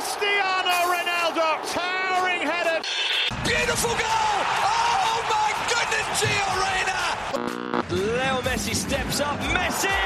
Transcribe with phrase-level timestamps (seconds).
[0.00, 1.46] Cristiano Ronaldo,
[1.76, 2.78] towering header.
[3.44, 4.36] Beautiful goal!
[4.72, 7.00] Oh my goodness, Gio Reyna!
[8.16, 9.38] Leo Messi steps up.
[9.56, 9.98] Messi!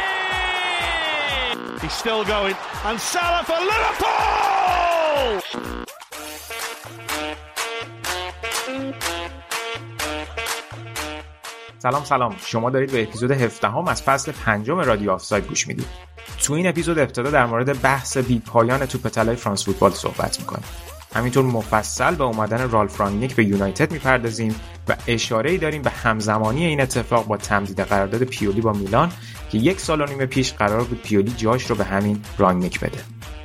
[1.80, 2.56] He's still going.
[2.88, 5.04] And Salah for Liverpool!
[11.78, 16.13] سلام سلام شما دارید به اپیزود 17 هم از فصل پنجم رادیو آفساید گوش می‌دید
[16.44, 20.64] تو این اپیزود ابتدا در مورد بحث بی پایان توپ طلای فرانس فوتبال صحبت می‌کنیم.
[21.14, 24.54] همینطور مفصل به اومدن رالف رانگنیک به یونایتد می‌پردازیم
[24.88, 29.12] و اشاره ای داریم به همزمانی این اتفاق با تمدید قرارداد پیولی با میلان
[29.50, 32.98] که یک سال و نیم پیش قرار بود پیولی جاش رو به همین رانگنیک بده.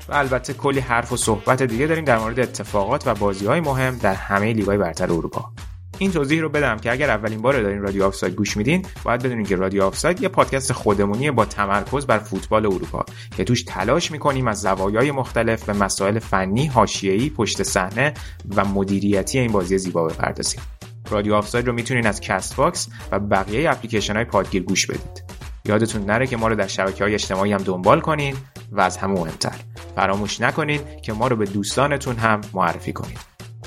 [0.10, 3.98] و البته کلی حرف و صحبت دیگه داریم در مورد اتفاقات و بازی های مهم
[3.98, 5.52] در همه لیگ‌های برتر اروپا.
[6.00, 9.46] این توضیح رو بدم که اگر اولین بار دارین رادیو آفساید گوش میدین باید بدونین
[9.46, 13.06] که رادیو آفساید یه پادکست خودمونیه با تمرکز بر فوتبال اروپا
[13.38, 18.14] که توش تلاش می‌کنیم از زوایای مختلف به مسائل فنی، حاشیه‌ای، پشت صحنه
[18.56, 20.62] و مدیریتی این بازی زیبا بپردازیم.
[21.10, 25.24] رادیو آفساید رو می‌تونین از کست باکس و بقیه اپلیکیشن های پادگیر گوش بدید.
[25.66, 28.36] یادتون نره که ما رو در شبکه های اجتماعی هم دنبال کنین
[28.72, 29.56] و از همه مهمتر
[29.96, 33.18] فراموش نکنین که ما رو به دوستانتون هم معرفی کنین.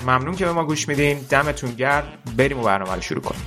[0.07, 1.19] ممنون که به ما گوش میدین.
[1.31, 2.19] دمتون گرم.
[2.39, 3.43] بریم و برنامه رو شروع کنیم.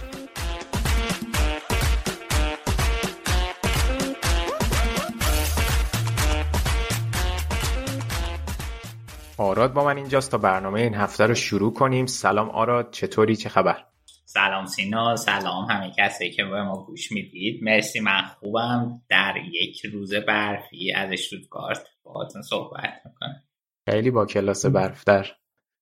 [9.38, 12.06] آراد با من اینجاست تا برنامه این هفته رو شروع کنیم.
[12.06, 13.86] سلام آراد چطوری؟ چه خبر؟
[14.26, 17.64] سلام سینا سلام همه کسی که به ما گوش می‌دید.
[17.64, 19.02] مرسی من خوبم.
[19.10, 23.44] در یک روز برفی از اشتوتگارت باهاتون صحبت می‌کنم.
[23.90, 25.26] خیلی با کلاس برف در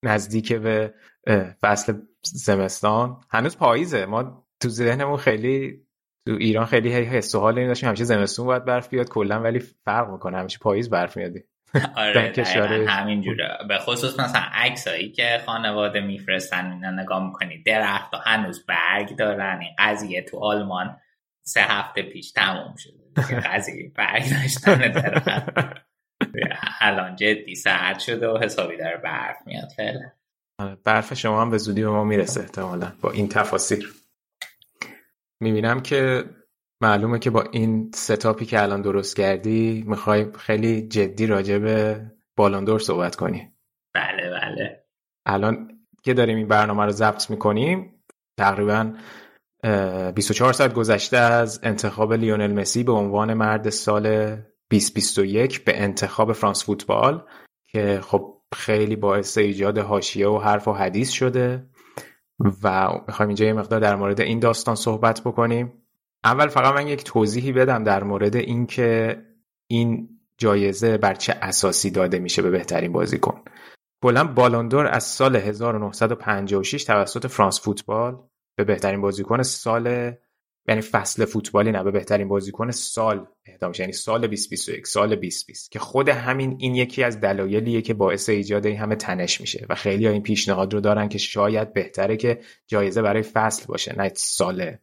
[0.04, 0.94] نزدیک به
[1.62, 3.22] فصل زمستان.
[3.30, 4.06] هنوز پاییزه.
[4.06, 5.84] ما تو ذهنمون خیلی
[6.28, 7.90] تو ایران خیلی حس و حال این داشتیم.
[7.90, 10.38] همیشه زمستون باید برف بیاد کلا ولی فرق می‌کنه.
[10.38, 11.32] همیشه پاییز برف میاد
[11.96, 12.34] آره
[12.88, 13.58] همینجوره.
[13.68, 17.64] به خصوص مثلا عکسایی که خانواده میفرستن اینا نگاه می‌کنی.
[17.64, 19.60] درخت هنوز برگ دارن.
[19.62, 20.98] این قضیه تو آلمان
[21.46, 23.04] سه هفته پیش تموم شده.
[23.54, 25.50] قضیه برگ داشتن درخت.
[26.82, 30.12] الان جدی سرد شده و حسابی داره برف میاد فعلا.
[30.84, 33.88] برف شما هم به زودی به ما می‌رسه احتمالا با این تفاصیل.
[35.42, 36.24] می‌بینم که
[36.82, 42.02] معلومه که با این ستاپی که الان درست کردی می‌خوای خیلی جدی راجع به
[42.38, 43.52] بالاندور صحبت کنی.
[43.96, 44.84] بله بله.
[45.26, 48.04] الان که داریم این برنامه رو ضبط می‌کنیم
[48.40, 48.94] تقریبا
[50.16, 54.38] 24 ساعت گذشته از انتخاب لیونل مسی به عنوان مرد سال
[54.70, 57.24] 2021 به انتخاب فرانس فوتبال
[57.68, 61.66] که خب خیلی باعث ایجاد حاشیه و حرف و حدیث شده.
[62.64, 65.74] و می‌خوایم اینجا یه مقدار در مورد این داستان صحبت بکنیم.
[66.24, 69.22] اول فقط من یک توضیحی بدم در مورد اینکه
[69.68, 73.42] این جایزه بر چه اساسی داده میشه به بهترین بازیکن.
[74.04, 78.18] کلا بالاندور از سال 1956 توسط فرانس فوتبال
[78.58, 80.14] به بهترین بازیکن سال
[80.68, 83.84] یعنی فصل فوتبالی نه به بهترین بازیکن سال اهدا میشه.
[83.84, 88.66] یعنی سال 2021 سال 2020 که خود همین این یکی از دلایلیه که باعث ایجاد
[88.66, 89.66] این همه تنش میشه.
[89.70, 93.96] و خیلی ها این پیشنهاد رو دارن که شاید بهتره که جایزه برای فصل باشه
[93.98, 94.76] نه سال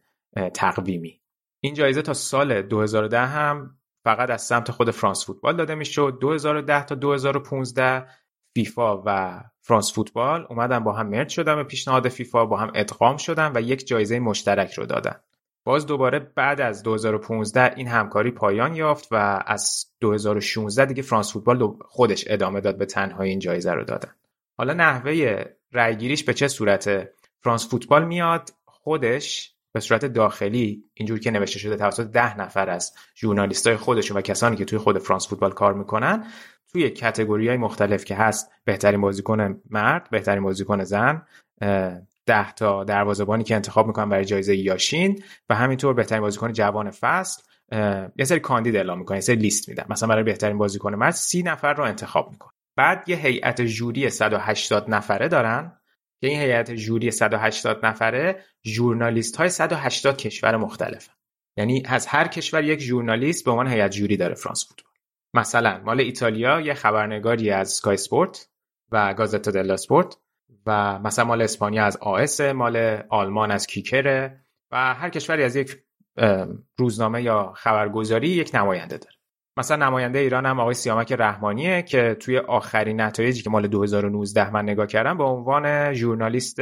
[0.53, 1.21] تقویمی.
[1.59, 6.17] این جایزه تا سال 2010 هم فقط از سمت خود فرانس فوتبال داده می‌شد.
[6.21, 8.05] 2010 تا 2015
[8.53, 13.17] فیفا و فرانس فوتبال اومدن با هم مرج شدن به پیشنهاد فیفا با هم ادغام
[13.17, 15.15] شدن و یک جایزه مشترک رو دادن.
[15.63, 21.73] باز دوباره بعد از 2015 این همکاری پایان یافت و از 2016 دیگه فرانس فوتبال
[21.81, 24.11] خودش ادامه داد به تنهایی این جایزه رو دادن.
[24.57, 31.31] حالا نحوه رأیگیریش به چه صورت؟ فرانس فوتبال میاد خودش به صورت داخلی اینجور که
[31.31, 35.51] نوشته شده توسط ده نفر از ژورنالیستای خودشون و کسانی که توی خود فرانس فوتبال
[35.51, 36.25] کار می‌کنن
[36.71, 41.25] توی کتگوری های مختلف که هست بهترین بازیکن مرد بهترین بازیکن زن
[42.25, 47.43] ده تا دروازه‌بانی که انتخاب می‌کنن برای جایزه یاشین و همینطور بهترین بازیکن جوان فصل
[48.17, 49.85] یه سری کاندید اعلام می‌کنن یه سری لیست میدن.
[49.89, 52.51] مثلا برای بهترین بازیکن مرد سی نفر رو انتخاب می‌کنن.
[52.77, 55.77] بعد یه هیئت جوری 180 نفره دارن.
[56.21, 61.09] که این هیئت جوری 180 نفره ژورنالیست های 180 کشور مختلف
[61.57, 64.91] یعنی از هر کشور یک ژورنالیست به عنوان هیئت جوری داره فرانس فوتبال.
[65.33, 68.49] مثلا مال ایتالیا یه خبرنگاری از سکای اسپورت
[68.91, 70.17] و گازتا دلا اسپورت
[70.65, 74.39] و مثلا مال اسپانیا از آس مال آلمان از کیکره
[74.71, 75.77] و هر کشوری از یک
[76.77, 79.15] روزنامه یا خبرگزاری یک نماینده داره.
[79.57, 84.63] مثلا نماینده ایران هم آقای سیامک رحمانیه که توی آخرین نتایجی که مال 2019 من
[84.63, 86.59] نگاه کردم به عنوان ژورنالیست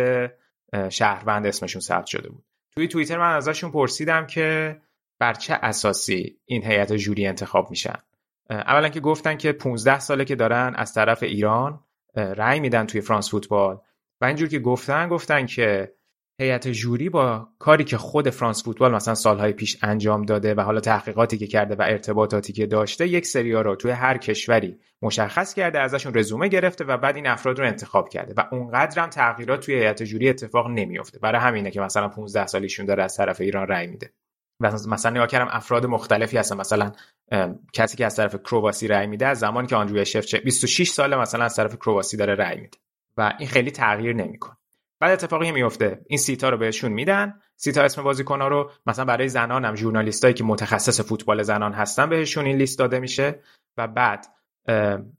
[0.89, 2.45] شهروند اسمشون ثبت شده بود.
[2.75, 4.77] توی توییتر من ازشون پرسیدم که
[5.19, 7.97] بر چه اساسی این هیئت جوری انتخاب میشن؟
[8.49, 11.83] اولا که گفتن که 15 ساله که دارن از طرف ایران
[12.15, 13.79] رأی میدن توی فرانس فوتبال.
[14.21, 15.93] و اینجور که گفتن گفتن که
[16.41, 20.79] هیئت جوری با کاری که خود فرانس فوتبال مثلا سالهای پیش انجام داده و حالا
[20.79, 25.79] تحقیقاتی که کرده و ارتباطاتی که داشته یک سریا رو توی هر کشوری مشخص کرده
[25.79, 28.33] ازشون رزومه گرفته و بعد این افراد رو انتخاب کرده.
[28.37, 31.19] و اونقدر هم تغییرات توی هیئت جوری اتفاق نمیافته.
[31.19, 34.13] برای همینه که مثلا 15 سالیشون داره از طرف ایران رأی میده.
[34.59, 36.57] مثلا نگاه کردم افراد مختلفی هستن.
[36.57, 36.91] مثلا
[37.73, 41.45] کسی که از طرف کرواسی رأی میده از زمانی که آندروی شفچه 26 ساله مثلا
[41.45, 42.77] از طرف کرواسی داره رأی میده.
[43.17, 44.57] و این خیلی تغییر نمی‌کنه.
[44.99, 47.39] بعد اتفاقی میفته این سیتا رو بهشون میدن.
[47.55, 52.45] سیتا اسم بازیکن‌ها رو مثلا برای زنان هم ژورنالیستایی که متخصص فوتبال زنان هستن بهشون
[52.45, 53.39] این لیست داده میشه.
[53.77, 54.25] و بعد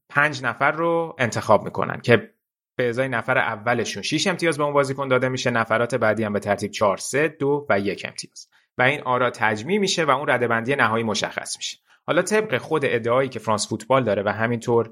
[0.09, 2.31] پنج نفر رو انتخاب می‌کنن که
[2.77, 5.51] به ازای نفر اولشون 6 امتیاز به اون بازیکن داده میشه.
[5.51, 8.49] نفرات بعدی هم به ترتیب 4 3 2 و یک امتیاز.
[8.81, 11.79] و این آرا تجمیع میشه و اون رده‌بندی نهایی مشخص میشه.
[12.07, 14.91] حالا طبق خود ادعایی که فرانس فوتبال داره و همینطور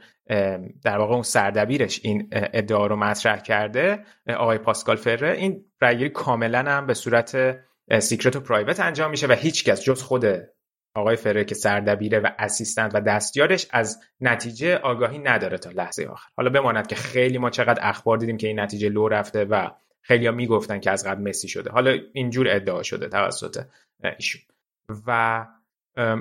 [0.85, 4.05] در واقع اون سردبیرش این ادعا رو مطرح کرده
[4.37, 7.59] آقای پاسکال فره این رأیگیری کاملا هم به صورت
[7.99, 10.25] secret و private انجام میشه و هیچکس جز خود
[10.95, 16.29] آقای فره که سردبیره و assistant و دستیارش از نتیجه آگاهی نداره تا لحظه آخر.
[16.37, 19.71] حالا بماند که خیلی ما چقدر اخبار دیدیم که این نتیجه لو رفته و
[20.09, 21.71] خیلی ها می‌گفتن که از قبل مسی شده.
[21.71, 23.65] حالا اینجور ادعا شده توسط
[24.19, 24.43] ایشون.
[25.07, 25.47] و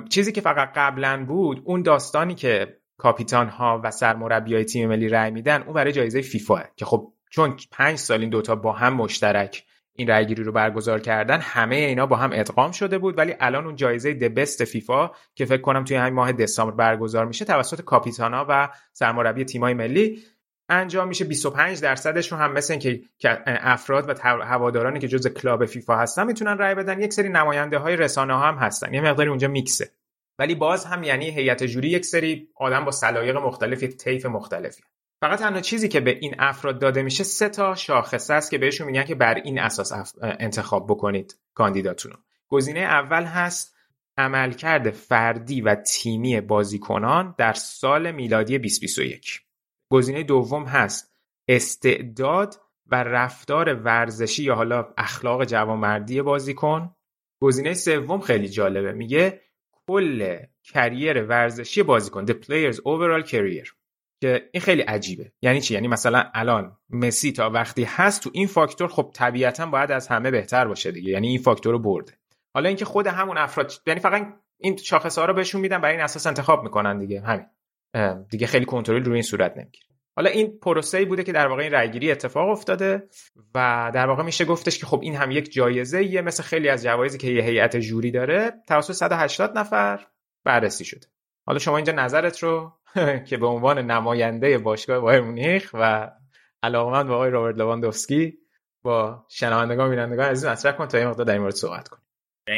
[0.08, 5.08] چیزی که فقط قبلا بود اون داستانی که کاپیتان ها و سرمربی های تیم ملی
[5.08, 8.94] رأی میدن اون برای جایزه فیفا که خب چون پنج سال این دوتا با هم
[8.94, 13.64] مشترک این رأیگیری رو برگزار کردن همه اینا با هم ادغام شده بود ولی الان
[13.64, 17.80] اون جایزه د بست فیفا که فکر کنم توی همین ماه دسامبر برگزار میشه توسط
[17.80, 20.22] کاپیتانا و سرمربی تیمای ملی
[20.68, 21.24] انجام میشه.
[21.24, 23.02] 25 درصدش رو هم مثل اینکه
[23.46, 27.00] افراد و هوادارانی که جز کلاب فیفا هستن می‌تونن رای بدن.
[27.00, 28.94] یک سری نماینده های رسانه ها هم هستن.
[28.94, 29.90] یه مقداری اونجا میکسه.
[30.38, 34.82] ولی باز هم یعنی هیئت جوری یک سری آدم با سلایق مختلف یک طیف مختلفی.
[35.20, 38.86] فقط تنها چیزی که به این افراد داده میشه سه تا شاخصه است که بهشون
[38.86, 42.14] میگن که بر این اساس انتخاب بکنید کاندیداتونو.
[42.48, 43.76] گزینه اول هست
[44.16, 49.47] عملکرد فردی و تیمی بازیکنان در سال میلادی 2021
[49.90, 51.14] گزینه دوم هست.
[51.48, 56.94] استعداد و رفتار ورزشی یا حالا اخلاق جوانمردی بازیکن.
[57.40, 58.92] گزینه سوم خیلی جالبه.
[58.92, 59.40] میگه
[59.86, 63.68] کل کریر ورزشی بازیکن the players overall career
[64.20, 65.32] که این خیلی عجیبه.
[65.42, 69.92] یعنی چی؟ یعنی مثلا الان مسی تا وقتی هست تو این فاکتور خب طبیعتا باید
[69.92, 71.12] از همه بهتر باشه دیگه.
[71.12, 72.12] یعنی این فاکتور رو برده.
[72.54, 76.04] حالا اینکه خود همون افراد یعنی فقط این شاخص ها رو بهشون میدن برای این
[76.04, 77.20] اساس انتخاب می‌کنن دیگه.
[77.20, 77.46] همین.
[78.30, 79.88] دیگه خیلی کنترل روی این صورت نمی‌گیره.
[80.16, 83.08] حالا این پروسه بوده که در واقع این رأیگیری اتفاق افتاده
[83.54, 86.82] و در واقع میشه گفتش که خب این هم یک جایزه یه مثل خیلی از
[86.82, 90.06] جوایزی که یه هیئت جوری داره توسط 180 نفر
[90.44, 91.06] بررسی شده.
[91.46, 92.72] حالا شما اینجا نظرت رو
[93.28, 96.10] که به عنوان نماینده باشگاه بایر مونیخ و
[96.62, 98.38] علاقمند به آقای رابرت لواندوفسکی
[98.82, 102.07] با شنوندگان و بینندگان عزیز مطرح کن تا این مقدار در این مورد صحبت کنیم.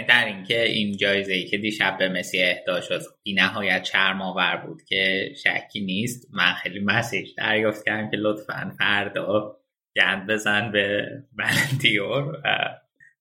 [0.08, 4.56] در اینکه این جایزه ای که دیشب به مسی اهدا شد بی نهایت چرم آور
[4.66, 9.56] بود که شکی نیست من خیلی مسیج دریافت کردم که لطفا فردا
[9.96, 12.42] گند بزن به بلندیور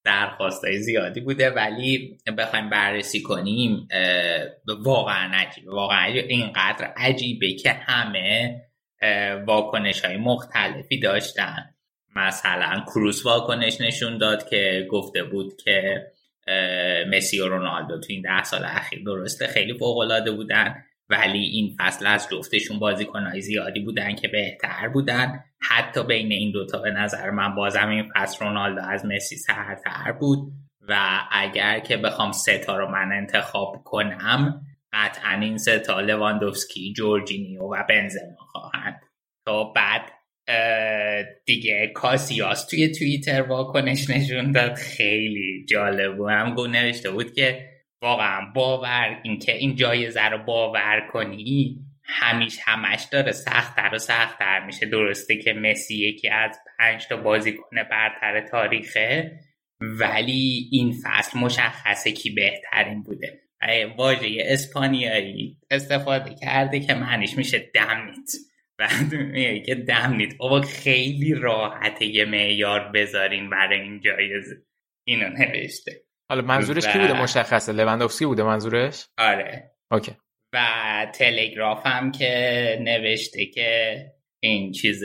[0.04, 3.88] درخواست زیادی بوده ولی بخوایم بررسی کنیم
[4.68, 6.25] واقعا عجیبه واقعا عجیب.
[6.27, 8.62] اینقدر عجیبه که همه
[9.48, 11.75] واکنش های مختلفی داشتن
[12.15, 16.05] مثلا کروس واکنش نشون داد که گفته بود که
[17.12, 20.75] مسی و رونالدو تو این ده سال اخیر درسته خیلی فوق بودن
[21.10, 25.44] ولی این فصل از جفتشون بازیکنهای زیادی بودن که بهتر بودن.
[25.62, 30.51] حتی بین این دوتا به نظر من بازم این فصل رونالدو از مسی سرتر بود.
[30.88, 34.62] و اگر که بخوام ستا رو من انتخاب کنم
[34.94, 39.01] قطعا این ستا لواندوفسکی جورجینیو و بنزما خواهند.
[39.46, 40.01] تا بعد
[41.46, 44.74] دیگه کاسیاس توی توییتر واکنش نشون داد.
[44.74, 46.29] خیلی جالب بود.
[46.29, 47.70] هم نوشته بود که
[48.01, 54.86] واقعا باور اینکه این جایزه رو باور کنی همیش همش داره سختتر و سختتر میشه.
[54.86, 59.39] درسته که مسی یکی از پنج تا بازیکن برتر تاریخه
[59.82, 63.39] ولی این فصل مشخصه کی بهترین بوده.
[63.98, 68.32] واژه اسپانیایی استفاده کرده که معنیش میشه دمنیت
[68.79, 74.55] بعد میگه که دمنیت بابا خیلی راحته یه معیار بذارین برای این جایزه
[75.07, 76.01] اینو نوشته.
[76.29, 77.71] حالا منظورش کی بوده؟ مشخصه.
[77.71, 79.71] لوندوفسکی بوده منظورش؟ آره.
[79.91, 80.12] اوکی.
[80.53, 80.57] و
[81.13, 83.95] تلگراف هم که نوشته که
[84.39, 85.03] این چیز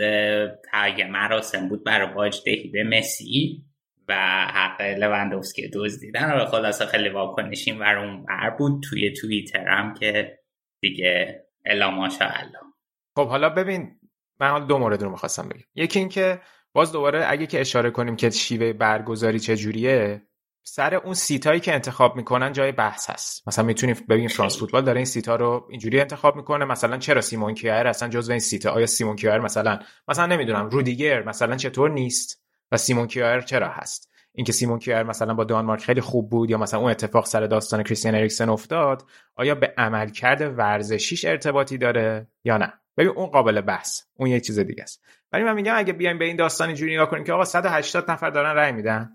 [0.72, 3.64] تاگ مراسم بود برای باج دهی به مسی
[4.08, 4.14] و
[4.54, 8.82] حق لوندوفسکی دزدیدن و خلاصه خیلی واکنشیم و اون بر بود.
[8.82, 10.38] توی توییتر هم که
[10.82, 12.73] دیگه الا ماشاءالله.
[13.14, 14.00] خب حالا ببین
[14.40, 15.62] من دو مورد رو می‌خواستم بگم.
[15.74, 16.40] یکی اینکه
[16.72, 20.22] باز دوباره اگه که اشاره کنیم که شیوه برگزاری چجوریه
[20.66, 23.48] سر اون سیتایی که انتخاب می‌کنن جای بحث هست.
[23.48, 27.54] مثلا می‌تونیم ببینیم فرانس فوتبال داره این سیتا رو اینجوری انتخاب می‌کنه مثلا چرا سیمون
[27.54, 29.78] کیر اصلا جزو این سیتا؟ آیا سیمون کیر مثلا
[30.08, 35.34] مثلا نمی‌دونم رودیگر مثلا چطور نیست؟ و سیمون کیر چرا هست؟ اینکه سیمون کیر مثلا
[35.34, 39.04] با دانمارک خیلی خوب بود یا مثلا اون اتفاق سر داستان کریستیان اریکسن افتاد
[39.36, 44.00] آیا به عملکرد ورزشیش ارتباطی داره یا نه؟ ببین اون قابل بحث.
[44.14, 45.04] اون یک چیز دیگه است.
[45.32, 48.30] ولی من میگم اگه بیایم به این داستان اینجوری نگاه کنیم که آقا 180 نفر
[48.30, 49.10] دارن رأی میدن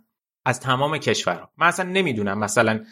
[0.46, 1.52] از تمام کشورها.
[1.58, 2.86] من اصلا نمی‌دونم مثلا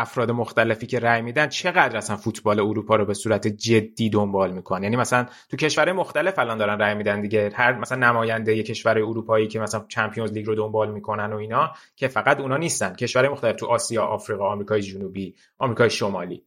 [0.00, 4.82] افراد مختلفی که رأی میدن چقدر اصلا فوتبال اروپا رو به صورت جدی دنبال می‌کنن؟
[4.82, 7.50] یعنی مثلا تو کشورهای مختلف الان دارن رأی میدن دیگه.
[7.54, 12.08] هر مثلا نماینده کشور اروپایی که مثلا چمپیونز لیگ رو دنبال می‌کنن و اینا که
[12.08, 12.94] فقط اونا نیستن.
[12.94, 16.44] کشورهای مختلف تو آسیا آفریقا آمریکای جنوبی آمریکای شمالی.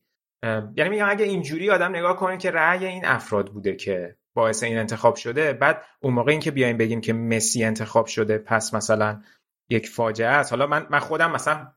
[0.76, 4.78] یعنی میگم اگه اینجوری آدم نگاه کنه که رأی این افراد بوده که باعث این
[4.78, 9.22] انتخاب شده بعد اون موقع اینکه بیایم بگیم که مسی انتخاب شده پس مثلا
[9.70, 10.52] یک فاجعه است.
[10.52, 11.68] حالا من من خودم مثلا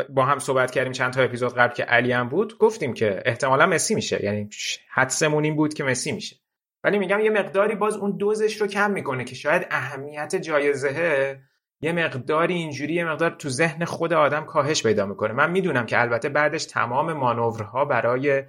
[0.00, 3.66] با هم صحبت کردیم چند تا اپیزود قبل که علی هم بود گفتیم که احتمالا
[3.66, 4.24] مسی میشه.
[4.24, 4.48] یعنی
[4.90, 6.36] حدسمون این بود که مسی میشه.
[6.84, 11.40] ولی میگم یه مقداری باز اون دوزش رو کم می‌کنه که شاید اهمیت جایزه
[11.80, 15.32] یه مقداری اینجوری یه مقدار تو ذهن خود آدم کاهش پیدا می‌کنه.
[15.32, 18.42] من می‌دونم که البته بعدش تمام مانورها برای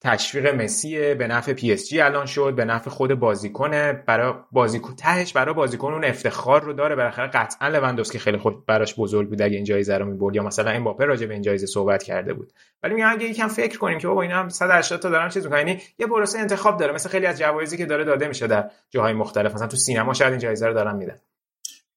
[0.00, 4.94] تشویق مسی به نفع پی اس جی الان شد به نفع خود بازیکنه برای بازیکن
[4.94, 6.96] تهش برای بازیکن اون افتخار رو داره.
[6.96, 10.70] بالاخره قطعا لواندوفسکی خیلی خود براش بزرگ بود اگه این جایزه رو می‌برد یا مثلا
[10.70, 12.52] امباپه راجع به این جایزه صحبت کرده بود.
[12.82, 15.58] ولی میگم اگه یکم فکر کنیم که بابا اینا هم 180 تا دارن چیز می‌کنن.
[15.58, 16.92] یعنی یه پروسه انتخاب داره.
[16.92, 19.54] مثل خیلی از جوایزی که داره داده میشه در جاهای مختلف.
[19.54, 21.18] مثلا تو سینما شاید این جایزه رو دارن میدن.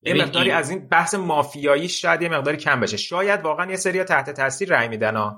[0.01, 2.97] یه مقداری از این بحث مافیایی شاید یه مقداری کم بشه.
[2.97, 5.35] شاید واقعا یه سری تحت تاثیر رای میدن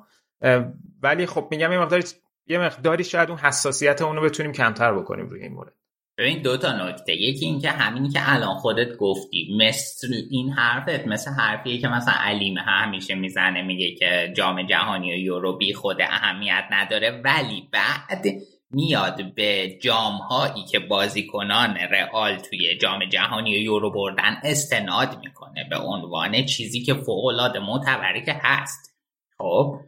[1.02, 2.04] ولی خب میگم یه مقداری
[2.48, 5.74] یه مقداری شاید اون حساسیت اونو بتونیم کمتر بکنیم روی این مورد.
[6.18, 7.14] ببین دو تا نکته.
[7.14, 12.58] یکی اینکه همینی که الان خودت گفتی مثل این حرفت مثل حرفیه که مثلا علیم
[12.58, 18.26] همیشه می‌زنه میگه که جام جهانی و یورو بی خود اهمیت نداره ولی بعد
[18.72, 25.68] میاد به جام هایی که بازیکنان رئال توی جام جهانی و یورو بردن استناد می‌کنه
[25.70, 28.96] به عنوان چیزی که فوق العاده معتبری هست.
[29.38, 29.80] خب؟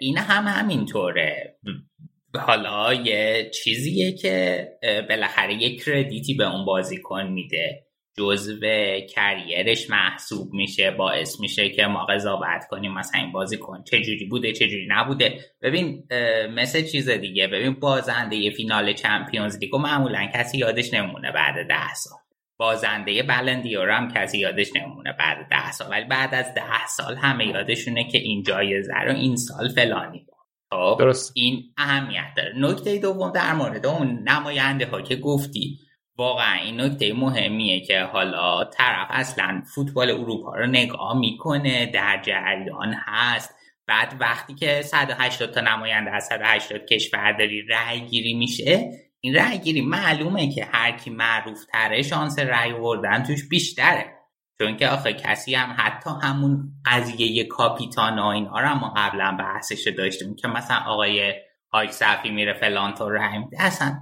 [0.00, 1.58] این هم همینطوره.
[2.34, 4.68] حالا یه چیزیه که
[5.08, 7.82] بالاخره یک کردیتی به اون بازیکن میده.
[8.18, 8.60] جزو
[9.14, 12.94] کریرش محسوب میشه باعث میشه که ما قضاوت کنیم.
[12.94, 15.40] مثلا این بازیکن چجوری بوده چجوری نبوده.
[15.62, 16.08] ببین
[16.54, 17.46] مثل چیز دیگه.
[17.46, 22.18] ببین بازنده یه فینال چمپیونز لیگو معمولا کسی یادش نمونه بعد ده سال.
[22.58, 25.90] بازنده بلندیور هم کسی یادش نمونه بعد ده سال.
[25.90, 30.26] ولی بعد از ده سال همه یادشونه که این جایزه رو این سال فلانی
[30.70, 31.32] خب درست.
[31.34, 32.52] این اهمیت داره.
[32.56, 35.78] نکته دوم در مورد اون نماینده ها که گفتی
[36.18, 42.94] واقعا این نکته مهمیه که حالا طرف اصلا فوتبال اروپا رو نگاه می‌کنه در جریان
[42.98, 43.54] هست.
[43.86, 49.58] بعد وقتی که 180 تا نماینده از 180 کشور داری رأی گیری میشه این رأی
[49.58, 54.16] گیری معلومه که هر کی معروف تره شانس رأی وردن توش بیشتره.
[54.58, 59.88] چون که آخه کسی هم حتی همون قضیه کاپیتان و اینها رو ما قبلا بحثش
[59.98, 61.34] داشتیم که مثلا آقای
[61.72, 63.98] های صفی میره فلان تو میده اصلا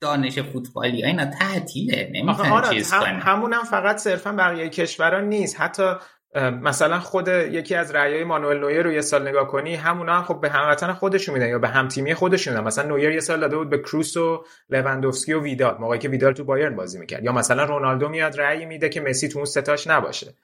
[0.00, 5.60] دانش فوتبالی اینا تعطیله نمی‌تونن آره، چیز هم همون فقط صرفا بقیه کشوران نیست.
[5.60, 5.94] حتی
[6.34, 10.40] مثلا خود یکی از رأیای مانوئل نویر رو یه سال نگاه کنی همونا هم خب
[10.40, 12.66] به هموطن خودشون میدن یا به هم تیمی خودشون میدن.
[12.66, 16.32] مثلا نویر یه سال داده بود به کروس و لواندوفسکی و ویدال موقعی که ویدال
[16.32, 17.24] تو بایرن بازی می‌کرد.
[17.24, 20.34] یا مثلا رونالدو میاد رأی میده که مسی تو اون ستاش نباشه.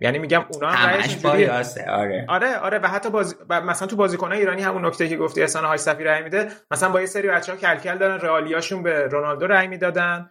[0.00, 1.02] یعنی میگم اونا هم
[1.88, 2.26] آره.
[2.28, 3.36] آره آره و حتی باز...
[3.50, 6.48] مثلا تو بازیکنان ایرانی همون نکته که گفتی احسان های صفی رأی میده.
[6.70, 10.30] مثلا با یه سری بچه‌ها کلکل دارن رئالیاشون به رونالدو رأی می‌دادن.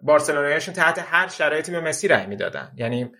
[0.00, 2.72] بارسلونایشون تحت هر شرایطی به مسی رأی می‌دادن.
[2.76, 3.12] یعنی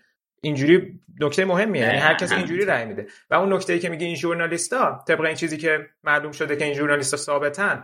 [0.45, 1.81] اینجوری نکته مهمیه.
[1.81, 3.07] یعنی هر کسی اینجوری رأی میده.
[3.29, 6.65] و اون نکته ای که میگه این ژورنالیستا طبق این چیزی که معلوم شده که
[6.65, 7.83] این ژورنالیستا ثابتن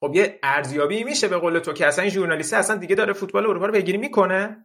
[0.00, 3.46] خب یه ارزیابی میشه به قول تو که اصلا این ژورنالیست اصلا دیگه داره فوتبال
[3.46, 4.56] اروپا رو پیگیری می‌کنه.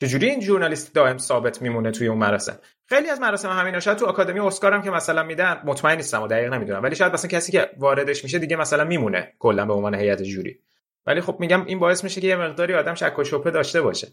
[0.00, 4.06] چجوری این ژورنالیست دائم ثابت میمونه توی اون مراسم؟ خیلی از مراسم همین شاید تو
[4.06, 7.52] آکادمی اسکار هم که مثلا میدن مطمئن نیستم و دقیق نمی‌دونم ولی شاید مثلا کسی
[7.52, 10.60] که واردش میشه دیگه مثلا میمونه کلا به عنوان هیئت جوری.
[11.06, 14.08] ولی خب میگم این باعث میشه که یه مقداری آدم شک و شبهه داشته باشه.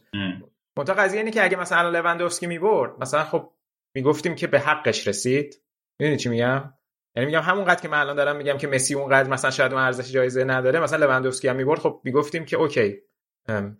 [0.77, 3.51] منتها قضیه اینه که اگه مثلا لوندوفسکی می‌برد مثلا خب
[3.95, 5.61] می‌گفتیم که به حقش رسید.
[5.99, 6.73] می‌دونی چی میگم؟
[7.15, 10.11] یعنی میگم همونقدر که من الان دارم میگم که مسی اونقدر مثلا شاید اون ارزش
[10.11, 12.97] جایزه نداره مثلا لوندوفسکی هم می‌برد خب می‌گفتیم که اوکی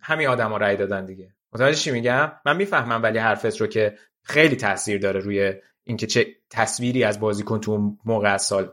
[0.00, 1.34] همین آدما رأی دادن دیگه.
[1.52, 6.26] متوجه چی میگم؟ من می‌فهمم ولی حرفت رو که خیلی تاثیر داره روی اینکه چه
[6.50, 8.72] تصویری از بازیکن تو موقع سال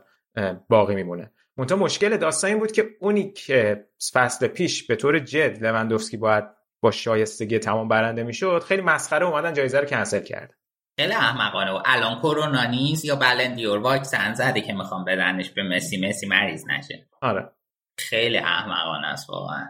[0.68, 1.32] باقی میمونه.
[1.56, 6.44] منتها مشکل داستان این بود که اونی که فصل پیش به طور جد لوندوفسکی باید
[6.82, 10.54] با شایستگی تمام برنده می‌شد خیلی مسخره اومدن جایزه رو کنسل کرد.
[11.00, 11.70] خیلی احمقانه.
[11.70, 16.64] و الان کرونا نیست یا بلندیور واکسن زده که می‌خوام بدنش به مسی مسی مریض
[16.68, 17.08] نشه.
[17.20, 17.52] آره.
[17.98, 19.68] خیلی احمقانه است واقعا.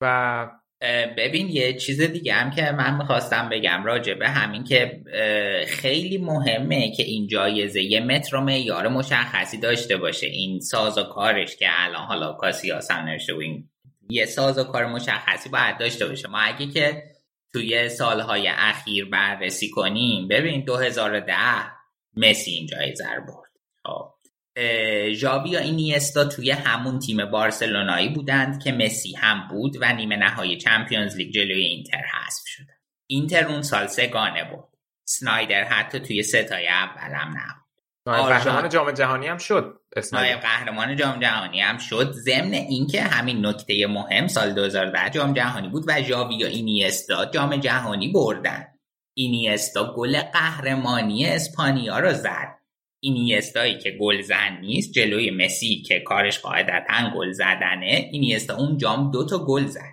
[0.00, 0.46] و
[1.16, 5.00] ببین یه چیز دیگه هم که من می‌خواستم بگم راجع به همین که
[5.68, 10.26] خیلی مهمه که این جایزه یه متر و معیار مشخصی داشته باشه.
[10.26, 12.72] این ساز و کارش که الان حالا کاسی
[13.04, 13.68] نوشته و این
[14.12, 16.28] یه ساز و کار مشخصی باید داشته باشه.
[16.28, 17.02] ما اگه که
[17.52, 21.34] توی سالهای اخیر بررسی کنیم ببین 2010
[22.16, 23.52] مسی این جایزه رو برد.
[23.84, 24.12] خب.
[25.12, 30.56] ژاوی یا اینیستا توی همون تیم بارسلونایی بودند که مسی هم بود و نیمه نهایی
[30.56, 32.64] چمپیونز لیگ جلوی اینتر حذف شد.
[33.06, 34.64] اینتر اون سال گانه بود
[35.04, 37.62] سنایدر حتی توی ستای اول هم نبود.
[38.04, 39.81] قهرمان جام جهانی هم شد.
[40.12, 45.68] نایب قهرمان جام جهانی هم شد ضمن اینکه همین نکته مهم سال 2010 جام جهانی
[45.68, 48.66] بود و ژاوی یا اینیستا جام جهانی بردن.
[49.16, 52.58] اینیستا گل قهرمانی اسپانیا رو زد.
[53.02, 59.10] اینیستایی که گل زن نیست جلوی مسی که کارش قاعدتا گل زدنه اینیستا اون جام
[59.10, 59.92] دو تا گل زد.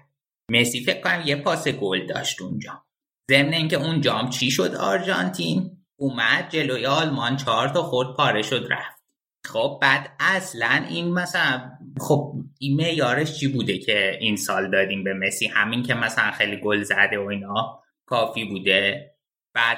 [0.52, 2.84] مسی فکر کنم یه پاس گل داشت اونجا
[3.32, 8.68] ضمن اینکه اون جام چی شد؟ آرژانتین اومد جلوی آلمان چهار تا خورد پاره شد
[8.70, 8.99] رفت.
[9.46, 15.14] خب بعد اصلا این مثلا خب این معیارش چی بوده که این سال دادیم به
[15.14, 19.12] مسی؟ همین که مثلا خیلی گل زده و اینا کافی بوده.
[19.54, 19.78] بعد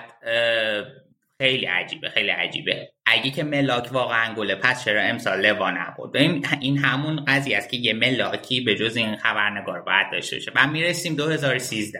[1.37, 2.91] خیلی عجیبه خیلی عجیبه.
[3.05, 7.77] اگه که ملاک واقعا گله پس چرا امسال لوا نبود؟ این, همون قضیه است که
[7.77, 10.51] یه ملاکی به جز این خبرنگار باید داشته باشه.
[10.51, 11.99] بعد می‌رسیم 2013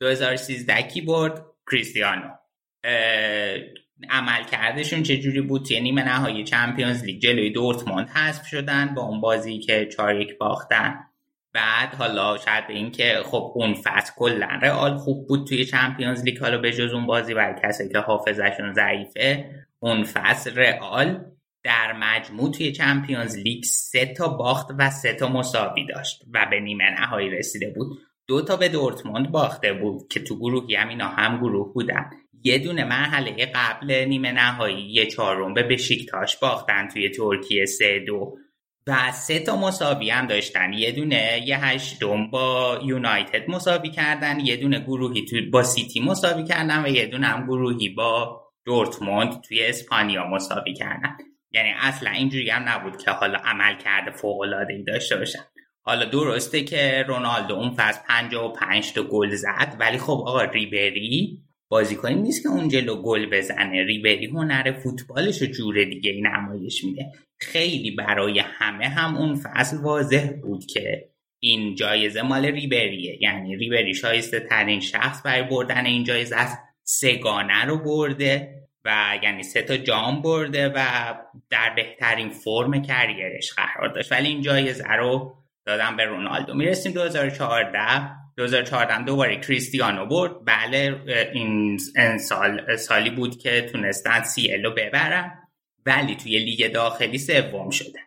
[0.00, 2.28] 2013 کی برد؟ کریستیانو.
[4.10, 9.20] عمل کردشون چجوری بود؟ توی نیمه نهایی چمپیونز لیگ جلوی دورتموند حذف شدن با اون
[9.20, 11.04] بازی که 4 یک باختن.
[11.52, 16.24] بعد حالا شاید به این که خب اون فصل کلا رئال خوب بود توی چمپیونز
[16.24, 21.24] لیگ حالا به جز اون بازی برای کسی که حافظشون ضعیفه اون فصل رئال
[21.62, 26.60] در مجموع توی چمپیونز لیگ سه تا باخت و سه تا مساوی داشت و به
[26.60, 27.98] نیمه نهایی رسیده بود.
[28.26, 32.10] دو تا به دورتموند باخته بود که تو گروهی هم اینا هم گروه بودن.
[32.44, 38.36] یه دونه مرحله قبل نیمه نهایی یه چهارم به بشیکتاش باختن توی ترکیه سه دو.
[38.86, 40.72] و سه تا مساوی هم داشتن.
[40.72, 46.44] یه دونه یه هشتم با یونایتد مساوی کردن یه دونه گروهی تو با سیتی مساوی
[46.44, 51.16] کردن و یه دونه هم گروهی با دورتموند توی اسپانیا مساوی کردن.
[51.52, 55.44] یعنی اصلا اینجوری هم نبود که حالا عمل کرده فوق العاده ای داشته باشن.
[55.82, 62.14] حالا درسته که رونالدو اون فصل 55 تا گل زد ولی خب آقا ریبری بازیکنی
[62.14, 63.84] نیست که اون جلو گل بزنه.
[63.84, 67.12] ریبری هنر فوتبالش رو جور دیگه ای نمایش میده.
[67.40, 71.08] خیلی برای همه هم اون فصل واضح بود که
[71.42, 73.18] این جایزه مال ریبریه.
[73.22, 76.58] یعنی ریبری شایسته ترین شخص برای بردن این جایزه است.
[76.84, 81.14] سگانه رو برده و یعنی سه تا جام برده و
[81.50, 84.12] در بهترین فرم کریرش قرار داشت.
[84.12, 85.34] ولی این جایزه رو
[85.66, 86.54] دادم به رونالدو.
[86.54, 90.44] می‌رسیم 2014 2014 دوباره کریستیانو برد.
[90.44, 91.00] بله
[91.34, 91.78] این
[92.18, 95.38] سال سالی بود که تونستن سی الو ببرن
[95.86, 97.98] ولی توی لیگ داخلی سوم شده.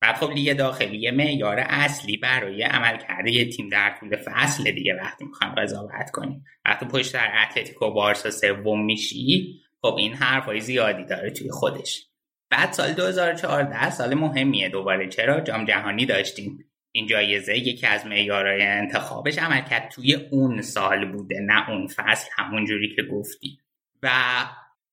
[0.00, 5.24] بعد خب لیگ داخلی معیار اصلی برای عمل کرده تیم در طول فصل دیگه وقتی
[5.24, 6.44] می‌خوام قضاوت کنیم.
[6.64, 12.06] وقتی پشت در اتلتیکو بارسا سوم میشی خب این حرفای زیادی داره توی خودش.
[12.50, 15.08] بعد سال 2014 سال مهمیه دوباره.
[15.08, 16.69] چرا؟ جام جهانی داشتیم.
[16.92, 22.28] این جایزه یکی از معیارهای انتخابش عمل کرد توی اون سال بوده نه اون فصل
[22.36, 23.58] همون جوری که گفتی.
[24.02, 24.10] و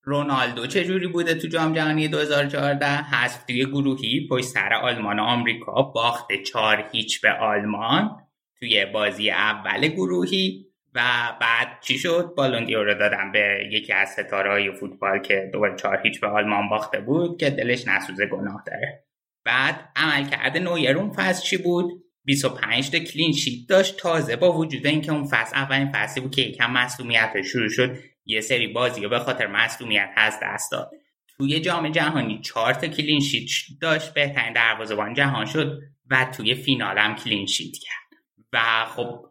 [0.04, 5.24] رونالدو چه جوری بوده تو جام جهانی 2014 حذف توی گروهی پشت سر آلمان و
[5.24, 8.22] آمریکا باخت چهار هیچ به آلمان
[8.60, 11.02] توی بازی اول گروهی و
[11.42, 16.00] بعد چی شد؟ بالون رو دادن به یکی از ستاره های فوتبال که دوباره چهار
[16.04, 19.07] هیچ به آلمان باخته بود که دلش نسوزه گناه داره.
[19.48, 23.98] بعد عمل کرده نویر اون فصل چی بود؟ 25 تا کلین شیت داشت.
[23.98, 28.42] تازه با وجود اینکه اون فصل اولین فصلی بود که یکم مسئولیت شروع شد یه
[28.42, 30.92] سری بازی رو به خاطر مسئولیت هست دست داد.
[31.38, 33.50] توی جام جهانی چهار تا کلین شیت
[33.82, 34.14] داشت.
[34.14, 35.80] بهترین دروازه‌بان جهان شد
[36.10, 38.22] و توی فینال هم کلین شیت کرد.
[38.54, 39.26] و خب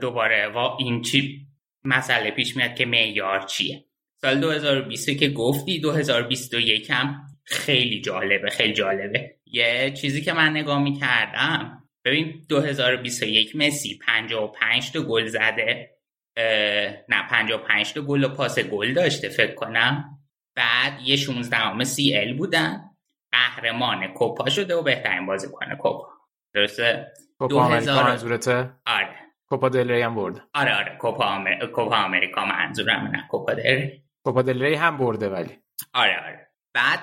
[0.00, 1.46] دوباره و این چی
[1.84, 3.84] مسئله پیش میاد که معیار چیه؟
[4.20, 9.36] سال 2020 که گفتی 2021 هم خیلی جالبه خیلی جالبه.
[9.46, 15.96] یه چیزی که من نگاه می‌کردم ببین 2021 مسی 55 تا گل زده.
[17.08, 20.18] نه 55 تا گل و پاس گل داشته فکر کنم.
[20.56, 22.80] بعد یه 16 سی ال بودن.
[23.32, 26.08] قهرمان کوپا شده و بهترین بازیکن کوپا.
[26.54, 29.16] درسته؟ کوپا آمریکا منظورته؟ آره.
[29.48, 30.42] کوپا دل ری هم برده.
[30.54, 30.96] آره آره.
[31.00, 31.66] کوپا, آمر...
[31.66, 33.90] کوپا آمریکا منظورم نه کوپا دل
[34.24, 35.58] کوپا دل ری هم برده ولی.
[35.94, 36.45] آره آره.
[36.76, 37.00] بعد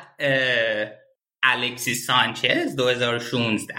[1.43, 3.75] الکسی سانچز 2016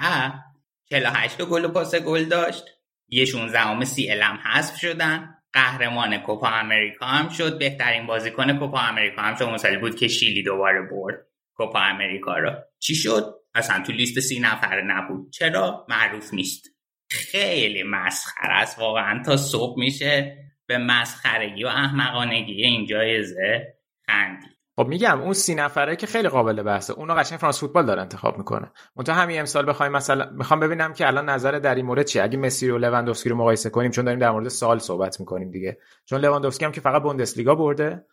[0.91, 2.65] 48 گل و پاس گل داشت.
[3.09, 5.35] یه 16 سی الم حذف شدن.
[5.53, 7.59] قهرمان کوپا امریکا هم شد.
[7.59, 9.45] بهترین بازیکن کوپا امریکا هم شد.
[9.45, 12.53] مسئله بود که شیلی دوباره برد کوپا امریکا رو.
[12.79, 15.33] چی شد؟ اصلا تو لیست سی نفره نبود.
[15.33, 16.65] چرا؟ معروف نیست.
[17.11, 18.79] خیلی مسخره است.
[18.79, 23.75] واقعا تا صبح میشه به مسخرگی و احمقانگی این جایزه
[24.07, 26.93] خندی خب میگم اون سی نفره که خیلی قابل بحثه.
[26.93, 28.73] اونو قشنگ فرانس فوتبال داره انتخاب می‌کنه.
[28.97, 32.23] منتها همین امسال بخوایم مثلا می‌خوام ببینم که الان نظر در این مورد چیه.
[32.23, 35.79] اگه مسی و لواندوفسکی رو مقایسه کنیم چون داریم در مورد سال صحبت می‌کنیم دیگه.
[36.05, 38.07] چون لواندوفسکی هم که فقط بوندسلیگا برده.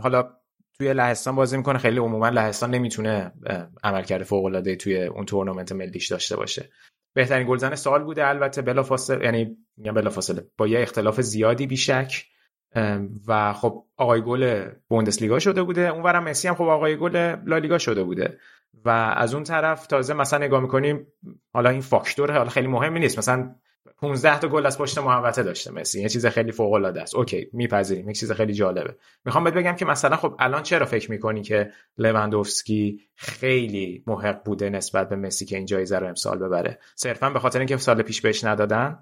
[0.00, 0.30] حالا
[0.78, 1.78] توی لهستان بازی می‌کنه.
[1.78, 3.32] خیلی عموما لهستان نمی‌تونه
[3.84, 6.70] عملکرد فوق العاده توی اون تورنمنت ملیش داشته باشه.
[7.14, 8.62] بهترین گلزن سال بوده البته.
[8.62, 10.46] بلافاصله یعنی میگم بلافاصله.
[10.58, 12.26] با یه اختلاف زیادی بیشک.
[13.28, 15.88] و خب آقای گل بوندسلیگا شده بوده.
[15.88, 18.38] اونورم مسی هم خب آقای گل لالیگا شده بوده.
[18.84, 21.06] و از اون طرف تازه مثلا نگاه می‌کنیم
[21.52, 23.18] حالا این فاکتور حالا خیلی مهمی نیست.
[23.18, 23.54] مثلا
[24.00, 26.02] 15 تا گل از پشت محوطه داشته مسی.
[26.02, 27.14] یه چیز خیلی فوق العاده است.
[27.14, 28.10] اوکی میپذیریم.
[28.10, 28.96] یک چیز خیلی جالبه.
[29.24, 34.70] می‌خوام بهت بگم که مثلا خب الان چرا فکر می‌کنی که لواندوفسکی خیلی محق بوده
[34.70, 38.20] نسبت به مسی که این جایزه رو امسال ببره؟ صرفا به خاطر اینکه سال پیش
[38.20, 38.98] بهش ندادن؟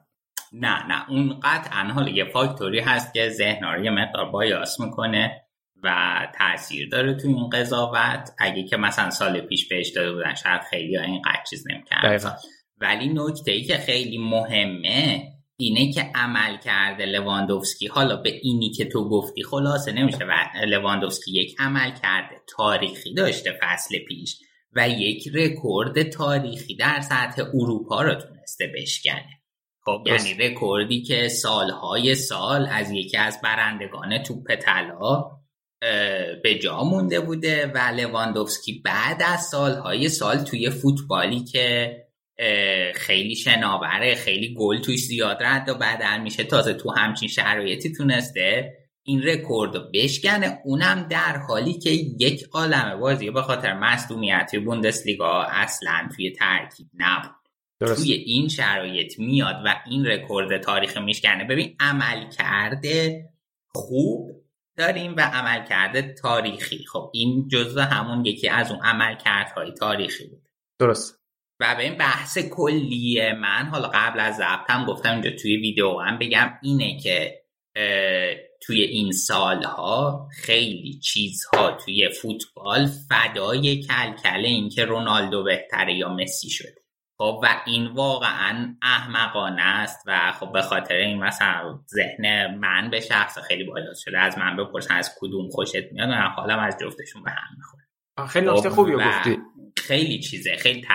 [0.53, 1.11] نه نه.
[1.11, 5.43] اون قطعا حالا یه فاکتوری هست که ذهن رو یه مقدار بایاس می‌کنه
[5.83, 8.31] و تاثیر داره تو این قضاوت.
[8.39, 12.39] اگه که مثلا سال پیش بهش داده بودن شاید خیلی این قد چیز نمی‌کرد
[12.81, 17.87] ولی نکته ای که خیلی مهمه اینه که عملکرد لواندوفسکی.
[17.87, 23.99] حالا به اینی که تو گفتی خلاصه نمیشه و لواندوفسکی یک عملکرد تاریخی داشته فصل
[23.99, 24.39] پیش
[24.73, 29.42] و یک رکورد تاریخی در سطح اروپا رو تونسته بشکنه.
[29.85, 35.31] خب یعنی رکوردی که سالهای سال از یکی از برندگان توپ طلا
[36.43, 41.97] به جا مونده بوده و لواندوفسکی بعد از سالهای سال توی فوتبالی که
[42.95, 48.73] خیلی شناوره خیلی گل توش زیاد رد و بدل میشه تازه تو همچین شرایطی تونسته
[49.05, 50.59] این رکورد رو بشکنه.
[50.65, 57.42] اونم در حالی که یک عالم بازی به خاطر مصدومیت بوندسلیگا اصلا توی ترکیب نبود.
[57.87, 58.03] درست.
[58.03, 61.45] توی این شرایط میاد و این رکورد تاریخ میشکنه.
[61.45, 63.25] ببین عملکرد
[63.75, 64.31] خوب
[64.77, 66.85] داریم و عملکرد تاریخی.
[66.93, 70.49] خب این جزو همون یکی از اون عملکردهای تاریخی بود.
[70.79, 71.19] درست.
[71.61, 76.19] و به این بحث کلی من حالا قبل از ضبطم گفتم اینجا توی ویدیو هم
[76.19, 77.43] بگم اینه که
[78.61, 86.51] توی این سالها خیلی چیزها توی فوتبال فدای کلکله این که رونالدو بهتره یا مسی
[86.51, 86.82] شده.
[87.19, 93.01] خب و این واقعا احمقانه است و خب به خاطر این مثلا ذهن من به
[93.01, 97.23] شخص خیلی بالا شده از من بپرسن از کدوم خوشت میاد و حالم از جفتشون
[97.23, 97.83] به هم می‌خوره.
[98.29, 99.39] خیلی نکته خب خوبی گفتی.
[99.79, 100.87] خیلی چیزه خیلی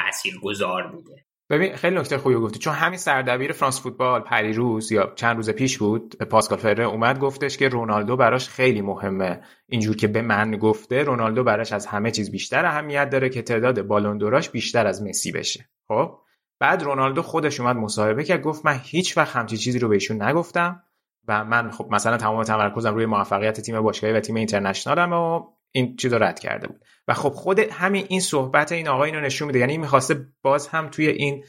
[0.41, 1.26] گذار بوده.
[1.49, 2.60] ببین خیلی نکته خوبی گفتی.
[2.60, 7.57] چون همین سردبیر فرانس فوتبال پریروز یا چند روز پیش بود پاسکال فره اومد گفتش
[7.57, 9.41] که رونالدو براش خیلی مهمه.
[9.67, 13.81] اینجور که به من گفته رونالدو براش از همه چیز بیشتر اهمیت داره که تعداد
[13.81, 15.69] بالوندوراش بیشتر از مسی بشه.
[15.88, 16.19] خب؟
[16.60, 20.83] بعد رونالدو خودش اومد مصاحبه کرد گفت من هیچ وقت همچی چیزی رو بهشون نگفتم
[21.27, 25.95] و من خب مثلا تمام تمرکزم روی موفقیت تیم باشگاهی و تیم اینترنشنالم و این
[25.95, 26.81] چیز رو رد کرده بود.
[27.08, 29.60] و خب خود همین این صحبت این آقا اینو نشون میده.
[29.60, 31.43] یعنی می‌خواسته باز هم توی این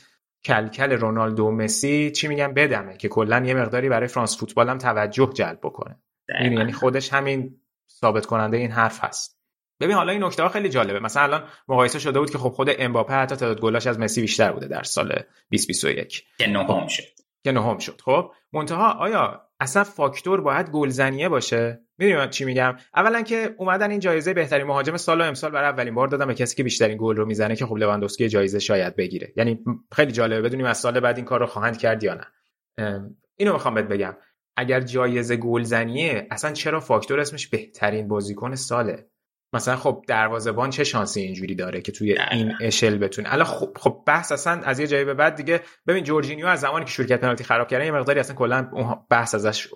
[0.44, 4.78] کلکل رونالدو و مسی چی میگن بدمه که کلا یه مقداری برای فرانس فوتبال هم
[4.78, 6.02] توجه جلب بکنه.
[6.28, 9.38] یعنی خودش همین ثابت کننده این حرف هست.
[9.80, 11.00] ببین حالا این نکته ها خیلی جالبه.
[11.00, 14.52] مثلا الان مقایسه شده بود که خب خود امباپه حتی تعداد گلاش از مسی بیشتر
[14.52, 17.02] بوده در سال 2021 که نهم شد.
[17.44, 18.00] که نهم شد.
[18.04, 21.80] خب منتها آیا اصلا فاکتور باید گلزنیه باشه.
[21.98, 25.94] می‌دونی چی میگم؟ اولا که اومدن این جایزه بهترین مهاجم سال و امسال برای اولین
[25.94, 29.32] بار دادن به کسی که بیشترین گل رو می‌زنه که خب لواندوسکی جایزه شاید بگیره.
[29.36, 32.26] یعنی خیلی جالبه بدونیم از سال بعد این کار رو خواهند کرد یا نه.
[33.36, 34.16] اینو می‌خوام بهت بگم.
[34.56, 39.06] اگر جایزه گلزنیه اصلا چرا فاکتور اسمش بهترین بازیکن ساله؟
[39.52, 44.02] مثلا خب دروازه‌بان چه شانسی اینجوری داره که توی این اشل بتونه؟ الان خب خب
[44.06, 47.44] بحث اصلا از یه جایی به بعد دیگه ببین جورجینیو از زمانی که شرکت پنالتی
[47.44, 49.68] خراب کردن یه مقداری اصلا کلا اون بحث ازش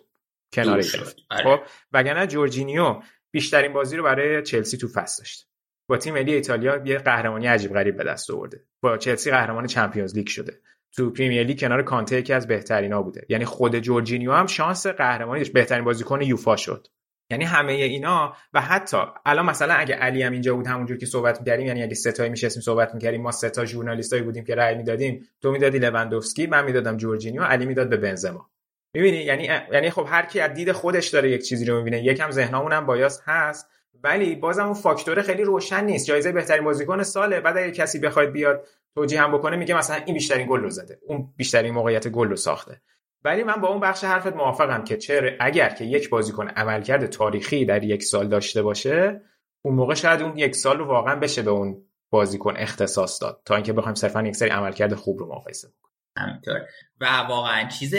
[0.52, 1.16] کنار گرفت.
[1.30, 1.44] آره.
[1.44, 5.48] خب؟ وگرنه جورجینیو بیشترین بازی رو برای چلسی تو فصل داشت.
[5.88, 8.64] با تیم ملی ایتالیا یه قهرمانی عجیب غریب به دست آورده.
[8.80, 10.60] با چلسی قهرمان Champions League شده.
[10.92, 13.26] تو Premier League کنار کانته یکی از بهترینا بوده.
[13.28, 15.52] یعنی خود جورجینیو هم شانس قهرمانی داشت.
[15.52, 16.86] بهترین بازیکن یوفا شد.
[17.32, 21.40] یعنی همه اینا و حتی الان مثلا اگه علی هم اینجا بود همونجور که صحبت
[21.40, 25.28] می‌کردیم یعنی اگه سه‌تایی میشستیم صحبت می‌کردیم ما سه تا ژورنالیستایی بودیم که رأی می‌دادیم.
[25.42, 28.50] تو می‌دادی لواندوفسکی من می‌دادم جورجینیو علی می‌داد به بنزما.
[28.94, 32.04] می‌بینی؟ یعنی یعنی خب هر کی از دید خودش داره یک چیزی رو می‌بینه.
[32.04, 33.66] یکم ذهنمون هم bias هست.
[34.04, 36.06] ولی بازم اون فاکتور خیلی روشن نیست.
[36.06, 37.40] جایزه بهترین بازیکن ساله.
[37.40, 40.98] بعد اگه کسی بخواد بیاد توجیه هم بکنه میگه مثلا این بیشترین گل رو زده.
[41.06, 42.80] اون بیشترین موقعیت گل رو ساخته.
[43.24, 47.64] ولی من با اون بخش حرفت موافقم که چه اگر که یک بازیکن عملکرد تاریخی
[47.64, 49.20] در یک سال داشته باشه
[49.62, 53.42] اون موقع شاید اون یک سال رو واقعا بشه به اون بازیکن اختصاص داد.
[53.44, 56.60] تا اینکه بخوایم صرفا یک سری عملکرد خوب رو مقایسه کنیم همینطور.
[57.00, 57.94] و واقعا چیز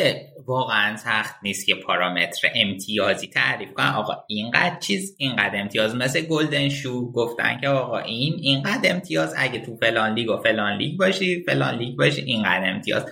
[0.46, 3.88] واقعا سخت نیست که پارامتر امتیازی تعریف کنن.
[3.88, 5.96] آقا اینقدر چیز اینقدر امتیاز.
[5.96, 9.34] مثل Golden Shoe گفتن که آقا این اینقدر امتیاز.
[9.38, 13.06] اگه تو فلان لیگ و فلان لیگ باشی فلان لیگ باشی اینقدر امتیاز.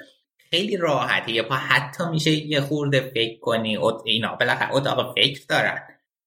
[0.53, 5.79] خیلی راحته یه پا حتی میشه یه خورده فکر کنی اینا بالاخره اتاق فکر دارن.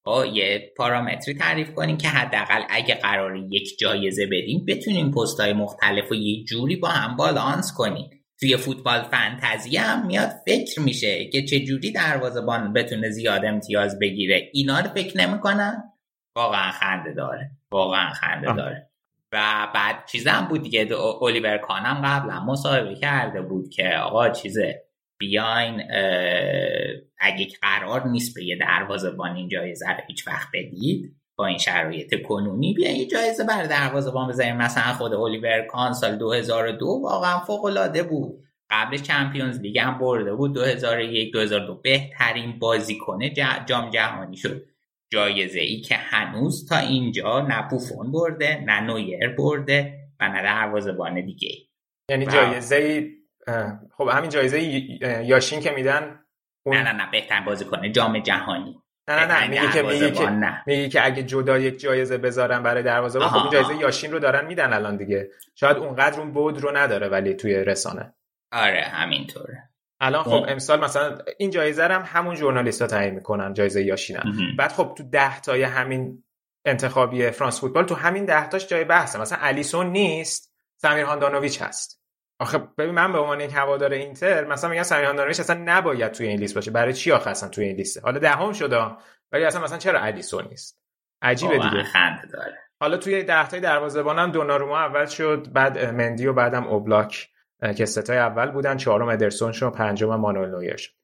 [0.07, 6.13] با یه پارامتری تعریف کنیم که حداقل اگه قرار یک جایزه بدیم بتونیم پستای مختلف
[6.13, 8.11] و یه جوری با هم بالانس کنیم.
[8.41, 14.51] توی فوتبال فنتزی هم میاد فکر میشه که چه جوری دروازه‌بان بتونه زیاد امتیاز بگیره.
[14.53, 15.83] اینا رو فکر نمی‌کنن؟
[16.37, 17.51] واقعا خنده داره.
[17.73, 18.91] واقعا خنده داره.
[19.35, 20.88] و بعد چیزم بود دیگه.
[21.23, 24.85] الیور کانم قبلا مصاحبه کرده بود که آقا چیزه
[25.18, 25.83] بیاین
[27.18, 32.23] اگه قرار نیست به یه دروازه‌بان این جایزه رو هیچ وقت بدید با این شرایط
[32.23, 37.64] کنونی بیاین یه جایزه برای دروازه‌بان بذاریم مثلا خود الیور کان سال 2002 واقعا فوق
[37.64, 38.44] العاده بود.
[38.70, 40.55] قبل چمپیونز لیگ هم برده بود.
[40.55, 43.18] 2001 2002 بهترین بازیکن
[43.66, 44.66] جام جهانی شد.
[45.14, 51.24] جایزه ای که هنوز تا اینجا نه بوفون برده نه نویر برده و نه دروازه‌بان
[51.24, 51.48] دیگه.
[52.11, 53.09] یعنی جایزه
[53.96, 54.62] خب همین جایزه
[55.24, 56.20] یاشین که میدن
[56.66, 58.81] نه نه نه بهترین بازیکن جام جهانی.
[59.09, 60.31] نه نه نه میگه که میگه که
[60.66, 64.46] میگه که اگه جدا یک جایزه بذارن برای دروازه خب این جایزه یاشین رو دارن
[64.46, 65.29] میدن الان دیگه.
[65.55, 68.14] شاید اونقدر اون بود رو نداره ولی توی رسانه.
[68.53, 69.74] آره همینطوره.
[70.05, 74.23] الان خب امسال مثلا این جایزه هم همون ژورنالیستا تعیین می‌کنن جایزه یاشینن
[74.59, 76.25] بعد خب تو ده تای همین
[76.64, 79.21] انتخابی فرانس فوتبال تو همین ده تاش جای بحثه.
[79.21, 82.01] مثلا الیسون نیست سمیر هاندانویچ هست.
[82.40, 86.27] آخه ببین من به عنوان یک هوادار اینتر مثلا میگم سمیر هاندانویچ اصلا نباید توی
[86.27, 86.71] این لیست باشه.
[86.71, 88.87] برای چی آخه اصلا توی این لیسته؟ حالا دهم شده
[89.33, 90.81] ولی اصلا مثلا چرا الیسون نیست؟
[91.23, 91.83] عجیبه دیگه.
[91.83, 92.59] خنده داره.
[92.81, 97.29] حالا توی ده تای دروازه‌بانم دوناروما اول شد بعد مندی و بعدم اوبلاک.
[97.77, 100.94] که ستای اول بودن چهارم ادرسون شد پنجم مانوئل نویر.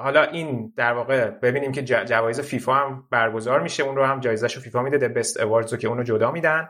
[0.00, 4.48] حالا این در واقع ببینیم که جوایز فیفا هم برگزار میشه اون رو هم جایزه
[4.48, 6.68] شو فیفا میده بست اواردز رو که اونو جدا میدن.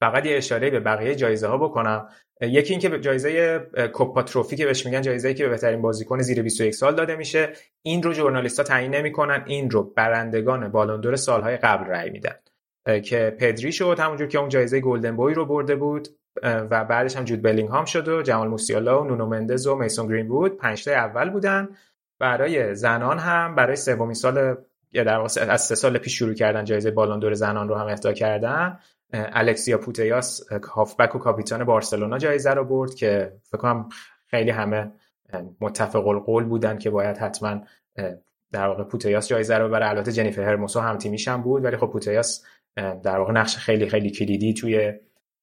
[0.00, 2.08] فقط یه اشاره به بقیه جایزه ها بکنم
[2.40, 3.58] یکی اینکه به جایزه
[3.92, 7.52] کوپا تروفی که بهش میگن جایزه که به بهترین بازیکن زیر 21 سال داده میشه.
[7.82, 12.34] این رو ژورنالیست‌ها تعیین نمی‌کنن این رو برندگان بالوندور سالهای قبل رأی میدن.
[13.04, 16.08] که پدری شد همونجور که اون جایزه گلدن بوی رو برده بود.
[16.42, 20.28] و بعدش هم جود بلینگهام شد و جمال موسیالا و نونو مندز و میسون گرین
[20.28, 21.68] بود پنج اول بودن.
[22.18, 24.56] برای زنان هم برای سومین سال
[24.92, 28.12] یا در واقع از سه سال پیش شروع کردن جایزه بالوندور زنان رو هم اهدا
[28.12, 28.78] کردن.
[29.12, 33.88] الکسیا پوتیاس هافبک و کاپیتان بارسلونا جایزه رو برد که فکر کنم
[34.26, 34.92] خیلی همه
[35.60, 37.60] متفق القول بودن که باید حتما
[38.52, 41.86] در واقع پوتیاس جایزه رو برای البته جنیفر هرموسو هم تیمیش هم بود ولی خب
[41.86, 42.44] پوتیاس
[42.76, 44.92] در واقع نقش خیلی خیلی کلیدی توی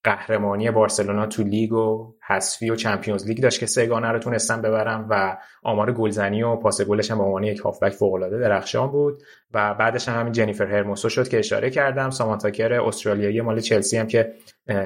[0.04, 5.08] قهرمانی بارسلونا تو لیگ و حذفی و چمپیونز لیگ داشت که سگانه رو تونستن ببرم
[5.10, 9.24] و آمار گلزنی و پاس گلش هم به عنوان یک هافبک فوق العاده درخشان بود
[9.54, 12.10] و بعدش هم همین جنیفر هرموسو شد که اشاره کردم.
[12.10, 14.34] سامانتاکر استرالیایی مال چلسی هم که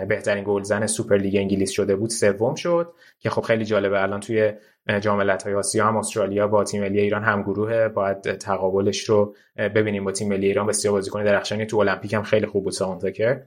[0.08, 4.54] بهترین گلزن سوپر لیگ انگلیس شده بود سوم شد که خب خیلی جالبه الان توی
[5.02, 10.04] جام ملت‌های آسیا هم استرالیا با تیم ملی ایران هم گروه باید تقابلش رو ببینیم
[10.04, 13.42] با تیم ملی ایران بسیار بازیکن درخشانی تو المپیک هم خیلی خوب بود سامانتاکر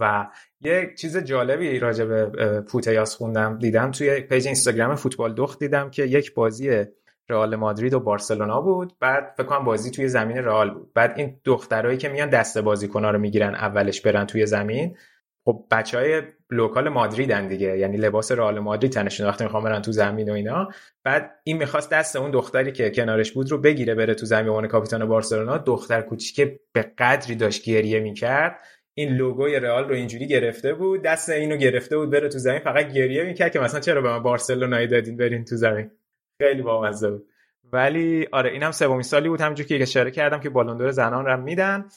[0.00, 0.26] و
[0.60, 2.26] یه چیز جالبی راجع به
[2.60, 6.84] پوتیاس خوندم دیدم توی پیج اینستاگرام فوتبال دخت دیدم که یک بازی
[7.28, 10.92] رئال مادرید و بارسلونا بود بعد فکر کنم بازی توی زمین رئال بود.
[10.94, 14.96] بعد این دخترایی که میان دست بازیکن‌ها رو می‌گیرن اولش برن توی زمین
[15.44, 19.92] خب بچه های local مادریدن دیگه یعنی لباس رئال مادرید تنشون وقتی می‌خوام برن تو
[19.92, 20.68] زمین و اینا.
[21.04, 24.68] بعد این می‌خواست دست اون دختری که کنارش بود رو بگیره بره تو زمین عنوان
[24.68, 25.58] کاپیتان بارسلونا.
[25.58, 28.58] دختر کوچیک به قدری داشت گریه می‌کرد.
[28.94, 32.92] این لوگوی رئال رو اینجوری گرفته بود دست اینو گرفته بود بره تو زمین فقط
[32.92, 35.90] گریه می‌کرد که مثلا چرا به من بارسلونایی دادین برین تو زمین.
[36.38, 37.26] خیلی بامزه بود.
[37.72, 41.88] ولی آره اینم سومین سالی بود همونجوری که اشاره کردم که بالوندور زنان رو میدن.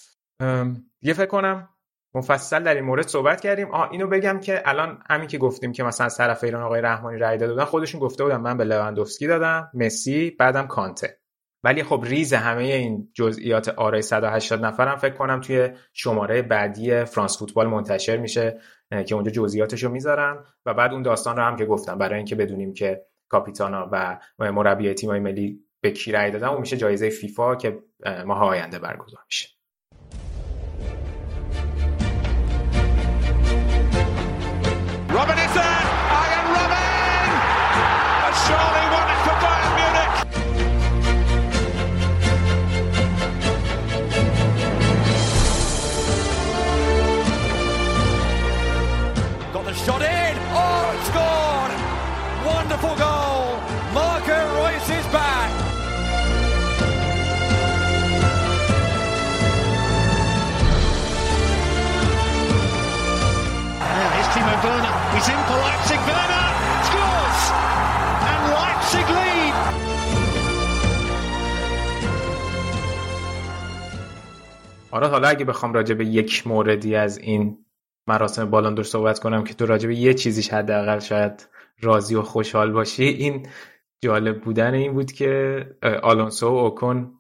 [1.02, 1.70] یه فکر کنم
[2.14, 3.72] مفصل در این مورد صحبت کردیم.
[3.72, 7.38] آه اینو بگم که الان همین که گفتیم که مثلا طرف ایران آقای رحمانی رای
[7.38, 11.18] دادن خودشون گفته بودن من به لوندوفسکی دادم مسی بعدم کانته.
[11.66, 17.40] ولی خب ریز همه این جزئیات آرای 180 نفرم فکر کنم توی شماره بعدی فرانس
[17.40, 18.60] فوتبال منتشر میشه
[19.08, 22.36] که اونجا جزئیاتش رو می‌ذارن و بعد اون داستان رو هم که گفتم برای اینکه
[22.36, 27.56] بدونیم که کاپیتانا و مربی تیمای ملی به کی رأی دادن اون میشه جایزه فیفا
[27.56, 27.80] که
[28.26, 29.55] ماه آینده برگزار میشه.
[74.96, 77.66] آره حالا اگه بخوام راجع به یک موردی از این
[78.08, 81.48] مراسم بالندور صحبت کنم که تو راجع به یه چیزیش حداقل شاید
[81.80, 83.48] راضی و خوشحال باشی این
[84.04, 85.60] جالب بودن این بود که
[86.04, 87.12] آلونسو و اوکن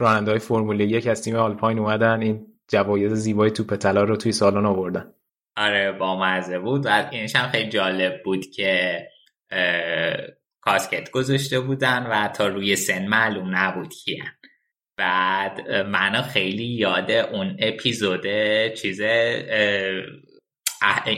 [0.00, 4.32] راننده های فرمول یک از تیم آلپاین اومدن این جوایز زیبای توپ طلا رو توی
[4.32, 5.14] سالن آوردن.
[5.56, 6.86] آره با مزه بود.
[6.86, 9.02] و اینش هم خیلی جالب بود که
[10.60, 14.24] کاسکت گذاشته بودن و تا روی سن معلوم نبود کیه
[14.96, 18.26] بعد منو خیلی یاد اون اپیزود
[18.74, 19.00] چیز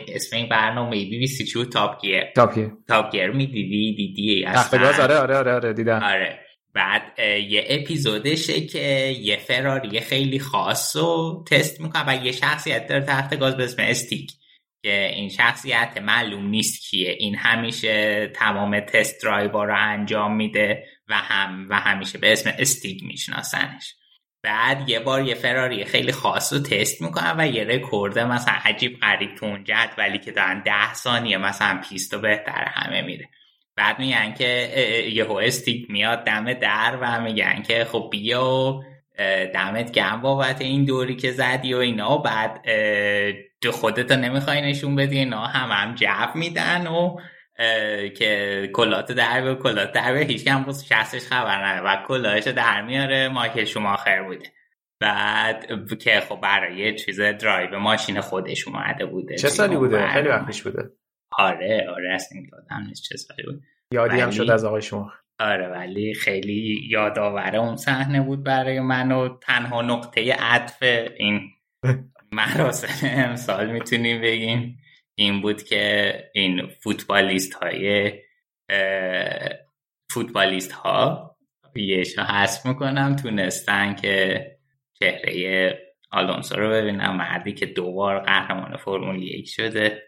[0.09, 3.95] اسم این برنامه بی بی سی چو Top Gear Top Gear Top Gear می دیدی
[3.95, 6.03] دیدی آره آره آره آره دیدم.
[6.03, 6.39] آره.
[6.75, 13.05] بعد یه اپیزودشه که یه فراری خیلی خاص رو تست می‌کنه و یه شخصیت داره
[13.05, 14.33] Top Gear به اسم Stig.
[14.83, 17.17] که این شخصیت معلوم نیست کیه.
[17.19, 20.85] این همیشه تمام test drive ا رو انجام میده.
[21.09, 23.95] و هم و همیشه به اسم Stig میشناسنش.
[24.43, 29.01] بعد یه بار یه فراری خیلی خاص رو تست می‌کنن و یه رکورد مثلا عجیب
[29.01, 29.65] غریب تو اون
[29.99, 33.29] ولی که دارن ده ثانیه مثلا پیستو بهتر همه میره.
[33.77, 34.73] بعد میگن که
[35.13, 38.81] یهو استیک میاد دم در و میگن که خب بیا
[39.55, 42.19] دمت گم بابت این دوری که زدی و اینا.
[42.19, 42.65] بعد
[43.61, 47.17] تو خودتو نمی‌خوای نشون بدی اینا هم هم جف میدن و
[48.17, 52.83] که کلات در و کلات در هیچ کم بس شخصش خبر نداره و کلاهش در
[52.83, 54.53] میاره مایکل شما بوده.
[55.01, 55.67] بعد
[56.01, 59.37] که خب برای چیز درایو ماشین خودش اومده بوده.
[59.37, 60.91] چه سالی بوده؟ خیلی وقتش بوده.
[61.31, 63.63] آره آره اصلا دادم نیست چه سالی بود.
[63.93, 69.13] یادی هم شد از آقای شما آره ولی خیلی یادآور اون صحنه بود برای من
[69.13, 70.83] و تنها نقطه عطف
[71.17, 71.41] این
[72.33, 74.79] مراسم امسال می‌تونیم بگیم.
[75.19, 78.13] این بود که این فوتبالیست های
[80.11, 81.37] فوتبالیست ها
[81.75, 84.47] یه حس می‌کنم تونستن که
[84.95, 85.79] چهره
[86.11, 90.03] آلونسو رو ببینم مردی که دوبار قهرمان فرمول یک شده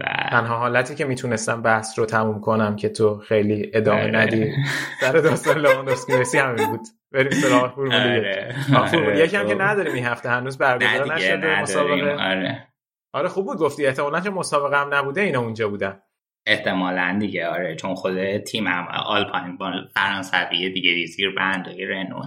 [0.00, 4.18] و تنها حالتی که می‌تونستم بحث رو تموم کنم که تو خیلی ادامه آره.
[4.18, 4.52] ندی
[5.00, 6.80] سر داستان لواندوفسکی مسی همین بود
[7.12, 8.54] بریم سراغ فرمول آره.
[8.86, 9.54] فرمول یک هم که.
[9.54, 12.73] نداریم این هفته هنوز برگزار نشده مسابقه آره.
[13.14, 13.86] آره خوب بود گفتی.
[13.86, 16.02] احتمالاً که مسابقه هم نبوده اینا اونجا بودن.
[16.46, 22.22] احتمالا دیگه آره چون خود تیم هم آلپاین با فرانسوی دیگه زیر برندهای رنو.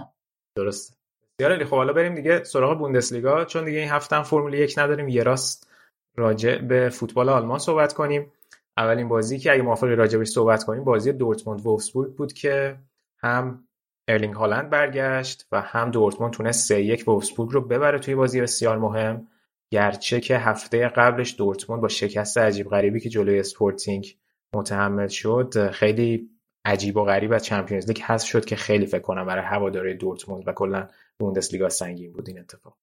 [0.56, 0.98] درست
[1.40, 3.44] بسیار خب حالا بریم دیگه سراغ بوندسلیگا.
[3.44, 5.70] چون دیگه این هفته هم فرمول یک نداریم یه راست
[6.16, 8.32] راجع به فوتبال آلمان صحبت کنیم.
[8.76, 12.78] اولین بازی که اگه موافقی راجع بهش صحبت کنیم بازی دورتموند وولفسبورگ بود که
[13.22, 13.64] هم
[14.08, 18.78] ارلینگ هالند برگشت و هم دورتموند تونست 3 یک وولفسبورگ رو ببره توی بازی بسیار
[18.78, 19.28] مهم.
[19.72, 24.16] گرچه که هفته قبلش دورتموند با شکست عجیب غریبی که جلوی اسپورتینگ
[24.54, 26.30] متحمل شد خیلی
[26.64, 30.48] عجیب و غریب از Champions League حذف شد که خیلی فکر کنم برای هواداری دورتموند
[30.48, 32.76] و کلا بوندسلیگا سنگین بود این اتفاق.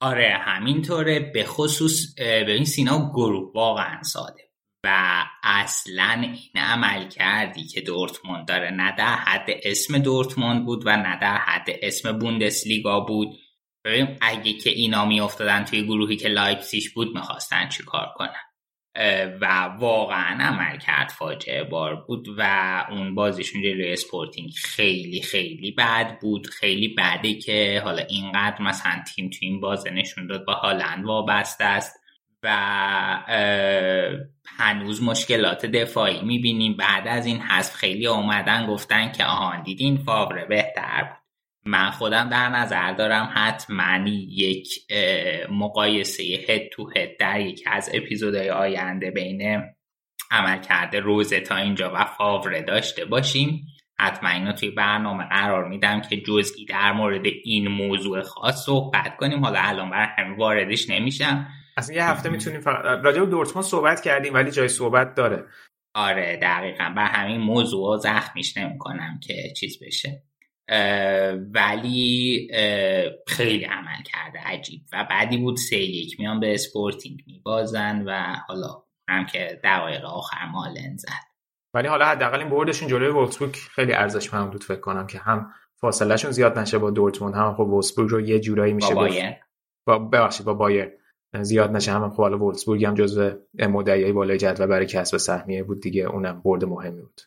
[0.00, 1.20] آره همینطوره.
[1.20, 4.42] به خصوص به این سینا گروه واقعا ساده
[4.84, 11.18] و اصلا این عملکردی که دورتموند داره نه در حد اسم دورتموند بود و نه
[11.20, 13.28] در حد اسم بوندسلیگا بود.
[13.84, 18.40] ببین اگه که اینا میافتادن توی گروهی که لایپسیش بود می‌خواستن چیکار کنن؟
[19.40, 19.46] و
[19.78, 26.46] واقعا عمل کرد فاجعه بار بود و اون بازیشون جلوی اسپورتینگ خیلی خیلی بد بود.
[26.46, 31.64] خیلی بده که حالا اینقدر مثلا تیم تو این بازه نشون داد به هالند وابسته
[31.64, 32.00] است
[32.42, 32.48] و
[34.58, 36.76] هنوز مشکلات دفاعی می‌بینیم.
[36.76, 41.21] بعد از این حذف خیلی اومدن گفتن که آهان دیدین فاوره بهتر بود.
[41.64, 44.68] من خودم در نظر دارم حتما یک
[45.50, 49.62] مقایسه هد تو هد در یکی از اپیزودهای آینده بین
[50.30, 53.66] عمل کرده روزه تا اینجا و فاوره داشته باشیم.
[53.98, 59.44] حتما اینو توی برنامه قرار میدم که جزئی در مورد این موضوع خاص صحبت کنیم.
[59.44, 61.48] حالا الان بر همین واردش نمیشم.
[61.76, 65.44] اصلا یه هفته می‌تونیم فقط راجع به دورتموند صحبت کردیم ولی جای صحبت داره.
[65.94, 66.92] آره دقیقا.
[66.96, 70.22] بر همین موضوع زخمیش نمی‌کنم که چیز بشه.
[71.54, 72.48] ولی
[73.26, 74.80] خیلی عملکرد عجیب.
[74.92, 80.46] و بعدی بود سه یک میان به اسپورتینگ میبازن و حالا هم که دقایق آخر
[80.46, 81.32] مالن زد.
[81.74, 86.30] ولی حالا حداقل این بردشون جلوی وولسبورگ خیلی ارزشمند بود فکر کنم که هم فاصلهشون
[86.30, 89.34] زیاد نشه با دورتموند هم خب وولسبورگ رو یه جورایی میشه با بایر
[89.86, 90.92] با ببخشید با بایرن
[91.40, 95.80] زیاد نشه هم خب حالا وولسبورگ هم جزو مدعیای بالای جدول برای کسب سهمیه بود
[95.80, 97.20] دیگه اونم برد مهمی بود.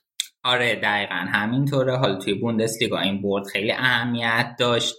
[0.45, 1.15] آره دقیقا.
[1.15, 1.97] همینطوره.
[1.97, 4.95] حالا توی بوندسلیگا این برد خیلی اهمیت داشت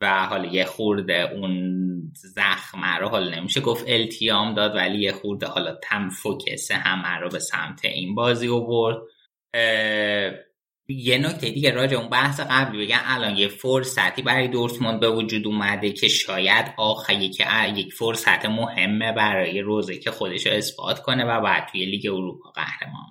[0.00, 5.46] و حالا یه خورده اون زخم رو حالا نمیشه گفت التیام داد ولی یه خورده
[5.46, 8.96] حالا تم فوکس همه رو به سمت این بازی رو برد
[10.88, 15.46] یه نکته دیگه راجع اون بحث قبلی بگن الان یه فرصتی برای دورتموند به وجود
[15.46, 17.44] اومده که شاید آخری که
[17.76, 22.50] یک فرصت مهمه برای روزه که خودش رو اثبات کنه و بعد توی لیگ اروپا
[22.50, 23.05] قهرمان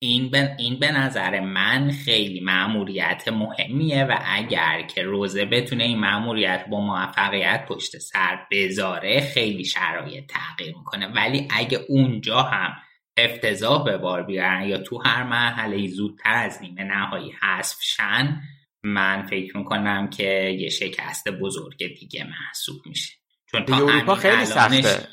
[0.00, 5.98] این به, این به نظر من خیلی معموریت مهمیه و اگر که روزه بتونه این
[5.98, 11.06] معموریت با موفقیت پشت سر بذاره خیلی شرایط تغییر می‌کنه.
[11.06, 12.72] ولی اگه اونجا هم
[13.16, 18.40] افتضاح به بار بیارن یا تو هر مرحله زودتر از نیمه نهایی حذف شن
[18.82, 23.12] من فکر می‌کنم که یه شکست بزرگ دیگه محسوب میشه.
[23.50, 25.08] چون تا اروپا خیلی سخته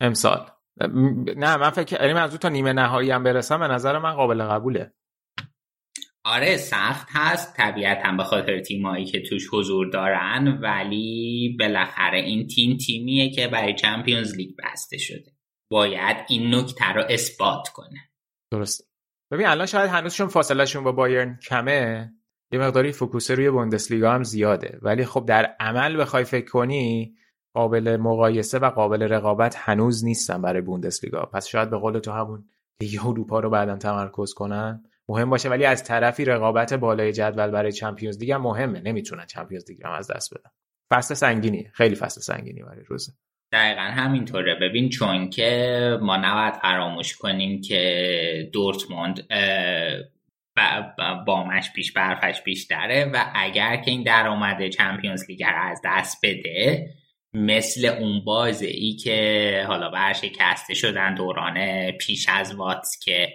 [0.00, 0.50] امسال.
[1.36, 4.92] نه من فکر یعنی منظور تا نیمه نهایی هم برسم به نظر من قابل قبوله.
[6.24, 7.56] آره سخت هست.
[7.56, 13.74] طبیعتا به خاطر تیمایی که توش حضور دارن ولی بالاخره این تیم تیمیه که برای
[13.74, 15.32] چمپیونز لیگ بسته شده.
[15.70, 18.10] باید این نکته رو اثبات کنه.
[18.52, 18.88] درست.
[19.30, 22.12] ببین الان شاید هنوزشون فاصلهشون با بایرن کمه.
[22.52, 24.78] یه مقداری فوکوسه روی بوندسلیگا هم زیاده.
[24.82, 27.14] ولی خب در عمل بخوای فکر کنی
[27.58, 31.22] قابل مقایسه و قابل رقابت هنوز نیستن برای بوندسلیگا.
[31.22, 32.44] پس شاید به قول تو همون
[32.82, 34.84] لیگ اروپا رو بعدا تمرکز کنن.
[35.08, 38.80] مهم باشه ولی از طرفی رقابت بالای جدول برای Champions League هم مهمه.
[38.80, 40.50] نمی‌تونن Champions League هم از دست بدن.
[40.92, 43.12] فصل سنگینی خیلی فصل سنگینی برای رزه
[43.52, 44.54] دقیقا همینطوره.
[44.54, 49.28] ببین چون که ما نباید فراموش کنیم که دورتموند
[51.26, 56.88] بامش بیش برفش بیشتره و اگر که این درآمد Champions League از دست بده
[57.38, 63.28] مثل اون بازه ای که حالا برشکسته شدن دوران پیش از واتس که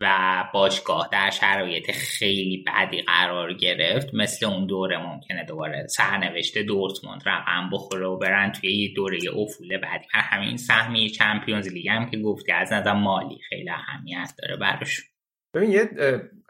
[0.00, 4.14] و باشگاه در شرایط خیلی بدی قرار گرفت.
[4.14, 10.06] مثل اون دوره ممکنه دوباره سرنوشت دورتموند رقم بخوره و برن توی دوره افول بعدی.
[10.10, 15.00] همین سهمی چمپیونز لیگ هم که گفتی از نظر مالی خیلی اهمیت داره براش.
[15.54, 15.90] ببین یه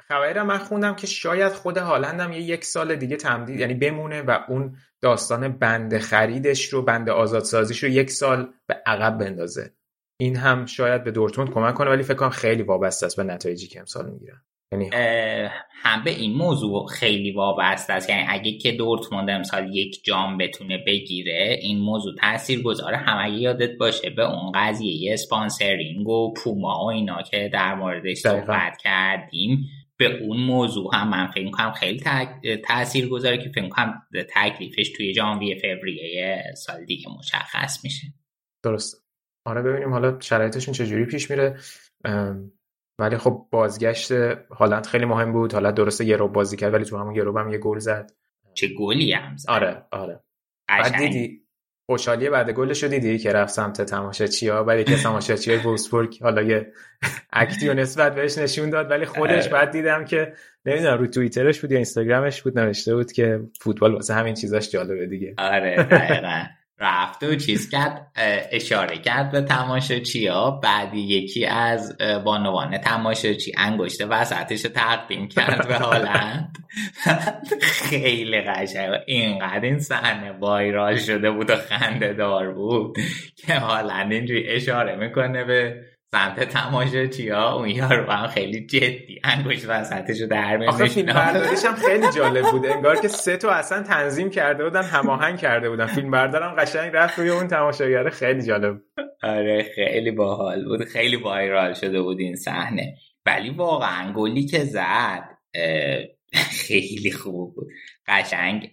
[0.09, 4.39] خبری من خوندم که شاید خود هالندم یه یک سال دیگه تمدید یعنی بمونه و
[4.49, 9.71] اون داستان بند خریدش رو بند آزادسازیش رو یک سال به عقب بندازه.
[10.21, 13.67] این هم شاید به دورتموند کمک کنه ولی فکر کنم خیلی وابسته است به نتایجی
[13.67, 14.43] که امسال می‌گیرن.
[14.73, 14.91] یعنی
[15.83, 18.11] هم به این موضوع خیلی وابسته است.
[18.11, 23.39] یعنی اگه که دورتموند امسال یک جام بتونه بگیره این موضوع تاثیر گذاره هم اگه
[23.39, 24.11] یادت باشه.
[24.11, 29.69] به اون قضیه اسپانسرینگ و پوما و اینا که در موردش صحبت کردیم.
[29.99, 32.03] به اون موضوع هم من فکر کنم خیلی
[32.69, 34.03] تاثیر گذاره که فکر کنم
[34.35, 38.07] تکلیفش توی ژانویه فوریه سال دیگه مشخص میشه.
[38.65, 39.05] درست
[39.47, 41.59] آره ببینیم حالا شرایطشون چجوری پیش میره.
[43.01, 44.13] ولی خب بازگشت
[44.51, 45.53] هالند خیلی مهم بود.
[45.53, 48.13] حالا درسته یه رو بازی کرد ولی تو همون یه رو هم یه گل زد.
[48.55, 49.51] چه گلی هم زد.
[49.51, 50.21] آره آره.
[50.69, 51.48] بعد دیدی
[51.91, 56.73] خوشحالی بعد گلش رو دیدی که رفت سمت تماشاچی‌ها بعد که تماشاچی وولسبورگ حالا یه
[57.33, 59.49] اکتیو نسبت بهش نشون داد ولی خودش.
[59.49, 60.33] بعد دیدم که
[60.67, 65.07] نمی‌دونم رو توییترش بود یا اینستاگرامش بود نوشته بود که فوتبال واسه همین چیزاش جالبه
[65.07, 66.45] دیگه آره دقیقاً
[66.81, 68.13] رفته و چیز کرد
[68.51, 75.75] اشاره کرد به تماشاچی ها بعدی یکی از بانوان تماشاچی انگشت وسطش تقدیم کرد به
[75.75, 76.59] هالند.
[77.63, 78.91] خیلی قشنگ.
[79.07, 82.97] اینقدر این صحنه وایرال شده بود و خنده دار بود
[83.37, 89.21] که هالند اینجوری اشاره می‌کنه به سمت تماشاچی ها اون یارو هم خیلی جدی.
[89.25, 92.67] انگوش وسطشو در آخه فیلم برداریش هم خیلی جالب بود.
[92.67, 95.87] انگار که سه تو اصلا تنظیم کرده بودن هماهنگ کرده بودن.
[95.87, 98.81] فیلم بردارم قشنگ رفت روی اون تماشاگر خیلی جالب
[99.23, 100.85] آره خیلی باحال بود.
[100.85, 102.95] خیلی وایرال شده بود این صحنه.
[103.27, 105.25] ولی واقعا گلی که زد
[106.33, 107.69] خیلی خوب بود.
[108.07, 108.71] قشنگ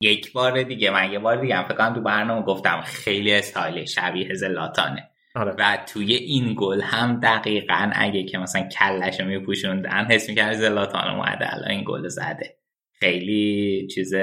[0.00, 5.10] یک بار دیگه من یه بار دیگه فکر تو برنامه گفتم خیلی استایل شبیه زلاتانه.
[5.36, 5.54] آره.
[5.58, 11.08] و توی این گل هم دقیقا اگه که مثلا کلش رو میپوشوندن حس می‌کرد زلاتان
[11.08, 12.58] اومده الان این گل زده.
[12.92, 14.14] خیلی چیز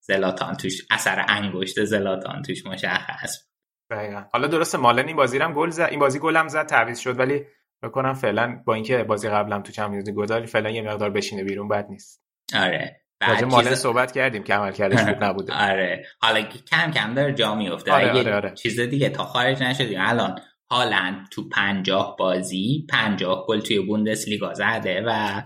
[0.00, 3.48] زلاتان توش اثر انگشت زلاتان توش مشخص.
[3.90, 4.24] دقیقا.
[4.32, 7.18] حالا درسته مالن این بازی هم گل زد این بازی گل هم زد تعویض شد
[7.18, 7.44] ولی
[7.82, 11.86] بکنم فعلا با اینکه بازی قبلم تو چمپیونز لیگ فعلا یه مقدار بشینه بیرون بد
[11.88, 12.22] نیست.
[12.54, 13.01] آره.
[13.28, 15.52] راجع مالن صحبت کردیم که عمل کردش خوب نبوده.
[15.52, 18.54] آره حالا کم کم داره جا میفته آره آره آره.
[18.54, 19.98] چیز دیگه تا خارج نشدیم.
[20.00, 20.38] الان
[20.70, 25.42] هالند تو پنجاه بازی پنجاه گل توی بوندسلیگا زده و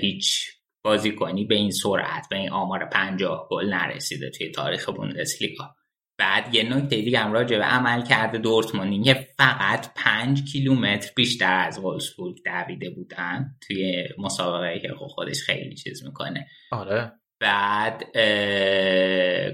[0.00, 0.46] هیچ
[0.84, 5.74] بازی کنی به این سرعت به این آمار پنجاه گل نرسیده توی تاریخ بوندسلیگا.
[6.22, 9.04] بعد یه نکته دیگه هم راجع به عمل کرده دورتموند.
[9.04, 16.04] که فقط پنج کیلومتر بیشتر از وولسبورگ دویده بودن توی مسابقه که خودش خیلی چیز
[16.04, 16.46] می‌کنه.
[16.72, 17.12] آره.
[17.40, 18.04] بعد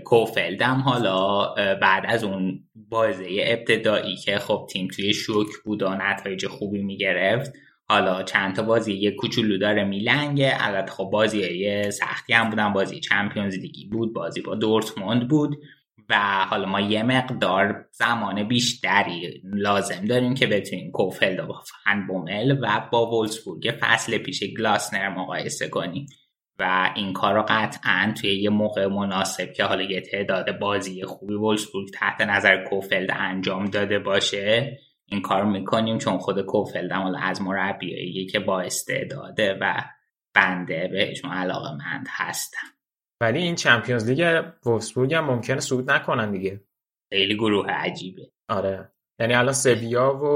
[0.05, 6.47] کوفلدم حالا بعد از اون بازی ابتدایی که خب تیم توی شوک بود و نتایج
[6.47, 7.53] خوبی می‌گرفت
[7.91, 10.57] حالا چند تا بازی یه کوچولو داره میلنگه.
[10.61, 15.57] البته خب بازی سختی هم بودن بازی چمپیونز لیگی بود بازی با دورتموند بود.
[16.09, 22.59] و حالا ما یه مقدار زمان بیشتری لازم داریم که بتونیم کوفلد با فن بومل
[22.63, 26.07] و با وولسبورگ فصل پیش گلاسنر مقایسه کنیم.
[26.59, 31.35] و این کار رو قطعا توی یه موقع مناسب که حالا یه تعداد بازی خوبی
[31.35, 37.43] وولسبورگ تحت نظر کوفلد انجام داده باشه این کار می‌کنیم چون خود کوفلد هم از
[37.43, 39.83] مربیایی که با استعداده و
[40.35, 42.78] بنده بهشون علاقه مند هستم
[43.23, 46.65] ولی این چمپیونز لیگ وولفسبورگ هم ممکنه صعود نکنن دیگه.
[47.13, 48.31] خیلی گروه عجیبه.
[48.49, 48.93] آره.
[49.21, 50.27] یعنی الان سویا و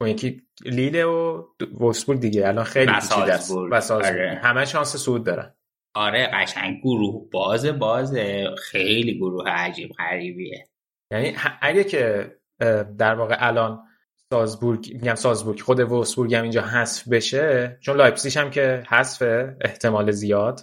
[0.00, 2.48] اون یکی لیله و وولفسبورگ دیگه.
[2.48, 3.50] الان خیلی پیچیده است.
[3.50, 4.40] و آره.
[4.42, 5.54] همه شانس صعود دارن.
[5.96, 7.30] آره قشنگ گروه.
[7.30, 8.14] باز باز
[8.58, 10.68] خیلی گروه عجیب غریبیه.
[11.12, 12.34] یعنی اگه که
[12.98, 13.82] در واقع الان
[14.32, 19.22] سالزبورگ میگم سالزبورگ خود وولفسبورگ هم اینجا حذف بشه چون لایپزیگ هم که حذف
[19.60, 20.60] احتمال زیاد.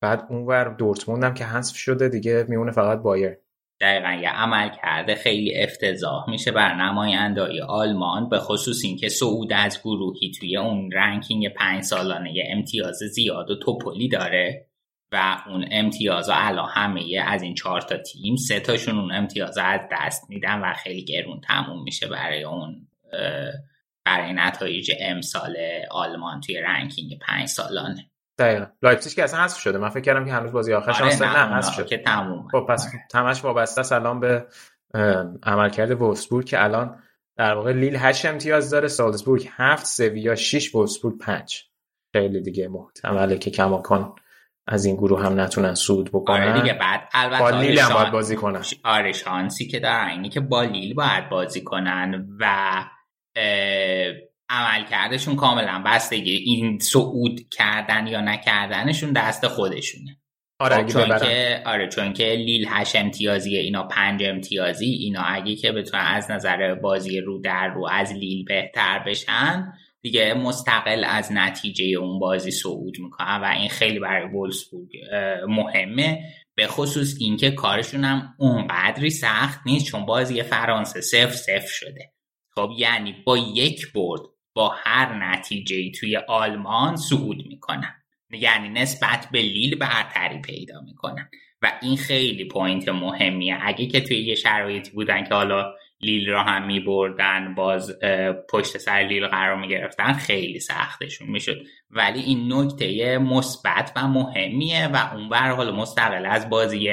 [0.00, 3.36] بعد اونور دورتموند هم که حذف شده دیگه میمونه فقط بایرن
[3.80, 6.52] دقیقا یه عملکرد خیلی افتضاح میشه.
[6.52, 12.96] برای نماینده‌های آلمان به خصوص اینکه صعود از گروهی توی اون رنکینگ پنج سالانه امتیاز
[12.96, 14.66] زیاد و توپلی داره
[15.12, 19.80] و اون امتیاز الان همه از این چهار تا تیم سه تاشون اون امتیاز از
[19.92, 22.88] دست میدن و خیلی گرون تموم میشه برای اون
[24.04, 25.56] برای نتایج امسال
[25.90, 28.10] آلمان توی رنکینگ پنج سالانه.
[28.38, 28.66] دقیقا.
[28.82, 29.78] لایپزیگ که اصلا حذف شده.
[29.78, 32.86] من فکر کردم که هنوز بازی آخرش آره نه حذف شد که تموم خب پس
[32.86, 33.04] آره.
[33.10, 34.46] همش وابسته است الان به
[35.42, 37.02] عملکرد وولفسبورگ که الان
[37.36, 41.64] در واقع لیل 8 امتیاز داره سالزبورگ 7 سویا 6 وولفسبورگ 5
[42.12, 44.14] خیلی دیگه محتمله که کماکان
[44.66, 46.48] از این گروه هم نتونن سود بکنن.
[46.48, 48.62] آره دیگه بعد البته با لیل هم باید بازی کنن.
[48.84, 52.84] آره شانسی که دارن اینی که با لیل باید بازی کنن و
[54.50, 60.20] عملکردشون کاملا بستگی این صعود کردن یا نکردنشون دست خودشونه.
[60.60, 65.56] آره خب، چون که آره چون که لیل هش امتیازی اینا پنج امتیازی اینا اگه
[65.56, 69.72] که بتونن از نظر بازی رو در رو از لیل بهتر بشن
[70.02, 74.90] دیگه مستقل از نتیجه اون بازی صعود می‌کنن و این خیلی برای وولسبورگ
[75.48, 76.20] مهمه.
[76.54, 82.12] به خصوص اینکه کارشون هم اونقدری سخت نیست چون بازی فرانسه صفر صفر شده.
[82.54, 84.20] خب یعنی با یک برد
[84.56, 87.94] با هر نتیجه توی آلمان صعود می‌کنن.
[88.30, 91.28] یعنی نسبت به لیل برتری پیدا می‌کنن.
[91.62, 93.58] و این خیلی point مهمیه.
[93.62, 97.98] اگه که توی یه شرایطی بودن که حالا لیل را هم میبردن باز
[98.50, 101.62] پشت سر لیل قرار می‌گرفتن خیلی سختشون می‌شد.
[101.90, 106.90] ولی این نکته مثبت و مهمیه و اون برد حالا مستقل از بازی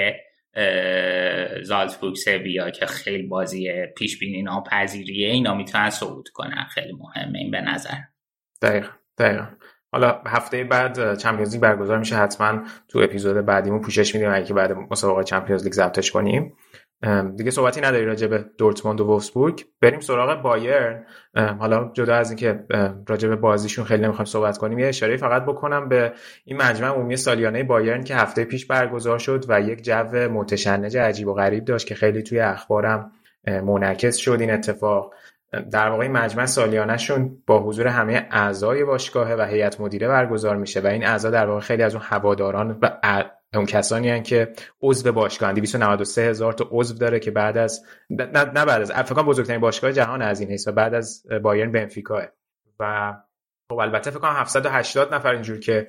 [1.64, 6.66] زالتسبورگ سویا که خیلی بازی پیش بینی ناپذیریه اینا می‌تونن صعود کنن.
[6.70, 7.98] خیلی مهمه این به نظر.
[8.62, 9.48] دقیقا دقیقا.
[9.92, 14.34] حالا هفته بعد چمپیونز لیگ برگزار میشه حتما تو اپیزود بعدیمون پوشش میدیم.
[14.34, 16.58] اگه بعد مسابقه چمپیونز لیگ ضبطش کنیم.
[17.36, 21.06] دیگه صحبتی نداری راجع به دورتموند و وولفسبورگ؟ بریم سراغ بایرن.
[21.60, 22.66] حالا جدا از اینکه
[23.08, 26.14] راجع به بازیشون خیلی نمی‌خوایم صحبت کنیم یه اشاره فقط بکنم به
[26.46, 31.28] این مجمع عمومی سالیانه بایرن که هفته پیش برگزار شد و یک جو متشنج عجیب
[31.28, 33.12] و غریب داشت که خیلی توی اخبارم
[33.48, 35.14] منعکس شد این اتفاق.
[35.72, 40.88] در واقع مجمع سالیانهشون با حضور همه اعضای باشگاه و هیئت مدیره برگزار میشه و
[40.88, 42.90] این اعضا در واقع خیلی از اون هواداران و
[43.54, 48.26] اون کسانی هن که عضو باشگاه 293 هزار تا عضو داره که بعد از نه,
[48.26, 52.22] نه بعد از فکر بزرگترین باشگاه جهان از این حساب بعد از بایرن بنفیکا.
[52.80, 53.14] و
[53.74, 55.88] خب البته فکر کنم 780 نفر اینجور که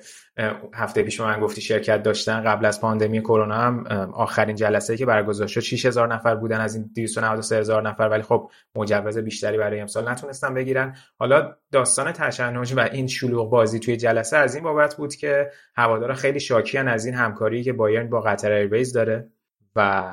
[0.73, 3.83] هفته پیش من گفتی شرکت داشتن قبل از پاندمی کرونا هم
[4.13, 8.49] آخرین جلسه که برگزار شد 6000 نفر بودن از این 293 هزار نفر ولی خب
[8.75, 10.95] مجوز بیشتری برای امسال نتونستن بگیرن.
[11.17, 16.15] حالا داستان تشنج و این شلوغ بازی توی جلسه از این بابت بود که هوادارا
[16.15, 19.29] خیلی شاکیان از این همکاری که بایرن با قطر ایرویز داره
[19.75, 20.11] و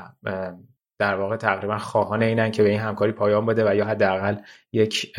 [0.99, 4.37] در واقع تقریبا خواهان اینن که به این همکاری پایان بده و یا حداقل
[4.73, 5.13] یک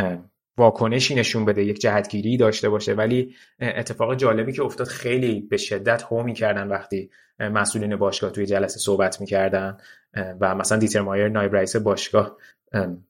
[0.57, 6.03] واکنشی نشون بده یک جهتگیری داشته باشه ولی اتفاق جالبی که افتاد خیلی به شدت
[6.03, 9.77] هو می‌کردن وقتی مسئولین باشگاه توی جلسه صحبت می‌کردن
[10.39, 12.37] و مثلا دیتر مایر نایب رئیس باشگاه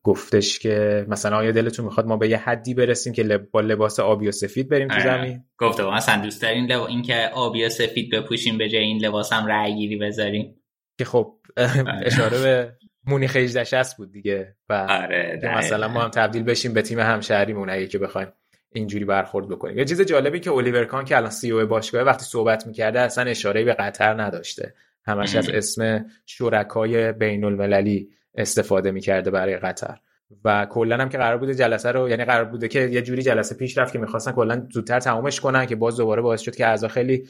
[0.03, 4.27] گفتش که مثلا آیا دلتون می‌خواد ما به یه حدی برسیم که با لباس آبی
[4.27, 5.03] و سفید بریم تو آره.
[5.03, 6.81] زمین گفته مثلا دوست دارین لب...
[6.81, 10.55] این که آبی و سفید بپوشیم به جای این لباس هم رأی گیری بذاریم
[10.97, 12.01] که خب آره.
[12.05, 12.73] اشاره به
[13.05, 17.87] مونیخ 18 بود دیگه و آره مثلا ما هم تبدیل بشیم به تیم همشهریمون اگه
[17.87, 18.27] که بخوایم
[18.73, 19.77] اینجوری برخورد بکنیم.
[19.77, 23.23] یه چیز جالبی که الیور کان که الان سی او باشگاه وقتی صحبت می‌کرده اصلا
[23.23, 24.73] اشاره به قطر نداشته.
[25.05, 29.97] همش از اسم شرکای بین المللی استفاده می‌کرده برای قطر.
[30.45, 33.55] و کلا هم که قرار بوده جلسه رو یعنی قرار بوده که یه جوری جلسه
[33.55, 36.87] پیش رفت که می‌خواستن کلا زودتر تمومش کنن که باز دوباره باعث شد که اعضا
[36.87, 37.27] خیلی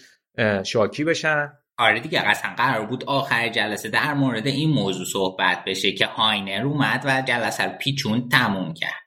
[0.64, 1.54] شاکی بشن.
[1.78, 6.66] آره دیگه اصلا قرار بود آخر جلسه در مورد این موضوع صحبت بشه که هاینر
[6.66, 9.04] اومد و جلسه رو پیچون تموم کرد.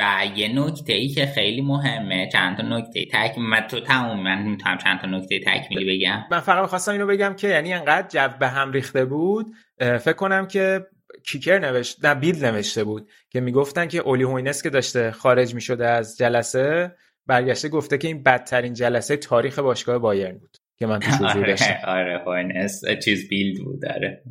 [0.00, 4.42] و یه نکته ای که خیلی مهمه چند تا نکته تکمیل من تو تموم من
[4.42, 6.24] می‌تونم چند تا نکته تکمیلی بگم.
[6.30, 9.46] من فقط می‌خواستم اینو بگم که یعنی انقدر جو به هم ریخته بود
[9.78, 10.86] فکر کنم که
[11.26, 15.88] کیکر نوشت نه بیلد نوشته بود که می‌گفتن که اولی هوینس که داشته خارج می‌شده
[15.88, 16.96] از جلسه
[17.26, 20.57] برگشته گفته که این بدترین جلسه تاریخ باشگاه بایرن بود.
[20.78, 24.22] که من تو آره آره هوینس چیز بیلد بود داره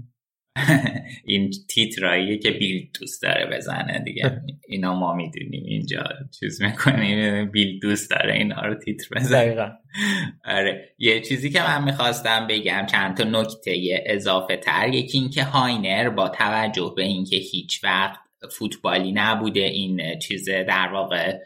[1.25, 4.41] این تیتراییه که بیلد دوست داره بزنه دیگه.
[4.69, 6.03] اینا ما می‌دونیم اینجا
[6.39, 7.51] چیز می‌کنیم.
[7.51, 9.71] بیلد دوست داره اینا رو تیتر بزنه.
[10.45, 10.95] آره.
[10.97, 14.89] یه چیزی که من می‌خواستم بگم چند تا نکته اضافه تر.
[14.93, 18.19] یکی اینکه هاینر با توجه به اینکه هیچ وقت
[18.51, 21.37] فوتبالی نبوده این چیز در واقع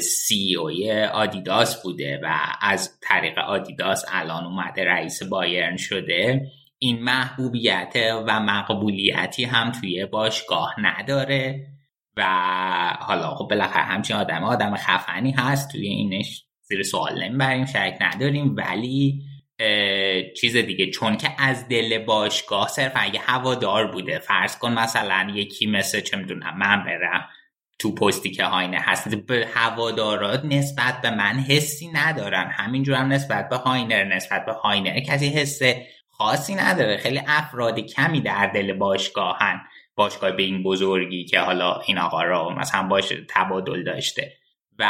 [0.00, 6.46] سی اوی آدیداس بوده و از طریق آدیداس الان اومده رئیس بایرن شده.
[6.78, 7.92] این محبوبیت
[8.26, 11.66] و مقبولیتی هم توی باشگاه نداره
[12.16, 12.24] و
[13.00, 15.72] حالا خب بالاخره همچین آدم آدم خفنی هست.
[15.72, 18.56] توی اینش زیر سوال نمی‌بریم شک نداریم.
[18.56, 19.22] ولی
[20.40, 24.18] چیز دیگه چون که از دل باشگاه صرف اگه هوادار بوده.
[24.18, 27.28] فرض کن مثلا یکی مثل چه می‌دونم من برم
[27.78, 29.14] تو پستی که هاینه هست.
[29.14, 32.50] به هوادارات نسبت به من حسی ندارن.
[32.50, 35.60] همینجور هم نسبت به هاینر نسبت به هاینر کسی حس
[36.10, 36.96] خاصی نداره.
[36.96, 39.60] خیلی افراد کمی در دل باشگاهن.
[39.94, 44.32] باشگاه به این بزرگی که حالا این آقا را مثلا باش تبادل داشته.
[44.78, 44.84] و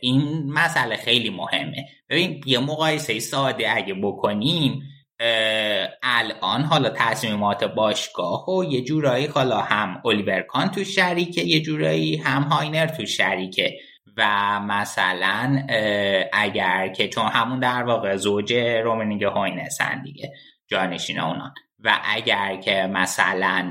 [0.00, 1.88] این مسئله خیلی مهمه.
[2.08, 4.82] ببین یه مقایسه ساده اگه بکنیم
[6.02, 12.16] الان حالا تصمیمات باشگاه و یه جورایی حالا هم الیور کان تو شریکه یه جورایی
[12.16, 13.78] هم هاینر تو شریکه.
[14.16, 15.66] و مثلا
[16.32, 20.32] اگر که چون همون در واقع زوج رومنینگ هاینسن دیگه
[20.66, 21.54] جانشین اونان.
[21.84, 23.70] و اگر که مثلا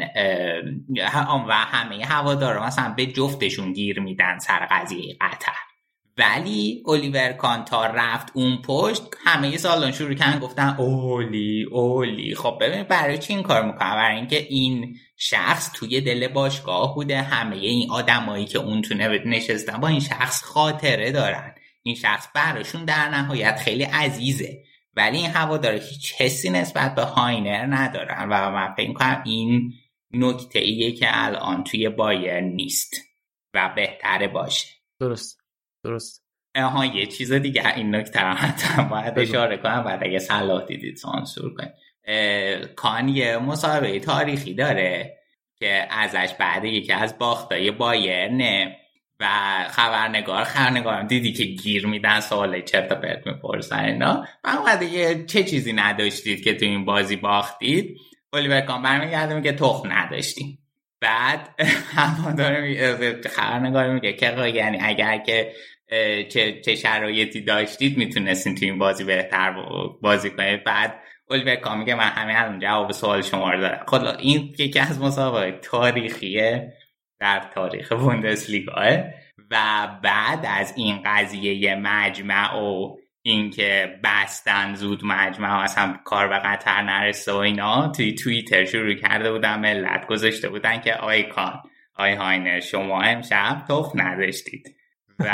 [1.47, 5.66] و همه هوادارا مثلا به جفتشون گیر میدن سر قضیه قطر.
[6.17, 12.35] ولی الیور کانتار رفت اون پشت همه سالان شروع کردن گفتن اولی اولی.
[12.35, 17.21] خب ببین برای چی این کار می‌کنه برای اینکه این شخص توی دل باشگاه بوده
[17.21, 18.93] همه این آدمایی که اون تو
[19.25, 21.55] نشستن با این شخص خاطره دارن.
[21.83, 24.63] این شخص براشون در نهایت خیلی عزیزه.
[24.95, 29.73] ولی این هواداره هیچ حسی نسبت به هاینر ندارن و من فکر کنم این
[30.13, 32.93] نکته ایه که الان توی بایر نیست
[33.53, 34.67] و بهتره باشه.
[34.99, 35.36] درست.
[35.87, 36.23] درست.
[36.55, 37.75] آها یه چیز دیگه.
[37.75, 39.83] این نکته هم باید اشاره کنم.
[39.83, 41.73] بعد اگه صلاح دیدید سانسور کنید
[42.75, 45.17] کان یه مسابقه تاریخی داره
[45.59, 48.77] که ازش بعد یکی از باختای بایرنه
[49.19, 49.25] و
[49.69, 54.25] خبرنگار خبرنگارم دیدی که گیر میدن سوال چرت پرت می‌پرسن اینا.
[54.43, 57.97] من یه چه چیزی نداشتید که تو این بازی باختید؟
[58.33, 60.59] الیور کان برمیگرده که تخم نداشتیم.
[60.99, 61.55] بعد
[62.37, 65.53] داره خبرنگار میگه که یعنی اگر که
[66.29, 69.63] چه, چه شرایطی داشتید می‌تونستین تو این بازی بهتر
[70.01, 70.63] بازی کنید.
[70.63, 73.85] بعد الیور میگه من همه الان جواب سوال شما رو دارم.
[73.87, 76.73] خب این یکی از مسابقه تاریخیه
[77.19, 78.97] در تاریخ بوندسلیگاه.
[79.51, 86.81] و بعد از این قضیه مجمع و اینکه بستن زود مجمع اصلا کار به قطر
[86.81, 91.61] نرسه و اینا توی توییتر شروع کرده بودن ملت گذاشته بودن که آیکان
[91.95, 94.76] آی هاینر شما امشب توف نداشتید.
[95.25, 95.31] و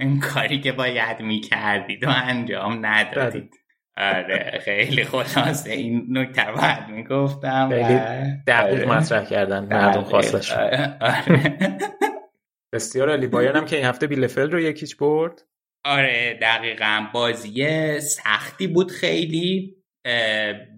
[0.00, 3.54] این کاری که باید می‌کردید و انجام ندادید.
[3.96, 5.70] آره خیلی خلاصه.
[5.72, 8.00] این نکته رو باید می‌گفتم خیلی
[8.46, 8.98] دقیق آره.
[8.98, 9.64] مطرح کردن.
[9.64, 10.98] مردم خواستش آره.
[12.74, 15.42] بسیار علی بایرن هم که این هفته بیلفل رو یکیچ برد.
[15.84, 17.06] آره دقیقا.
[17.14, 19.76] بازی سختی بود خیلی.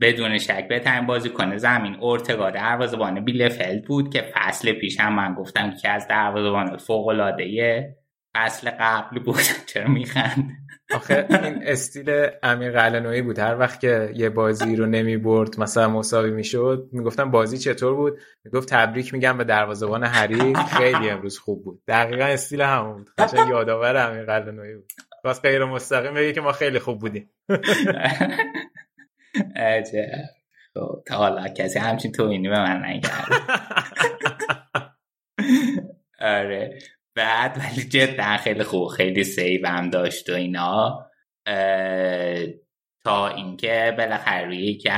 [0.00, 0.68] بدون شک.
[0.68, 1.56] بهترین بازی کنه.
[1.58, 7.10] زمین ارتگا دروازه‌بان بیلفلد بود که فصل پیش هم من گفتم که از دروازه‌بان فوق
[8.34, 9.40] فصل قبل بود.
[9.72, 10.50] چرا میخند؟
[10.94, 13.38] آخه این استیل امیر قلنوی بود.
[13.38, 18.18] هر وقت که یه بازی رو نمی برد مثلا مساوی می‌شد می‌گفتم بازی چطور بود؟
[18.44, 21.82] می‌گفت تبریک میگم به دروازه‌بان حریف خیلی امروز خوب بود.
[21.88, 23.10] دقیقا استیل همون بود.
[23.18, 24.92] قشنگ یادآور امیر قلنوی بود.
[25.24, 27.30] باز غیر مستقیم بگه که ما خیلی خوب بودیم.
[29.56, 30.06] عجب.
[30.74, 33.28] خب تا حالا کسی همچین توینی به من نکرد.
[36.20, 36.78] آره.
[37.14, 41.06] بعد ولی جدا خیلی خوب خیلی سیو هم داشت و اینا.
[43.04, 44.88] تا اینکه بالاخره یک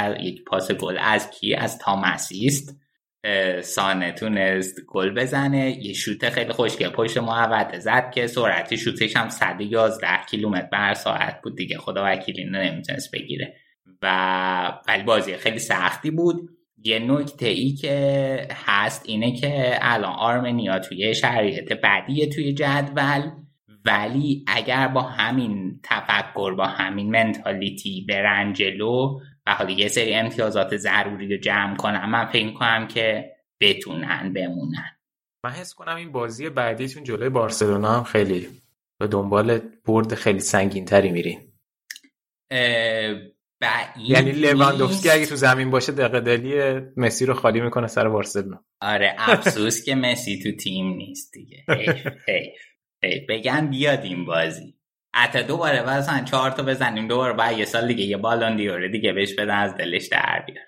[0.46, 2.80] پاس گل از کی؟ از تامسی است
[3.62, 5.84] سانه تونست گل بزنه.
[5.86, 6.88] یه شوت خیلی خوشگل.
[6.88, 11.78] پشت محوطه زد که سرعتی شوتش هم 111 کیلومتر بر ساعت بود دیگه.
[11.78, 13.54] خدا وکیلی نمی‌تونست بگیره.
[14.02, 16.50] و ولی بازی خیلی سختی بود.
[16.84, 23.30] یه نکته ای که هست اینه که الان آرمنیا توی شرایط بعدیه توی جدول
[23.84, 30.76] ولی اگر با همین تفکر با همین منتالیتی برن جلو و حالا یه سری امتیازات
[30.76, 33.30] ضروری رو جمع کنم من فکر کنم که
[33.60, 34.90] بتونن بمونن.
[35.44, 38.48] من حس کنم این بازی بعدیتون جلوی بارسلونا هم خیلی
[38.98, 41.40] به دنبال برد خیلی سنگین تری میرین
[43.98, 48.64] یعنی لواندوفسکی اگه تو زمین باشه دقیقه دلی مسی رو خالی می‌کنه سر بارسلونا.
[48.80, 51.64] آره افسوس که مسی تو تیم نیست دیگه.
[53.28, 54.74] بگن بیاد این بازی.
[55.14, 59.12] حتی دوباره مثلا چهار تا بزنیم دوباره بعد یه سال دیگه یه بالون دیوره دیگه
[59.12, 60.64] بهش بدن از دلش در بیار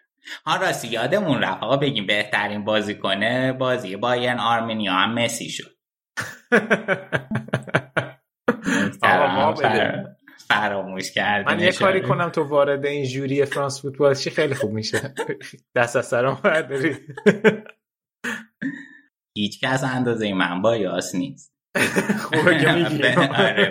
[0.47, 5.77] ها راستی یادمون رفت آقا بگیم بهترین بازی کنه بازی بایرن آرمنیا هم مسی شد.
[10.49, 14.73] فراموش کرد من یه کاری کنم تو وارد این جوری فرانس فوتبال چی؟ خیلی خوب
[14.73, 15.15] میشه.
[15.75, 16.97] دست از سرم برداری.
[19.37, 21.57] هیچ کس اندازه من با یاس نیست.
[22.19, 22.69] خوبه که
[23.39, 23.71] آره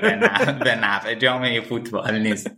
[0.64, 2.52] به نفع جامعه فوتبال نیست.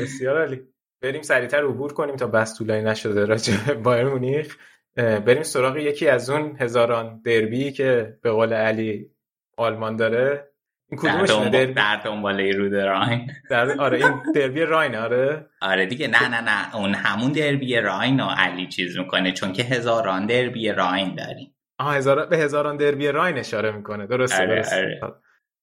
[0.00, 0.60] بسیار علی
[1.02, 4.56] بریم سریعتر عبور کنیم تا بس طولانی نشده راجع بایر مونیخ.
[4.96, 9.10] بریم سراغ یکی از اون هزاران دربی که به قول علی
[9.56, 10.47] آلمان داره.
[10.90, 11.64] این کدومش در.
[11.64, 13.30] در دنباله رود راین.
[13.50, 13.80] در...
[13.80, 15.46] آره این دربی راین آره.
[15.62, 16.76] آره دیگه نه نه نه.
[16.76, 21.54] اون همون دربی راین و علی چیز می‌کنه چون که هزاران دربی راین داریم.
[21.78, 22.26] آه هزار...
[22.26, 24.06] به هزاران دربی راین اشاره می‌کنه.
[24.06, 24.76] درسته آره درسته.
[25.02, 25.14] آره.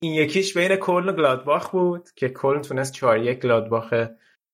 [0.04, 3.94] این یکیش بین کلن و گلادباخ بود که کلن تونست 4 یک گلادباخ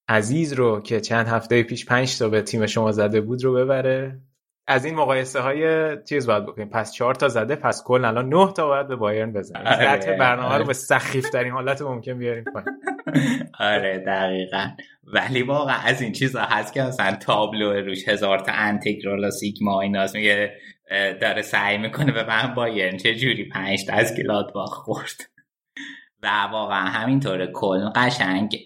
[0.09, 4.19] عزیز رو که چند هفته پیش 5 تا به تیم شما زده بود رو ببره.
[4.67, 6.69] از این مقایسه های چیز باید بکنیم.
[6.69, 9.67] پس چهار تا زده پس کل الان نه تا باید به بایرن بزنیم.
[9.67, 10.63] آره، برنامه رو آره.
[10.63, 12.43] به سخیف ترین حالت ممکن بیاریم
[13.59, 14.67] آره دقیقا.
[15.03, 19.81] ولی واقعا از این چیزا هست که مثلا تابلو روش هزار تا انتگرال و سیگما
[19.81, 20.53] ایناست میگه
[21.21, 22.97] داره سعی می‌کنه به من بایرن.
[22.97, 24.13] چه جوری پنج تا از
[24.53, 25.21] با خورد؟
[26.23, 27.47] و واقعا همینطوره.
[27.53, 28.57] کل قشنگ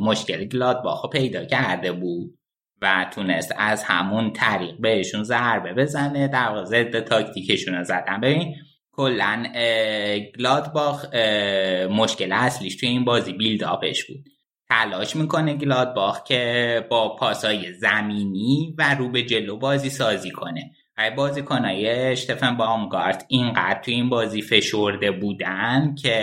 [0.00, 2.39] مشکل گلادباخو پیدا کرده بود.
[2.82, 6.28] و تونست از همون طریق بهشون ضربه بزنه.
[6.28, 8.20] در واقع ضد تاکتیکشون رو زدن.
[8.20, 8.54] ببین
[8.92, 9.44] کلا
[10.38, 11.14] گلادباخ
[11.90, 14.24] مشکل اصلیش توی این بازی بیلد آپش بود.
[14.68, 20.70] تلاش می‌کنه گلادباخ که با پاسای زمینی و رو به جلو بازی سازی کنه.
[20.98, 26.16] های بازیکنای اشتفن بامگارت اینقدر توی این بازی فشرده بودن که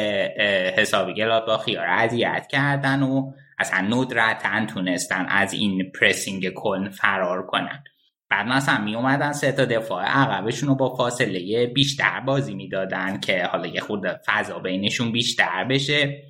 [0.77, 7.83] حسابی گلادباخی رو اذیت کردن و اصلا ندرتا تونستن از این پرسینگ کلن فرار کنن.
[8.29, 13.45] بعد مثلا می اومدن سه تا دفاع عقبشون رو با فاصله بیشتر بازی می‌دادن که
[13.45, 16.23] حالا یه خود فضا بینشون بیشتر بشه.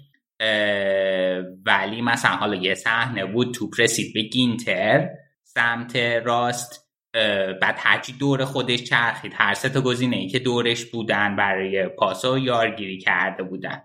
[1.65, 5.09] ولی مثلا حالا یه صحنه بود تو رسید به گینتر
[5.43, 6.87] سمت راست.
[7.61, 12.37] بعد هرچی دور خودش چرخید هر سه تا گزینه ای که دورش بودن برای پاسا
[12.37, 13.81] یارگیری کرده بودن.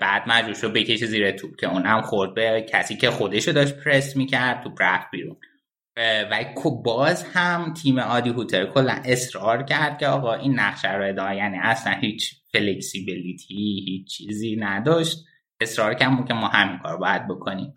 [0.00, 4.16] بعد مجبور شد بکشه زیر توپ که اونم خورد به کسی که خودشو داشت پرس
[4.16, 5.36] می‌کرد توپ رفت بیرون.
[6.30, 6.44] و
[6.84, 11.58] باز هم تیم آدی هوتر کلا اصرار کرد که آقا این نقشه رو ادامه یعنی
[11.62, 15.18] اصلا هیچ فلکسیبیلیتی هیچ چیزی نداشت.
[15.60, 17.74] اصرار کرد که ما همین کار باید بکنیم.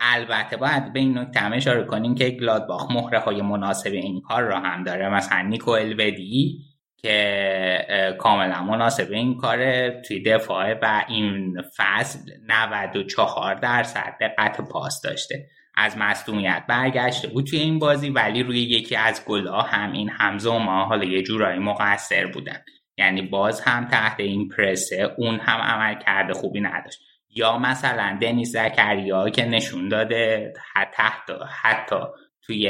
[0.00, 4.42] البته باید به این نکته هم اشاره کنیم که گلادباخ مهره های مناسب این کار
[4.42, 5.08] را هم داره.
[5.08, 6.58] مثلا نیکو الودی
[7.02, 10.02] که کاملا مناسب این کاره.
[10.08, 15.46] توی دفاع و این فصل 94 درصد دقت پاس داشته.
[15.74, 20.58] از مصدومیت برگشته بود توی این بازی ولی روی یکی از گلا هم این همزه
[20.58, 22.64] ما حالا یه جورایی مقصر بودن.
[22.98, 26.98] یعنی باز هم تحت این پرسه اون هم عمل کرده خوبی نداشت.
[27.34, 31.32] یا مثلا دنیز زکریا که نشون داده حتی,
[31.62, 31.96] حتی
[32.42, 32.68] توی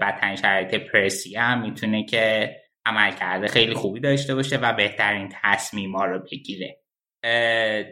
[0.00, 2.56] بدترین شرایط پرسی هم می‌تونه که
[2.86, 6.78] عمل کرده خیلی خوبی داشته باشه و بهترین تصمیم ها رو بگیره.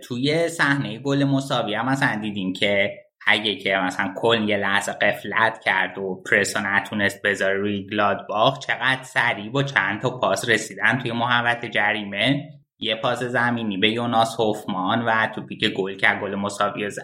[0.08, 5.60] توی صحنه گل مساوی هم مثلا دیدیم که اگه که مثلا کل یه لحظه قفلت
[5.64, 11.12] کرد و پرسو نتونست بذاره روی گلادباخ چقدر سریع با چند تا پاس رسیدن توی
[11.12, 12.50] محوت جریمه.
[12.78, 17.02] یه پاس زمینی به یوناس هوفمان و توپی که گل کرد گل مساوی زد.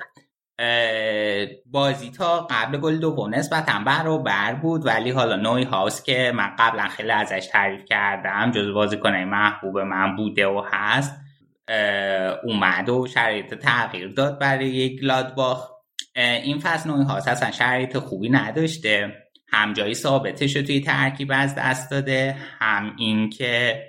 [1.66, 6.88] بازی تا قبل گل دوم نسبتا بر بود ولی حالا نوی هاوس که من قبلا
[6.88, 11.20] خیلی ازش تعریف کردم جز بازیکن محبوب من بوده و هست
[12.44, 15.70] اومد و شرایط تغییر داد برای یک گلادباخ.
[16.16, 19.14] این فصل نوعی هاست اصلا شرایط خوبی نداشته.
[19.52, 23.84] هم جایی ثابتش رو توی ترکیب از دست داده هم این که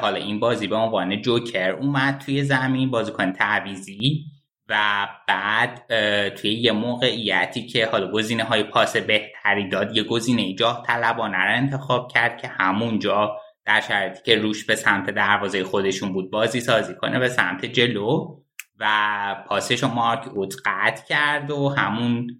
[0.00, 4.24] حالا این بازی به عنوان جوکر اومد توی زمین بازیکن تعویزی
[4.68, 5.86] و بعد
[6.34, 11.56] توی یه موقعیتی که حالا گزینه های پاس بهتری داد یه گزینه جاه طلبانه رو
[11.56, 16.94] انتخاب کرد که همونجا در شرایطی که روش به سمت دروازه خودشون بود بازی سازی
[16.94, 18.36] کنه به سمت جلو
[18.80, 22.30] و پاسش رو مارک اوت قطع کرد و همون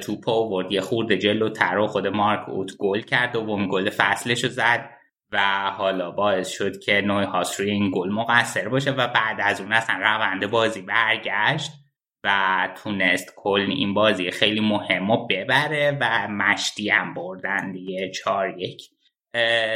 [0.00, 0.72] توپ آورد.
[0.72, 4.90] یه خورده جلو تر و خود مارک اوت گل کرد و گل فصلش رو زد.
[5.32, 9.60] و حالا باعث شد که نوع هاست روی این گل مقصر باشه و بعد از
[9.60, 11.70] اون اصلا روند بازی برگشت
[12.24, 18.58] و تونست کل این بازی خیلی مهم و ببره و مشتی هم بردن دیگه چار
[18.58, 18.82] یک.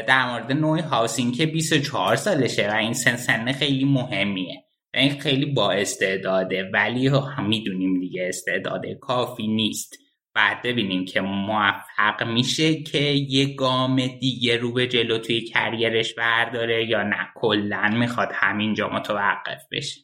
[0.07, 4.65] در مورد نوع هاوسین که 24 سالشه و این سن سن خیلی مهمیه.
[4.95, 10.04] این خیلی با استعداده ولی هم می‌دونیم دیگه استعداده کافی نیست.
[10.35, 16.89] بعد ببینیم که موفق میشه که یه گام دیگه رو به جلو توی کریرش برداره
[16.89, 17.29] یا نه.
[17.35, 20.01] کلا می‌خواد همینجا متوقف بشه.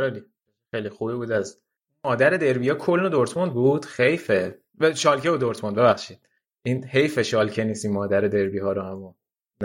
[0.00, 0.22] خیلی
[0.70, 1.62] خیلی خوبی بود از
[2.04, 2.74] مادر دربیا.
[2.74, 6.18] کلن و دورتموند بود؟ خیفه و شالکه و دورتموند ببخشید.
[6.62, 9.14] این حیف شالکه نیست این مادر دربی ها رو هم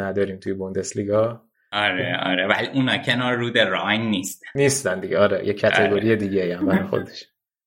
[0.04, 1.42] نداریم توی بوندسلیگا.
[1.72, 2.48] آره آره.
[2.48, 5.20] ولی اونا کنار رود راین نیست نیستن دیگه.
[5.20, 6.16] آره یه کتگوری آره.
[6.16, 7.26] دیگه هم خودش.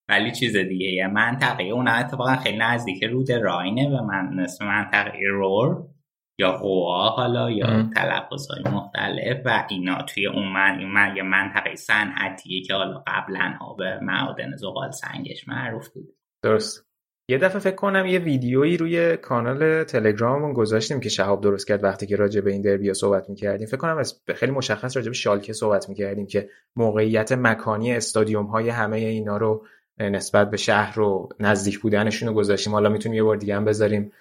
[0.08, 5.18] ولی چیز دیگه یه منطقه اون اتفاقا خیلی نزدیک رود راینه و من نصف منطقه
[5.30, 5.92] رور
[6.38, 12.62] یا قوا حالا یا تلفظ های مختلف و اینا توی اون من, یه منطقه صنعتیه
[12.62, 16.14] که حالا قبلا ها به معادن زغال سنگش معروف بود.
[16.44, 16.92] درست.
[17.28, 22.06] یه دفعه فکر کنم یه ویدیویی روی کانال تلگراممون گذاشتیم که شهاب درست کرد وقتی
[22.06, 23.66] که راجع به این دربیا صحبت می‌کردیم.
[23.66, 24.02] فکر کنم
[24.34, 29.66] خیلی مشخص راجع به شالکه صحبت می‌کردیم که موقعیت مکانی استادیوم های همه اینا رو
[29.98, 32.72] نسبت به شهر رو نزدیک بودنشون رو گذاشتیم.
[32.72, 34.12] حالا می‌تونیم یه بار دیگه هم بذاریم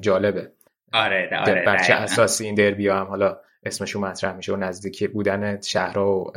[0.00, 0.52] جالبه.
[0.92, 5.60] آره آره بر چه اساسی این دربیا هم حالا اسمشون مطرح میشه و نزدیک بودن
[5.60, 6.32] شهرها و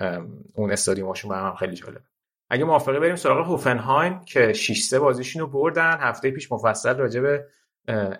[0.54, 2.02] اون استادیوماشون هم خیلی جالبه.
[2.50, 5.98] اگه موافقه بریم سراغ هوفنهایم که 6 3 بازیشون رو بردن.
[6.00, 7.46] هفته پیش مفصل راجع به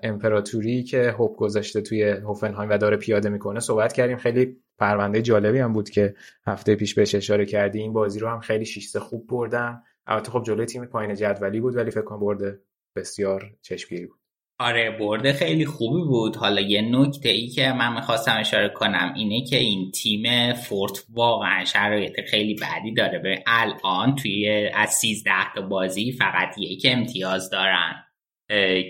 [0.04, 4.18] امپراتوری که هوب گذاشته توی هوفنهایم و داره پیاده می‌کنه صحبت کردیم.
[4.18, 6.16] خیلی پرونده جالبی هم بود که
[6.48, 7.80] هفته پیش بهش اشاره کردی.
[7.80, 9.82] این بازی رو هم خیلی 6 خوب بردن.
[10.08, 12.60] البته خب جلوی تیم پایین جدولی بود ولی فکر کنم برده
[12.96, 14.20] بسیار چشمگیری بود.
[14.60, 16.36] آره برده خیلی خوبی بود.
[16.36, 21.66] حالا یه نکته ای که من می‌خواستم اشاره کنم اینه که این تیم فورت واقعا
[21.66, 23.20] شرایط خیلی بدی داره.
[23.20, 27.94] به الان توی از 13 تا بازی فقط یک امتیاز دارن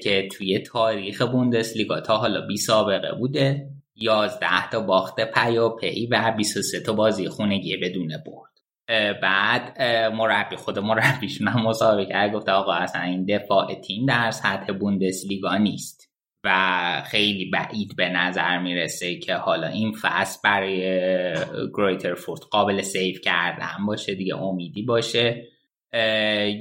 [0.04, 3.70] که توی تاریخ بوندسلیگا تا حالا بی سابقه بوده.
[3.96, 8.53] 11 تا باخت پی و 23 تا بازی خونگی بدون برد.
[9.22, 9.82] بعد
[10.14, 15.58] مربی خود مربیشون هم مسابقه کرد گفته آقا اصلا این دفاع تیم در سطح بوندسلیگا
[15.58, 16.10] نیست
[16.46, 21.36] و خیلی بعید به نظر می‌رسه که حالا این فصل برای
[21.74, 25.48] گرویتر فورت قابل سیف کردن باشه دیگه امیدی باشه.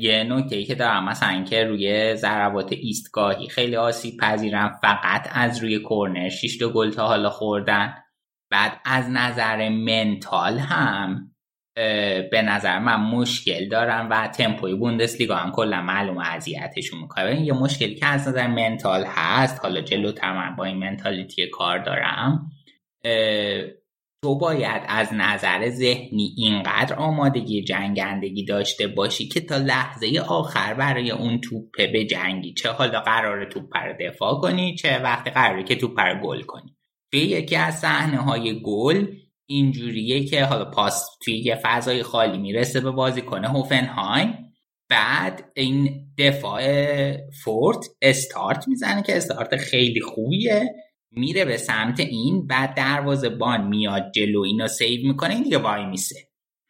[0.00, 5.78] یه نکته که دارم مثلا اینکه روی ضربات ایستگاهی خیلی آسیب پذیرن فقط از روی
[5.78, 7.94] کورنر 6 تا گل تا حالا خوردن.
[8.50, 11.31] بعد از نظر منتال هم
[12.30, 17.40] به نظر من مشکل دارن و تمپوی بوندسلیگا هم کلا معلوم اذیتشون می‌کنه.
[17.40, 22.50] یه مشکلی که از نظر منتال هست حالا جلوتر من با این منتالیتی کار دارم
[24.24, 31.10] تو باید از نظر ذهنی اینقدر آمادگی جنگندگی داشته باشی که تا لحظه آخر برای
[31.10, 35.76] اون توپه به جنگی چه حالا قرار توپ رو دفاع کنی چه وقتی قراره که
[35.76, 36.76] توپ رو گل کنی.
[37.12, 39.06] توی یکی از صحنه های گل
[39.47, 44.34] اینجوریه که حالا پاس توی یه فضای خالی می‌رسه به بازیکن هوفنهایم.
[44.88, 46.62] بعد این دفاع
[47.45, 50.74] فورت استارت می‌زنه که استارت خیلی خوبیه.
[51.11, 56.16] میره به سمت این بعد دروازه بان میاد جلو اینو save می‌کنه این دیگه وایمیسه.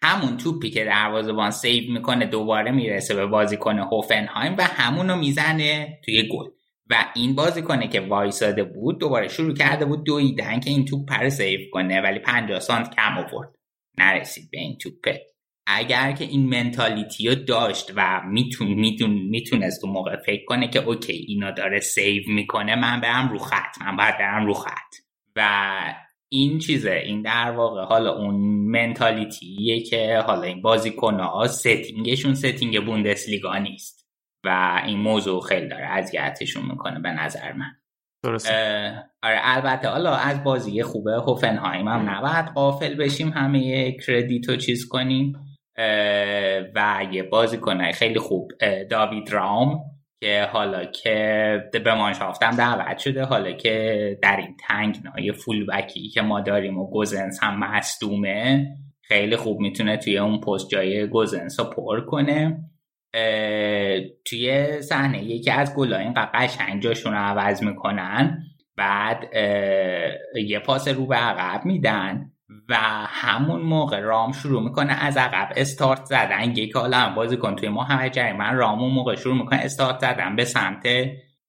[0.02, 6.00] همون توپی که دروازه بان save می‌کنه دوباره می‌رسه به بازیکن هوفنهایم و همونو می‌زنه
[6.04, 6.46] توی گل.
[6.90, 11.28] و این بازیکنه که وایساده بود دوباره شروع کرده بود دویدن که این توپ رو
[11.28, 13.54] save کنه ولی 50 سانت کم آورد.
[13.98, 15.20] نرسید به این توپه
[15.66, 20.78] اگر که این mentality رو داشت و میتون میتون می‌تونست اون موقع فکر کنه که
[20.78, 24.94] okay اینا داره save می‌کنه من برم رو خط من باید برم رو خط.
[25.36, 25.70] و
[26.28, 28.34] این چیزه این در واقع حالا اون
[28.70, 34.01] mentality ه که حالا این بازیکنها ها setting شون setting بوندسلیگا نیست.
[34.44, 37.70] و این موضوع خیلی داره اذیتشون می‌کنه به نظر من.
[38.24, 39.04] درسته.
[39.22, 44.88] آره البته حالا از بازی خوبه هوفنهایم هم نباید قافل بشیم همه کردیت و چیز
[44.88, 45.32] کنیم.
[46.74, 48.52] و یه بازیکن خیلی خوب
[48.90, 49.80] داوید رام
[50.20, 56.08] که حالا که به مانشافتم دعوت شده حالا که در این تنگ نای فول بکی
[56.08, 58.66] که ما داریم و گوزنس هم مصدومه
[59.02, 62.64] خیلی خوب می‌تونه توی اون پست جای گوزنس رو پر کنه.
[64.24, 68.42] توی صحنه یکی از گلای این قشنگ جاشون رو عوض می‌کنن.
[68.76, 69.36] بعد
[70.46, 72.30] یه پاس رو به عقب میدن
[72.68, 76.50] و همون موقع رام شروع می‌کنه از عقب استارت زدن.
[76.50, 77.56] یک عالم بازیکن.
[77.56, 80.36] توی ما همه من رام اون موقع شروع می‌کنه استارت زدن.
[80.36, 80.86] به سمت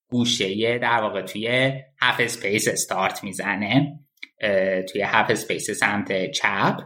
[0.10, 4.00] گوشه در واقع توی half space استارت می‌زنه.
[4.92, 6.78] توی half space سمت چپ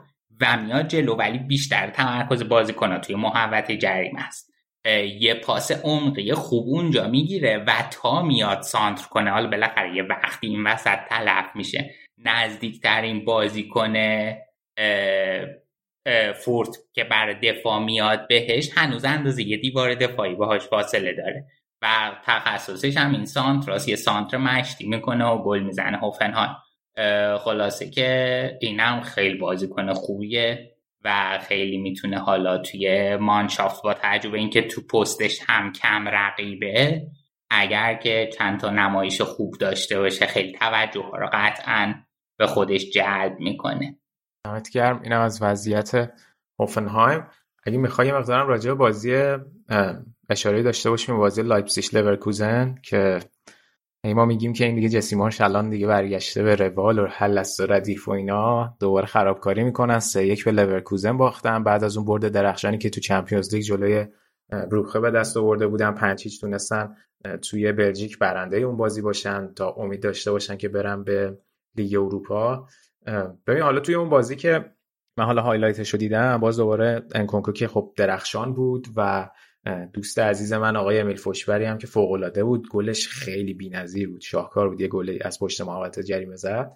[0.42, 1.16] و میاد جلو.
[1.16, 4.54] ولی بیشتر تمرکز بازیکنا توی محوطه جریمه است.
[5.20, 10.48] یه پاس عمقی خوب اونجا می‌گیره و تا میاد سانتر کنه حالا بالاخره یه وقتی
[10.48, 13.26] این وسط تلف میشه نزدیکترین
[13.70, 14.42] کنه
[16.36, 21.46] فورت که برای دفاع میاد بهش هنوز اندازه یه دیوار دفاعی باهاش فاصله داره
[21.82, 26.56] و تخصصش هم این سانتراس یه سانتر مشتی می‌کنه و گل می‌زنه هوفنهایم.
[27.40, 30.77] خلاصه که اینم خیلی بازیکن خوبیه.
[31.08, 37.02] و خیلی می‌تونه حالا توی Mannschaft با تجربه اینکه تو پستش هم کم رقیبه
[37.50, 41.94] اگر که چند تا نمایش خوب داشته باشه خیلی توجه ها رو قطعا
[42.40, 43.98] به خودش جلب می‌کنه.
[44.46, 45.02] دمت گرم.
[45.04, 46.12] اینم از وضعیت
[46.60, 47.28] هوفنهایم.
[47.64, 49.36] اگه می‌خوای مقدارم راجع به بازی
[50.30, 53.20] اشاره داشته باشیم بازی لایپسیش لورکوزن که
[54.14, 57.66] ما میگیم که این دیگه جسی مارش الان دیگه برگشته به روال و حل و
[57.70, 58.78] ردیف و اینا.
[58.80, 60.00] دوباره خرابکاری می‌کنن.
[60.00, 61.64] سه یک به لورکوزن باختن.
[61.64, 64.06] بعد از اون برد درخشانی که تو Champions League جلوی
[64.50, 65.92] بروژ به دست آورده بودن.
[65.92, 66.96] پنج هیچ تونستن
[67.42, 71.38] توی بلژیک برنده اون بازی باشن تا امید داشته باشن که برن به
[71.76, 72.68] لیگ اروپا.
[73.48, 74.66] ببین حالا توی اون بازی که
[75.18, 79.30] من حالا highlight ش رو دیدم باز دوباره انکونکو که خب درخشان بود و
[79.94, 82.70] دوست عزیز من آقای امیل فورشبری هم که فوق العاده بود.
[82.70, 84.22] گلش خیلی بی‌نظیر بود.
[84.22, 84.82] شاهکار بود.
[84.82, 86.72] یه گلی از پشت محوطه جریمه زد.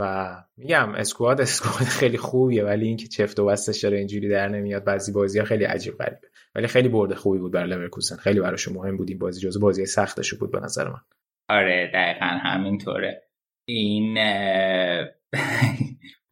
[0.00, 4.84] و میگم squad squad خیلی خوبیه ولی اینکه چفت و بستش داره اینجوری در نمیاد
[4.84, 6.28] بعضی بازی ها خیلی عجیب غریبه.
[6.54, 8.16] ولی خیلی برد خوبی بود برای لورکوزن.
[8.16, 11.00] خیلی براشون مهم بود این بازی جزو بازی سختش بود به نظر من.
[11.48, 13.22] آره دقیقا همینطوره.
[13.68, 14.18] این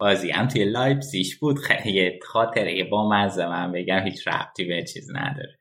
[0.00, 1.58] بازی هم توی لایپزیش بود.
[1.58, 5.58] خیلی خاطره با مزه من بگم هیچ ربطی به چیز نداره.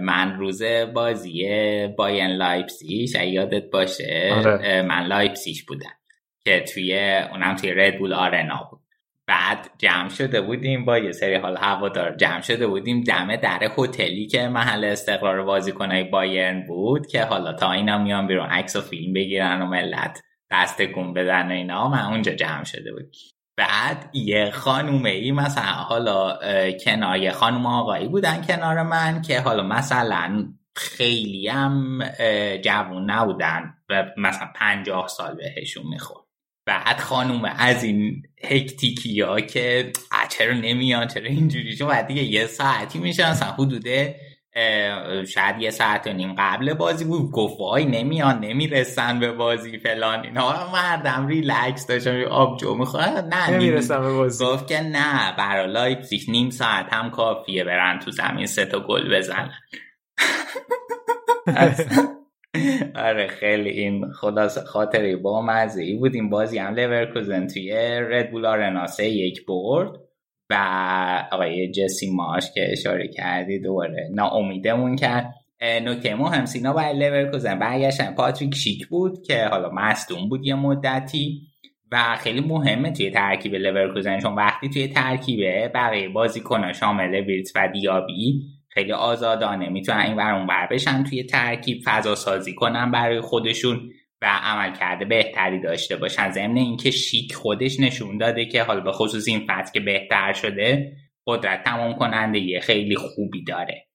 [0.00, 0.62] من روز
[0.94, 1.48] بازی
[1.98, 4.82] بایرن لایپزیش یادت باشه آره.
[4.82, 5.96] من لایپزیش بودم
[6.44, 8.80] که توی اونم توی ردبول آرنا بود
[9.26, 14.26] بعد جمع شده بودیم با یه سری حال هوادار جمع شده بودیم دم در هتلی
[14.26, 19.12] که محل استقرار بازیکنای بایرن بود که حالا تا اینا میان بیرون عکس و فیلم
[19.12, 23.16] بگیرن و ملت دست گم بدن و اینا من اونجا جمع شده بود
[23.56, 26.38] بعد یه خانومه ای مثلا حالا
[26.84, 32.04] کنار یه خانوم آقایی بودن کنار من که حالا مثلا خیلی هم
[32.62, 36.26] جوون نبودن و مثلا پنجاه سال بهشون می‌خورد.
[36.66, 39.92] بعد خانوم از این hectic ی ها که
[40.28, 44.20] چرا نمیان؟ چرا اینجوری شو دیگه یه ساعتی میشه مثلا حدوده
[45.28, 47.30] شاید یه ساعت و نیم قبل بازی بود.
[47.30, 50.72] گفت وای نمیان نمی‌رسن به بازی فلان اینا.
[50.72, 54.44] مردم ریلکس داشتم آب جو می‌خواد نه نمی‌رسن به بازی.
[54.44, 59.16] گفت که نه برای لایپزیگ نیم ساعت هم کافیه برن تو زمین سه تا گل
[59.16, 59.52] بزنن.
[62.94, 66.14] آره خیلی این خلاصه خاطره ی با مزه ای بود.
[66.14, 70.05] این بازی هم لورکوزن توی ردبول آرنا سه یک برد.
[70.50, 75.34] و آقای جسی ماش که اشاره کردی دوباره ناامیدمون کرد.
[75.62, 78.14] نکته مهم سینا برای لورکوزن برگشتن.
[78.14, 81.42] پاتریک شیک بود که حالا مصدوم بود یه مدتی
[81.92, 87.68] و خیلی مهمه توی ترکیب لورکوزن چون وقتی توی ترکیبه بقیه بازیکنها شامل ویرتس و
[87.68, 89.68] دیابی خیلی آزادانه.
[89.68, 93.90] می‌تونن این اون بر بشن توی ترکیب فضا سازی کنن برای خودشون.
[94.22, 96.30] و عمل کرده بهتری داشته باشن.
[96.30, 100.96] ضمن اینکه شیک خودش نشون داده که حالا به خصوص این فصل که بهتر شده
[101.26, 103.86] قدرت تمام کننده یه خیلی خوبی داره.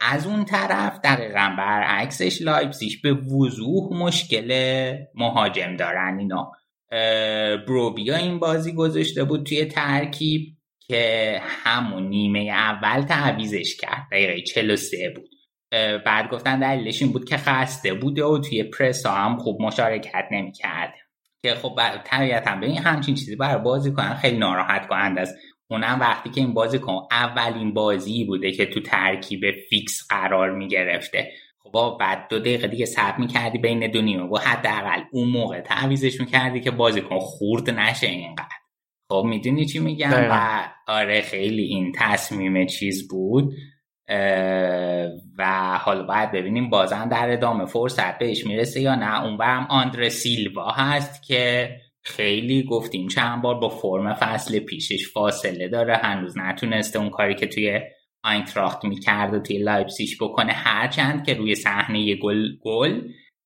[0.00, 6.52] از اون طرف دقیقا برعکسش لایپسیش به وضوح مشکل مهاجم دارن اینا.
[7.66, 10.42] بروبیا این بازی گذاشته بود توی ترکیب
[10.86, 14.06] که همون نیمه اول تعویزش کرد.
[14.12, 15.35] دقیقه 43 بود.
[16.06, 20.94] بعد گفتن دلیلش این بود که خسته بوده و توی پرس هم خوب مشارکت نمی‌کرد
[21.42, 25.34] که خب طبیعتا به این همچین چیزی برای بازی کنن خیلی ناراحت کنند است
[25.70, 29.40] اونم وقتی که این بازی کن اولین بازی بوده که تو ترکیب
[29.70, 34.22] فیکس قرار می‌گرفته خب بعد دو دقیقه دیگه صبر می‌کردی بین دو نیمه.
[34.22, 38.56] و حداقل اون موقع تعویزش می‌کردی که بازیکن خورد نشه اینقدر.
[39.08, 43.54] خب می‌دونی چی میگم؟ و آره خیلی این تصمیم چیز بود.
[45.38, 49.24] و حالا باید ببینیم بازم در ادامه فرصت بهش می‌رسه یا نه.
[49.24, 55.68] اون برم آندر سیلوا هست که خیلی گفتیم چند بار با فرم فصل پیشش فاصله
[55.68, 55.96] داره.
[55.96, 57.80] هنوز نتونسته اون کاری که توی
[58.24, 60.52] آینتراخت می‌کرد و توی لایپسیش بکنه.
[60.52, 63.00] هرچند که روی صحنه گل گل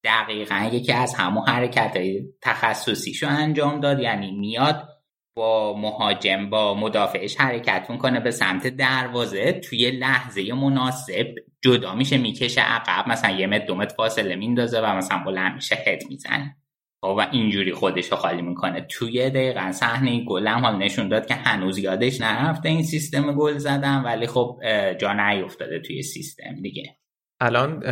[0.05, 4.01] دقیقا یکی از همون حرکت های تخصصیشو انجام داد.
[4.01, 4.89] یعنی میاد
[5.37, 9.53] با مهاجم با مدافعش حرکت می‌کنه به سمت دروازه.
[9.53, 13.09] توی لحظه مناسب جدا میشه می‌کشه عقب.
[13.09, 16.57] مثلا یه متر دو متر فاصله میندازه و مثلا بلند میشه هد می‌زنه.
[17.03, 18.81] خب، و اینجوری خودش رو خالی می‌کنه.
[18.81, 23.59] توی دقیقا صحنه گل هم حال نشون داد که هنوز یادش نرفته این سیستم گل
[23.59, 24.61] زدن ولی خب
[25.01, 26.97] جا نیفتاده توی سیستم دیگه.
[27.41, 27.83] الان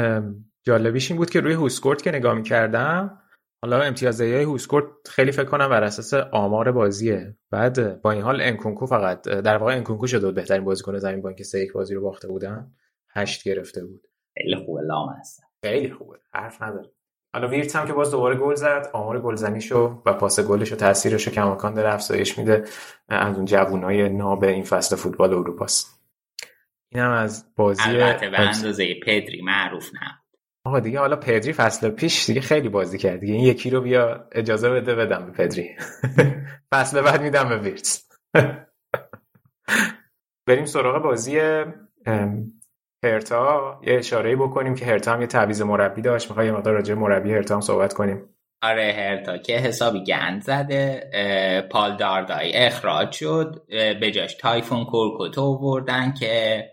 [0.66, 3.18] جالبیش این بود که روی هوسکورت که نگاه می‌کردم
[3.62, 7.36] حالا امتیازهای های هوسکورت خیلی فکر کنم بر اساس آمار بازیه.
[7.50, 11.28] بعد با این حال انکونکو فقط در واقع انکونکو شده بود بهترین بازیکن زمین با
[11.28, 12.72] اینکه سه یک بازی رو باخته بودن.
[13.08, 14.08] هشت گرفته بود.
[14.34, 16.90] خیلی خوبه لام هست خیلی خوبه حرف نداره
[17.32, 21.26] حالا ویرت هم که باز دوباره گل زد آمار گلزنیشو و پاس گلش و تاثیرش
[21.26, 22.64] رو کماکان داره افزایش میده.
[23.08, 26.00] از اون جوونای ناب این فصل فوتبال اروپاست.
[26.88, 30.17] اینم از بازی البته به اندازه پدری معروف نه
[30.68, 33.20] آقا دیگه حالا پدری فصل پیش دیگه خیلی بازی کرد.
[33.20, 35.68] دیگه این یکی رو بیا اجازه بده بدم به پدری.
[36.72, 38.08] فصل بعد میدم به ویرتس
[40.48, 41.40] بریم سراغ بازی
[43.04, 43.80] هرتا.
[43.86, 46.28] یه اشاره بکنیم که هرتا هم یه تعویض مربی داشت.
[46.28, 48.34] می‌خوای یه مقدار راجع مربی هرتا هم صحبت کنیم.
[48.62, 51.10] آره هرتا که حسابی گند زده.
[51.70, 53.62] پال داردای اخراج شد.
[54.00, 56.64] به جاش تایفون کورکوتو وردن که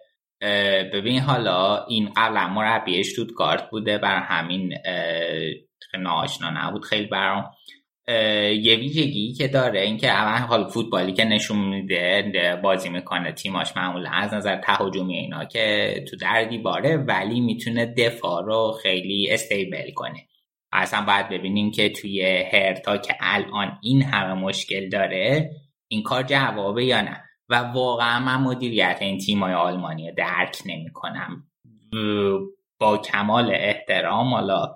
[0.94, 4.74] ببین حالا این قبلا مربی اشتوتگارت بوده بر همین
[6.00, 7.52] ناآشنا نبود خیلی برام.
[8.62, 14.10] یه ویژگی که داره اینکه اول حال فوتبالی که نشون میده بازی می‌کنه تیماش معمولا
[14.10, 20.28] از نظر تهاجمی اینا که تو در دیواره ولی می‌تونه دفاع رو خیلی استیبل کنه.
[20.72, 25.52] اصلا باید ببینیم که توی هرتا که الان این همه مشکل داره
[25.88, 31.44] این کار جوابه یا نه؟ و واقعا من مدیریت این تیمای آلمانی درک نمی کنم
[32.80, 34.76] با کمال احترام حالا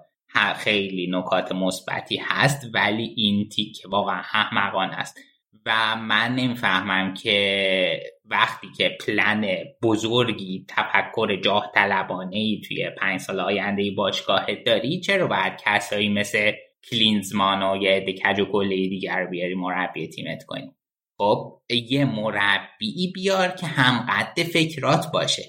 [0.56, 5.20] خیلی نکات مثبتی هست ولی این تیک واقعا احمقانه است.
[5.66, 9.46] و من نمی‌فهمم که وقتی که پلن
[9.84, 16.52] بزرگی تفکر جاه طلبانه ای توی پنج سال آینده باشگاه داری چرا باید کسایی مثل
[16.92, 20.76] کلینزمان و یه دکج و کله دیگر بیاری مربی تیمت کنی؟
[21.22, 25.44] خب یه مربی بیار که هم قد فکرات باشه.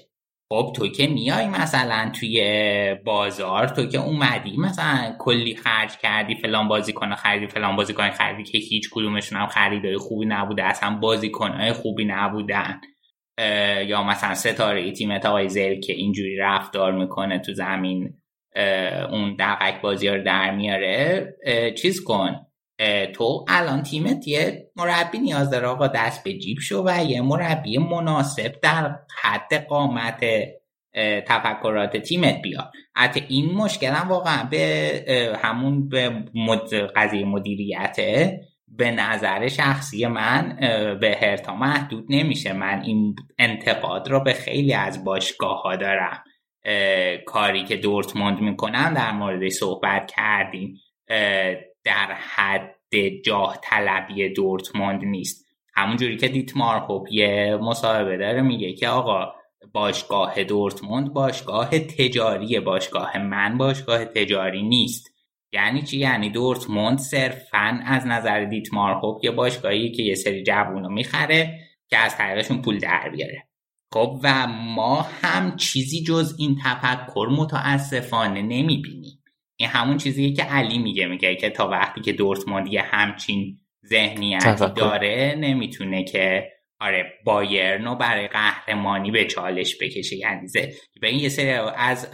[0.49, 6.67] خب تو که میای مثلا توی بازار تو که اومدی مثلا کلی خرج کردی فلان
[6.67, 12.05] بازیکن خریدی فلان بازیکن خریدی که هیچ کدومشون هم خریدای خوبی نبوده اصلا بازیکنهای خوبی
[12.05, 12.81] نبودن.
[13.87, 18.13] یا مثلا ستاره تیمت آقای که اینجوری رفتار می‌کنه تو زمین
[19.11, 21.27] اون دقیق بازی رو در میاره.
[21.77, 22.45] چیز کن.
[23.13, 27.77] تو الان تیمت یه مربی نیاز داره آقا دست به جیب شو و یه مربی
[27.77, 30.25] مناسب در حد قامت
[31.27, 32.71] تفکرات تیمت بیار.
[32.95, 36.73] حتی این مشکل هم واقعا به همون به مد...
[36.73, 40.57] قضیه مدیریته به نظر شخصی من
[41.01, 42.53] به هرتا محدود نمیشه.
[42.53, 46.23] من این انتقاد رو به خیلی از باشگاه ها دارم
[47.25, 50.77] کاری که دورتموند می‌کنن در مورد صحبت کردیم.
[51.83, 52.75] در حد
[53.25, 55.45] جاه طلبی دورتموند نیست.
[55.73, 59.33] همون جوری که دیتمار هوپ یه مصاحبه داره میگه که آقا
[59.73, 65.11] باشگاه دورتموند باشگاه تجاری باشگاه من باشگاه تجاری نیست.
[65.53, 70.89] یعنی چی؟ یعنی دورتموند صرفا از نظر دیتمار هوپ یه باشگاهی که یه سری جوونو
[70.89, 71.59] می‌خره
[71.89, 73.47] که از طریقشون پول در بیاره.
[73.93, 79.20] خب و ما هم چیزی جز این تفکر متاسفانه نمی‌بینیم.
[79.61, 84.65] این همون چیزیه که علی میگه میگه که تا وقتی که دورتموند یه همچین ذهنیتی
[84.75, 90.15] داره نمی‌تونه که آره بایرن برای قهرمانی به چالش بکشه.
[90.15, 90.47] یعنی
[91.01, 92.09] به این یه سری از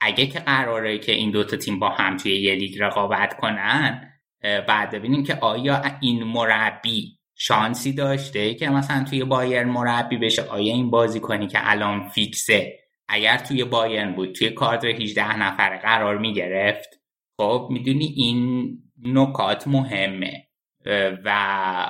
[0.00, 4.12] اگه که قراره که این دوتا تیم با هم توی یه لیگ رقابت کنن
[4.42, 10.74] بعد ببینیم که آیا این مربی شانسی داشته که مثلا توی بایرن مربی بشه آیا
[10.74, 12.78] این بازی کنی که الان فیکسه
[13.08, 17.00] اگر توی بایرن بود توی کادر 18 نفره قرار می‌گرفت
[17.40, 18.70] خب می‌دونی این
[19.04, 20.44] نکات مهمه.
[21.24, 21.32] و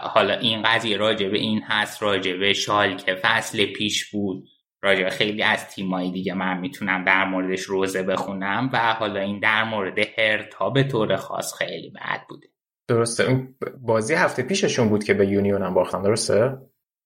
[0.02, 4.48] حالا این قضیه راجبه این هست راجبه شال که فصل پیش بود.
[4.82, 9.64] راجبه خیلی از تیمایی دیگه من می‌تونم در موردش روزه بخونم و حالا این در
[9.64, 12.46] مورد هرتا به طور خاص خیلی بد بوده.
[12.88, 13.24] درسته.
[13.24, 16.58] اون بازی هفته پیششون بود که به یونیون هم باختن درسته؟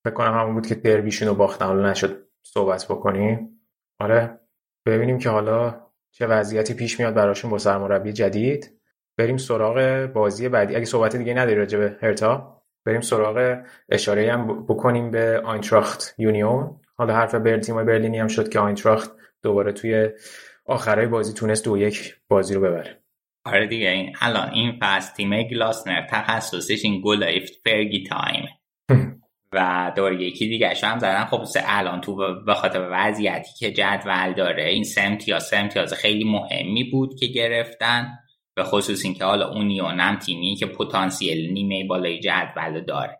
[0.04, 1.66] فکر همون بود که دربیشون رو باختن.
[1.66, 3.61] حالا نشد صحبت بکنیم.
[4.02, 4.40] آره
[4.86, 8.80] ببینیم که حالا چه وضعیتی پیش میاد براشون با سرمربی جدید.
[9.18, 10.76] بریم سراغ بازی بعدی.
[10.76, 16.80] اگه صحبت دیگه نداری راجع به هرتا بریم سراغ اشاره هم بکنیم به آینتراخت یونیون.
[16.96, 19.10] حالا حرف بر تیم برلینی هم شد که آینتراخت
[19.42, 20.10] دوباره توی
[20.66, 23.02] آخرای بازی تونست دو یک بازی رو ببره.
[23.44, 28.48] آره دیگه این الان این فصل تیم گلاسنر تخصصش این گل Fergie time.
[29.52, 31.24] و دور یکی دیگه هم زدن.
[31.24, 37.20] خب الان تو به خاطر وضعیتی که جدول داره این سمتیاز سمتیاز خیلی مهمی بود
[37.20, 38.18] که گرفتن
[38.54, 43.18] به خصوص اینکه حالا اونیون هم تیمی که پتانسیل نیمه بالای جدول داره.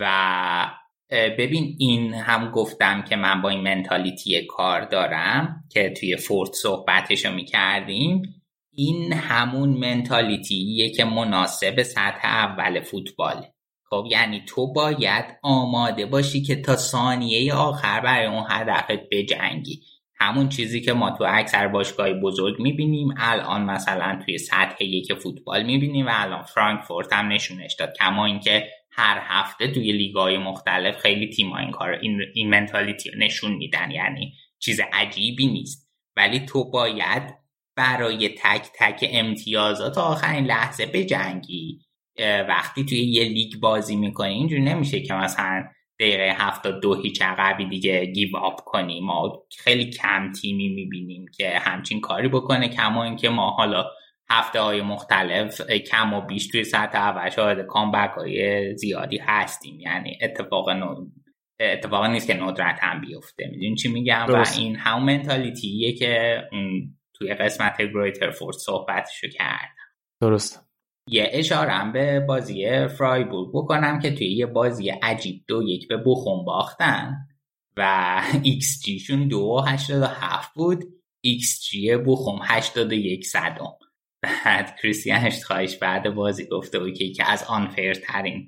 [0.00, 0.70] و
[1.10, 7.32] ببین این هم گفتم که من با این منتالیتی کار دارم که توی فورت صحبتشو
[7.32, 8.22] می‌کردیم.
[8.72, 13.53] این همون منتالیتیه که مناسب سطح اول فوتباله.
[13.94, 19.80] خب یعنی تو باید آماده باشی که تا ثانیه آخر برای اون هدفت بجنگی.
[20.16, 23.14] همون چیزی که ما تو اکثر باشگاه بزرگ می‌بینیم.
[23.18, 27.96] الان مثلا توی سطح یک فوتبال می‌بینیم و الان فرانکفورت هم نشونش داد.
[28.00, 33.18] کما اینکه هر هفته توی لیگای مختلف خیلی تیم‌ها این کار این, این منتالیتی رو
[33.18, 33.90] نشون میدن.
[33.90, 35.90] یعنی چیز عجیبی نیست.
[36.16, 37.22] ولی تو باید
[37.76, 41.80] برای تک تک امتیازات آخرین لحظه بجنگی.
[42.48, 45.64] وقتی توی یه لیگ بازی می‌کنی اینجوری نمیشه که مثلا
[46.00, 51.58] دقیقه هفتاد دو هیچ عقبی دیگه give up کنیم ما خیلی کم تیمی می‌بینیم که
[51.58, 53.84] همچین کاری بکنه کما اینکه ما حالا
[54.30, 59.80] هفته های مختلف کم و بیش توی سطح اول شاهد comeback های زیادی هستیم.
[59.80, 61.06] یعنی اتفاق نو...
[61.60, 63.48] اتفاق نیست که ندرت هم بیفته.
[63.50, 66.42] می‌دونی چی میگم؟ و این همون mentality ه که
[67.14, 69.74] توی قسمت گرویتر فورت صحبتشو کرد
[70.20, 70.63] درست
[71.08, 76.44] یه اشارم به بازی فرایبورگ بکنم که توی یه بازی عجیب دو یک به بخون
[76.44, 77.26] باختن.
[77.76, 80.84] و ایکس جیشون دو هفت بود.
[81.20, 83.72] xG بوخوم هشتاد و یک صدم.
[84.22, 88.46] بعد کریستین اشترایش بعد بازی گفته اوکی که از unfair ترین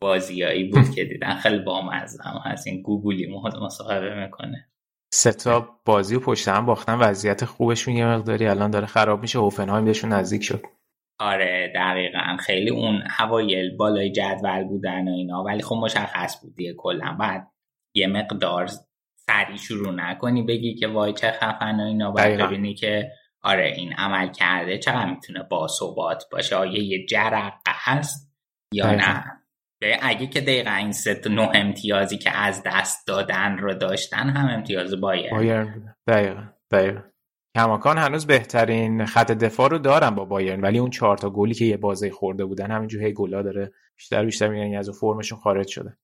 [0.00, 1.34] بازیایی بود که دیدن.
[1.34, 2.66] خیلی بامزه هم هست.
[2.66, 3.26] این گوگولی
[3.62, 4.68] مصاحبه می‌کنه.
[5.12, 6.98] سه تا بازی و پشت هم باختن.
[6.98, 9.38] وضعیت خوبشون یه مقداری الان داره خراب میشه.
[9.38, 10.62] هوفنهایم بهشون نزدیک شد.
[11.18, 12.36] آره دقیقا.
[12.40, 15.42] خیلی اون هوایل بالای جدول بودن و اینا.
[15.42, 17.16] ولی خب مشخص بود دیگه کلا.
[17.20, 17.52] بعد
[17.94, 18.66] یه مقدار
[19.16, 22.10] سریع شروع نکنی بگی که وای چه خفن و اینا.
[22.10, 23.10] باید ببینی که
[23.42, 26.56] آره این عمل کرده چقدر می‌تونه با ثبات باشه.
[26.56, 28.36] آیا یه جرقه هست
[28.72, 29.24] یا نه؟
[29.80, 34.48] به اگه که دقیقا این ست نه امتیازی که از دست دادن رو داشتن هم
[34.48, 35.32] امتیاز باید
[36.06, 36.42] دقیقا.
[36.70, 37.00] دقیقا.
[37.56, 41.64] کماکان هنوز بهترین خط دفاع رو دارن با بایرن ولی اون چهار تا گلی که
[41.64, 43.72] یه بازی خورده بودن همینجور هی گلا داره.
[43.96, 45.96] بیشتر بیشتر میگن از فرمشون خارج شده.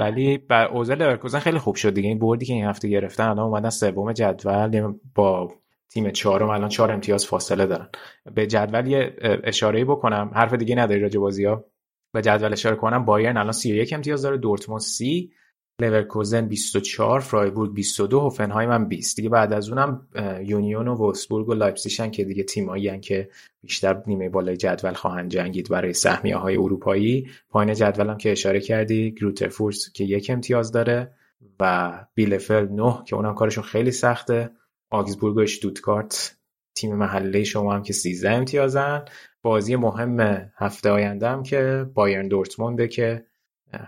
[0.00, 2.08] ولی بر اوزل لورکوزن خیلی خوب شد دیگه.
[2.08, 5.52] این بردی که این هفته گرفتن الان اومدن سوم جدول با
[5.90, 7.88] تیم چهارم الان چهار امتیاز فاصله دارن.
[8.34, 10.30] به جدول یه اشاره بکنم.
[10.34, 11.64] حرف دیگه نداری راجع بازی ها
[12.12, 15.32] به جدول اشاره کنم بایرن الان 31 امتیاز داره دورتموند 30
[15.80, 20.06] لورکوزن 24 فرایبورگ 22 هوفنهایم هم 20 دیگه بعد از اونم
[20.44, 23.28] یونیون و وولفسبورگ و لایپزیگ که دیگه تیمایی که
[23.62, 27.28] بیشتر نیمه بالای جدول خواهند جنگید برای سهمیه های اروپایی.
[27.48, 31.12] پایین جدول هم که اشاره کردی گرویترفورت که یک امتیاز داره
[31.60, 34.50] و بیلفلد 9 که اونم کارشون خیلی سخته.
[34.90, 36.36] آگزبورگ و اشتوتگارت
[36.74, 39.04] تیم محله شما هم که 13 امتیازن.
[39.42, 43.29] بازی مهم هفته آینده هم که بایرن دورتمونده که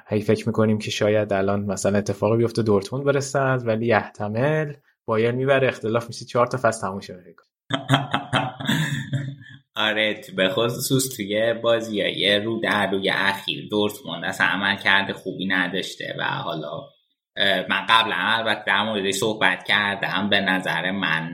[0.09, 5.68] هی فکر می‌کنیم که شاید الان مثلا اتفاقی بیفته دورتموند برسند ولی احتمال بایرن می‌بره.
[5.68, 7.14] اختلاف میشه چهار تا فصل تموم شه.
[9.74, 15.46] آره به خصوص توی بازی یه رو در روی اخیر دورتموند اصلا عمل کرده خوبی
[15.46, 16.80] نداشته و حالا
[17.68, 21.30] من قبلا البته در موردش صحبت کردم به نظر من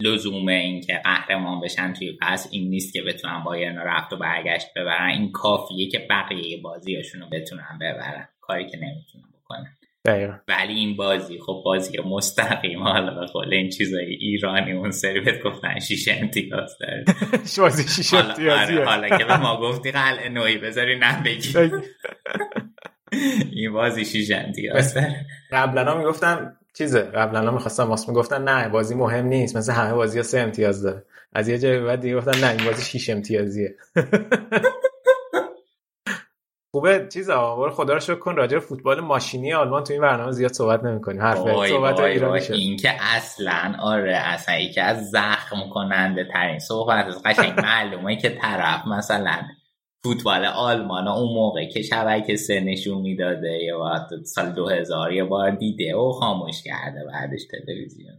[0.00, 4.66] لزوم این که قهرمان بشن توی پس این نیست که بتونن بایرن رفت و برگشت
[4.76, 5.10] ببرن.
[5.10, 8.28] این کافیه که بقیه بازیاشون رو بتونن ببرن.
[8.40, 9.76] کاری که نمی‌تونن بکنن.
[10.04, 10.34] دقیقا.
[10.48, 15.42] ولی این بازی خب بازی مستقیم حالا به قول این چیزای ایرانی اون سری بهت
[15.42, 17.04] گفتن شیش امتیاز داره.
[17.58, 21.58] بازی شیش امتیازی حالا, حالا که به ما گفتی قلعه نوعی بذاری نبگی
[23.52, 25.26] این بازی شیش امتیاز داره.
[25.50, 30.22] قبلا می‌گفتم چیزه؟ قبلا می‌خواستم واسه می‌گفتن نه بازی مهم نیست مثل همه بازی ها
[30.22, 31.04] سه امتیاز داره.
[31.32, 33.74] از یه جای بعد دیگه گفتن نه این بازی شیش امتیازیه.
[36.74, 40.52] خوبه چیز برو خدا رو شکر کن راجع فوتبال ماشینی آلمان تو این برنامه زیاد
[40.52, 41.22] صحبت نمی‌کنیم.
[41.22, 41.38] حرف
[41.68, 42.52] صحبت ایرانی شد.
[42.52, 48.38] این که اصلا آره اصلا ای که از زخم کننده ترین صحبت قشنگ معلومه که
[48.42, 49.42] طرف مثلا
[50.04, 55.96] فوتبال آلمان اون موقع که شبکه سه نشون می‌داده یا سال 2000 یه بار دیده
[55.96, 58.14] و خاموش کرده بعدش تلویزیون.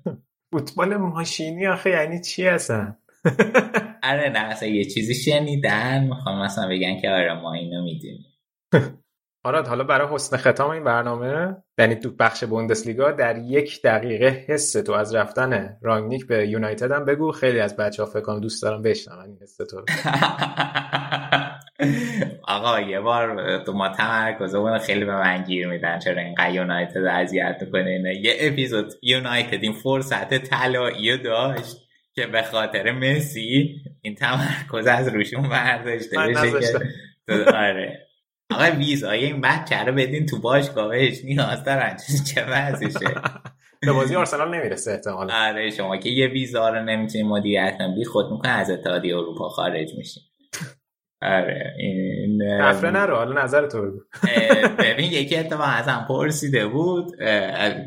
[0.54, 2.96] فوتبال ماشینی آخه یعنی چی اصلا؟
[4.12, 8.26] آره نه اصلا یه چیزی شنیدن می‌خوام مثلا بگن که آره ما اینو می‌دونیم.
[9.46, 14.72] آراد حالا برای حسن ختام این برنامه یعنی تو بخش بوندسلیگا در یک دقیقه حس
[14.72, 17.32] تو از رفتن رانگنیک به یونایتد هم بگو.
[17.32, 19.86] خیلی از بچه ها فکر دوست دارم بشنون این حس تو
[22.54, 26.00] آقا یه بار تو ما تمرکزمون خیلی به من گیر میدن.
[26.00, 31.78] چرا اینقدر یونایتد اذیت می‌کنه؟ یه اپیزود یونایتد این فرصت طلایی داشت
[32.16, 36.18] که به خاطر مسی این تمرکز از روشون برداشته.
[36.20, 36.70] بشه
[37.28, 38.08] که آره.
[38.52, 41.98] آقا ویزای این بچه رو بدین تو باشگاهش نیاز دارن.
[42.34, 43.16] چه وضعشه؟
[43.82, 45.34] به بازی آرسنال نمی‌رسه احتمالا.
[45.34, 49.94] آره شما که یه ویزا رو نمی‌تونی مدیریت بی خود می‌کنه از اتحادیه اروپا خارج
[49.98, 50.24] میشین
[51.24, 54.00] آره این تفره نرو حالا نظر تو بگو.
[54.80, 57.12] ببین یکی اتفاق ازم پرسیده بود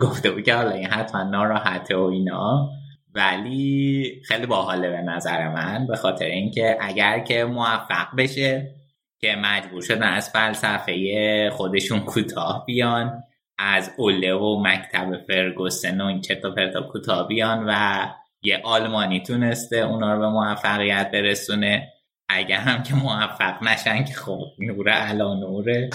[0.00, 2.68] گفته بود که حالا این حتما ناراحته و اینا.
[3.14, 8.74] ولی خیلی باحاله به نظر من به خاطر اینکه اگر که موفق بشه
[9.20, 13.22] که مجبور شدن از فلسفه خودشون کوتاه بیان
[13.58, 18.06] از اوله و مکتب فرگوسن و این چتا پرتا کوتاه بیان و
[18.42, 21.92] یه آلمانی تونسته اونا رو به موفقیت برسونه.
[22.28, 25.90] اگه هم که موفق نشن که خب نوره علا نوره.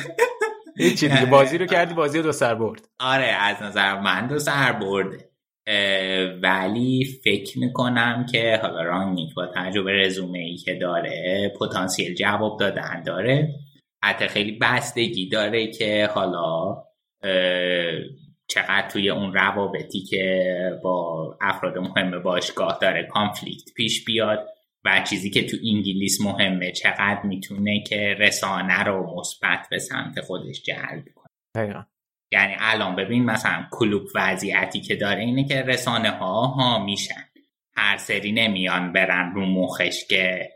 [0.78, 1.26] هیچی دیگه.
[1.36, 2.88] بازی رو کردی بازی دو سر برد.
[3.00, 5.30] آره از نظر من دو سر برده.
[6.42, 13.02] ولی فکر می‌کنم که حالا رانگنیک با تجربه رزومه ای که داره پتانسیل جواب دادن
[13.06, 13.54] داره.
[14.04, 16.76] حتی خیلی بستگی داره که حالا
[18.48, 24.46] چقدر توی اون روابطی که با افراد مهم باشگاه داره کانفلیکت پیش بیاد.
[24.84, 26.72] و چیزی که تو انگلیس مهمه.
[26.72, 31.26] چقدر می‌تونه که رسانه رو مثبت به سمت خودش جلب کنه.
[32.32, 37.24] یعنی الان ببین مثلا کلوب وضعیتی که داره اینه که رسانه ها ها میشن.
[37.76, 40.50] هر سری نمیان برن رو مخش که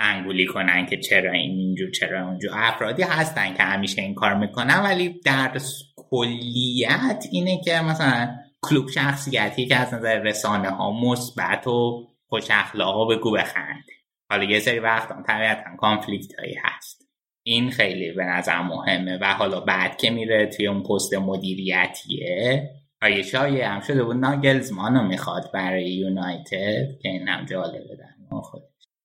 [0.00, 2.50] انگولی کنن که چرا این اینجور چرا اونجور.
[2.54, 5.58] افرادی هستن که همیشه این کار می‌کنن ولی در
[5.96, 13.04] کلیت اینه که مثلا کلوب شخصیتی که از نظر رسانه ها مثبت و خوش اخلاقا
[13.04, 13.84] بگو بخند
[14.30, 17.06] حالا یه سری وقت هم طبیعتا کانفلیکت هایی هست.
[17.42, 22.70] این خیلی به نظر مهمه و حالا بعد که میره توی اون پست مدیریتیه
[23.02, 28.16] آیه شایه هم شده بود ناگلزمانو می‌خواد برای یونایتد که این هم جالبه در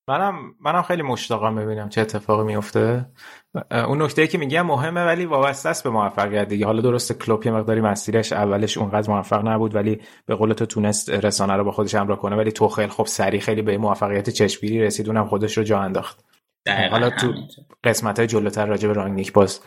[0.08, 3.06] منم منم خیلی مشتاقم ببینم چه اتفاقی میفته
[3.70, 6.66] اون نکته که میگم مهمه ولی وابسته است به موفقیت دیگه.
[6.66, 11.10] حالا درست کلوب یه مقداری مسیرش اولش اونقدر موفق نبود ولی به قول تو تونست
[11.10, 15.08] رسانه رو با خودش همراه کنه ولی توخیل خب سری خیلی به موفقیت چشمگیری رسید
[15.08, 16.24] اونم خودش رو جا انداخت.
[16.90, 17.32] حالا تو
[17.84, 19.60] قسمت های جلوتر راجع به رانگنیک باز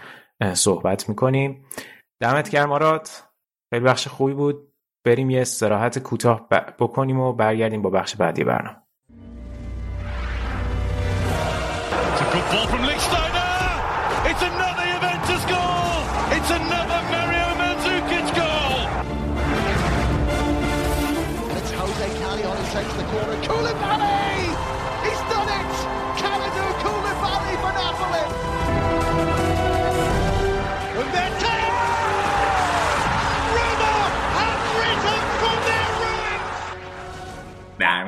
[0.53, 1.65] صحبت می‌کنیم.
[2.19, 3.23] دمت گرم آرات
[3.73, 4.71] خیلی بخش خوبی بود.
[5.05, 6.47] بریم یه استراحت کوتاه
[6.79, 8.77] بکنیم و برگردیم با بخش بعدی برنامه.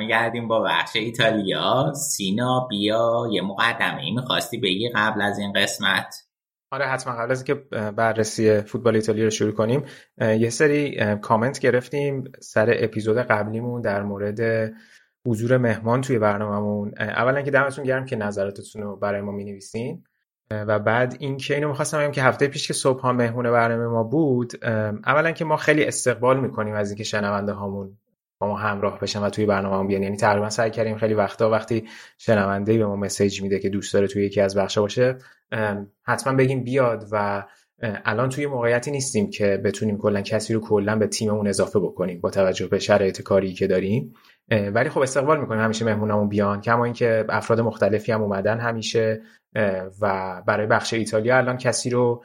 [0.07, 1.93] برگردیم با بخش ایتالیا.
[1.93, 6.15] سینا بیا یه مقدمه ای می‌خواستی بگی قبل از این قسمت؟
[6.71, 7.13] آره حتما.
[7.13, 7.53] قبل از اینکه
[7.91, 9.84] بررسی فوتبال ایتالیا رو شروع کنیم
[10.21, 14.71] یه سری کامنت گرفتیم سر اپیزود قبلیمون در مورد
[15.27, 16.93] حضور مهمان توی برنامهمون.
[16.99, 20.03] اولا که دمتون گرم که نظراتتون رو برای ما می‌نویسین.
[20.51, 23.88] و بعد این که اینو می‌خواستم بگم که هفته پیش که صبح ها مهمون برنامه
[23.88, 24.53] ما بود
[25.05, 27.97] اولا که ما خیلی استقبال می‌کنیم از اینکه شنونده هامون
[28.39, 30.03] با ما همراه بشن و توی برنامه بیان.
[30.03, 31.88] یعنی تقریبا سعی کردیم خیلی وقتا وقتی
[32.18, 35.18] شنونده به ما مسیج میده که دوست داره توی یکی از بخشا باشه
[36.03, 37.43] حتما بگیم بیاد و
[37.81, 42.30] الان توی موقعیتی نیستیم که بتونیم کلا کسی رو کلا به تیممون اضافه بکنیم با
[42.30, 44.14] توجه به شرایط کاری که داریم.
[44.73, 46.61] ولی خب استقبال می‌کنیم همیشه مهمونمون بیان.
[46.61, 49.22] کما اینکه افراد مختلفی هم اومدن همیشه
[50.01, 52.23] و برای بخش ایتالیا الان کسی رو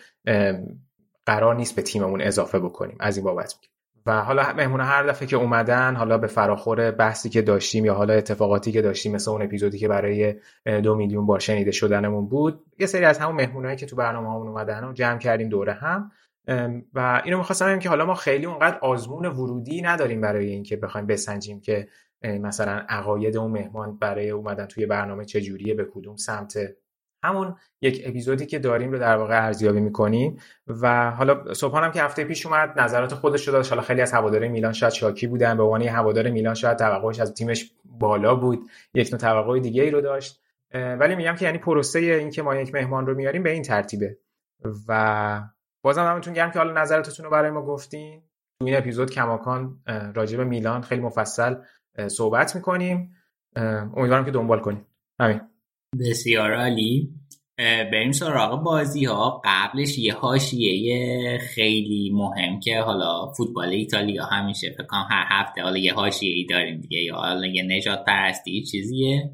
[1.26, 2.97] قرار نیست به تیممون اضافه بکنیم.
[3.01, 3.71] از این بابت میگیم
[4.06, 8.14] و حالا مهمون هر دفعه که اومدن حالا به فراخور بحثی که داشتیم یا حالا
[8.14, 10.34] اتفاقاتی که داشتیم مثل اون اپیزودی که برای
[10.82, 14.48] دو میلیون بار شنیده شدنمون بود یه سری از همون مهمونایی که تو برنامه همون
[14.48, 16.10] اومدن و جمع کردیم دوره هم.
[16.94, 21.06] و اینو می‌خواستم بگم که حالا ما خیلی اونقدر آزمون ورودی نداریم برای اینکه بخوایم
[21.06, 21.88] بسنجیم که
[22.24, 26.58] مثلا عقاید اون مهمان برای اومدن توی برنامه چجوریه به کدوم سمت
[27.24, 32.24] همون یک اپیزودی که داریم رو در واقع ارزیابی می‌کنیم و حالا صبحانم که هفته
[32.24, 33.70] پیش اومد نظرات خودش رو داشت.
[33.70, 35.56] حالا خیلی از هواداره میلان شاید شاکی بودن.
[35.56, 38.70] به عنوان هوادار میلان شاید توقعش از تیمش بالا بود.
[38.94, 40.42] یک نوع توقع دیگه ای رو داشت.
[40.74, 44.18] ولی میگم که یعنی پروسه این که ما یک مهمان رو میاریم به این ترتیبه.
[44.88, 45.42] و
[45.82, 48.22] بازم همتون گرم که حالا نظراتتون رو برای ما گفتین.
[48.60, 49.80] تو این اپیزود کماکان
[50.14, 51.54] راجع به میلان خیلی مفصل
[52.08, 53.16] صحبت می‌کنیم.
[53.96, 54.86] امیدوارم که دنبال کنیم
[55.20, 55.40] همین
[56.01, 57.09] بسیار عالی.
[57.59, 64.86] بریم سراغ بازی ها قبلش یه حاشیه خیلی مهم که حالا فوتبال ایتالیا همیشه فکر
[65.10, 69.31] هر هفته حالا یه حاشیه ای داریم دیگه یا حالا یه نجات پرستی چیزیه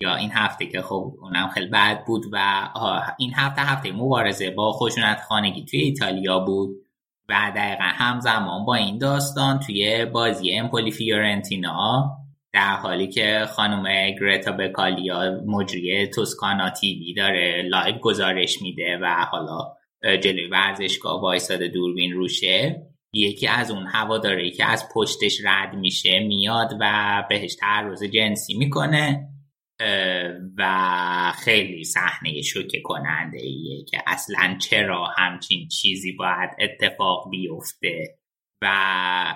[0.00, 2.68] یا این هفته که خب اونم خیلی بد بود و
[3.18, 6.70] این هفته هفته مبارزه با خشونت خانگی توی ایتالیا بود
[7.28, 12.16] و دقیقا همزمان با این داستان توی بازی امپولی فیورنتینا
[12.52, 19.76] در حالی که خانم گرتا بکالیا مجری توسکانا تیوی داره لایو گزارش میده و حالا
[20.02, 22.82] جلوی ورزشگاه وایساده دوربین روشه
[23.12, 29.26] یکی از اون هواداری که از پشتش رد میشه میاد و بهش تعرض جنسی می‌کنه
[30.58, 38.19] و خیلی صحنه شوکه کننده ایه که اصلا چرا همچین چیزی باید اتفاق بیفته.
[38.62, 39.34] و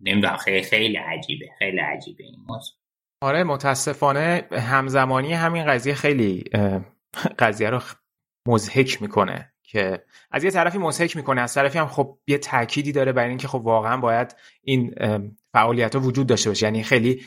[0.00, 2.76] نمی‌دونم خیلی خیلی عجیبه خیلی عجیبه این موضوع.
[3.20, 6.44] آره متاسفانه همزمانی همین قضیه خیلی
[7.38, 7.80] قضیه رو
[8.48, 13.12] مزهک می‌کنه که از یه طرفی مزهک می‌کنه از طرفی هم خب یه تأکیدی داره
[13.12, 14.94] بر اینکه خب واقعا باید این
[15.52, 16.66] فعالیت ها وجود داشته باشه.
[16.66, 17.22] یعنی خیلی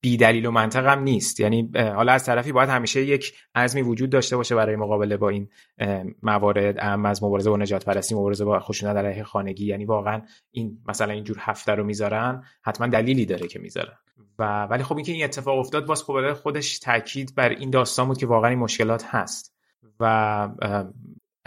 [0.00, 1.40] بی دلیل و منطق هم نیست.
[1.40, 5.48] یعنی حالا از طرفی باید همیشه یک عزمی وجود داشته باشه برای مقابله با این
[6.22, 9.66] موارد ام از مبارزه با نجات پرستی مبارزه با خشونت علیه خانگی.
[9.66, 13.96] یعنی واقعا این مثلا اینجور هفته رو می‌ذارن حتما دلیلی داره که می‌ذارن.
[14.38, 18.18] و ولی خب اینکه این اتفاق افتاد باز خب خودش تاکید بر این داستان بود
[18.18, 19.56] که واقعا این مشکلات هست.
[20.00, 20.48] و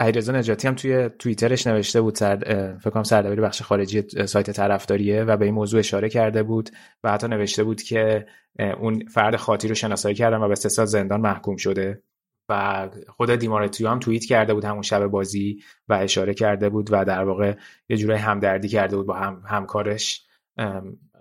[0.00, 2.36] علیرضا نجاتی هم توی توییترش نوشته بود سر
[2.80, 6.70] فکر کنم سردبیر بخش خارجی سایت طرفداریه و به این موضوع اشاره کرده بود
[7.04, 8.26] و حتی نوشته بود که
[8.58, 12.02] اون فرد خاطی رو شناسایی کردن و به سه زندان محکوم شده
[12.48, 17.04] و خود دیمارتیو هم توییت کرده بود همون شب بازی و اشاره کرده بود و
[17.04, 17.54] در واقع
[17.88, 20.26] یه جورای همدردی کرده بود با هم همکارش.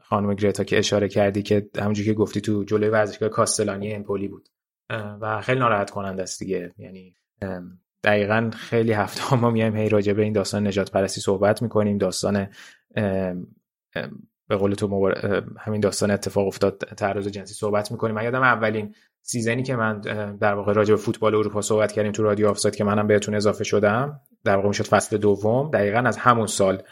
[0.01, 4.49] خانم گرتا که اشاره کردی که همونجوری که گفتی تو جلوی ورزشگاه کاستلانی امپولی بود.
[5.21, 6.71] و خیلی ناراحت کننده است دیگه.
[6.77, 7.15] یعنی
[8.03, 11.97] دقیقا خیلی هفته ما میایم هی راجع به این داستان نجات پرستی صحبت می‌کنیم.
[11.97, 12.47] داستان
[14.47, 15.11] به قول تو
[15.59, 18.15] همین داستان اتفاق افتاد تعرض جنسی صحبت می‌کنیم.
[18.15, 20.01] من یادم اولین season ی که من
[20.41, 23.63] در واقع راجع به فوتبال اروپا صحبت کردیم تو رادیو آفساید که منم بهتون اضافه
[23.63, 24.21] شدم.
[24.43, 25.71] در واقع می‌شد فصل دوم.
[25.71, 26.83] دقیقا از همون سال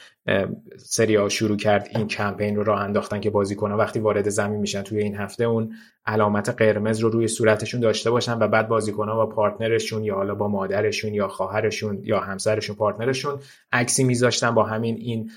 [0.77, 4.81] سری آ شروع کرد این کمپین رو راه انداختن که بازیکن‌ها وقتی وارد زمین میشن
[4.81, 5.73] توی این هفته اون
[6.05, 10.35] علامت قرمز رو روی صورتشون داشته باشن و بعد بازیکن‌ها با partner شون یا حالا
[10.35, 13.39] با مادرشون یا خواهرشون یا همسرشون partner شون
[13.71, 15.31] عکسی میذاشتن با همین این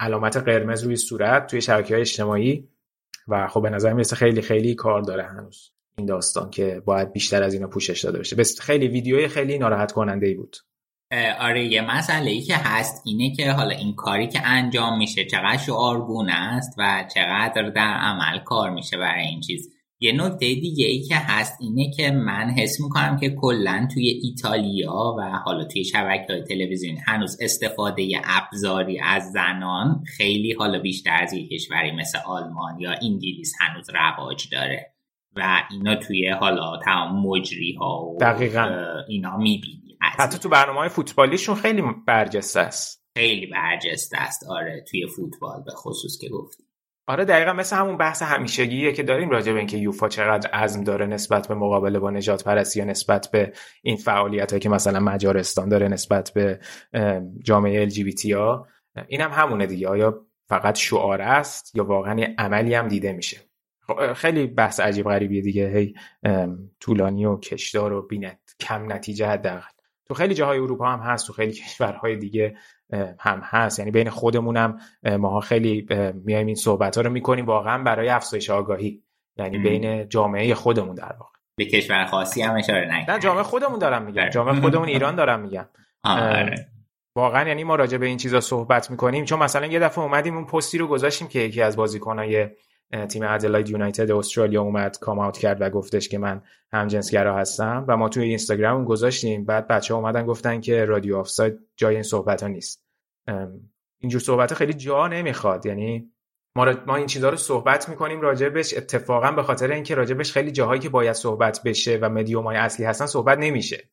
[0.00, 2.68] علامت قرمز روی صورت توی های اجتماعی.
[3.28, 7.42] و خب به نظر می‌رسه خیلی خیلی کار داره هنوز این داستان که باید بیشتر
[7.42, 10.56] از اینا پوشش داده بشه بس خیلی ویدیوی خیلی ناراحت کننده ای بود.
[11.40, 15.56] آره یه مسئله ای که هست اینه که حالا این کاری که انجام میشه چقدر
[15.56, 21.02] شعارگونه است و چقدر در عمل کار میشه برای این چیز یه نکته دیگه ای
[21.02, 26.32] که هست اینه که من حس می‌کنم که کلا توی ایتالیا و حالا توی شبکه
[26.32, 32.80] های تلویزیون هنوز استفاده ابزاری از زنان خیلی حالا بیشتر از یک کشوری مثل آلمان
[32.80, 34.94] یا انگلیس هنوز رواج داره
[35.36, 38.68] و اینا توی حالا تمام مجری ها و دقیقا.
[39.08, 39.83] اینا می‌بینی
[40.18, 43.04] حتی تو برنامه های فوتبالیشون خیلی برجسته است.
[43.16, 44.44] خیلی برجسته است.
[44.50, 46.64] آره توی فوتبال به خصوص که گفتی.
[47.06, 51.06] آره دقیقا مثل همون بحث همیشگیه که داریم راجع به اینکه یوفا چقدر عزم داره
[51.06, 53.52] نسبت به مقابله با نجات پرستی یا نسبت به
[53.82, 56.60] این فعالیت هایی که مثلا مجارستان داره نسبت به
[57.44, 58.68] جامعه LGBT ها
[59.08, 59.88] این هم همونه دیگه.
[59.88, 63.40] آیا فقط شعار است یا واقعا عملی هم دیده میشه؟
[63.86, 65.68] خب، خیلی بحث عجیب غریبیه دیگه.
[65.68, 65.94] هی
[66.80, 69.73] طولانی و کشدار و بینت کم نتیجه حداقل.
[70.08, 72.56] تو خیلی جاهای اروپا هم هست تو خیلی کشورهای دیگه
[73.18, 73.78] هم هست.
[73.78, 74.78] یعنی بین خودمونم
[75.18, 75.86] ماها خیلی
[76.24, 79.02] میایم این صحبت ها رو می‌کنیم واقعا برای افزایش آگاهی.
[79.36, 81.34] یعنی بین جامعه خودمون در واقع.
[81.56, 84.30] به کشور خاصی هم اشاره نه جامعه خودمون دارم میگم بله.
[84.30, 85.66] جامعه خودمون ایران دارم میگم
[86.04, 86.68] آره.
[87.16, 89.24] واقعا یعنی ما راجع به این چیزا صحبت می‌کنیم.
[89.24, 92.48] چون مثلا یه دفعه اومدیم اون پستی رو گذاشتیم که یکی از بازیکنای
[93.08, 96.42] تیم ادلاید یونایتد استرالیا اومد کام اوت کرد و گفتش که من
[96.72, 99.44] همجنسگرا هستم و ما توی اینستاگرام اون گذاشتیم.
[99.44, 102.84] بعد بچه ها اومدن گفتن که رادیو آفساید جای این صحبت ها نیست
[104.00, 105.66] اینجور صحبت خیلی جا نمی‌خواد.
[105.66, 106.10] یعنی
[106.56, 110.80] ما, ما این چیزها رو صحبت می‌کنیم راجبش اتفاقا به خاطر اینکه راجبش خیلی جاهایی
[110.80, 113.90] که باید صحبت بشه و مدیوم های اصلی هستن صحبت نمیشه.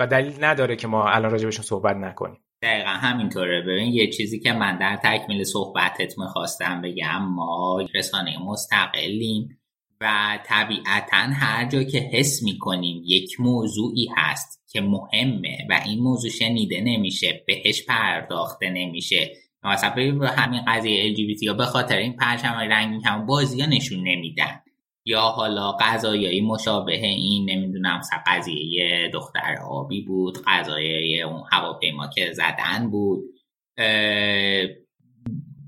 [0.00, 2.43] و دلیل نداره که ما الان راجبشون صحبت نکنیم.
[2.64, 3.60] دقیقا همینطوره.
[3.60, 9.58] ببین یه چیزی که من در تکمیل صحبتت می‌خواستم بگم ما رسانه مستقلیم
[10.00, 16.30] و طبیعتا هر جا که حس می‌کنیم یک موضوعی هست که مهمه و این موضوع
[16.30, 19.32] شنیده نمیشه بهش پرداخته نمیشه.
[19.64, 23.98] مثلا به همین قضیه LGBT یا به خاطر این پرچم رنگی هم بازی ها نشون
[23.98, 24.60] نمیدن.
[25.04, 27.44] یا حالا قضایایی مشابه این
[27.84, 33.24] نمی‌دونم قضیه دختر آبی بود قضایه اون هواپیما که زدن بود.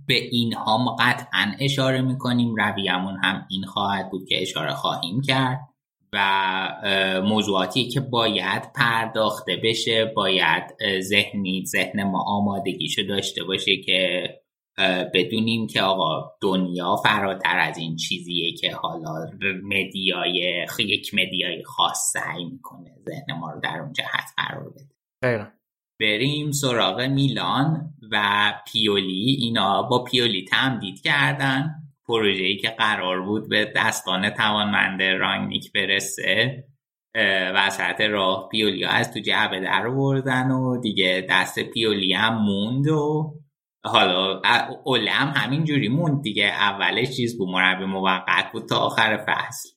[0.07, 5.61] به اینها ما قطعا اشاره می‌کنیم رویمون هم این خواهد بود که اشاره خواهیم کرد
[6.13, 10.63] و موضوعاتی که باید پرداخته بشه باید
[11.01, 14.29] ذهنی ذهن ما آمادگیشو داشته باشه که
[15.15, 19.31] بدونیم که آقا دنیا فراتر از این چیزیه که حالا
[19.63, 25.53] مدیای یک مدیای خاص سعی می‌کنه ذهن ما رو در اون جهت قرار بده.
[26.01, 29.37] بریم سراغ میلان و پیولی.
[29.41, 31.75] اینا با پیولی تمدید کردن.
[32.09, 36.65] پروژه‌ای که قرار بود به دستان توانمند رانگنیک برسه.
[37.55, 42.89] وسط راه پیولی ها از تو جعبه در بردن و دیگه دست پیولی هم موند
[42.89, 43.35] و
[43.87, 44.41] حالا
[44.85, 46.45] اوله هم همین جوری موند دیگه.
[46.45, 49.69] اولش چیز بود مربی موقت بود تا آخر فصل.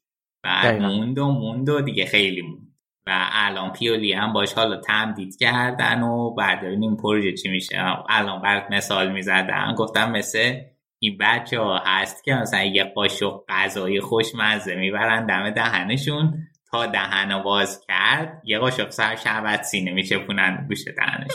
[0.43, 2.69] بعد موند و موند و دیگه خیلی موند.
[3.07, 7.77] و الان پیولی هم باش حالا تمدید کردن و بعد این پروژه چی میشه.
[8.09, 10.53] الان برات مثال می‌زدن گفتم مثل
[10.99, 16.33] این بچه ها هست که مثلا یه قاشق غذای خوشمزه می‌برن دم دهنشون.
[16.71, 21.31] تا دهن باز کرد یه قاشق سر شربت سینه میچپونن گوش دهنش.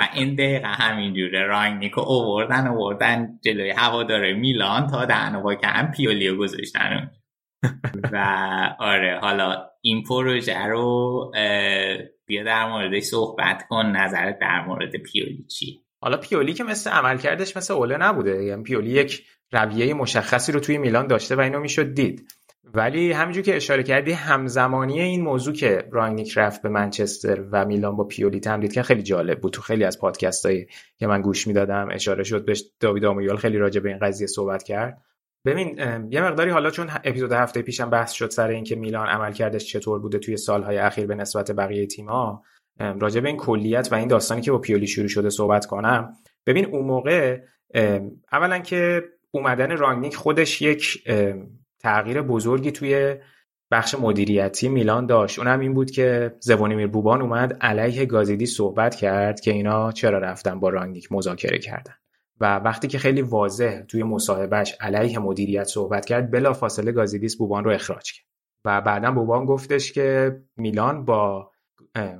[0.00, 6.36] و این دقیقه همینجوره رانگنیکو اووردن اووردن جلوی هواداره میلان تا دهن با کردن پیولیو
[6.36, 7.10] گذاشتن
[8.12, 8.16] و
[8.78, 11.32] آره حالا این پروژه رو
[12.26, 17.56] بیا در موردش صحبت کن نظرت در مورد پیولی چی حالا پیولی که مثل عملکردش
[17.56, 21.94] مثل اوله نبوده یعنی پیولی یک رویه مشخصی رو توی میلان داشته و اینو می‌شد
[21.94, 22.28] دید.
[22.76, 27.96] ولی همینجور که اشاره کردی همزمانی این موضوع که رانگنیک رفت به منچستر و میلان
[27.96, 29.52] با پیولی تمدید که خیلی جالب بود.
[29.52, 30.66] تو خیلی از پادکست هایی
[30.98, 34.62] که من گوش می‌دادم اشاره شد بهش داوید آمویال خیلی راجع به این قضیه صحبت
[34.62, 35.02] کرد.
[35.44, 35.78] ببین
[36.10, 39.98] یه مقداری حالا چون اپیزود هفته پیشم بحث شد سر اینکه میلان عمل کردش چطور
[39.98, 42.42] بوده توی سالهای اخیر به نسبت بقیه تیم‌ها
[42.78, 46.12] راجع به این کلیت و این داستانی که با پیولی شروع شده صحبت کنم.
[46.46, 47.40] ببین اون موقع
[48.32, 51.04] اولا که اومدن رانگنیک خودش یک
[51.78, 53.16] تغییر بزرگی توی
[53.70, 55.38] بخش مدیریتی میلان داشت.
[55.38, 60.60] اونم این بود که زوانیمیر بوبان اومد علیه گازیدی صحبت کرد که اینا چرا رفتن
[60.60, 61.94] با رانگنیک مذاکره کردن.
[62.40, 67.64] و وقتی که خیلی واضح توی مصاحبهش علیه مدیریت صحبت کرد بلا فاصله گازیدیس بوبان
[67.64, 68.26] رو اخراج کرد.
[68.64, 71.50] و بعدا بوبان گفتش که میلان با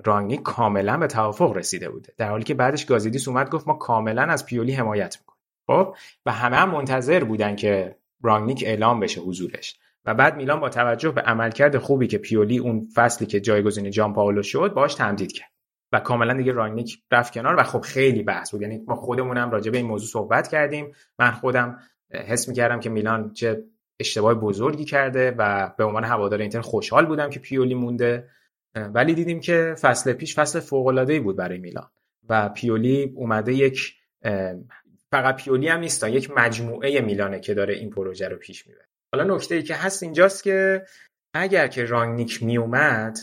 [0.04, 2.12] رانگنیک کاملا به توافق رسیده بوده.
[2.16, 5.42] در حالی که بعدش گازیدیس اومد گفت ما کاملا از پیولی حمایت می‌کنیم.
[5.66, 5.94] خب؟
[6.26, 7.96] و همه هم منتظر بودن که
[8.26, 9.76] رانگنیک اعلام بشه حضورش.
[10.04, 14.12] و بعد میلان با توجه به عملکرد خوبی که پیولی اون فصلی که جایگزین جان
[14.12, 15.50] پاولو شد باش تمدید کرد.
[15.92, 18.62] و کاملا دیگه رانگنیک رفت کنار و خب خیلی بحث بود.
[18.62, 20.92] یعنی ما خودمونم راجع به این موضوع صحبت کردیم.
[21.18, 21.78] من خودم
[22.10, 23.62] حس می‌کردم که میلان چه
[24.00, 28.28] اشتباه بزرگی کرده و به عنوان هوادار اینتر خوشحال بودم که پیولی مونده.
[28.74, 31.86] ولی دیدیم که فصل پیش فصل فوق العاده بود برای میلان.
[32.28, 33.94] و پیولی اومده یک
[35.12, 38.86] فقط پیولی هم نیست یک مجموعه میلانه که داره این پروژه رو پیش می‌بره.
[39.14, 40.86] حالا نکته ای که هست اینجاست که
[41.34, 43.18] اگر که رانگنیک میومد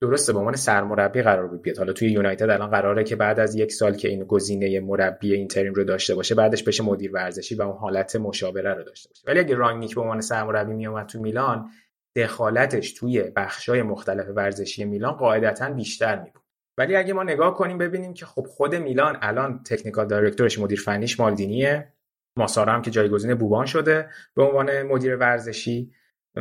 [0.00, 1.78] درسته به عنوان سرمربی قرار بود بیاد.
[1.78, 5.74] حالا توی یونایتد الان قراره که بعد از یک سال که این گزینه مربی اینتریم
[5.74, 9.22] رو داشته باشه بعدش بشه مدیر ورزشی و اون حالت مشاوره رو داشته باشه.
[9.26, 11.70] ولی اگه رانگنیک به عنوان سرمربی میومد تو میلان
[12.16, 16.42] دخالتش توی بخشای مختلف ورزشی میلان قاعدتا بیشتر می بود
[16.78, 21.20] ولی اگه ما نگاه کنیم ببینیم که خب خود میلان الان تکنیکال دایرکتورش مدیر فنیش
[21.20, 21.92] مالدینیه.
[22.38, 25.92] ماسارا هم که جایگزین بوبان شده به عنوان مدیر ورزشی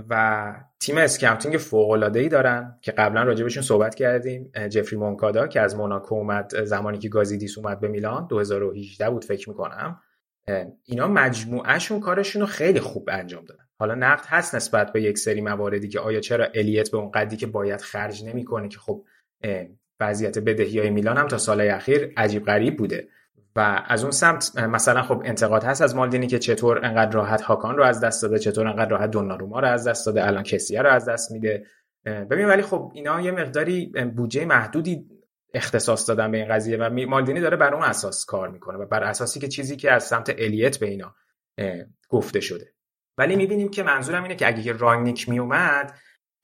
[0.10, 4.52] و تیم scouting فوق العاده ای دارن که قبلا راجبشون صحبت کردیم.
[4.70, 9.50] جفری مونکادا که از موناکو اومد زمانی که گازیدیس اومد به میلان 2018 بود فکر
[9.50, 10.02] می‌کنم.
[10.84, 13.64] اینا مجموعهشون کارشون رو خیلی خوب انجام دادن.
[13.80, 17.38] حالا نقد هست نسبت به یک سری مواردی که آیا چرا الیوت به اون قدی
[17.38, 19.06] که باید خرج نمی‌کنه که خب
[20.00, 23.08] وضعیت بدهی های میلان هم تا سال اخیر عجیب غریب بوده.
[23.56, 27.78] و از اون سمت مثلا خب انتقاد هست از مالدینی که چطور انقدر راحت هاکان
[27.78, 30.90] رو از دست داده چطور انقدر راحت دوناروما رو از دست داده الان کسیه رو
[30.90, 31.66] از دست میده.
[32.06, 33.86] ببین ولی خب اینا یه مقداری
[34.16, 35.06] بودجه محدودی
[35.54, 39.04] اختصاص دادن به این قضیه و مالدینی داره بر اون اساس کار می‌کنه و بر
[39.04, 41.16] اساسی که چیزی که از سمت الیت به اینا
[42.10, 42.74] گفته شده.
[43.18, 45.98] ولی می‌بینیم که منظورم اینه که اگه رانگنیک میومد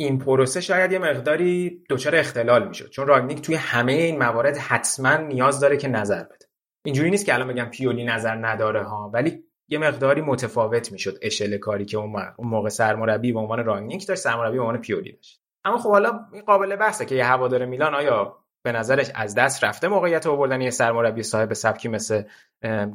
[0.04, 5.18] این پروسه شاید یه مقداری دچار اختلال می‌شد چون رانگنیک توی همه این موارد حتما
[5.18, 6.46] نیاز داره که نظر بده.
[6.86, 9.12] اینجوری نیست که الان بگم پیولی نظر نداره ها.
[9.14, 14.22] ولی یه مقداری متفاوت می‌شد اشل کاری که اون موقع سرمربی به عنوان رانگنیک داشت
[14.22, 15.42] سرمربی به عنوان پیولی داشت.
[15.64, 19.64] اما خب حالا این قابل بحثه که یه هوادار میلان آیا به نظرش از دست
[19.64, 22.24] رفته موقعیت آوردن یه سرمربی صاحب سبکی مثل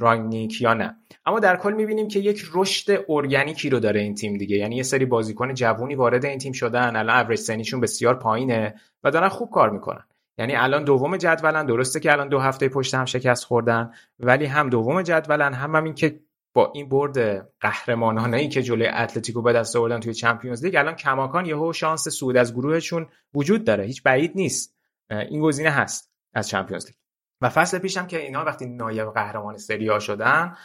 [0.00, 0.96] رانگنیک یا نه.
[1.26, 4.56] اما در کل می‌بینیم که یک رشد ارگانیکی رو داره این تیم دیگه.
[4.56, 6.96] یعنی یه سری بازیکن جوونی وارد این تیم شدن.
[6.96, 8.74] الان اوریج سنیشون بسیار پایینه
[9.04, 10.04] و دارن خوب کار می‌کنن.
[10.38, 11.66] یعنی الان دوم جدولن.
[11.66, 13.90] درسته که الان دو هفته پشت هم شکست خوردن
[14.20, 16.20] ولی هم دوم جدولن هم, هم این که
[16.54, 20.94] با این برد قهرمانانه ای که جلوی اتلتیکو به دست آوردن توی چمپیونز لیگ الان
[20.94, 23.84] کماکان یهو شانس صعود از گروهشون وجود داره.
[23.84, 24.75] هیچ بعید نیست.
[25.10, 26.94] این گزینه هست از چمپیونز لیگ.
[27.40, 30.56] و فصل پیشم که اینا وقتی نایب قهرمان سری شدن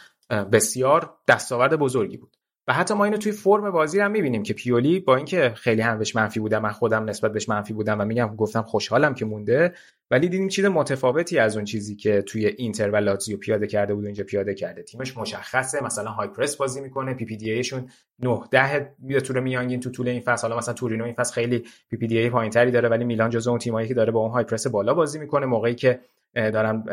[0.52, 2.36] بسیار دستاورد بزرگی بود.
[2.68, 5.98] و حتی ما اینو توی فرم بازی هم می‌بینیم که پیولی با اینکه خیلی هم
[5.98, 9.74] بهش منفی بودم من خودم نسبت بهش منفی بودم و میگم گفتم خوشحالم که مونده
[10.10, 14.04] ولی دیدیم چیز متفاوتی از اون چیزی که توی اینتر و لاتزیو پیاده کرده بود
[14.04, 14.82] اینجا پیاده کرده.
[14.82, 17.88] تیمش مشخصه مثلا high press بازی می‌کنه PPDA شون
[18.18, 20.42] 9 10 به طور میانگین تو طول این فصل.
[20.42, 23.88] حالا مثلا تورینو این فصل خیلی PPDA ی پایینتری داره ولی میلان جزو اون تیمایی
[23.88, 25.46] که داره با اون high press بالا بازی می‌کنه.
[25.46, 26.00] موقعی که
[26.34, 26.84] دارن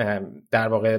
[0.51, 0.97] در واقع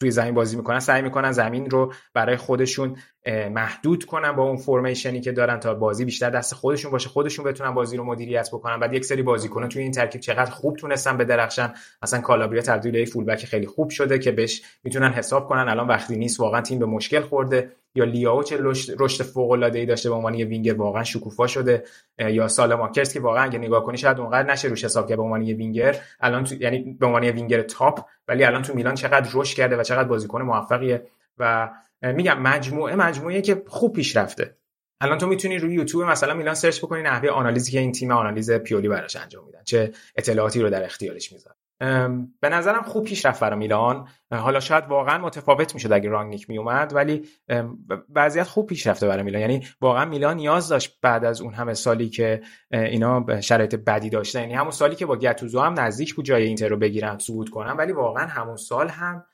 [0.00, 5.14] توی زمین بازی می‌کنن سعی می‌کنن زمین رو برای خودشون محدود کنن با اون formation
[5.14, 8.80] ی که دارن تا بازی بیشتر دست خودشون باشه خودشون بتونن بازی رو مدیریت بکنن.
[8.80, 11.72] بعد یک سری بازیکنان توی این ترکیب چقدر خوب تونستن بدرخشن
[12.02, 15.68] مثلا کالابریا تبدیل به fullback خیلی خوب شده که بهش می‌تونن حساب کنن.
[15.68, 17.72] الان وقتی نیست واقعا تیم به مشکل خورده.
[17.94, 18.58] یا لیاو چه
[18.98, 21.84] رشد فوق العاده ای داشته به عنوان یه وینگر واقعا شکوفا شده.
[22.18, 25.42] یا سالماکرز که واقعا اگه نگاه کنی شاید اونقدر نشه روش حساب کرد به عنوان
[25.42, 25.96] یه وینگر.
[26.20, 29.76] الان تو یعنی به عنوان یه winger top ولی الان تو میلان چقدر رشد کرده
[29.76, 31.06] و چقدر بازیکن موفقیه.
[31.38, 31.70] و
[32.04, 34.56] میگم مجموعه مجموعه که خوب پیش رفته.
[35.00, 38.50] الان تو می‌تونی روی یوتیوب مثلا میلان search بکنی نحوه آنالیزی که این تیم آنالیز
[38.50, 41.56] پیولی براش انجام میدن چه اطلاعاتی رو در اختیارش می‌ذارن
[42.40, 44.08] به نظرم خوب پیش رفت برای میلان.
[44.30, 47.28] حالا شاید واقعا متفاوت می‌شد اگه رانگنیک میومد ولی
[48.14, 49.40] وضعیت خوب پیش رفته برای میلان.
[49.40, 54.40] یعنی واقعا میلان نیاز داشت بعد از اون همه سالی که اینا شرایط بدی داشتن.
[54.40, 57.72] یعنی همون سالی که با گتوزو هم نزدیک بود جای اینتر رو بگیرن صعود کنن
[57.72, 59.26] ولی واقعا همون سال هم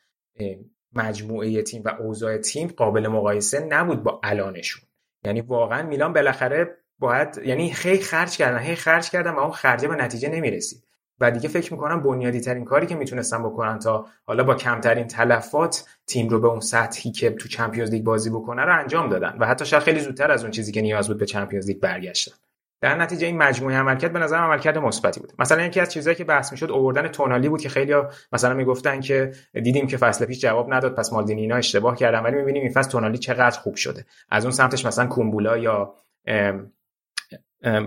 [0.94, 4.82] مجموعه تیم و اوضاع تیم قابل مقایسه نبود با الانشون.
[5.24, 9.88] یعنی واقعا میلان بالاخره باید یعنی خیلی خرج کردن هی خرج کردن و اون خرجه
[9.88, 10.82] به نتیجه نمی‌رسید.
[11.20, 15.84] و دیگه فکر می‌کنم بنیادی ترین کاری که می‌تونستن بکنن تا حالا با کمترین تلفات
[16.06, 19.36] تیم رو به اون سطحی که تو چمپیونز لیگ بازی بکنه رو انجام دادن.
[19.40, 22.32] و حتی شاید خیلی زودتر از اون چیزی که نیاز بود به چمپیونز لیگ برگشتن.
[22.80, 25.32] در نتیجه این مجموعه عملکرد به نظر عملکرد مثبتی بود.
[25.38, 27.94] مثلا یکی از چیزهایی که بحث می‌شد آوردن تونالی بود که خیلی
[28.32, 32.36] مثلا می‌گفتن که دیدیم که فصل پیش جواب نداد پس مالدینی اینا اشتباه کردن ولی
[32.36, 34.04] می‌بینیم این فصل تونالی چقدر خوب شده.
[34.30, 35.94] از اون سمتش مثلا کومبولا یا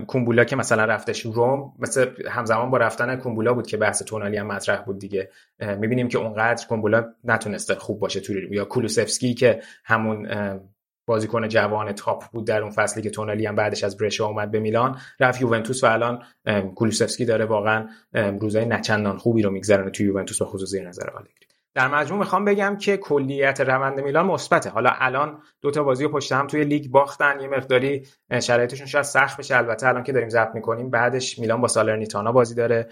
[0.06, 4.46] کومبولا که مثلا رفتش روم مثل همزمان با رفتن کومبولا بود که بحث تونالی هم
[4.46, 5.30] مطرح بود دیگه.
[5.60, 10.28] می‌بینیم که اونقدر کومبولا نتونسته خوب باشه توی یا کولوسفسکی که همون
[11.06, 14.60] بازیکن جوان تاپ بود در اون فصلی که تونالی هم بعدش از برشا اومد به
[14.60, 14.98] میلان.
[15.20, 16.22] رفت یوونتوس و الان
[16.74, 17.88] کولوسفسکی داره واقعا
[18.40, 21.34] روزای نچندان خوبی رو میگذرونه توی یوونتوس به خصوص نظر آلگری.
[21.74, 24.70] در مجموع می‌خوام بگم که کلیت روند میلان مثبته.
[24.70, 27.40] حالا الان دو تا بازی پشت هم توی لیگ باختن.
[27.40, 28.06] یه مقداری
[28.40, 29.88] شرایطشون شاید سخت بشه البته.
[29.88, 32.88] الان که داریم ضبط می‌کنیم بعدش میلان با سالرنیتانا بازی داره.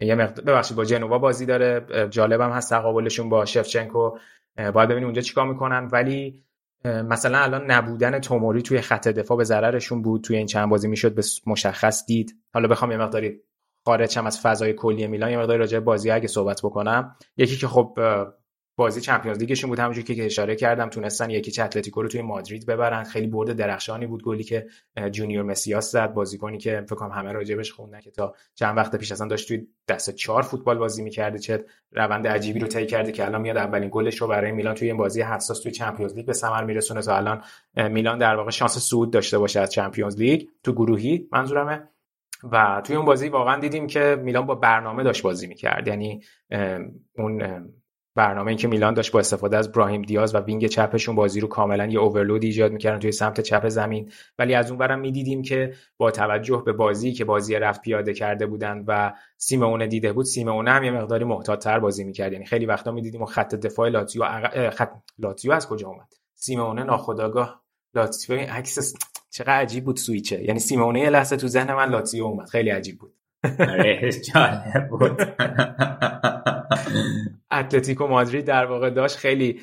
[0.00, 1.86] یه مقدار ببخشید با جنوا بازی داره.
[2.10, 4.18] جالبم هست تقابلشون با شفچنکو.
[4.56, 5.88] باید ببینیم اونجا چیکار می‌کنن.
[5.92, 6.42] ولی
[6.84, 11.14] مثلا الان نبودن توموری توی خط دفاع به ضررشون بود توی این چند بازی می‌شد
[11.14, 12.34] به مشخص دید.
[12.54, 13.40] حالا بخوام یه مقداری
[13.84, 17.16] خارج هم از فضای کلی میلان یه مقداری راجع بازی اگه صحبت بکنم.
[17.36, 17.98] یکی که خب
[18.76, 19.78] بازی چمپیونز لیگشون بود.
[19.78, 23.04] همونجوری که اشاره کردم تونستن یکی اتلتیکو رو توی مادرید ببرن.
[23.04, 24.66] خیلی برد درخشانی بود گلی که
[25.10, 26.14] جونیور مسیاس زد.
[26.14, 29.66] بازیکنی که فکر کنم همه راجبش خوندن که تا چند وقت پیش اصلا داشت توی
[29.88, 33.88] دسته چهار فوتبال بازی می‌کرده چه روند عجیبی رو طی کرده که الان میاد اولین
[33.92, 37.16] گلش رو برای میلان توی این بازی حساس توی Champions League به ثمر میرسونه تا
[37.16, 37.42] الان
[37.76, 41.88] میلان در واقع شانس صعود داشته باشه از Champions League تو گروهی منظورمه.
[42.52, 45.88] و توی اون بازی واقعا دیدیم که میلان با برنامه داشت بازی می‌کرد.
[45.88, 46.22] یعنی
[47.18, 47.42] اون
[48.20, 51.48] برنامه این که میلان داشت با استفاده از براهیم دیاز و wing چپشون بازی رو
[51.48, 54.10] کاملا یه overload ایجاد می‌کردن توی سمت چپ زمین.
[54.38, 58.46] ولی از اون ورم می‌دیدیم که با توجه به بازی که بازی رفت پیاده کرده
[58.46, 62.32] بودن و سیمونه دیده بود سیمونه هم یه مقداری محتاط‌تر بازی می‌کرد.
[62.32, 64.24] یعنی خیلی وقتا می‌دیدیم خط دفاع لاتزیو
[64.70, 67.62] خط لاتزیو از کجا اومد؟ سیمونه ناخودآگاه
[67.94, 68.94] لاتزیو این عکس
[69.30, 70.44] چقدر عجیب بود سویچه.
[70.44, 72.48] یعنی سیمونه یه لحظه تو ذهن من لاتزیو اومد.
[72.48, 73.19] خیلی عجیب بود.
[74.34, 75.20] جالب بود.
[77.52, 79.60] اتلتیکو مادرید در واقع داشت خیلی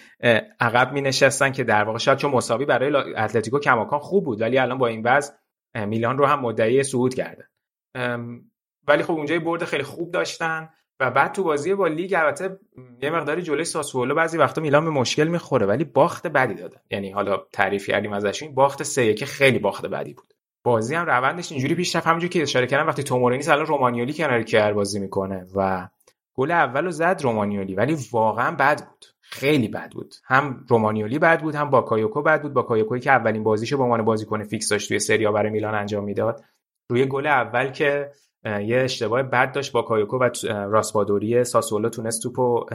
[0.60, 4.58] عقب می نشستن که در واقع شاید چون مساوی برای اتلتیکو کماکان خوب بود ولی
[4.58, 5.34] الان با این وضع
[5.76, 7.45] میلان رو هم مدعی صعود کردن
[8.88, 12.60] ولی خب اونجا برد خیلی خوب داشتن و بعد تو بازی با لیگ البته
[13.02, 16.80] یه مقداری جلوی ساسولو بعضی وقتا میلان به مشکل می‌خوره ولی باخت بدی دادن.
[16.91, 20.34] یعنی حالا تعریف کردیم ازش این باخت سه که خیلی باخت بدی بود.
[20.68, 22.07] بازی هم روندش اینجوری پیش رفت.
[22.07, 25.88] همونجوری که اشاره کردم وقتی تومورینی الان رومانیولی کنار کیر بازی می‌کنه و
[26.34, 29.06] گل اول رو زد رومانیولی ولی واقعا بد بود.
[29.22, 30.15] خیلی بد بود.
[30.26, 32.53] هم رومانیولی بد بود هم باکایوکو بد بود.
[32.53, 36.44] باکایوکوی که اولین بازیشو به عنوان بازیکن فیکس داشت توی سری برای میلان انجام می‌داد.
[36.89, 38.11] روی گل اول که
[38.45, 39.72] یه اشتباه بد داشت.
[39.72, 42.65] باکایوکو و راسپادوری ساسولو تونست توپو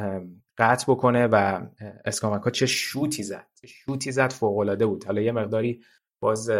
[0.59, 1.60] قطع بکنه و
[2.05, 3.47] اسکاماکا چه شوتی زد.
[3.66, 5.05] شوتی زد فوق العاده بود.
[5.05, 5.81] حالا یه مقداری
[6.20, 6.51] باز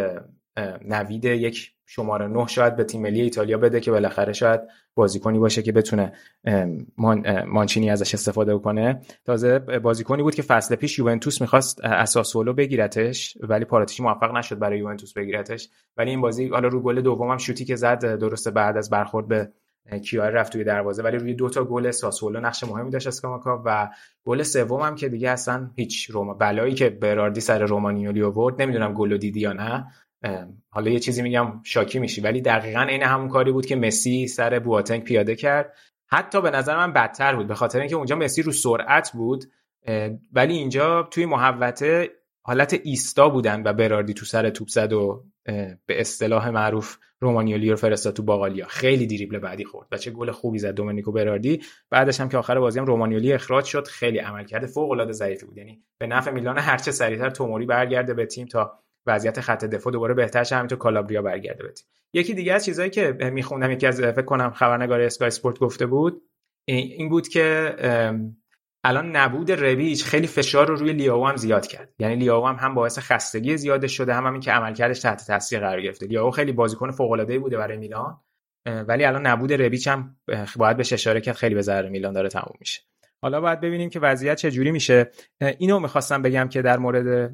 [0.85, 4.61] نوید یک شماره نه شاید به تیم ملی ایتالیا بده که بالاخره شاید
[4.95, 6.13] بازیکنی باشه که بتونه
[7.47, 9.01] مانچینی ازش استفاده بکنه.
[9.25, 14.79] تازه بازیکنی بود که فصل پیش یوونتوس می‌خواست اساسولو بگیرتش ولی پاراتیشی موفق نشد برای
[14.79, 15.69] یوونتوس بگیرتش.
[15.97, 19.51] ولی این بازی حالا رو گل دومم شوتی که زد درسته بعد از برخورد به
[20.03, 23.89] کیار رفت توی دروازه ولی روی دو تا گل ساسولو نقش مهمی داشت اسکاماکا و
[24.25, 29.17] گل سومم که دیگه اصلا هیچ روما بلایی که براردی سر رومانیولی آورد نمی‌دونم گل
[29.17, 29.85] دیدی یا نه.
[30.69, 32.21] حالا یه چیزی میگم شاکی میشی.
[32.21, 35.73] ولی دقیقا این همون کاری بود که مسی سر بواتنگ پیاده کرد.
[36.07, 39.45] حتی به نظر من بدتر بود به خاطر اینکه اونجا مسی رو سرعت بود.
[40.33, 42.09] ولی اینجا توی محوطه
[42.45, 45.23] حالت ایستا بودن و براردی تو سر توپ زد و
[45.85, 48.65] به اصطلاح معروف رومانیولی رو فرستاد تو باقالیا.
[48.65, 52.59] خیلی دریبل بعدی خورد و چه گل خوبی زد دومنیکو براردی بعدش هم که آخر
[52.59, 55.57] بازی هم رومانیولی اخراج شد خیلی عملکرد فوق العاده ضعیفی بود.
[55.57, 60.13] یعنی به نفع میلان هرچه سریعتر توموری برگرده به تیم تا وضعیت خط دفاع دوباره
[60.13, 64.21] بهتر شه همینطور کالابریا برگرده بتیم یکی دیگه از چیزایی که میخوندم یکی از فکر
[64.21, 66.21] کنم خبرنگار اسکای اسپورت گفته بود
[66.65, 67.75] این بود که
[68.85, 71.93] الان نبود رویج خیلی فشار رو روی لیاو هم زیاد کرد.
[71.99, 75.81] یعنی لیاو هم هم باعث خستگی زیاده شده هم همین که عملکردش تحت تاثیر قرار
[75.81, 76.05] گرفته.
[76.05, 78.19] لیاو خیلی بازیکن فوق العاده بوده برای میلان
[78.65, 80.15] ولی الان نبود رویچ هم
[80.55, 82.81] باید بهش اشاره کرد خیلی به ضرر میلان داره تموم میشه.
[83.21, 85.11] حالا باید ببینیم که وضعیت چه جوری میشه
[85.57, 87.33] اینو می‌خواستم بگم که در مورد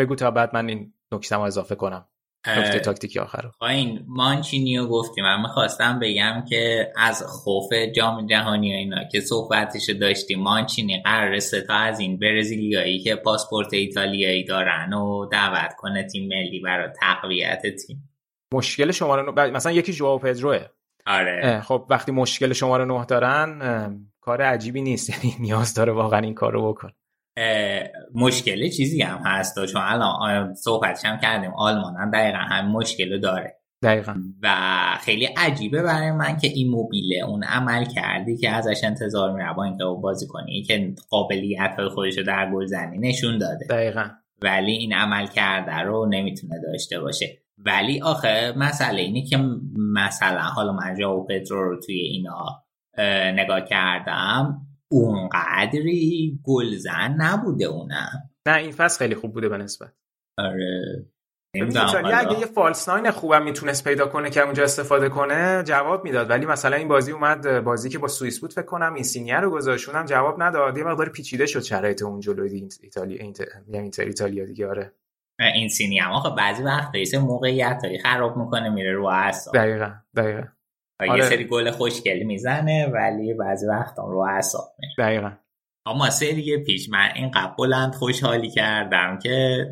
[0.00, 2.06] بگو تا بعد من این نکتهمو اضافه کنم.
[2.46, 5.24] نکته تاکتیکی آخر این مانچینیو گفتیم.
[5.24, 11.38] من می‌خواستم بگم که از خوف جام جهانی و اینا که صحبتش داشتیم مانچینی قرار
[11.38, 17.62] تا از این برزیلیایی که پاسپورت ایتالیایی دارن و دعوت کنه تیم ملی برای تقویت
[17.86, 18.10] تیم.
[18.54, 19.50] مشکل شماره نو...
[19.50, 20.66] مثلا یکی جواو پدروه.
[21.06, 21.60] آره.
[21.60, 25.10] خب وقتی مشکل شماره نه دارن کار عجیبی نیست.
[25.10, 26.90] یعنی نیاز داره واقعا این کارو بکن
[28.14, 33.56] مشکل چیزی هم هست چون الان صحبتش هم کردیم آلمان هم دقیقا هم مشکل داره.
[33.82, 34.14] دقیقا.
[34.42, 34.48] و
[35.00, 39.64] خیلی عجیبه برای من که این موبیله اون عمل کردی که ازش انتظار میره با
[39.64, 43.66] اینکه بازی کنی که قابلیت های خودش رو در گلزنی نشون داده.
[43.70, 44.08] دقیقا.
[44.42, 47.26] ولی این عمل کرده رو نمی‌تونه داشته باشه.
[47.58, 49.38] ولی آخه مسئله اینه که
[49.94, 52.64] مثلا حالا من و پدرو رو توی اینا
[53.32, 54.66] نگاه کردم.
[54.90, 58.30] اونقدری گلزن نبوده اونم.
[58.46, 59.92] نه این فصل خیلی خوب بوده به نسبت.
[60.38, 61.06] آره.
[61.54, 66.30] ایتالیا اگه یه فالس ناین خوبم می‌تونست پیدا کنه که اونجا استفاده کنه جواب می‌داد.
[66.30, 69.50] ولی مثلا این بازی اومد بازی که با سوئیس بود فکر کنم این سینیر رو
[69.50, 70.78] گذاشتونم جواب نداد.
[70.78, 74.92] یه مقدار پیچیده شد شرایط اون جلوی ایتالیا اینتر یعنی اینتر ایتالیا دیگه آره.
[75.54, 79.54] این سینی هم آخه بعضی وقت یه موقعیت خراب می‌کنه میره رو اعصاب.
[79.54, 80.42] دقیقا دقیقا.
[81.08, 81.18] آره.
[81.18, 85.32] یه سری گل خوشگلی می‌زنه ولی بعضی وقت رو اعصاب میره دقیقا.
[85.86, 89.66] اما سری پیش من این بلند خوشحالی کردم که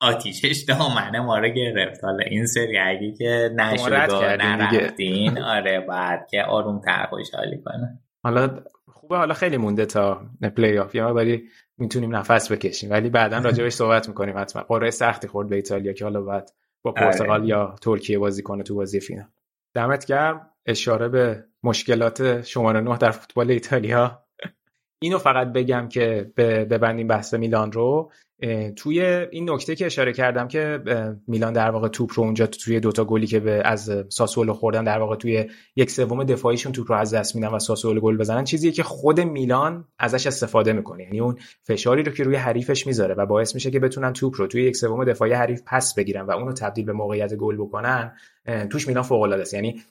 [0.00, 2.04] آتیشش دامنه ما رو گرفت.
[2.04, 8.00] حالا این سری اگه که نشد و نرفتین آره بعد که آروم تر خوشحالی کنه.
[8.24, 8.60] حالا
[8.92, 10.20] خوبه حالا خیلی مونده تا
[10.56, 11.42] پلی آف یا ولی
[11.78, 14.62] می‌تونیم نفس بکشیم ولی بعدا راجبش صحبت می‌کنیم حتما.
[14.62, 16.50] قرعه سختی خورد به ایتالیا که حالا بعد
[16.82, 17.00] با آره.
[17.00, 19.26] پرتغال یا ترکیه بازی کنه تو بازی فینال.
[19.74, 20.50] دمت گرم.
[20.66, 24.24] اشاره به مشکلات شماره 9 در فوتبال ایتالیا.
[25.02, 28.12] اینو فقط بگم که ببندیم بحث میلان رو.
[28.76, 29.00] توی
[29.30, 30.80] این نکته که اشاره کردم که
[31.26, 34.98] میلان در واقع توپ رو اونجا توی دوتا گلی که به از ساسولو خوردن در
[34.98, 35.44] واقع توی
[35.76, 39.20] یک سوم دفاعیشون توپ رو از دست میدن و ساسولو گل بزنن چیزیه که خود
[39.20, 41.02] میلان ازش استفاده می‌کنه.
[41.02, 44.46] یعنی اون فشاری رو که روی حریفش می‌ذاره و باعث میشه که بتونن توپ رو
[44.46, 48.12] توی یک سوم دفاعی حریف پس بگیرن و اونو تبدیل به موقعیت گل بکنن
[48.70, 49.54] توش میلان فوق العاده است.
[49.54, 49.82] یعنی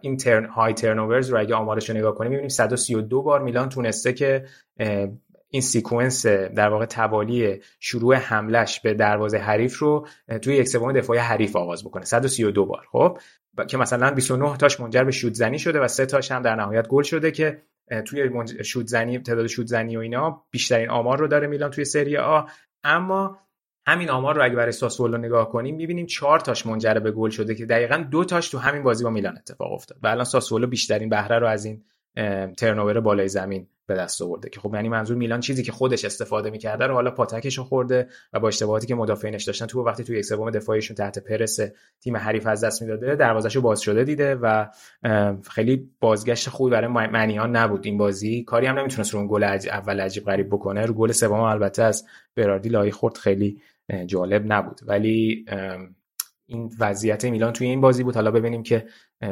[0.00, 4.12] این ترن های ترنوورز رو اگه آمارش رو نگاه کنیم می‌بینیم 132 بار میلان تونسته
[4.12, 4.44] که
[5.48, 10.06] این سیکونس در واقع توالی شروع حملش به دروازه حریف رو
[10.42, 12.04] توی یک سوم دفاعی حریف آغاز بکنه.
[12.04, 13.18] 132 بار خب؟
[13.68, 16.88] که مثلا 29 تاش منجر به شوت زنی شده و سه تاش هم در نهایت
[16.88, 17.62] گل شده که
[18.04, 18.30] توی
[18.64, 22.42] شوت زنی تعداد شوت زنی و اینا بیشترین آمار رو داره میلان توی سری آ.
[22.84, 23.38] اما
[23.86, 27.54] همین آمار رو اگه برای ساسولو نگاه کنیم می‌بینیم چهار تاش منجر به گل شده
[27.54, 29.98] که دقیقا دو تاش تو همین بازی با میلان اتفاق افتاد.
[30.02, 31.84] و الان ساسولو بیشترین بهره رو از این
[32.56, 36.50] ترنوور بالای زمین به دست آورده که خب یعنی منظور میلان چیزی که خودش استفاده
[36.50, 40.24] می‌کرده رو حالا پاتکش خورده و با اشتباهاتی که مدافعینش داشتن تو وقتی توی یک
[40.24, 41.58] سوم دفاعیشون تحت پرس
[42.00, 44.66] تیم حریف از دست می‌داده دروازهشو باز شده دیده و
[45.50, 48.44] خیلی بازگشت خوبی برای معنیان نبود این بازی.
[48.44, 50.86] کاری هم نمی‌تونست رو اون گل اول عجیب غریب بکنه.
[50.86, 52.04] رو گل سوم البته از
[52.36, 53.60] براردی لای خورد خیلی
[54.06, 54.80] جالب نبود.
[54.86, 55.44] ولی
[56.46, 58.14] این وضعیت میلان توی این بازی بود.
[58.14, 58.86] حالا ببینیم که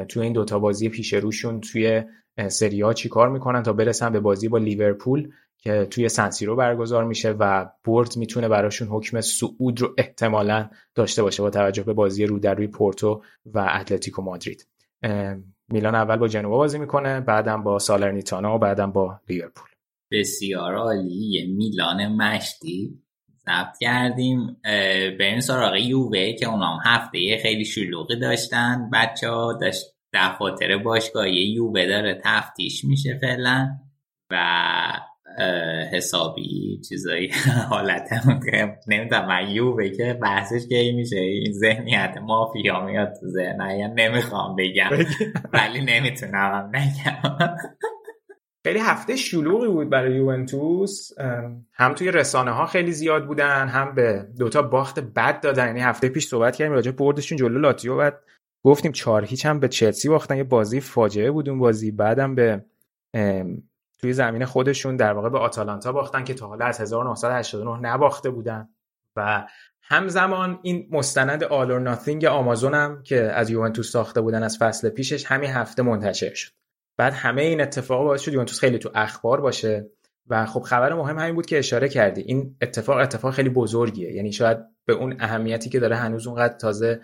[0.08, 2.02] توی این دوتا بازی پیش روشون توی
[2.48, 7.04] سری ها چی کار می‌کنن تا برسن به بازی با لیورپول که توی سنسیرو برگزار
[7.04, 12.26] میشه و برد می‌تونه براشون حکم صعود رو احتمالا داشته باشه با توجه به بازی
[12.26, 14.68] رو در روی پورتو و اتلتیکو مادرید.
[15.68, 19.68] میلان اول با جنوا بازی می‌کنه بعدم با سالرنیتانا و بعدم با لیورپول.
[20.12, 23.03] بسیار عالی میلان مشتی.
[23.46, 24.56] ضبط کردیم
[25.18, 28.90] به این سراغ یووه که اونام هفته خیلی شلوغی داشتن.
[28.92, 33.68] بچه ها داشت دفاتر باشگاهی یووه داره تفتیش میشه فعلا
[34.30, 34.36] و
[35.92, 37.30] حسابی چیزایی
[37.70, 38.08] حالت
[38.88, 43.62] نمی‌دونم من یووه که بحثش کی میشه؟ این ذهنیت مافیا میاد تو ذهن
[44.00, 44.90] نمی‌خوام بگم.
[45.52, 47.38] ولی نمی‌تونم بگم
[48.66, 51.10] خیلی هفته شلوغی بود برای یوونتوس.
[51.72, 55.66] هم توی رسانه ها خیلی زیاد بودن هم به دوتا باخت بد دادن.
[55.66, 58.20] یعنی هفته پیش صحبت کردیم راجع بردشون جلو لاتیو بعد
[58.64, 60.36] گفتیم چهار هیچ هم به چلسی باختن.
[60.36, 61.90] یه بازی فاجعه بود اون بازی.
[61.90, 62.64] بعدم به
[63.98, 68.68] توی زمین خودشون در واقع به آتالانتا باختن که تا حالا از 1989 نباخته بودن.
[69.16, 69.46] و
[69.82, 74.88] همزمان این مستند آل اور ناتینگ آمازون هم که از یوونتوس ساخته بودن از فصل
[74.88, 76.63] پیشش همین هفته منتشر شد.
[76.96, 79.86] بعد همه این اتفاقا باعث شد یوونتوس خیلی تو اخبار باشه.
[80.28, 82.20] و خب خبر مهم همین بود که اشاره کردی.
[82.20, 84.12] این اتفاق اتفاق خیلی بزرگیه.
[84.12, 87.00] یعنی شاید به اون اهمیتی که داره هنوز اونقدر تازه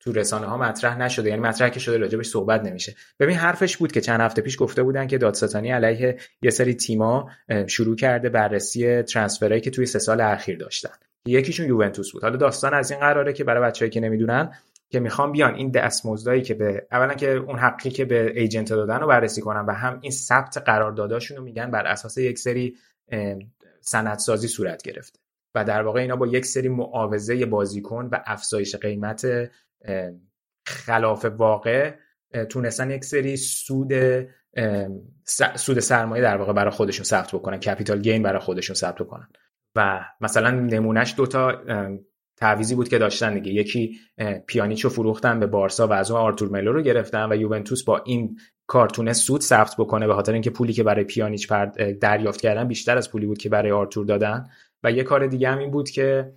[0.00, 1.28] تو رسانه ها مطرح نشده.
[1.28, 2.94] یعنی مطرح که شده راجبش صحبت نمیشه.
[3.20, 7.30] ببین حرفش بود که چند هفته پیش گفته بودن که دادستانی علیه یه سری تیما
[7.66, 10.94] شروع کرده بررسی ترانسفرایی که توی سه سال اخیر داشتن.
[11.26, 12.22] یکیشون یوونتوس بود.
[12.22, 14.52] حالا داستان از این قراره که برای بچه‌ای که نمی‌دونن
[14.94, 19.00] که می‌خوام بیان این دستمزدایی که به اولا که اون حقی که به ایجنت دادن
[19.00, 22.76] رو بررسی کنن و هم این ثبت قرارداداشون رو میگن بر اساس یک سری
[23.80, 25.18] سندسازی صورت گرفته.
[25.54, 29.50] و در واقع اینا با یک سری معاوضه بازیکن و افزایش قیمت
[30.66, 31.94] خلاف واقع
[32.48, 33.92] تونستن یک سری سود
[35.56, 39.28] سود سرمایه در واقع برای خودشون ثبت بکنن کپیتال گین برای خودشون ثبت بکنن.
[39.76, 41.62] و مثلا نمونهش دوتا
[42.44, 43.52] تعویضی بود که داشتن دیگه.
[43.52, 43.98] یکی
[44.46, 48.38] پیانیچو فروختن به بارسا و از اون آرتور ملو رو گرفتن و یوونتوس با این
[48.66, 51.52] کار تونست سود ثبت بکنه به خاطر اینکه پولی که برای پیانیچ
[52.00, 54.46] دریافت کردن بیشتر از پولی بود که برای آرتور دادن.
[54.84, 56.32] و یه کار دیگه هم این بود که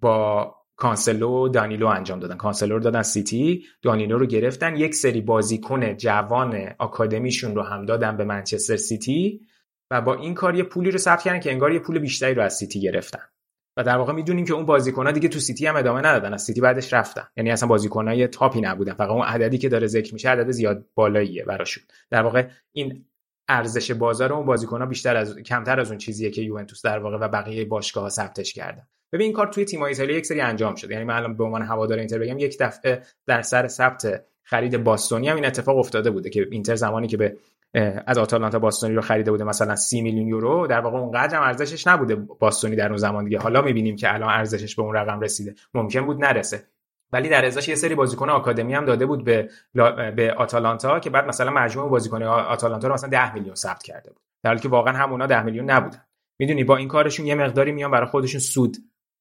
[0.00, 2.36] با کانسلو و دانیلو انجام دادن.
[2.36, 4.76] کانسلو رو دادن سیتی دانیلو رو گرفتن.
[4.76, 9.40] یک سری بازیکن جوان آکادمیشون رو هم دادن به منچستر سیتی
[9.90, 12.42] و با این کار یه پولی رو ثبت کردن که انگار یه پول بیشتری رو
[12.42, 13.22] از سیتی گرفتن.
[13.78, 16.34] و در واقع می‌دونیم که اون بازیکن‌ها دیگه تو سیتی هم ادامه ندادن.
[16.34, 17.28] از سیتی بعدش رفتن.
[17.36, 18.92] یعنی اصلا بازیکن‌های top ی نبودن.
[18.92, 21.84] فقط اون عددی که داره ذکر میشه عدد زیاد بالاییه براشون.
[22.10, 23.04] در واقع این
[23.48, 27.28] ارزش بازار اون بازیکن‌ها بیشتر از کمتر از اون چیزیه که یوونتوس در واقع و
[27.28, 28.82] بقیه باشگاه‌ها ثبتش کردن.
[29.12, 31.62] ببین این کار توی تیم ایتالیا یک سری انجام شد یعنی من الان به عنوان
[31.62, 36.30] هوادار اینتر بگم یک دفعه در سر ثبت خرید باستونی هم این اتفاق افتاده بوده
[36.30, 37.36] که اینتر زمانی که به
[38.06, 40.66] از آتالانتا باستونی رو خریده بوده مثلا 30 میلیون یورو.
[40.66, 43.38] در واقع اونقدر هم ارزشش نبوده باستونی در اون زمان دیگه.
[43.38, 45.54] حالا می‌بینیم که الان ارزشش به اون رقم رسیده.
[45.74, 46.66] ممکن بود نرسه.
[47.12, 49.50] ولی در ازاش یه سری بازیکن آکادمی هم داده بود به
[50.16, 54.22] به آتالانتا که بعد مثلا مجموع بازیکن آتالانتا رو مثلا 10 میلیون ثبت کرده بود.
[54.44, 56.04] در حالی که واقعا همونا 10 میلیون نبودن.
[56.38, 58.76] می‌دونی با این کارشون یه مقداری میان برای خودشون سود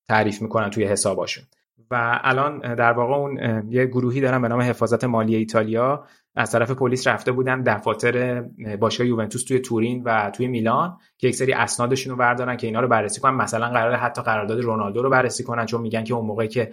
[0.07, 1.43] تعریف می‌کنن توی حساباشون.
[1.91, 6.05] و الان در واقع اون یه گروهی دارن به نام حفاظت مالی ایتالیا
[6.35, 8.41] از طرف پلیس رفته بودن دفاتر
[8.79, 12.79] باشگاه یوونتوس توی تورین و توی میلان که یک سری اسنادشون رو بردارن که اینا
[12.79, 13.35] رو بررسی کنن.
[13.35, 16.71] مثلا قرار حتی قرارداد رونالدو رو بررسی کنن چون میگن که اون موقعی که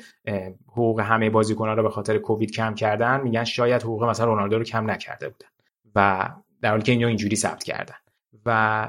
[0.73, 4.65] حقوق همه بازیکن‌ها رو به خاطر کووید کم کردن میگن شاید حقوق مثلا رونالدو رو
[4.65, 5.49] کم نکرده بودن
[5.95, 6.31] و
[6.63, 7.95] در حالی که اینو اینجوری ثبت کردن.
[8.47, 8.89] و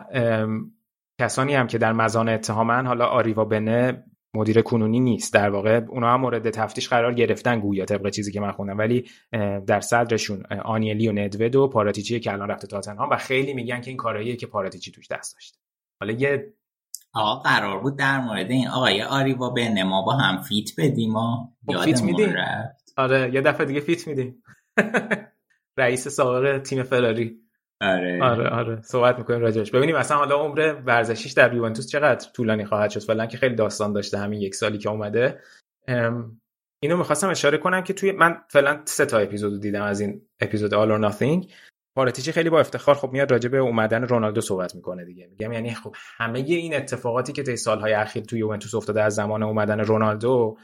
[1.19, 4.03] کسانی هم که در مزان اتهامن حالا آریوا بنه
[4.35, 5.33] مدیر کنونی نیست.
[5.33, 8.77] در واقع اونا هم مورد تفتیش قرار گرفتن گویا طبق چیزی که من خوندم.
[8.77, 9.05] ولی
[9.67, 13.89] در صدرشون آنیلی و ندوید و پاراتیچی که الان رفته تاتنهام و خیلی میگن که
[13.89, 15.57] این کاراییه که پاراتیچی توش دست داشته
[15.99, 16.53] حالا یه
[17.13, 22.03] آقا قرار بود در مورد این آقای آریوابنه با هم feat بدیم و خب feat
[22.03, 22.33] میدیم.
[22.97, 24.43] آره یه دفعه دیگه feat میدیم.
[25.77, 27.44] رئیس سابق تیم فراری.
[27.81, 28.23] آره.
[28.23, 28.81] آره آره.
[28.81, 29.71] صحبت می‌کنیم راجبش.
[29.71, 33.93] ببینیم مثلا حالا عمر ورزشیش در یوونتوس چقدر طولانی خواهد شد؟ فعلا که خیلی داستان
[33.93, 35.41] داشته همین یک سالی که اومده.
[36.83, 40.71] اینو می‌خواستم اشاره کنم که توی من فعلا سه تا اپیزود دیدم از این اپیزود
[40.71, 41.51] All or Nothing.
[41.95, 45.27] پاراتیچی خیلی با افتخار خب میاد راجع به اومدن رونالدو صحبت می‌کنه دیگه.
[45.27, 49.43] میگم یعنی خب همه این اتفاقاتی که طی سالهای اخیر توی یوونتوس افتاده از زمان
[49.43, 50.57] اومدن رونالدو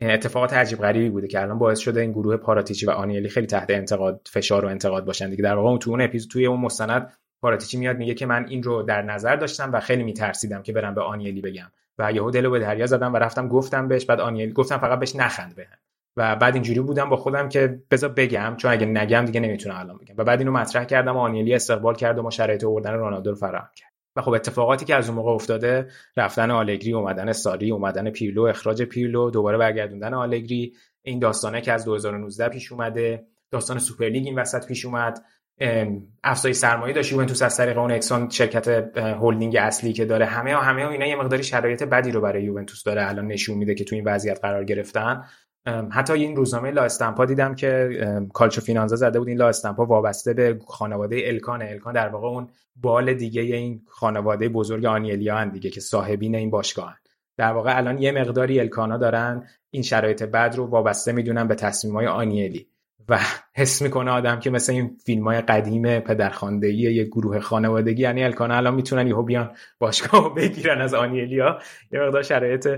[0.00, 3.70] اتفاقات عجیب غریبی بوده که الان باعث شده این گروه پاراتیچی و آنیلی خیلی تحت
[3.70, 5.42] انتقاد فشار و انتقاد باشن دیگه.
[5.42, 7.12] در واقع تو اون اپیزود توی اون مستند
[7.42, 10.94] پاراتیچی میاد میگه که من این رو در نظر داشتم و خیلی میترسیدم که برم
[10.94, 11.70] به آنیلی بگم.
[11.98, 15.16] و یهو دلو به دریا زدم و رفتم گفتم بهش بعد آنیلی گفتم فقط بهش
[15.16, 15.78] نخند بهم.
[16.16, 19.98] و بعد اینجوری بودم با خودم که بذار بگم چون اگه نگم دیگه نمی‌تونم الان
[19.98, 20.14] بگم.
[20.18, 23.36] و بعد اینو مطرح کردم و آنیلی استقبال کرد و ما شرایط آوردن رونالدو رو
[23.36, 23.87] فراهم کرد.
[24.16, 28.82] و خب اتفاقاتی که از اون موقع افتاده رفتن آلگری اومدن ساری اومدن پیرلو اخراج
[28.82, 30.72] پیرلو دوباره برگردوندن آلگری
[31.02, 35.24] این داستانه که از 2019 پیش اومده داستان سوپرلیگ این وسط پیش اومد.
[36.24, 38.68] افزایش سرمایه داشت یوونتوس از طریق اون اکسور شرکت
[38.98, 40.26] هلدینگ اصلی که داره.
[40.26, 43.08] همه ها همه ها اینا یه مقداری شرایط بدی رو برای یوونتوس داره.
[43.08, 45.24] الان نشون میده که تو این وضعیت قرار گرفتن.
[45.90, 47.90] حتی این روزنامه لا استمپا دیدم که
[48.34, 51.62] کالچو فینانزا زده بود این لا استمپا وابسته به خانواده الکان.
[51.62, 56.50] الکان در واقع اون بال دیگه این خانواده بزرگ آنیلیا هن دیگه که صاحبین این
[56.50, 56.96] باشگاه هن.
[57.36, 61.94] در واقع الان یه مقداری الکانا دارن این شرایط بد رو وابسته می‌دونن به تصمیم
[61.94, 62.66] های آنیلی.
[63.08, 63.18] و
[63.54, 68.54] حس می‌کنه آدم که مثل این فیلم های قدیم پدرخواندگی یه گروه خانوادگی یعنی الکانا
[68.54, 71.58] الان می‌تونن یهو بیان باشگاه بگیرن از آنیلیا.
[71.92, 72.68] یه مقدار شرایط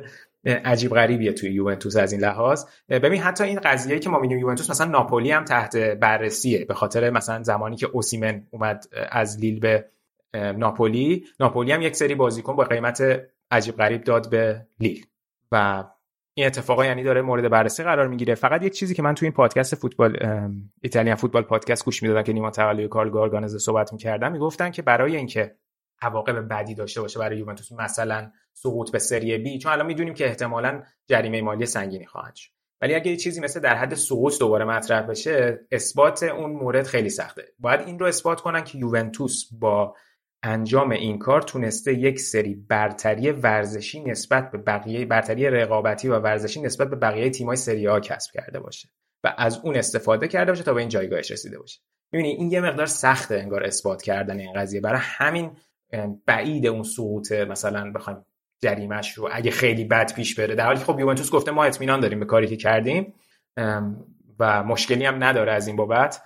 [0.45, 2.65] عجیب غریبیه توی یوونتوس از این لحاظ.
[2.89, 7.11] ببین حتی این قضیه که ما میگیم یوونتوس مثلا ناپولی هم تحت بررسیه به خاطر
[7.11, 9.85] مثلا زمانی که اوسیمن اومد از لیل به
[10.35, 11.25] ناپولی.
[11.41, 13.03] ناپولی هم یک سری بازیکن با قیمت
[13.51, 15.05] عجیب غریب داد به لیل.
[15.53, 15.85] و
[16.35, 18.35] این اتفاقا یعنی داره مورد بررسی قرار می‌گیره.
[18.35, 20.17] فقط یک چیزی که من توی این پادکست فوتبال
[20.83, 25.17] ایتالیان فوتبال پادکست گوش می‌دادم که نیما تقلی کارل گارگانز صحبت می‌کردم می‌گفتن که برای
[25.17, 25.55] اینکه
[26.03, 27.73] عواقب بدی داشته باشه برای یوونتوس.
[27.73, 32.51] مثلا سقوط به سری بی چون الان می‌دونیم که احتمالا جریمه مالی سنگینی خواهد شد.
[32.83, 37.45] ولی اگه چیزی مثل در حد سقوط دوباره مطرح بشه اثبات اون مورد خیلی سخته.
[37.59, 39.95] باید این رو اثبات کنن که یوونتوس با
[40.43, 46.61] انجام این کار تونسته یک سری برتری ورزشی نسبت به بقیه برتری رقابتی و ورزشی
[46.61, 48.89] نسبت به بقیه تیمای سری آ کسب کرده باشه
[49.25, 51.81] و از اون استفاده کرده باشه تا به این جایگاهش رسیده باشه.
[52.13, 54.81] می‌بینی این یه مقدار سخته انگار اثبات کردن این قضیه.
[54.81, 55.57] برای همین
[56.27, 58.25] بعید اون سقوط مثلا بخوایم
[58.63, 60.55] جریمش رو اگه خیلی بد پیش بره.
[60.55, 63.15] در حالی خب یوونتوس گفته ما اطمینان داریم به کاری که کردیم
[64.39, 66.23] و مشکلی هم نداره از این بابت.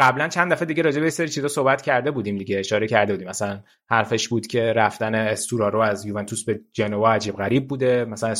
[0.00, 3.28] قبلا چند دفعه دیگه راجع به سری چیزا صحبت کرده بودیم دیگه اشاره کرده بودیم.
[3.28, 3.60] مثلا
[3.90, 8.04] حرفش بود که رفتن استورارو از یوونتوس به جنوا عجیب غریب بوده.
[8.04, 8.34] مثلا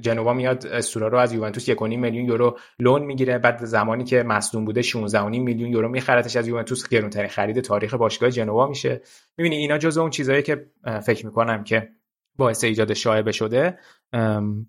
[0.00, 3.38] جنوا میاد استورارو از یوونتوس 1.5 میلیون یورو لون می‌گیره.
[3.38, 6.88] بعد زمانی که مصدوم بوده 16.5 میلیون یورو میخرتش از یوونتوس.
[6.88, 9.00] گرونترین خرید تاریخ باشگاه جنوا میشه.
[9.38, 10.66] می‌بینی اینا جزء اون چیزایی که
[11.06, 11.88] فکر می‌کنم که
[12.36, 13.78] باعث ایجاد شایبه شده.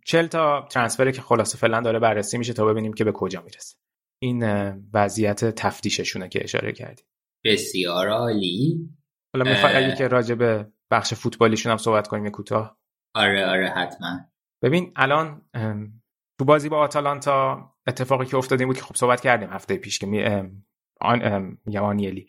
[0.06, 3.76] 40 تا ترانسفری که خلاصه فعلا داره بررسی میشه تا ببینیم که به کجا می‌رسه.
[4.20, 4.44] این
[4.94, 7.04] وضعیت تفتیششونه که اشاره کردی.
[7.46, 8.90] بسیار عالی.
[9.36, 12.78] حالا می‌خوای اگه که راجع به بخش فوتبالیشون هم صحبت کنیم کوتاه؟
[13.16, 14.20] آره آره حتما.
[14.64, 15.41] ببین الان
[16.40, 20.08] تو بازی با آتالانتا اتفاقی که افتاده بود که خب صحبت کردیم هفته پیش که
[20.08, 20.24] می
[21.02, 22.28] آن آنیلی.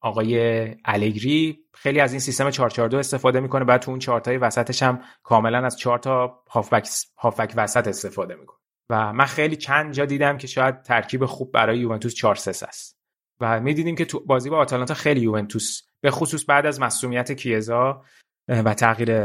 [0.00, 0.36] آقای
[0.84, 5.66] الگری خیلی از این سیستم 442 استفاده می‌کنه بعد تو اون چارتای وسطش هم کاملا
[5.66, 8.58] از چهار تا هافبک هافبک وسط استفاده می‌کنه.
[8.90, 12.98] و من خیلی چند جا دیدم که شاید ترکیب خوب برای یوونتوس 4 است.
[13.40, 18.02] و می‌دیدیم که تو بازی با آتالانتا خیلی یوونتوس به خصوص بعد از مسئولیت کیزا
[18.48, 19.18] و تغییر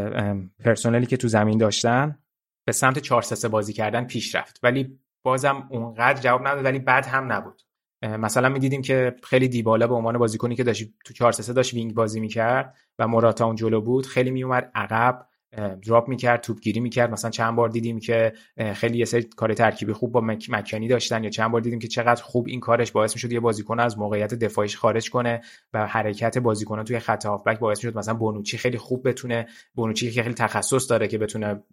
[0.49, 2.19] پرسنلی که تو زمین داشتن
[2.65, 4.59] به سمت 4 بازی کردن پیش رفت.
[4.63, 7.61] ولی بازم اونقدر جواب نداد ولی بد هم نبود.
[8.03, 12.19] مثلا می‌دیدیم که خیلی دیبالا به عنوان بازیکنی که داشت تو 4 داشت وینگ بازی
[12.19, 15.28] می‌کرد و موراتا اون جلو بود خیلی میومد عقب.
[15.57, 17.11] دراپ می‌کرد توپگیری می‌کرد.
[17.11, 18.33] مثلا چند بار دیدیم که
[18.73, 20.49] خیلی یه سری کار ترکیبی خوب با مک...
[20.49, 23.79] مکنی داشتن یا چند بار دیدیم که چقدر خوب این کارش باعث می‌شد یه بازیکن
[23.79, 25.41] از موقعیت دفاعیش خارج کنه
[25.73, 30.23] و حرکت بازیکن توی خط هافبک باعث می‌شد مثلا بونوچی خیلی خوب بتونه بونوچی که
[30.23, 31.63] خیلی تخصص داره که بتونه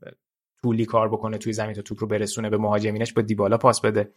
[0.62, 4.12] طولی کار بکنه توی زمین تا توپ رو برسونه به مهاجمینش با دیبالا پاس بده.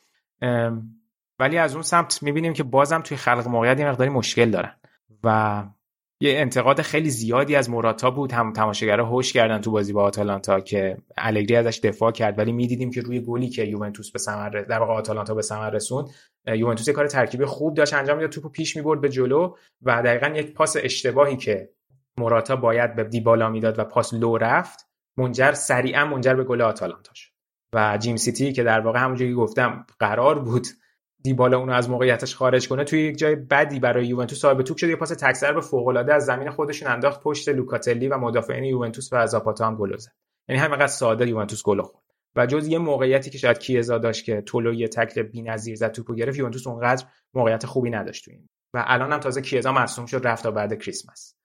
[1.40, 4.76] ولی از اون سمت می‌بینیم که بازم توی خلق موقعیت یه مقداری مشکل دارن
[5.24, 5.64] و
[6.22, 8.32] یه انتقاد خیلی زیادی از موراتا بود.
[8.32, 12.40] هم تماشاگرها هوش کردن تو بازی با آتالانتا که الگری ازش دفاع کرد.
[12.40, 16.10] ولی می‌دیدیم که روی گلی که یوونتوس به ثمر در واقع آتالانتا به ثمر رسوند
[16.48, 18.32] یوونتوس کار ترکیبی خوب داشت انجام می‌داد.
[18.32, 21.70] توپو پیش می‌برد به جلو و دقیقا یک پاس اشتباهی که
[22.18, 27.12] موراتا باید به دیبالا می‌داد و پاس لو رفت منجر سریعا منجر به گل آتالانتا
[27.14, 27.32] شد.
[27.74, 30.68] و جیم سیتی که در واقع همونجوری گفتم قرار بود
[31.24, 34.90] دیبالا اونو از موقعیتش خارج کنه توی یک جای بدی برای یوونتوس صاحب توپ شد
[34.90, 39.10] یه پاس تکسر به فوق العاده از زمین خودشون انداخت پشت لوکاتلی و مدافعین یوونتوس
[39.12, 40.12] و زاپاتا هم گل زد.
[40.50, 42.04] یعنی همینقدر ساده یوونتوس گل خورد.
[42.36, 46.16] و جز یه موقعیتی که شاید کیزا داشت که تولو یه تکل بی‌نظیر زد توپو
[46.16, 48.50] گرفت یوونتوس اونقدر موقعیت خوبی نداشت تو این.
[48.74, 51.36] و الان هم تازه کیزا مصدوم شد رفت تا بعد کریسمس.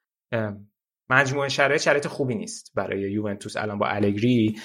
[1.11, 4.57] مجموعه شرایط شرایط خوبی نیست برای یوونتوس الان با الگری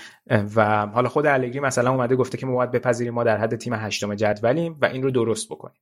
[0.56, 3.74] و حالا خود الگری مثلا اومده گفته که ما باید بپذیریم ما در حد تیم
[3.74, 5.82] هشتم جدولیم و این رو درست بکنیم.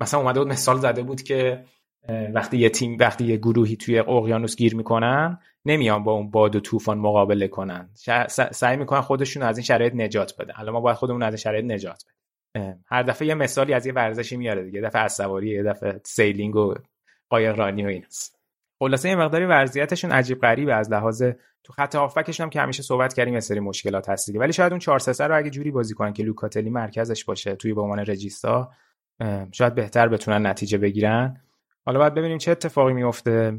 [0.00, 1.64] مثلا اومده بود مثال زده بود که
[2.34, 6.60] وقتی یه تیم وقتی یه گروهی توی اقیانوس گیر می‌کنن نمیان با اون باد و
[6.60, 7.90] طوفان مقابله کنن.
[8.52, 10.54] سعی می‌کنن خودشون از این شرایط نجات بدن.
[10.54, 12.84] حالا ما باید خودمون از این شرایط نجات بدیم.
[12.86, 14.80] هر دفعه یه مثالی از یه ورزشی میاره دیگه.
[14.80, 16.74] دفعه از سواری یه دفعه سیلینگ و
[17.28, 18.41] قایقرانی و ایناست.
[18.82, 21.22] خلاصه یه مقداری وضعیتشون عجیب غریبه از لحاظ
[21.64, 24.40] تو خط هافبکشون هم که همیشه صحبت کردیم یه سری مشکلات هست دیگه.
[24.40, 27.74] ولی شاید اون 4 3 رو اگه جوری بازی کنن که لوکاتلی مرکزش باشه توی
[27.74, 28.70] به عنوان رجیستا
[29.52, 31.40] شاید بهتر بتونن نتیجه بگیرن.
[31.86, 33.58] حالا باید ببینیم چه اتفاقی میفته.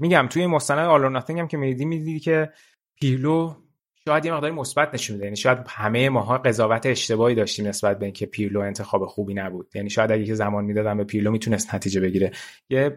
[0.00, 2.50] میگم توی مستند آلور هم که می‌دیدی می‌دیدی که
[3.00, 3.54] پیرلو
[4.08, 5.24] شاید یه مقداری مثبت نشون میده.
[5.24, 9.70] یعنی شاید همه ماها قضاوت اشتباهی داشتیم نسبت به اینکه پیرلو انتخاب خوبی نبود.
[9.74, 12.30] یعنی شاید اگه زمان می‌دادم به پیرلو می‌تونست نتیجه بگیره.
[12.70, 12.96] یه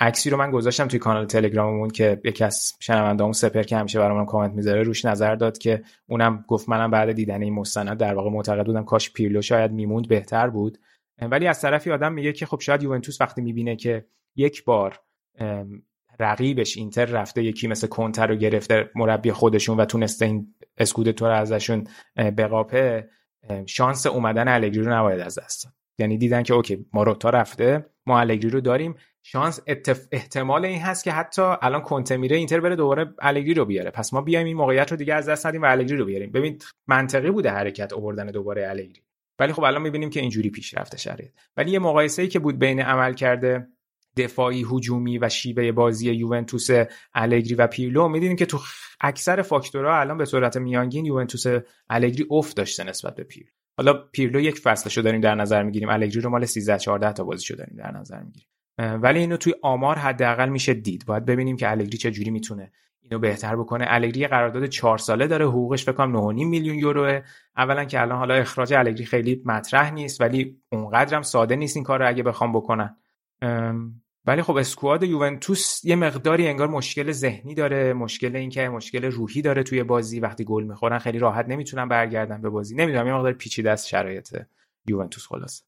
[0.00, 4.26] عکسی رو من گذاشتم توی کانال تلگراممون که یکی از شنوندهامون سپر که همیشه برامون
[4.26, 8.30] کامنت می‌ذاره روش نظر داد که اونم گفت منم بعد دیدن این مستند در واقع
[8.30, 10.78] معتقد بودم کاش پیرلو شاید میموند بهتر بود.
[11.20, 14.04] ولی از طرفی آدم میگه که خب شاید یوونتوس وقتی می‌بینه که
[14.36, 15.00] یک بار
[16.20, 21.32] رقیبش اینتر رفته یکی مثل کنتر رو گرفته مربی خودشون و تونسته این اسکودتو رو
[21.32, 21.86] ازشون
[22.16, 23.08] بقاپه
[23.66, 25.68] شانس اومدن الگری رو نباید از دست
[25.98, 28.94] یعنی دیدن که اوکی ماروتا رفته ما الگری رو داریم.
[29.22, 30.00] شانس اتف...
[30.12, 33.90] احتمال این هست که حتی الان کنته میره اینتر بره دوباره الگری رو بیاره.
[33.90, 36.32] پس ما بیایم این موقعیت رو دیگه از دست ندیم و الگری رو بیاریم.
[36.32, 39.02] ببین منطقی بوده حرکت آوردن دوباره الگری.
[39.38, 41.30] ولی خب الان می‌بینیم که اینجوری پیش رفته شرایط.
[41.56, 43.68] ولی یه مقایسه ای که بود بین عمل کرده
[44.16, 46.68] دفاعی هجومی و شیبه بازی یوونتوس
[47.14, 48.08] الگری و پیرلو.
[48.08, 48.58] می‌دیدیم که تو
[49.00, 51.44] اکثر فاکتورها الان به صورت میانگین یوونتوس
[51.90, 53.46] الگری افت داشته نسبت به پیر
[53.76, 55.88] حالا پیرلو یک فصلشو داریم در نظر می‌گیریم.
[55.88, 58.48] الگری رو مال 13 14 تا بازیشو داریم در نظر می‌گیریم.
[58.78, 61.04] ولی اینو توی آمار حداقل میشه دید.
[61.06, 63.84] باید ببینیم که الگری چه جوری می‌تونه اینو بهتر بکنه.
[63.88, 65.46] الگری قرارداد 4 ساله داره.
[65.46, 67.20] حقوقش فکر کنم 9.5 میلیون یوروه.
[67.56, 71.98] اولا که الان حالا اخراج الگری خیلی مطرح نیست ولی اونقدرم ساده نیست این کار
[71.98, 72.96] رو اگه بخوام بکنن.
[74.26, 79.62] ولی خب اسکواد یوونتوس یه مقداری انگار مشکل ذهنی داره مشکل اینکه مشکل روحی داره
[79.62, 80.20] توی بازی.
[80.20, 82.76] وقتی گل می‌خورن خیلی راحت نمی‌تونن برگردن به بازی.
[82.76, 84.36] نمی‌دونم یه مقدار پیچیده است شرایط
[84.86, 85.26] یوونتوس.
[85.26, 85.62] خلاص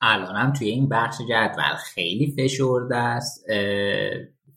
[0.00, 3.44] الان هم توی این بخش جدول خیلی فشرده است.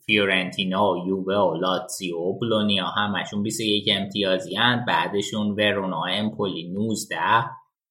[0.06, 4.84] فیورنتینا یووه و لاتزیو و بلونیا همشون 21 امتیازی هن.
[4.88, 7.16] بعدشون ورونا امپولی 19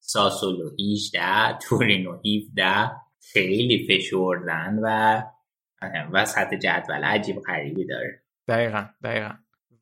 [0.00, 2.90] ساسولو 18 تورینو 17
[3.32, 5.22] خیلی فشردن و
[6.12, 8.22] وسط جدول عجیب غریبی داره.
[8.48, 9.30] دقیقا دقیقا.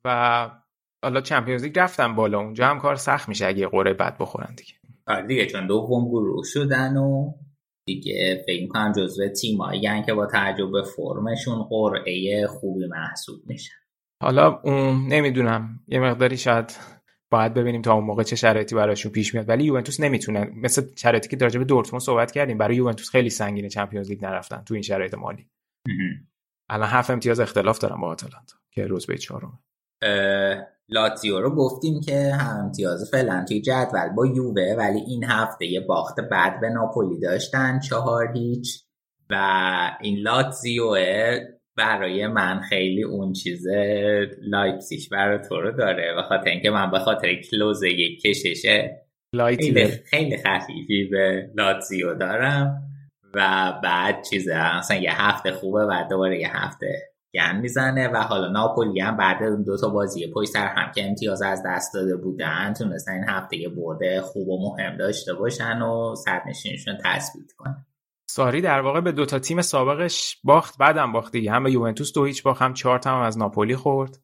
[0.05, 0.49] و
[1.03, 4.73] حالا چمپیونز لیگ رفتن بالا اونجا هم کار سخت میشه اگه قرعه بد بخورن دیگه.
[5.07, 7.33] آره دیگه چون دوم گروه شدن و
[7.87, 13.75] دیگه فکر می‌کنم جزو تیمایی که با تعجب فرمشون قرعه خوبی محسوب میشن.
[14.21, 16.77] حالا اون نمی‌دونم یه مقداری شاید
[17.31, 19.49] باید ببینیم تا اون موقع چه شرایطی براشون پیش میاد.
[19.49, 23.69] ولی یوونتوس نمی‌تونه مثل شرایطی که در به دورتموند صحبت کردیم برای یوونتوس خیلی سنگینه
[23.69, 25.49] چمپیونز لیگ نرفتن تو این شرایط مالی.
[26.69, 29.59] الان هفت امتیاز اختلاف دارن با آتالانتا که به چهارم
[30.89, 35.79] لاتزیو رو گفتیم که هم امتیاز فعلا توی جدول با یووه ولی این هفته یه
[35.79, 38.83] باخت بعد به ناپولی داشتن چهار هیچ.
[39.29, 39.35] و
[40.01, 41.39] این لاتزیوه
[41.77, 43.67] برای من خیلی اون چیز
[44.41, 49.01] لایپسیش برای تو رو داره و خاطر اینکه من به خاطر کلوز یک کششه
[49.35, 52.92] خیلی, خیلی خفیفی به لاتزیو دارم.
[53.33, 58.47] و بعد چیزه مثلا یه هفته خوبه و دوباره یه هفته گن می‌زنه و حالا
[58.47, 62.15] ناپولی هم بعد اون دو تا بازی پشت سر هم که امتیاز از دست داده
[62.15, 67.85] بودن تونستن این هفته یه برده خوب و مهم داشته باشن و سرنشینشون تثبیت کنن.
[68.29, 71.51] ساری در واقع به دو تا تیم سابقش باخت بعدم باخت دیگه.
[71.51, 74.22] هم به یوونتوس دو هیچ باخت هم چهار هم از ناپولی خورد.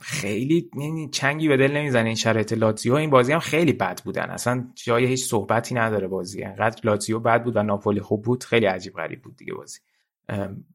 [0.00, 0.70] خیلی
[1.12, 2.94] چنگی به دل نمی‌زنه این شرایط لاتزیو.
[2.94, 4.30] این بازی هم خیلی بد بودن.
[4.30, 6.44] اصلا جای هیچ صحبتی نداره بازی.
[6.44, 8.44] انقدر لاتزیو بد بود و ناپولی خوب بود.
[8.44, 9.80] خیلی عجیب غریب بود دیگه بازی.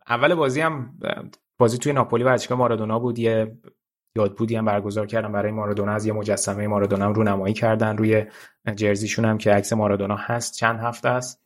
[0.07, 0.98] اول بازی هم
[1.57, 3.19] بازی توی ناپولی ورزشگاه مارادونا بود.
[3.19, 3.57] یه
[4.15, 5.91] یادبودی هم برگزار کردن برای مارادونا.
[5.91, 7.98] از یه مجسمه مارادونا هم رونمایی کردن.
[7.98, 8.26] روی
[8.76, 10.56] جرزیشون هم که عکس مارادونا هست.
[10.56, 11.41] چند هفته است.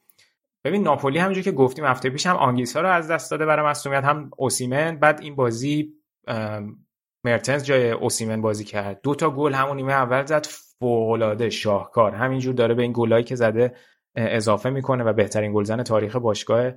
[0.63, 4.03] ببین ناپولی همونجوری که گفتیم هفته پیش هم آنگیسا رو از دست داده برای مصونیت.
[4.03, 4.95] هم اوسیمن.
[4.95, 5.93] بعد این بازی
[7.23, 9.01] مرتنز جای اوسیمن بازی کرد.
[9.03, 10.45] دو تا گل همون نیمه اول زد.
[10.79, 12.11] فوق شاهکار.
[12.11, 13.75] همینجور داره به این گلایی که زده
[14.15, 16.71] اضافه می‌کنه و بهترین گلزن تاریخ باشگاه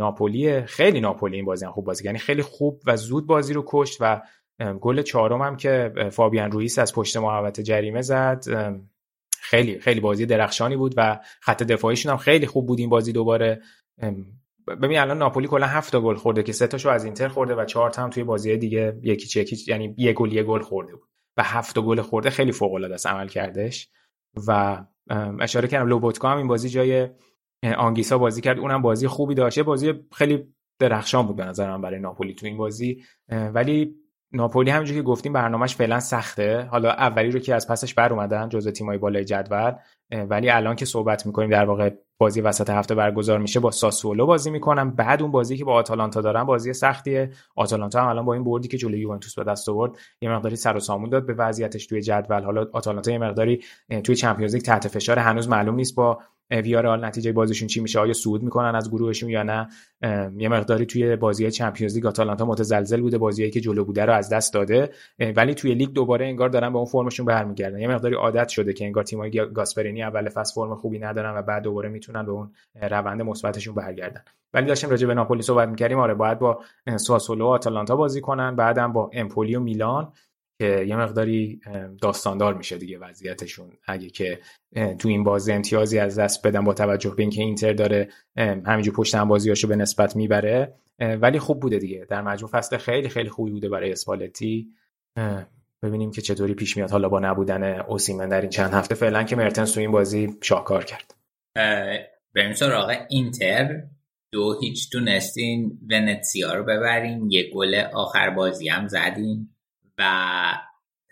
[0.00, 1.72] ناپولی خیلی ناپولی این بازی هم.
[1.72, 4.22] خوب بازی یعنی خیلی خوب و زود بازی رو کشت و
[4.80, 8.44] گل چهارم هم که فابیان رویس از پشت محوطه جریمه زد.
[9.40, 13.62] خیلی خیلی بازی درخشانی بود و خط دفاعیشون هم خیلی خوب بود این بازی دوباره.
[14.66, 17.90] ببین الان ناپولی کلا هفت گل خورده که سه تاشو از اینتر خورده و چهار
[17.90, 21.08] تا هم توی بازی دیگه یکی یکی یعنی یه گل یه گل خورده بود.
[21.36, 23.88] و هفت گل خورده خیلی فوق العاده است عمل کردش
[24.48, 24.82] و
[25.40, 27.08] اشاره کردم لوبوتکا هم این بازی جای
[27.76, 28.58] آنگیسا بازی کرد.
[28.58, 29.60] اونم بازی خوبی داشت.
[29.60, 33.02] بازی خیلی درخشان بود به نظر من برای ناپولی تو این بازی.
[33.28, 33.94] ولی
[34.32, 36.62] ناپولی همونجوری که گفتیم برنامهش فعلا سخته.
[36.62, 39.72] حالا اولی رو که از پسش بر اومدن جزو تیمای بالای جدول.
[40.12, 44.50] ولی الان که صحبت می‌کنیم در واقع بازی وسط هفته برگزار میشه با ساسولو بازی
[44.50, 47.30] می‌کنن بعد اون بازی که با آتالانتا دارن بازی سختیه.
[47.56, 50.76] آتالانتا هم الان با این بردی که جلوی یوونتوس به دست آورد یه مقداری سر
[50.76, 52.42] و سامون داد به وضعیتش توی جدول.
[52.42, 53.64] حالا آتالانتا یه مقداری
[54.04, 55.18] توی چمپیونز لیگ تحت فشار.
[55.18, 56.18] هنوز معلوم نیست با
[56.60, 59.68] ویارال نتیجه بازیشون چی میشه؟ آیا صعود می‌کنن از گروهشون یا نه؟
[60.38, 64.28] یه مقداری توی بازی چمپیونز لیگ آتالانتا متزلزل بوده بازیایی که جلو بوده رو از
[64.28, 64.90] دست داده
[65.36, 67.78] ولی توی لیگ دوباره انگار دارن به اون فرمشون برمیگردن.
[67.78, 71.62] یه مقداری عادت شده که انگار تیمای گاسپرینی اول فصل فرم خوبی ندارن و بعد
[71.62, 72.50] دوباره می‌تونن به اون
[72.82, 74.22] روند مثبتشون برگردن.
[74.54, 75.98] ولی داشتیم راجع به ناپولی صحبت می‌کردیم.
[75.98, 76.62] آره باید با
[76.96, 80.12] ساسولو و آتالانتا بازی کنن بعدم با امپولی و میلان.
[80.62, 81.60] که یه مقداری
[82.02, 83.70] داستاندار میشه دیگه وضعیتشون.
[83.86, 84.38] اگه که
[84.98, 89.14] تو این بازی امتیازی از دست بدن با توجه به اینکه اینتر داره همینجور پشت
[89.14, 90.74] هم بازیاشو به نسبت می‌بره.
[90.98, 92.06] ولی خوب بوده دیگه.
[92.10, 94.68] در مجموع فصل خیلی خیلی خوبی بوده برای اسپالتی.
[95.82, 96.90] ببینیم که چطوری پیش میاد.
[96.90, 100.84] حالا با نبودن اوسیمن در این چند هفته فعلا که مرتنس تو این بازی شاهکار
[100.84, 101.14] کرد.
[102.34, 103.82] بریم سراغ اینتر.
[104.32, 107.30] دو هیچ تونستین ونتسیا رو ببرین.
[107.30, 109.48] یه گل آخر بازی هم زدین.
[110.02, 110.54] و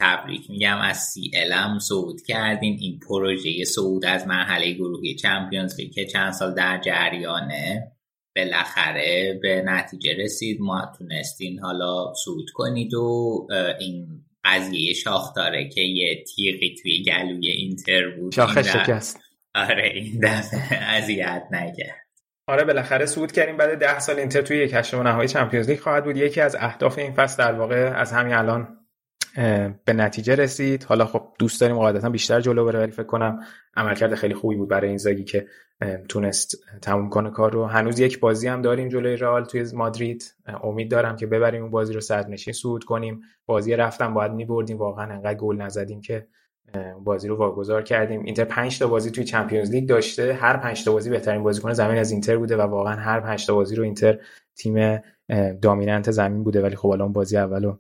[0.01, 2.77] تبریک میگم از سی الم صعود کردین.
[2.81, 7.93] این پروژه صعود از مرحله گروهی چمپیونز لیگ که چند سال در جریانه
[8.37, 10.61] بالاخره به نتیجه رسید.
[10.61, 13.47] ما تونستین حالا صعود کنید و
[13.81, 18.33] این قضیه شاخ داره که یه تیغی توی گلوی اینتر بود.
[18.33, 19.21] شاخه شکست.
[19.55, 22.07] آره این دفعه اذیت نکرد.
[22.47, 23.57] آره بالاخره صعود کردیم.
[23.57, 26.17] بعد ده سال اینتر توی یک هشتم نهایی چمپیونز لیگ خواهد بود.
[26.17, 28.80] یکی از اهداف این فصل در واقع از همین الان
[29.85, 30.85] به نتیجه رسید.
[30.85, 33.41] حالا خب دوست داریم قاعدتا بیشتر جلو بره ولی فکر کنم
[33.77, 35.47] عملکرد خیلی خوبی بود برای این زاگی که
[36.09, 37.67] تونست تموم کنه کار رو.
[37.67, 40.35] هنوز یک بازی هم داریم جلوی رئال توی مادرید.
[40.63, 43.21] امید دارم که ببریم اون بازی رو صدرنشین صعود کنیم.
[43.47, 44.79] بازی رفتم باید میبردیم.
[44.79, 46.27] واقعا انقدر گل نزدیم که
[47.05, 48.23] بازی رو واگذار کردیم.
[48.23, 50.35] اینتر 5 تا بازی توی چمپیونز لیگ داشته.
[50.35, 53.55] هر 5 تا بازی بهترین بازیکن زمین از اینتر بوده و واقعا هر 5 تا
[53.55, 54.19] بازی رو اینتر
[54.57, 55.01] تیم
[55.63, 56.63] دامیننت زمین بوده.
[56.63, 57.77] ولی خب الان بازی اولو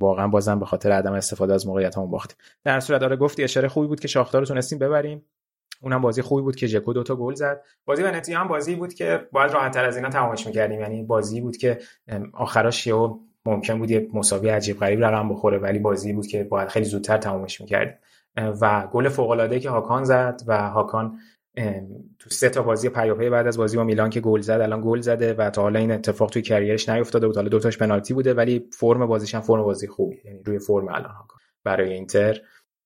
[0.00, 2.36] واقعا بازم به خاطر عدم استفاده از موقعیت هم باختیم.
[2.64, 5.24] در صورت داره گفتی اشاره خوبی بود که شاختار رو تونستیم ببریم.
[5.82, 7.62] اونم بازی خوبی بود که جکو دوتا گل زد.
[7.84, 10.80] بازی ونتیا هم بازی بود که باید راحت تر از اینا تمامش می‌کردیم.
[10.80, 11.78] یعنی بازی بود که
[12.32, 16.68] آخراش یهو ممکن بود یه مساوی عجیب غریب رقم بخوره ولی بازی بود که باید
[16.68, 17.94] خیلی زودتر تمامش می‌کردیم.
[18.36, 21.18] و گل فوق که هاکان زد و هاکان
[22.18, 25.00] تو سه تا بازی پیاپی بعد از بازی با میلان که گل زد الان گل
[25.00, 27.36] زده و تا حالا این اتفاق توی کریرش نیفتاده بود.
[27.36, 30.16] حالا دوتاش پنالتی بوده ولی فرم بازیش هم فرم بازی خوبی.
[30.24, 31.14] یعنی روی فرم الان
[31.64, 32.40] برای اینتر.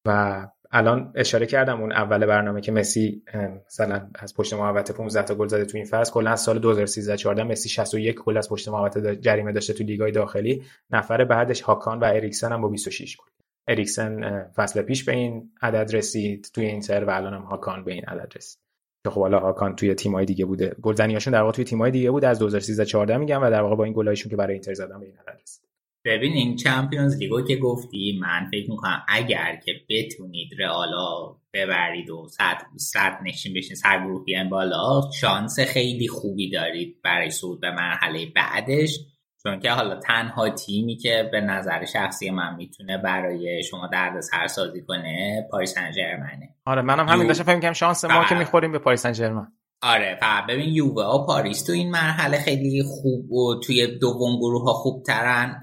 [0.07, 3.23] و الان اشاره کردم اون اول برنامه که مسی
[3.67, 6.13] مثلا از پشت محوطه 15 تا گل زده تو این فصل.
[6.13, 10.13] کلا از سال 2013 14 مسی 61 گل از پشت محوطه جریمه داشته تو لیگای
[10.13, 10.63] داخلی.
[10.91, 13.42] نفر بعدش هاکان و اریکسن هم با 26 گل.
[13.69, 16.51] اریکسن فصل پیش به این عدد رسید.
[16.55, 18.59] توی اینتر و الان هم هاکان به این عدد رسید.
[19.05, 20.77] که خب حالا هاکان توی تیمای دیگه بوده.
[20.83, 22.25] گلزنیاشون در واقع توی تیمای دیگه بود.
[22.25, 25.07] از 2013 14 میگم و در واقع با این گلایشون که برای اینتر زدن به
[25.07, 25.63] این عدد رسید.
[26.05, 32.29] ببین این چمپیونز لیگو که گفتی من فکر می‌کنم اگر که بتونید رئالا ببرید و
[32.29, 38.27] صد, صد نشین بشین سر گروه بالا شانس خیلی خوبی دارید برای صعود به مرحله
[38.27, 38.99] بعدش.
[39.43, 44.83] چون که حالا تنها تیمی که به نظر شخصی من می‌تونه برای شما درد سازی
[44.83, 48.79] کنه پاریس سن ژرمنه آره منم همین داشتم فکر کنم شانس ما که می‌خوریم به
[48.79, 49.47] پاریس سن ژرمن
[49.83, 54.65] آره فقط ببین یووه و پاریس تو این مرحله خیلی خوب و توی دوم گروه
[54.65, 55.61] ها خوب ترن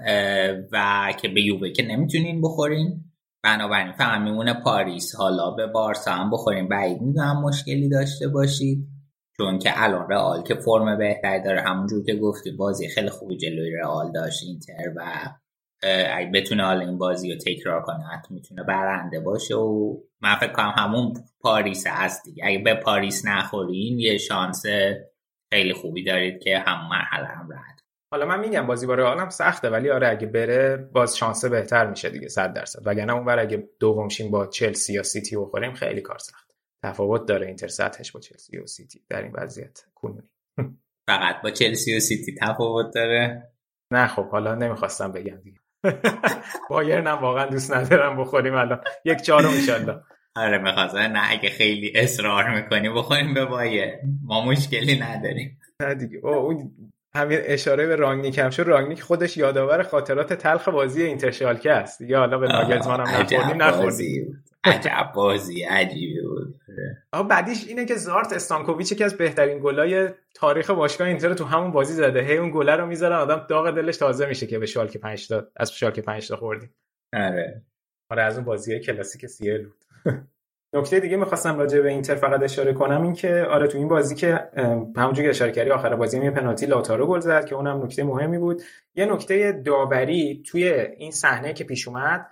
[0.72, 3.04] و که به یووه که نمی‌تونین بخورین.
[3.44, 5.16] بنابراین فقط میمونه پاریس.
[5.16, 6.68] حالا به بارسا هم بخورین.
[6.68, 8.88] بعید می‌دونم مشکلی داشته باشید.
[9.40, 13.72] چون که الان رئال که فرم بهتری داره همونجور که گفتی بازی خیلی خوبی جلوی
[13.72, 15.02] رئال داشت اینتر و
[16.14, 20.52] اگه بتونه حالا این بازی رو تکرار کنه حتی می‌تونه برنده باشه و من فکر
[20.52, 22.46] کنم همون پاریس هست دیگه.
[22.46, 24.64] اگه به پاریس نخورین یه شانس
[25.54, 27.80] خیلی خوبی دارید که همون مرحله هم رد
[28.12, 32.10] حالا من میگم بازی با رئال سخته ولی آره اگه بره باز شانس بهتر میشه
[32.10, 32.80] دیگه 100 درصد.
[32.86, 36.49] وگرنه اونور اگه دومشین با چلسی یا سیتی بخوریم خیلی کار سخت
[36.84, 39.80] تفاوت داره اینتر سطحش با چلسی و سیتی در این وضعیت.
[39.96, 40.30] کنونی
[41.10, 43.52] فقط با چلسی و سیتی تفاوت داره؟
[43.94, 45.60] نه خب حالا نمی‌خواستم بگم دیگه.
[46.70, 48.82] بایرن هم واقعا دوست ندارم بخوریم الان.
[49.06, 50.02] یک چهارم ان
[50.36, 55.60] آره می‌خواستم نه اگه خیلی اصرار می‌کنی بخوریم به بایرن ما مشکلی نداریم.
[55.82, 56.20] نه دیگه.
[56.24, 56.72] او اون
[57.16, 62.02] همین اشاره به رانگنیک هم شد رانگنیک خودش یادآور خاطرات تلخ بازی اینترشالکه است.
[62.02, 66.56] یا حالا به ناگلزمان هم نخوردیم نخوردیم عجب بازی عجیبی بود.
[67.14, 71.72] آه بعدیش اینه که زارت استانکوویچ که از بهترین گلای تاریخ باشگاه اینتر تو همون
[71.72, 72.22] بازی زده.
[72.22, 75.48] هی اون گله رو می‌ذارن آدم داغ دلش تازه میشه که به شالکه 5 تا
[75.56, 76.76] از شالکه 5 تا خوردیم.
[77.14, 77.62] آره.
[78.12, 79.86] آره از اون بازی کلاسیک سیل بود.
[80.74, 84.16] نکته دیگه می‌خواستم راجع به اینتر فقط اشاره کنم این که آره تو این بازی
[84.16, 84.50] که
[84.98, 88.38] همونجوری که اشاره کردی آخر بازی یه پنالتی لاتارو گل زد که اونم نکته مهمی
[88.38, 88.62] بود.
[88.96, 92.28] یه نکته داوری توی این صحنه که پیش اومد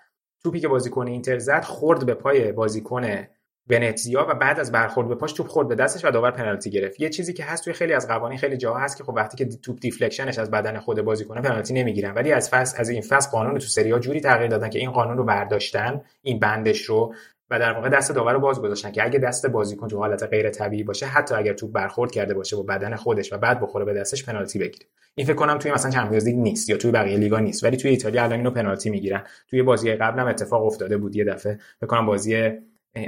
[0.47, 3.27] توپی که بازیکن اینتر زد خورد به پای بازیکن
[3.69, 6.99] ونتزیا و بعد از برخورد به پاش توپ خورد به دستش و داور پنالتی گرفت.
[6.99, 9.45] یه چیزی که هست توی خیلی از قوانین خیلی جاها هست که خب وقتی که
[9.45, 13.29] توپ deflection ش از بدن خود بازیکن پنالتی نمی‌گیرن ولی از فصل از این فصل
[13.29, 16.81] قانون تو سری آ یه جوری تغییر دادن که این قانون رو برداشتن این بندش
[16.81, 17.13] رو
[17.49, 20.49] و در واقع دست داور رو باز گذاشتن که اگه دست بازیکن تو حالت غیر
[20.49, 23.93] طبیعی باشه حتی اگر توپ برخورد کرده باشه با بدن خودش و بعد بخوره به
[23.93, 24.85] دستش پنالتی بگیره.
[25.15, 27.91] این فکر کنم توی مثلا Champions League نیست یا توی بقیه لیگا نیست ولی توی
[27.91, 29.23] ایتالیا الان اینو پنالتی می‌گیرن.
[29.49, 31.59] توی بازی قبل هم اتفاق افتاده بود یه دفعه.
[31.79, 32.35] فکر کنم بازی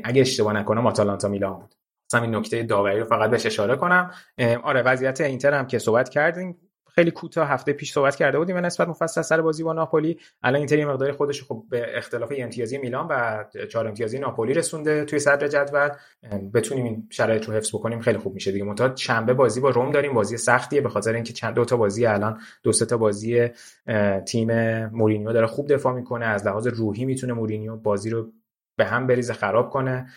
[0.03, 1.76] اگه اشتباه نکنم آتالانتا میلان بود.
[2.10, 4.11] مثلا این نکته داوری رو فقط بهش اشاره کنم.
[4.64, 6.57] آره وضعیت اینتر هم که صحبت کردیم
[6.95, 10.57] خیلی کوتاه هفته پیش صحبت کرده بودیم و نسبت مفصل سر بازی با ناپولی الان
[10.57, 15.20] اینتر یه مقداری خودش خب به اختلاف امتیازی میلان و چهار امتیازی ناپولی رسونده توی
[15.20, 15.90] صدر جدول.
[16.53, 18.64] بتونیم این شرایط رو حفظ بکنیم خیلی خوب میشه دیگه.
[18.64, 22.06] منتها شنبه بازی با روم داریم بازی سختیه به خاطر اینکه چند دو تا بازی
[22.06, 23.48] الان دو تا بازی
[24.28, 26.26] تیم مورینیو داره خوب دفاع می‌کنه.
[26.26, 28.32] از لحاظ روحی می‌تونه مورینیو بازی رو
[28.78, 30.07] به هم بریزه خراب کنه.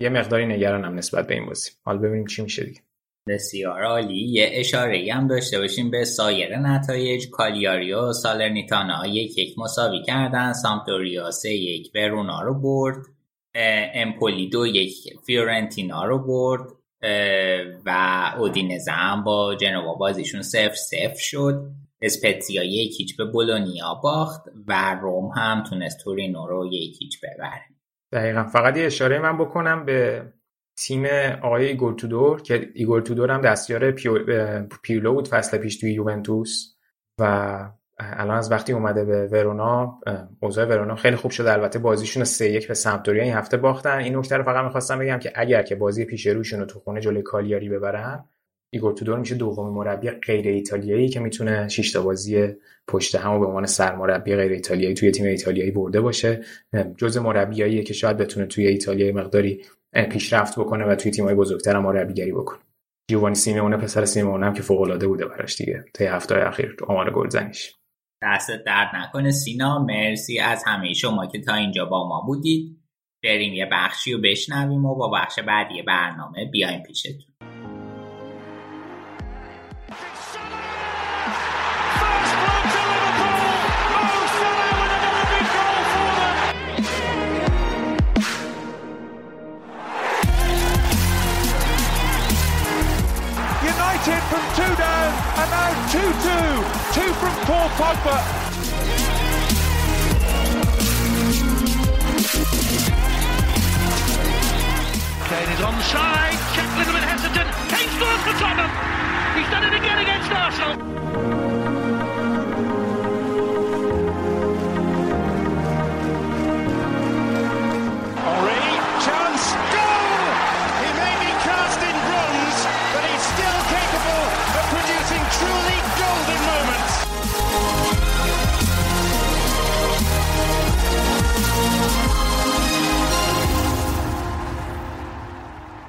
[0.00, 1.70] یه مقداری نگرانم نسبت به این بازی.
[1.82, 2.80] حالا ببینیم چی میشه دیگه.
[3.28, 4.18] بسیار عالی.
[4.18, 7.30] یه اشاره هم داشته باشیم به سایر نتایج.
[7.30, 10.52] کالیاری و سالرنیتانا یک یک مساوی کردن.
[10.52, 12.96] سامپدوریا سه یک ورونا رو برد.
[13.94, 14.94] امپولی دو یک
[15.26, 16.66] فیورنتینا رو برد.
[17.86, 17.90] و
[18.38, 21.70] اودینزه هم با جنوا بازیشون صفر صفر شد.
[22.02, 27.62] اسپتزیا یک هیچ به بولونیا باخت و روم هم تونست تورینو رو یک هیچ ببره.
[28.12, 28.44] دقیقا.
[28.44, 30.22] فقط یه اشاره من بکنم به
[30.86, 31.04] تیم
[31.42, 33.90] آقای ایگور تودور که ایگور تودور هم دستیار
[34.82, 36.74] پیولو بود فصل پیش توی یوونتوس
[37.20, 37.24] و
[37.98, 40.00] الان از وقتی اومده به ورونا
[40.40, 41.52] اوضاع ورونا خیلی خوب شده.
[41.52, 43.98] البته بازیشون سه یک به سمپدوریا این هفته باختن.
[43.98, 47.00] این نکته رو فقط می‌خواستم بگم که اگر که بازی پیش روشون رو تو خونه
[47.00, 48.24] جلوی کالیاری ببرن
[48.70, 52.48] ایگور تودور میشه دومین مربی غیر ایتالیایی که می‌تونه 6 تا بازی
[52.88, 56.40] پشت هم به عنوان سرمربی غیر ایتالیایی توی تیم ایتالیایی برده باشه.
[56.96, 59.62] جز مربیاییه که شاید بتونه توی ایتالیا مقداری
[59.92, 62.58] پیشرفت بکنه و توی تیم‌های بزرگتر هم مربیگری بکنه
[63.10, 65.84] جوانی سیمونه پسر سیمونه هم که فوق العاده بوده براش دیگه.
[65.94, 67.74] تا هفته اخیر تو آمار گلزنیش.
[68.22, 72.78] دست درد نکنه سینا مرسی از همه شما که تا اینجا با ما بودید.
[73.24, 77.27] بریم یه بخشی رو بشنویم و با بخش بعدی برنامه بیایم پیشتون.
[95.50, 96.94] Now 2-2.
[96.94, 98.16] Two from Paul Pogba.
[105.28, 106.38] Kane is onside.
[106.54, 107.48] Check a little bit hesitant.
[107.68, 108.70] Kane scores for Tottenham.
[109.36, 111.47] He's done it again against Arsenal.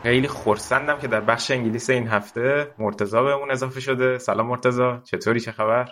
[0.04, 4.18] خیلی خورسندم که در بخش انگلیس این هفته مرتزا بهمون اضافه شده.
[4.18, 5.90] سلام مرتزا چطوری؟ چه خبر؟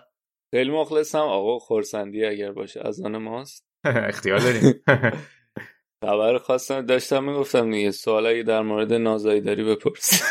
[0.51, 1.17] خیلی مخلصم.
[1.17, 3.67] آقا خورسندی اگر باشه از آن ماست.
[3.85, 4.73] اختیار داریم.
[6.05, 6.81] خبر خواستم.
[6.81, 10.21] داشتم می‌گفتم دیگه سوال اگه در مورد نازایی داری بپرس.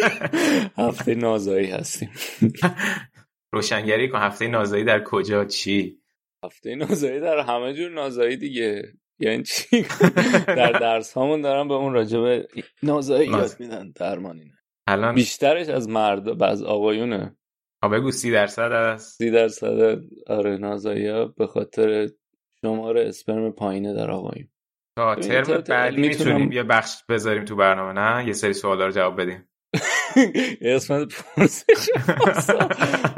[0.78, 2.10] هفته نازایی هستیم.
[3.52, 4.18] روشنگری کن.
[4.18, 6.00] هفته نازایی در کجا؟ چی؟
[6.44, 8.92] هفته نازایی در همه جور نازایی دیگه.
[9.18, 9.86] یعنی چی؟
[10.46, 12.48] در درس هامون دارم به اون راجبه
[12.82, 17.36] نازایی یاد میدن درمانی نه الان بیشترش از مرد از آقایونه.
[17.82, 22.08] آ بگو سی درصد از سی درصد آره نازایی ها به خاطر
[22.60, 24.48] شمار اسپرم پایینه در آقایون
[24.96, 29.20] تا ترم بعدی می‌تونیم یه بخش بذاریم تو برنامه نه؟ یه سری سوالا رو جواب
[29.20, 29.48] بدیم.
[30.60, 31.88] یه قسمت پرسش.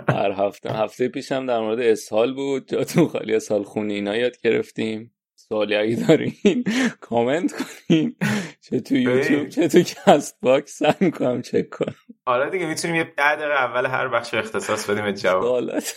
[0.08, 2.68] هر هفته هفته پیشم در مورد اسهال بود.
[2.68, 5.14] جاتون خالی اسهال خونی اینا یاد گرفتیم.
[5.48, 6.64] سوالی اگه دارین.
[7.00, 8.16] کامنت کنین.
[8.60, 10.78] چه تو یوتیوب چه تو Castbox.
[10.78, 11.94] سعی می‌کنم چک کنم.
[12.26, 15.42] آره دیگه می‌تونیم یه ده دقیقه اول هر بخش اختصاص بدیم به جواب.
[15.42, 15.92] سوالات.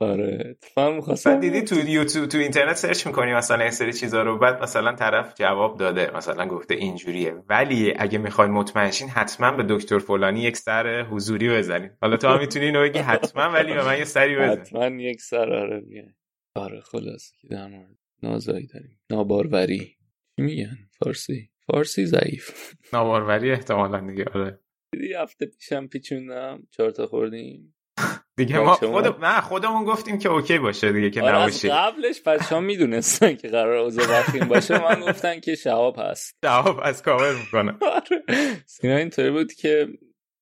[0.00, 0.56] آره.
[0.76, 4.62] بعد می‌خواستم دیدی تو یوتیوب تو اینترنت search می‌کنی مثلا یه سری چیزا رو بعد
[4.62, 6.16] مثلا طرف جواب داده.
[6.16, 7.34] مثلا گفته اینجوریه.
[7.48, 11.92] ولی اگه می‌خواین مطمئن شین حتما به دکتر فلانی یک سر حضوری بزنید.
[12.00, 14.60] حالا تو هم می‌تونی اینو بگی حتما ولی به من یه سری بزن.
[14.60, 16.14] حتما یک سر آره میگن
[16.54, 19.96] آره خلاص که در مورد نازایی داریم ناباروری.
[20.36, 21.50] چی میگن؟ فارسی.
[21.66, 22.72] فارسی ضعیف.
[22.92, 24.60] ناباروری احتمالا دیگه آره.
[24.92, 27.72] دیدی هفته پیشم پیچوندم چهار تا خوردیم.
[28.36, 28.92] دیگه ما بچه‌ها.
[28.92, 31.68] خود نه خودمون گفتیم که اوکی باشه دیگه که آره نباشه.
[31.68, 34.82] قبلش بچه ها می‌دونستن که قرار اوضاع وخیم باشه.
[34.82, 36.36] من گفتن که شهاب هست.
[36.44, 37.78] جواب از کاور می‌کنه.
[37.82, 38.22] آره.
[38.66, 39.88] سینا اینطوری بود که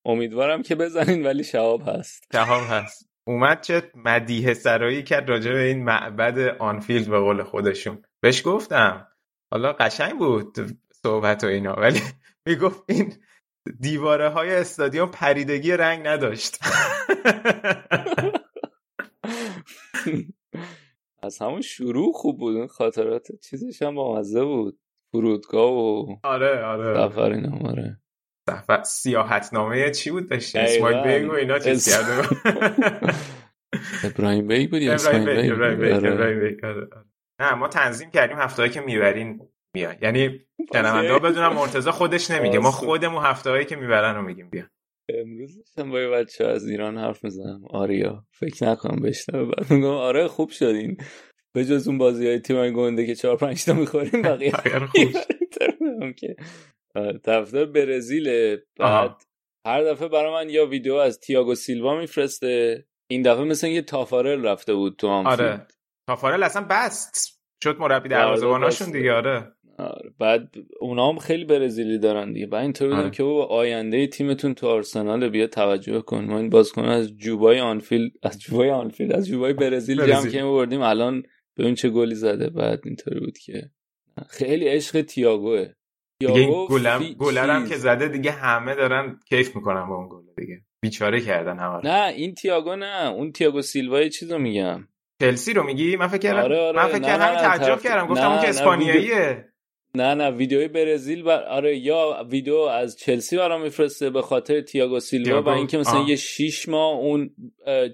[0.05, 2.23] امیدوارم که بزنین ولی شهاب هست.
[2.33, 3.09] جواب هست.
[3.27, 8.01] اومد چه مدیه سرایی کرد راجع به این معبد آنفیلد به قول خودشون.
[8.21, 9.07] بهش گفتم.
[9.51, 10.57] حالا قشنگ بود
[10.91, 11.99] صحبت و اینا ولی
[12.47, 13.13] می‌گفت این
[13.79, 16.57] دیواره های استادیوم پریدگی رنگ نداشت.
[21.23, 24.79] از همون شروع خوب بود خاطرات چیزش هم با مزه بود.
[25.15, 27.99] فرودگاه و آره آره سفر آره.
[28.85, 30.87] سیاحت نامه چی بود داشتیم دقیقاً.
[30.87, 32.27] اسمایل بیگ و اینا چیز کرده
[34.03, 36.65] ابراهیم بیگ بود یا ابراهیم اسماعیل بیگ آره.
[36.65, 36.87] آره،.
[37.39, 39.39] نه ما تنظیم کردیم هفته که می‌برین
[39.75, 39.95] میان.
[40.01, 40.39] یعنی
[40.73, 42.59] شنونده ها بدونم مرتضی خودش نمیگه.
[42.59, 42.71] ما.
[42.71, 44.63] خودمون هفته هایی که می‌برن رو میگیم بیا
[45.09, 47.61] امروز داشتم با یه بچه از ایران حرف می‌زنم.
[47.69, 49.51] آریا فکر نکنم بشنوه.
[49.51, 50.97] بعد میگم آره خوب شدین.
[51.53, 55.11] به جز اون بازی های تیمای گنده که چهار پنج تا می‌خوریم بقیه خوب
[56.17, 56.35] که
[57.23, 59.21] طرفدار برزیل بعد.
[59.67, 62.85] هر دفعه برای من یا ویدیو از تییاگو سیلوا میفرسته.
[63.11, 65.67] این دفعه مثل یه تافارل رفته بود تو آنفیلد آره.
[66.09, 67.41] تافارل اصلا بست.
[67.63, 68.99] شد مربی آره، دروازه‌باناشون بسته.
[68.99, 69.51] دیگه آره.
[69.77, 70.11] آره.
[70.19, 72.47] بعد اونا هم خیلی برزیلی دارن دیگه.
[72.47, 73.09] بعد اینطور بودم آره.
[73.09, 76.25] که بابا آینده تیمتون تو آرسنال بیا توجه کن.
[76.25, 80.31] ما این بازیکن از جوبای آنفیلد از جوبای آنفیلد از جوبای برزیل جمع برزیل.
[80.31, 80.81] کردیم بردیم.
[80.81, 81.23] الان
[81.57, 82.49] ببین چه گلی زده.
[82.49, 83.69] بعد اینطوری بود که.
[84.29, 85.67] خیلی عشق تییاگوه.
[86.19, 87.69] دیگه این گلم فی- گلرم.
[87.69, 91.81] که زده دیگه همه دارن کیف می‌کنن با اون گل دیگه بیچاره کردن همه.
[91.83, 94.87] نه این تییاگو نه اون تییاگو سیلوا چیزو میگم
[95.21, 96.77] چلسی رو میگی من فکر کردم آره، آره.
[96.77, 99.45] من فکر کردم تعجب کردم گفتم اون که اسپانیاییه
[99.95, 101.43] نه نه ویدیوی برزیل بر...
[101.43, 106.09] آره یا ویدیو از چلسی برام میفرسته به خاطر تییاگو سیلوا و اینکه مثلا آه.
[106.09, 107.35] یه شیش ماه اون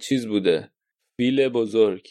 [0.01, 0.71] چیز بوده
[1.17, 2.07] فیل بزرگ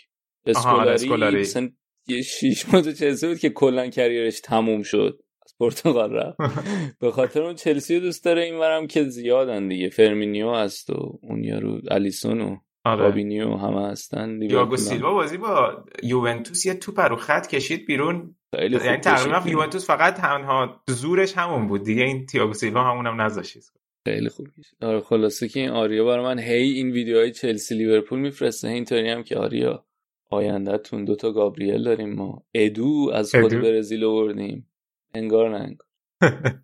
[0.47, 1.41] آره، اسکولاری اسکولاری.
[1.41, 1.70] مثلا
[2.09, 5.23] یه شیش ماه تو چلسی بود که کلا career ش تموم شد
[5.61, 6.39] پرتغال رفت.
[7.01, 9.89] به خاطر اون چلسی رو دوست داره اینورم که زیادن دیگه.
[9.89, 13.09] فرمینیو هست و اون یارو الیسون و آره.
[13.09, 14.39] فابینیو همه هستن.
[14.39, 18.37] دیاگو سیلوا بازی با یوونتوس یه توپ رو خط کشید بیرون.
[18.59, 22.03] یعنی تقریبا یوونتوس فقط تنها زورش همون بود دیگه.
[22.03, 23.59] این تییاگو سیلوا همونم نذاشت
[24.05, 24.47] خیلی خوب
[24.82, 28.69] آره خلاصه که این آریا برای من هی این ویدیوهای چلسی لیورپول میفرسته.
[28.69, 29.87] اینطوری هم که آریا
[30.31, 32.43] آیندهتون دوتا گابریل داریم ما.
[32.55, 34.69] ادو از خود برزیل آوردیم
[35.15, 35.87] انگار نه انگار.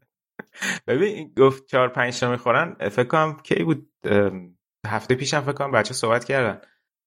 [0.87, 3.89] ببین گفت چهار پنج تا می‌خورن فکر کنم کی بود؟
[4.87, 6.61] هفته پیشم فکر کنم بچه صحبت کردن.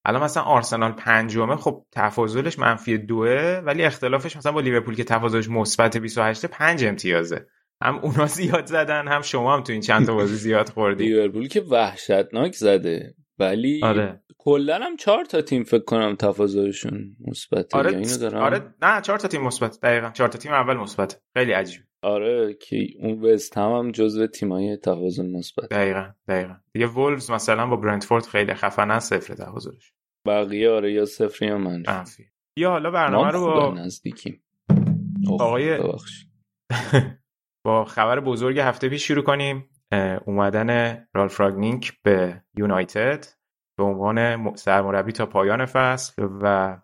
[0.06, 5.50] الان مثلا آرسنال پنجمه خب تفاضلش منفی دوه ولی اختلافش مثلا با لیورپول که تفاضلش
[5.50, 7.48] مثبت 28 5 امتیازه.
[7.84, 11.04] هم اونا زیاد زدن هم شما هم تو این چند تا بازی زیاد خوردی.
[11.04, 13.16] لیورپول که وحشتناک زده.
[13.40, 14.24] ولی آره.
[14.38, 19.20] کلا هم چهار تا تیم فکر کنم تفاضلشون مثبت آره اینو دارم آره نه چهار
[19.20, 20.10] تا تیم مثبت دقیقاً.
[20.10, 21.22] چهار تا تیم اول مثبت.
[21.34, 21.82] خیلی عجیب.
[22.02, 25.70] آره که اون وست هم, هم جزو تیمای تفاضل مثبت.
[25.70, 26.56] دقیقاً دقیقاً.
[26.74, 29.94] دیگه وولفز مثلا با برنتفورد خیلی خفنه صفر تفاضلش.
[30.28, 32.24] بقیه آره یا صفر یا منفی.
[32.58, 34.44] یا حالا برنامه رو با نزدیکیم.
[35.30, 35.80] آقای
[37.66, 39.70] با خبر بزرگ هفته پیش شروع کنیم.
[40.26, 43.26] اومدن رالف راگنینک به یونایتد
[43.78, 46.78] به عنوان سرمربی تا پایان فصل و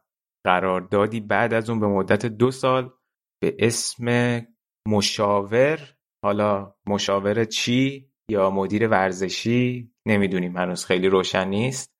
[0.45, 2.93] قراردادی بعد از اون به مدت دو سال
[3.41, 4.41] به اسم
[4.87, 5.79] مشاور.
[6.23, 11.95] حالا مشاور چی یا مدیر ورزشی نمی‌دونیم هنوز خیلی روشن نیست.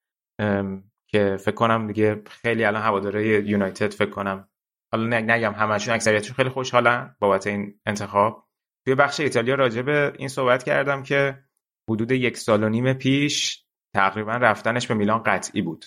[1.11, 4.49] که فکر کنم دیگه خیلی الان هواداره یونایتد فکر کنم
[4.93, 8.44] حالا نگم همشون اکثریتشون خیلی خوشحالن بابت این انتخاب.
[8.85, 11.43] توی بخش ایتالیا راجع به این صحبت کردم که
[11.89, 15.85] حدود یک سال و نیم پیش تقریبا رفتنش به میلان قطعی بود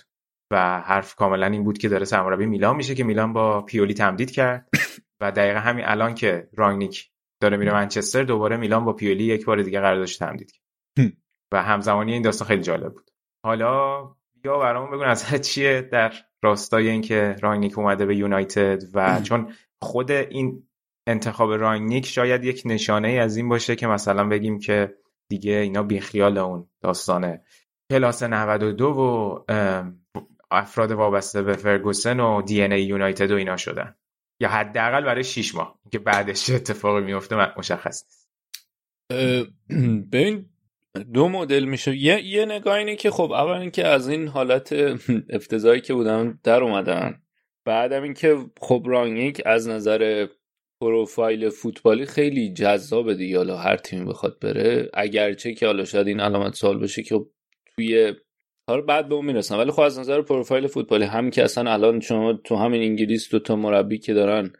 [0.52, 4.30] و حرف کاملا این بود که داره سرمربی میلان میشه که میلان با پیولی تمدید
[4.30, 4.68] کرد
[5.20, 7.10] و دقیقا همین الان که رانگنیک
[7.42, 10.62] داره میره منچستر دوباره میلان با پیولی یک بار دیگه قراردادش تمدید کرد.
[11.52, 13.10] و همزمانی این داستان خیلی جالب بود.
[13.44, 14.02] حالا
[14.44, 16.12] یا برامون بگون از چیه در
[16.42, 19.52] راستای اینکه رانگنیک اومده به یونایتد و چون
[19.82, 20.67] خود این
[21.08, 24.94] انتخاب رانگنیک شاید یک نشانه از این باشه که مثلا بگیم که
[25.28, 27.42] دیگه اینا بیخیال اون داستانه
[27.90, 29.44] کلاس 92 و
[30.50, 33.94] افراد وابسته به فرگوسن و دی ان ای یونایتد و اینا شدن.
[34.40, 38.28] یا حداقل برای 6 ماه که بعدش چه اتفاقی میفته مشخص نیست.
[40.12, 40.46] ببین
[41.12, 41.96] دو مدل میشه.
[41.96, 44.72] یه یه نگاه اینه که خب اول اینکه از این حالت
[45.36, 47.22] افتضاحی که بودن در اومدن.
[47.64, 50.26] بعدم اینکه خب رانگیک از نظر
[50.80, 53.36] پروفایل فوتبالی خیلی جذابه دیگه.
[53.36, 54.90] حالا هر تیمی بخواد بره.
[54.94, 57.20] اگرچه که حالا شاید این علامت سوال بشه که
[57.76, 58.12] توی
[58.68, 62.00] حالا بعد به اون می‌رسن ولی خب از نظر پروفایل فوتبالی هم که اصلا الان
[62.00, 64.52] شما تو همین انگلیس دو تا مربی که دارن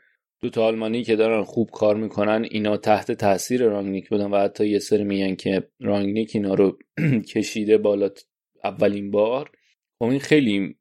[0.42, 4.66] دو تا آلمانی که دارن خوب کار می‌کنن اینا تحت تاثیر رانگنیک بودن و حتی
[4.68, 6.78] یه سری میگن که رانگنیک اینا رو
[7.34, 8.10] کشیده بالا
[8.64, 9.50] اولین بار.
[9.98, 10.76] خب این خیلی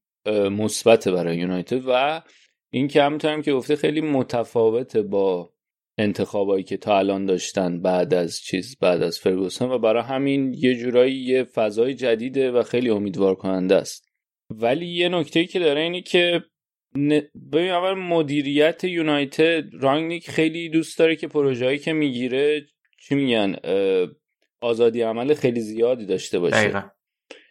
[0.51, 2.21] مثبت برای یونایتد و
[2.69, 5.53] این که همونطورم که گفته خیلی متفاوته با
[5.97, 10.75] انتخابایی که تا الان داشتن بعد از چیز بعد از فرگوسن و برای همین یه
[10.75, 14.07] جورایی یه فضای جدیده و خیلی امیدوار کننده است
[14.49, 16.43] ولی یه نکته که داره اینه که
[17.51, 22.65] ببین اول مدیریت یونایتد رانگنیک خیلی دوست داره که پروژه‌ای که می‌گیره
[22.99, 23.55] چی میگن
[24.61, 26.81] آزادی عمل خیلی زیادی داشته باشه دقیقا.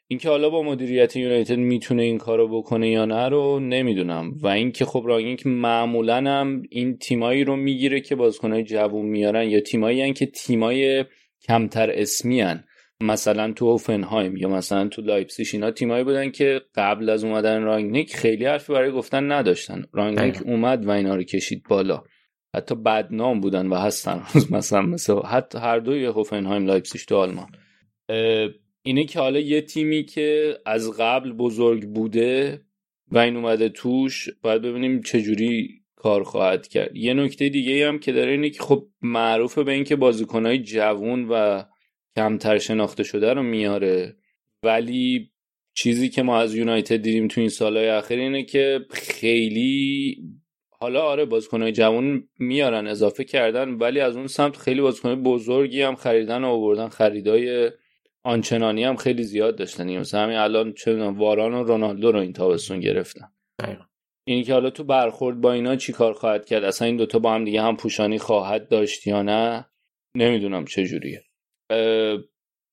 [0.08, 4.34] اینکه حالا با مدیریت یونایتد می‌تونه این کارو بکنه یا نه رو نمی‌دونم.
[4.42, 9.60] و اینکه خب رانگنیک معمولا هم این تیمایی رو می‌گیره که بازیکنای جوون میارن یا
[9.60, 11.04] تیمایی که تیمای
[11.48, 12.64] کمتر اسمی هن.
[13.00, 18.16] مثلا تو اوفنهایم یا مثلا تو لایپسیش اینا تیمایی بودن که قبل از اومدن رانگنیک
[18.16, 19.84] خیلی حرفی برای گفتن نداشتن.
[19.92, 22.02] رانگنیک اومد و اینا رو کشید بالا.
[22.54, 24.22] حتی بدنام بودن و هستن.
[24.50, 27.48] مثلا مثلا حتی هر دوی هوفنهایم لایپسیش تو آلمان.
[28.86, 32.60] اینه که حالا یه تیمی که از قبل بزرگ بوده
[33.08, 36.96] و این اومده توش باید ببینیم چجوری کار خواهد کرد.
[36.96, 41.62] یه نکته دیگه هم که داره اینه که خب معروفه به اینکه بازیکنهای جوون و
[42.16, 44.16] کمتر شناخته شده رو میاره.
[44.62, 45.30] ولی
[45.74, 50.16] چیزی که ما از یونایتد دیدیم تو این سالهای اخیر اینه که خیلی
[50.70, 55.94] حالا آره بازیکنهای جوان میارن اضافه کردن ولی از اون سمت خیلی بازیکنهای بزرگی هم
[55.94, 57.70] خریدن و آوردن خریدای
[58.26, 59.88] آنچنانی هم خیلی زیاد داشتن.
[59.88, 63.32] یعنی مثلا همین الان چه واران و رونالدو رو این تابستون گرفتن.
[64.28, 67.34] اینی که حالا تو برخورد با اینا چی کار خواهد کرد؟ اصلا این دوتا با
[67.34, 69.66] هم دیگه هم پوشانی خواهد داشت یا نه؟
[70.16, 71.22] نمی‌دونم چجوریه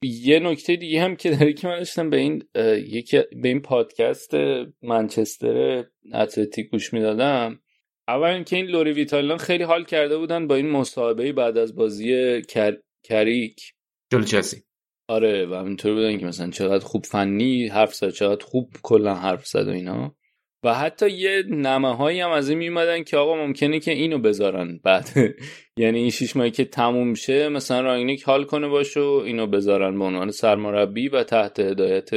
[0.04, 2.44] یه نکته دیگه هم که داره که من داشتم به این
[2.88, 4.34] یکی به این پادکست
[4.82, 7.60] منچستر اتلتیک گوش می‌دادم.
[8.08, 12.42] اول اینکه این لوری ویتالان خیلی حال کرده بودن با این مصاحبه بعد از بازی
[12.42, 12.78] کر...
[13.04, 13.74] کریک.
[14.12, 14.64] جلو چلسی.
[15.08, 19.48] آره و همینطور بودن که مثلا چقدر خوب فنی حرف زد چقدر خوب کلا حرف
[19.48, 20.16] زد و اینا.
[20.64, 24.80] و حتی یه نمه هایی هم از این میمدن که آقا ممکنه که اینو بذارن
[24.84, 25.10] بعد.
[25.78, 30.00] یعنی این شیش ماهی که تموم شه مثلا رانگنیک حال کنه باشه و اینو بذارن
[30.00, 32.10] به عنوان سرمربی و تحت هدایت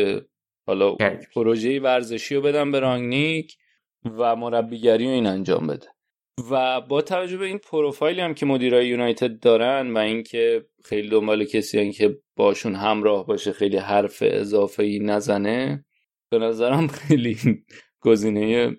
[0.66, 0.96] حالا
[1.34, 3.56] پروژه ورزشی رو بدن به رانگنیک
[4.18, 5.86] و مربیگری رو این انجام بده.
[6.50, 11.44] و با توجه به این پروفایلی هم که مدیرای یونایتد دارن و اینکه خیلی دنبال
[11.44, 15.84] کسی که باشون همراه باشه خیلی حرف اضافه ای نزنه.
[16.30, 17.36] به نظرم خیلی
[18.00, 18.76] گزینه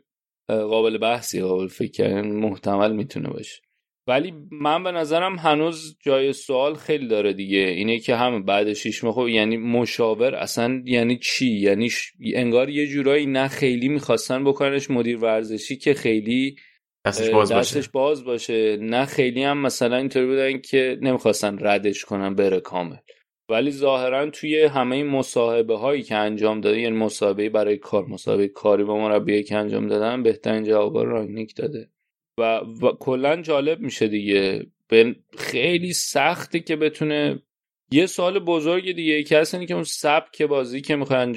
[0.47, 3.61] قابل بحثی قابل فکر محتمل می‌تونه باشه.
[4.07, 7.57] ولی من به نظرم هنوز جای سوال خیلی داره دیگه.
[7.57, 11.89] اینه که هم بعد شیش ماه خب یعنی مشاور اصلا یعنی چی؟ یعنی
[12.33, 16.55] انگار یه جورایی نه خیلی می‌خواستن بکننش مدیر ورزشی که خیلی
[17.05, 18.23] دستش باز, دستش باشه.
[18.23, 18.77] باشه.
[18.81, 22.97] نه خیلی هم مثلا اینطوری بودن که نمی‌خواستن ردش کنن بره کامل
[23.49, 28.83] ولی ظاهرا توی همه مصاحبه هایی که انجام داده یعنی مصاحبه برای کار مصاحبه کاری
[28.83, 31.89] با مربی که انجام دادن بهترین جواب رانگنیک داده.
[32.39, 34.65] و, و کلا جالب میشه دیگه.
[35.37, 37.41] خیلی سخته که بتونه
[37.91, 40.95] یه سوال بزرگ دیگه هست که اون سبک بازی که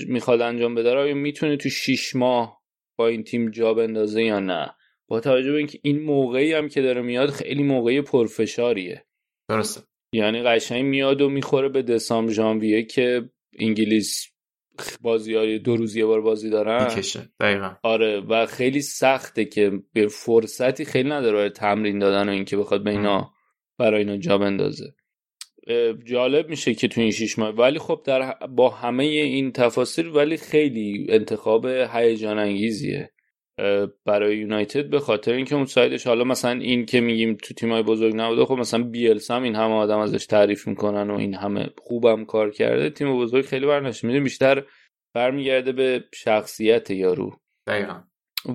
[0.08, 2.62] می‌خواد انجام بده آیا می‌تونه تو شیش ماه
[2.96, 4.74] با این تیم جا بندازه یا نه؟
[5.08, 9.04] با توجه به اینکه این موقعی هم که داره میاد خیلی موقعی پرفشاریه.
[9.48, 9.89] درسته.
[10.12, 14.26] یعنی قشنگ میاد و می‌خوره به دسامبر ژانویه که انگلیس
[15.00, 16.84] بازی های دو روز یه بار بازی دارن.
[16.84, 17.20] می‌کشه.
[17.40, 17.70] دقیقا.
[17.82, 22.84] آره و خیلی سخته که به فرصتی خیلی نداره برای تمرین دادن و اینکه بخواد
[22.84, 23.32] به اینا
[23.78, 24.94] برای اینا جا بندازه.
[26.04, 30.36] جالب میشه که تو این شیش ماه ولی خب در با همه این تفاصیل ولی
[30.36, 33.10] خیلی انتخاب هیجان انگیزیه.
[34.06, 38.14] برای یونایتد به خاطر اینکه اون سایدش حالا مثلا این که میگیم تو تیمای بزرگ
[38.16, 42.24] نبوده خب مثلا بیلس هم این همه آدم ازش تعریف می‌کنن و این همه خوبم
[42.24, 42.90] کار کرده.
[42.90, 44.64] تیم بزرگ خیلی برنش می‌دونی بیشتر
[45.14, 47.36] برمیگرده به شخصیت یارو.
[47.66, 48.00] دقیقا.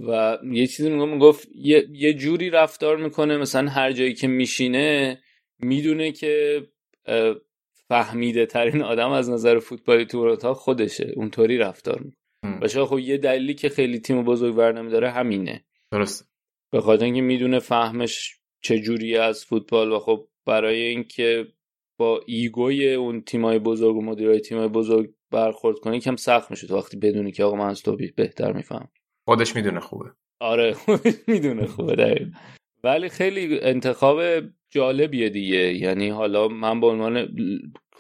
[0.08, 5.20] و یه چیزی میگم می‌گفت یه،, یه جوری رفتار می‌کنه مثلا هر جایی که میشینه
[5.60, 6.64] می‌دونه که
[7.88, 11.14] فهمیده ترین آدم از نظر فوتبالی تو خودشه.
[11.16, 12.25] اونطوری رفتار می‌کنه.
[12.62, 15.66] و شاید خب یه دلیلی که خیلی تیم بزرگ ور نمیداره همینه.
[15.92, 16.32] درست.
[16.72, 21.48] به خاطر اینکه می‌دونه فهمش چجوری از فوتبال و خب برای اینکه
[21.98, 26.78] با ایگوی اون تیمای بزرگ و مدیرای تیمای بزرگ برخورد کنه کم سخت میشه تو
[26.78, 28.90] وقتی بدونی که آقا من از تو بهتر میفهم
[29.28, 30.06] خودش می‌دونه خوبه.
[30.40, 32.32] آره خودش می‌دونه خوبه دقیقا.
[32.84, 34.22] ولی خیلی انتخاب
[34.70, 35.74] جالبیه دیگه.
[35.74, 37.36] یعنی حالا من به عنوان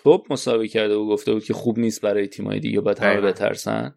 [0.03, 3.95] کلوب مسابقه کرده و گفته بود که خوب نیست برای تیمای دیگه باید همه بترسن.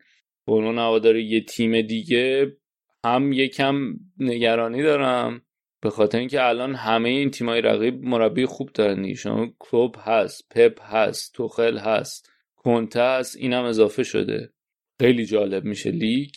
[0.48, 2.56] به عنوان هوادار یه تیم دیگه
[3.04, 5.42] هم یکم نگرانی دارم.
[5.82, 10.80] به خاطر اینکه الان همه این تیمای رقیب مربی خوب دارن شما کلوب هست پپ
[10.82, 14.52] هست توخل هست کنته هست اینم اضافه شده.
[15.00, 16.30] خیلی جالب میشه لیگ.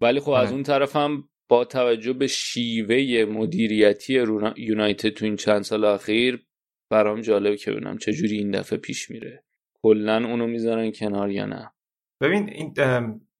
[0.00, 0.52] ولی خب از آره.
[0.52, 4.24] اون طرف هم با توجه به شیوه مدیریتی
[4.56, 6.46] یونایتد تو این چند سال اخیر
[6.90, 9.44] برام جالب که ببینم چجوری این دفعه پیش میره.
[9.82, 11.72] کلا اونو می‌ذارن کنار یا نه.
[12.20, 12.74] ببین این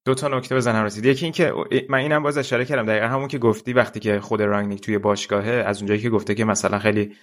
[0.05, 1.53] دو تا نکته بزنم رسید یکی اینکه
[1.89, 5.51] من اینم باز اشاره کردم دقیقا همون که گفتی وقتی که خود رانگنیک توی باشگاهه
[5.51, 7.15] از اونجایی که گفته که مثلا خیلی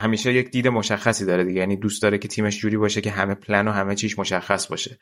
[0.00, 1.60] همیشه یک دید مشخصی داره دیگه.
[1.60, 4.98] یعنی دوست داره که تیمش جوری باشه که همه پلن و همه چیش مشخص باشه.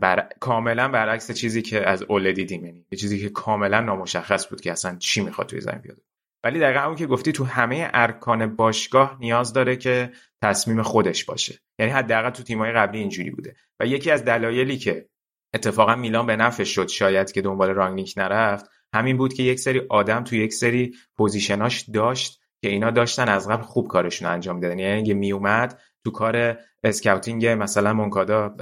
[0.00, 0.28] بر...
[0.40, 2.64] کاملا برعکس چیزی که از اوله دیدیم.
[2.64, 5.98] یعنی چیزی که کاملا نامشخص بود که اصلا چی می‌خواد توی زمین بیاد.
[6.44, 11.58] ولی دقیقا همون که گفتی تو همه ارکان باشگاه نیاز داره که تصمیم خودش باشه.
[11.78, 13.56] یعنی حداقل تو تیم‌های قبلی اینجوری بوده.
[13.80, 15.06] و یکی از دلایلی که
[15.54, 18.66] اتفاقا میلان به نفع شد شاید که دنبال رانگنیک نرفت.
[18.94, 23.48] همین بود که یک سری آدم تو یک سری پوزیشناش داشت که اینا داشتن از
[23.48, 28.54] قبل خوب کارشون انجام دادن یعنی اگه میومد تو کار اسکاوتینگ مثلا مونکادا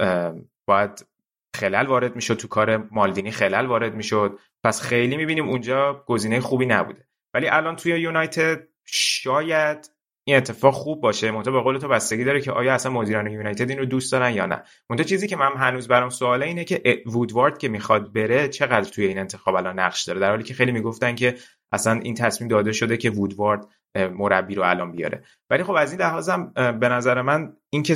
[0.65, 1.05] باید
[1.55, 4.39] خلل وارد می‌شد تو کار مالدینی خلل وارد می‌شد.
[4.63, 7.07] پس خیلی می‌بینیم اونجا گزینه خوبی نبوده.
[7.33, 9.91] ولی الان توی یونایتد شاید
[10.23, 11.31] این اتفاق خوب باشه.
[11.31, 14.33] منتها به قول تو بستگی داره که آیا اصلا مدیران یونایتد این رو دوست دارن
[14.33, 14.63] یا نه.
[14.89, 19.05] منتها چیزی که من هنوز برام سواله اینه که وودوارد که می‌خواد بره چقدر توی
[19.05, 21.35] این انتخاب الان نقش داره؟ در حالی که خیلی می‌گفتن که
[21.71, 25.23] اصلا این تصمیم داده شده که وودوارد مربی رو الان بیاره.
[25.49, 27.95] ولی خب از این لحاظم به نظر من اینکه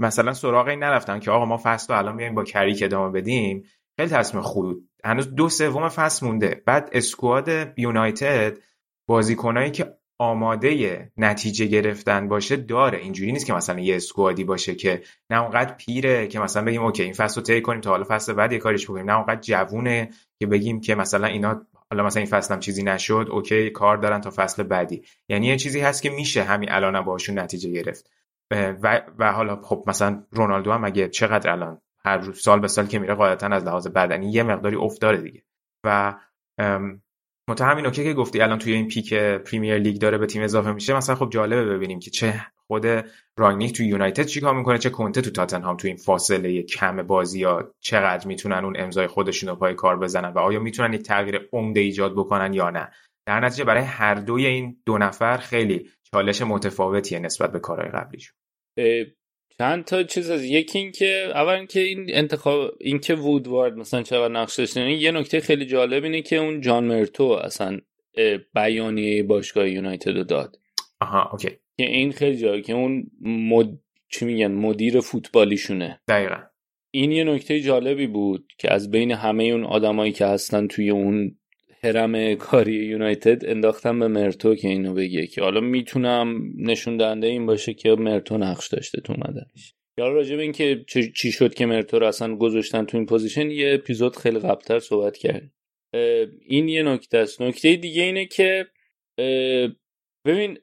[0.00, 3.64] مثلا سراغ این نرفتن که آقا ما فصل رو الان بیایم با کریک ادامه بدیم
[3.96, 6.62] خیلی تصمیم خوب هنوز دو سوم فصل مونده.
[6.66, 8.58] بعد squad یونایتد
[9.08, 12.98] بازیکنایی که آماده نتیجه گرفتن باشه داره.
[12.98, 16.82] اینجوری نیست که مثلا یه squad ی باشه که نه اونقدر پیره که مثلا بگیم
[16.82, 19.10] okay این فصل رو طی کنیم تا حالا فصل بعد یه کاریش بکنیم.
[19.10, 23.26] نه اونقدر جوونه که بگیم که مثلا اینا حالا مثلا این فصل هم چیزی نشد
[23.30, 25.02] okay کار دارن تا فصل بعدی.
[25.28, 28.10] یعنی یه چیزی هست که میشه همین الان باشون نتیجه گرفت.
[28.50, 32.86] و, و حالا خب مثلا رونالدو هم اگه چقدر الان هر روز سال به سال
[32.86, 35.42] که میره قاعدتا از لحاظ بدنی یه مقداری افتاره دیگه.
[35.84, 36.14] و
[37.48, 40.96] متا همین که گفتی الان توی این پیک پریمیر لیگ داره به تیم اضافه میشه
[40.96, 42.86] مثلا خب جالبه ببینیم که چه خود
[43.38, 47.74] رانگنیک توی یونایتد چیکار می‌کنه چه کنته تو تاتنهام تو این فاصله کم بازی ها
[47.80, 51.80] چقدر می‌تونن اون امضای خودشون رو پای کار بزنن و آیا می‌تونن یک تغییر عمده
[51.80, 52.90] ایجاد بکنن یا نه.
[53.26, 58.36] در نتیجه برای هر دوی این دو نفر خیلی چالش متفاوتیه نسبت به کارهای قبلیشون.
[59.58, 64.58] چند تا چیز از یکی اینکه اول که این انتخاب اینکه وودوارد مثلا چقدر نقش
[64.58, 67.80] داشته یه نکته خیلی جالب اینه که اون جان مرتو اصلا
[68.54, 70.58] بیانیه باشگاه یونایتد رو داد.
[71.00, 71.48] آها اوکی.
[71.48, 73.78] که این خیلی جالب که اون مد...
[74.08, 76.00] چی میگن؟ مدیر فوتبالیشونه.
[76.08, 76.36] دقیقا.
[76.90, 81.38] این یه نکته جالبی بود که از بین همه اون آدمایی که هستن توی اون
[81.84, 87.46] هرم کاری یونایتد انداختم به مرتو که اینو بگه که حالا می‌تونم نشون دهنده این
[87.46, 90.84] باشه که مرتو نقش داشته تو اومدنش یا راجع به اینکه
[91.16, 95.16] چی شد که مرتو رو اصلا گذاشتن تو این position یه اپیزود خیلی قبلتر صحبت
[95.16, 95.50] کرد
[96.46, 97.42] این یه نکته است.
[97.42, 98.66] نکته دیگه اینه که
[100.26, 100.58] ببین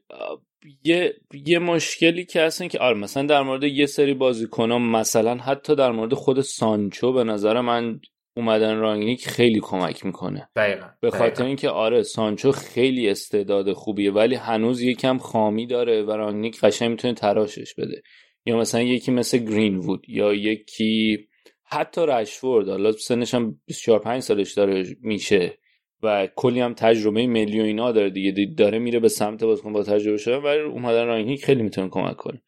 [0.84, 1.14] یه
[1.46, 5.92] یه مشکلی که هستن که آره مثلا در مورد یه سری بازیکنان مثلا حتی در
[5.92, 8.00] مورد خود سانچو به نظر من
[8.38, 10.50] اومدن رانگنیک خیلی کمک می‌کنه.
[10.56, 16.12] دقیقا به خاطر اینکه آره سانچو خیلی استعداد خوبیه ولی هنوز یکم خامی داره و
[16.12, 18.02] رانگنیک قشنگ می‌تونه تراشش بده.
[18.46, 21.28] یا مثلا یکی مثل گرین وود یا یکی
[21.64, 25.58] حتی رشفورد حالا سنش هم 24 5 سالش داره میشه
[26.04, 29.84] و کلی هم تجربه ملی و اینا داره دیگه داره میره به سمت بازیکن با
[29.84, 32.42] تجربه شده ولی اومدن رانگنیک خیلی می‌تونه کمک کنه.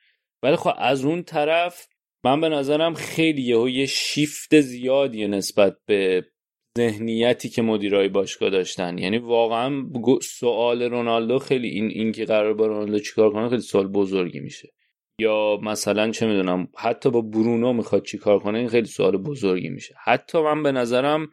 [0.43, 1.87] ولی خب از اون طرف
[2.25, 6.25] من به نظرم خیلی یه شیفت زیادی نسبت به
[6.77, 8.97] ذهنیتی که مدیرای باشگاه داشتن.
[8.97, 9.85] یعنی واقعا
[10.21, 14.73] سوال رونالدو خیلی این اینکه قرار با رونالدو چیکار کنه خیلی سوال بزرگی میشه.
[15.19, 19.95] یا مثلا چه می‌دونم حتی با برونو می‌خواد چیکار کنه این خیلی سوال بزرگی میشه.
[20.03, 21.27] حتی من به نظرم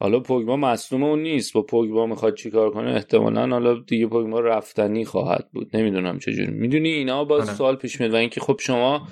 [0.00, 1.52] حالا پوگبا مصدوم اون نیست.
[1.52, 5.76] با پوگبا می‌خواد چیکار کنه احتمالا حالا دیگه پوگبا رفتنی خواهد بود.
[5.76, 6.52] نمی‌دونم چجوری.
[6.52, 7.44] می‌دونی اینا با آره.
[7.44, 9.08] سوال پیش میاد و اینکه خب شما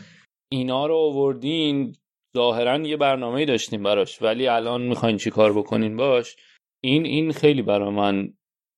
[0.53, 1.97] اینا رو آوردین
[2.37, 6.37] ظاهرا یه برنامه داشتیم براش ولی الان می‌خواین چی کار بکنین باش؟
[6.85, 8.33] این این خیلی برا من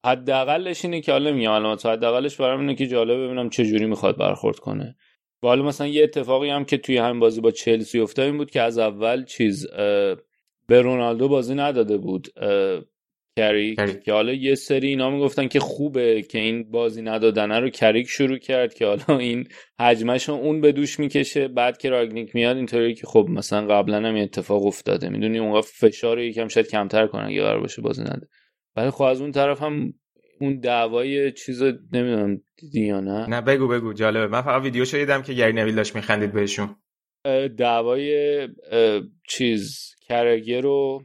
[0.07, 4.19] حداقلش اینه که حالا میگم علامت حداقلش برام اینه که جالب ببینم چه جوری می‌خواد
[4.19, 4.97] برخورد کنه.
[5.43, 8.51] و حالا مثلا یه اتفاقی هم که توی همین بازی با چلسی افتاد این بود
[8.51, 9.67] که از اول چیز
[10.67, 12.29] به رونالدو بازی نداده بود.
[13.39, 14.03] کریک.
[14.05, 18.39] که حالا یه سری اینا می‌گفتن که خوبه که این بازی ندادنه رو کریک شروع
[18.39, 19.49] کرد که حالا این
[19.81, 21.49] حجمش اون به دوش می‌کشه.
[21.49, 25.09] بعد که راگنیک میاد اینطوری که خب مثلا قبلا هم اتفاق افتاده.
[25.09, 28.29] می‌دونی اونقدر فشار یکم شاید کمتر کنه اگه قرار باشه بازی نده.
[28.77, 29.93] ولی خب از اون طرف هم
[30.41, 33.93] اون دعوای چیز نمی‌دونم دیدی یا نه؟ نه بگو بگو.
[33.93, 34.27] جالبه.
[34.27, 36.77] من فقط ویدیو شدیدم که گری نویل داشت میخندید بهشون.
[37.59, 38.49] دعوای
[39.29, 41.03] چیز کرگر رو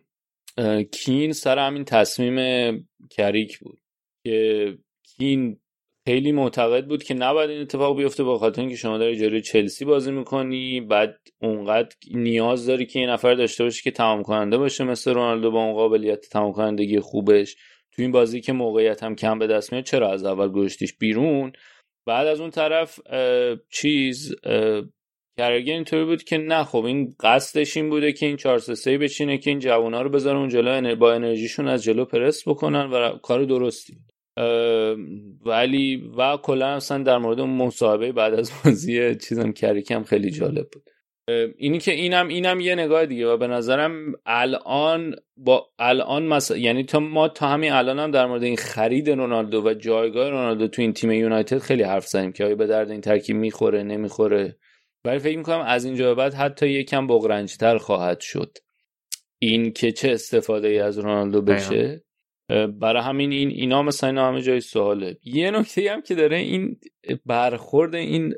[0.92, 3.80] کین سر همین تصمیم کریک بود
[4.24, 4.78] که
[5.18, 5.60] کین
[6.06, 9.86] خیلی معتقد بود که نباید این اتفاق بیفته با خاطر اینکه شما داری جلوی چلسی
[9.86, 14.84] بازی می‌کنی بعد اونقدر نیاز داری که این نفر داشته باشی که تمام کننده باشه
[14.84, 17.56] مثل رونالدو با اون قابلیت تمام کنندگی خوبش.
[17.92, 21.52] تو این بازی که موقعیت هم کم به دست میاد چرا از اول گذاشتیش بیرون؟
[22.06, 23.00] بعد از اون طرف
[23.72, 24.36] چیز
[25.40, 29.38] کرگی اینطوری بود که نه خب این قصدش این بوده که این 4 3 بچینه
[29.38, 33.44] که این جوونا رو بذاره اون جلو با انرژیشون از جلو پرس بکنن و کار
[33.44, 33.98] درستی.
[35.46, 40.32] ولی و کلا اصلا در مورد اون مصاحبه بعد از بازی چیزم کریک هم خیلی
[40.32, 40.84] جالب بود.
[41.58, 43.92] اینی که اینم اینم یه نگاه دیگه و به نظرم
[44.26, 49.10] الان با الان مثلا یعنی تا ما تا همین الان هم در مورد این خرید
[49.10, 52.92] رونالدو و جایگاه رونالدو تو این تیم یونایتد خیلی حرف زدیم که آیا به درد
[52.92, 54.56] این ترکیب می‌خوره نمی‌خوره.
[55.06, 58.58] ولی فکر می‌کنم از اینجا به بعد حتی یکم بغرنجتر خواهد شد.
[59.40, 62.04] این که چه استفاده ای از رونالدو بشه
[62.80, 65.18] برای همین این اینا مثلا اینا همه جای سواله.
[65.24, 66.80] یه نکته هم که داره این
[67.26, 68.34] برخورد این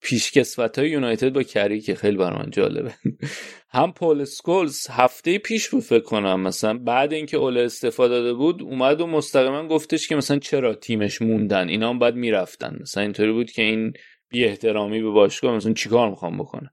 [0.00, 2.94] پیشکسوت های یونایتد با کری که خیلی برای من جالبه.
[3.72, 6.78] هم پول سکولز هفته پیش بود فکر کنم مثلا.
[6.78, 11.68] بعد اینکه اول استفاده داده بود اومد و مستقیما گفتش که مثلا چرا تیمش موندن
[11.68, 12.78] اینا هم باید می‌رفتن.
[12.80, 13.92] مثلا اینطوری بود که این
[14.30, 16.70] بی احترامی به باشگاه مثلا چیکار می‌خوام بکنه؟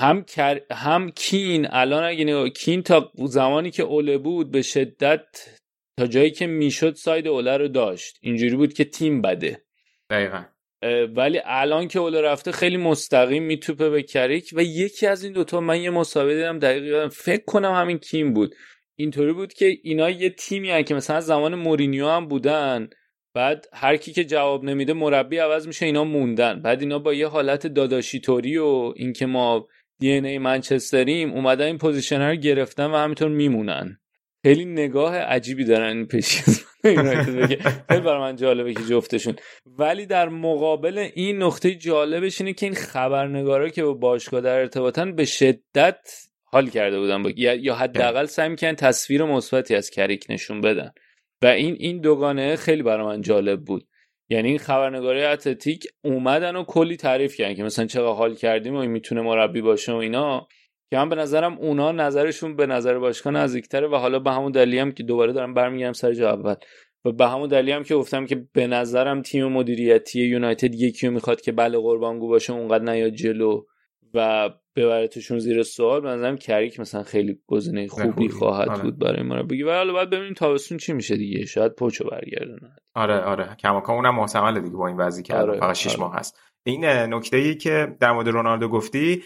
[0.00, 0.60] هم کر...
[0.70, 5.26] هم کین الان اگه نگاه کین تا زمانی که اوله بود به شدت
[5.98, 8.18] تا جایی که می‌شد side اوله رو داشت.
[8.22, 9.62] اینجوری بود که تیم بده.
[10.10, 10.44] دقیقا.
[11.16, 15.60] ولی الان که اوله رفته خیلی مستقیم میتوپه به کریک و یکی از این دوتا
[15.60, 18.54] من یه مصاحبه دیدم دقیقا فکر کنم همین کین بود.
[18.96, 22.88] اینطوری بود که اینا یه تیمی هن که مثلا زمان مورینیو هم بودن.
[23.34, 26.62] بعد هر کی که جواب نمیده مربی عوض میشه اینا موندن.
[26.62, 29.68] بعد اینا با یه حالت داداشی طوری و اینکه ما
[29.98, 34.00] DNA منچستریم اومدن این position رو گرفتن و همینطور میمونن.
[34.42, 36.42] خیلی نگاه عجیبی دارن این پیش
[36.82, 37.02] خیلی
[37.88, 39.36] برای من جالبه که جفتشون.
[39.66, 45.14] ولی در مقابل این نقطه جالبش اینه که این خبرنگارا که با باشگاه در ارتباطن
[45.14, 45.98] به شدت
[46.44, 47.22] حال کرده بودن.
[47.22, 47.30] با...
[47.36, 50.90] یا حداقل سعی می‌کنن تصویر مثبتی از کریک نشون بدن.
[51.42, 53.86] و این این دوگانه خیلی برای من جالب بود.
[54.28, 58.78] یعنی این خبرنگاری اتلتیک اومدن و کلی تعریف کردن که مثلا چقدر حال کردیم و
[58.78, 60.48] این می‌تونه مربی باشه و اینا
[60.90, 64.78] که من به نظرم اونا نظرشون به نظر باشگاه نزدیکتره و حالا به همون دلیلی
[64.78, 66.54] هم که دوباره دارم برمیگردم سر جا اول.
[67.04, 71.40] و به همون دلیلی هم که گفتم که به نظرم تیم مدیریتی یونایتد یکی می‌خواد
[71.40, 73.62] که بله قربانگو باشه اونقدر نیاد جلو
[74.14, 78.82] و ببرتشون زیر سوال به کریک مثلا خیلی گزینه خوبی خواهد آره.
[78.82, 81.44] بود برای مربی و حالا باید ببینیم تابستون چی میشه دیگه.
[81.46, 82.76] شاید پوچو برگردونه.
[82.94, 83.56] آره آره.
[83.58, 85.60] کماکان اونم محتمل دیگه با این وضعی که آره.
[85.60, 86.00] فقط 6 آره.
[86.00, 86.40] ماه هست.
[86.66, 89.22] این نکته ای که در مورد رونالدو گفتی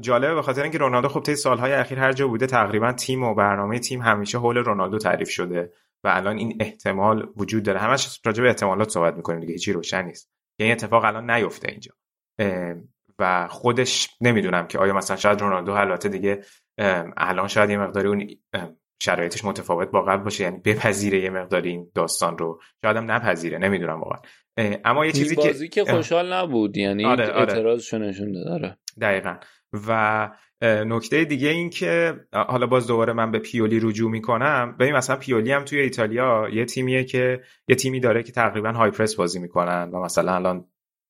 [0.00, 3.34] جالبه به خاطر اینکه رونالدو خب طی سالهای اخیر هر جا بوده تقریبا تیم و
[3.34, 5.72] برنامه تیم همیشه حول رونالدو تعریف شده
[6.04, 7.78] و الان این احتمال وجود داره.
[7.78, 9.52] همش راجع به احتمالات صحبت می‌کنیم دیگه.
[9.52, 10.30] هیچی روشن نیست.
[10.58, 11.92] این اتفاق الان نیفته اینجا.
[13.22, 16.42] و خودش نمی‌دونم که آیا مثلا شاید رونالدو البته دیگه
[17.16, 18.28] الان شاید یه مقداری اون
[19.02, 22.60] شرایطش متفاوت با قبل باشه یعنی بپذیره یه مقداری این داستان رو.
[22.84, 24.20] شاید هم نپذیره نمی‌دونم واقعا.
[24.84, 27.38] اما یه چیزی بازی که خوشحال نبود یعنی آره آره.
[27.38, 29.36] اعتراضشو نشون داره دقیقا.
[29.88, 30.30] و
[30.62, 34.76] نکته دیگه این که حالا باز دوباره من به پیولی رجوع می‌کنم.
[34.80, 38.90] ببین مثلا پیولی هم توی ایتالیا یه تیمیه که یه تیمی داره که تقریبا high
[38.90, 40.64] press بازی می‌کنن و مثلا الان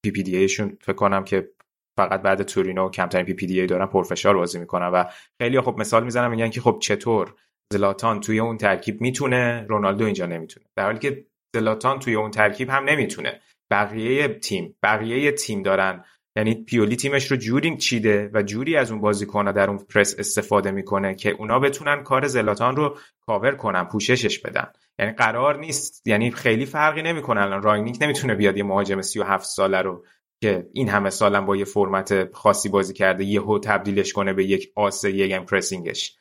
[0.04, 1.48] PPDA شون فکر کنم که
[1.96, 5.04] فقط بعد تورینو کمترین PPDA دارن پرفشار بازی می‌کنن و
[5.42, 7.34] خیلی خب مثال می‌زنم میگن که خب چطور؟
[7.72, 10.66] زلاتان توی اون ترکیب می‌تونه رونالدو اینجا نمی‌تونه.
[10.76, 13.40] در حالی که زلاتان توی اون ترکیب هم نمی‌تونه.
[13.70, 16.04] بقیه تیم بقیه تیم دارن.
[16.36, 20.70] یعنی پیولی تیمش رو جوری چیده و جوری از اون بازیکن‌ها در اون پرس استفاده
[20.70, 22.96] می‌کنه که اونا بتونن کار زلاتان رو
[23.26, 24.66] کاور کنن پوششش بدن.
[24.98, 26.06] یعنی قرار نیست.
[26.06, 27.62] یعنی خیلی فرقی نمی‌کنه الان.
[27.62, 30.04] رانگنیک نمی‌تونه بیاد یه مهاجم 37 ساله رو
[30.42, 34.44] که این همه سال هم با یه فرمت خاصی بازی کرده یهو تبدیلش کنه به
[34.44, 36.16] یک آس یک pressing ش.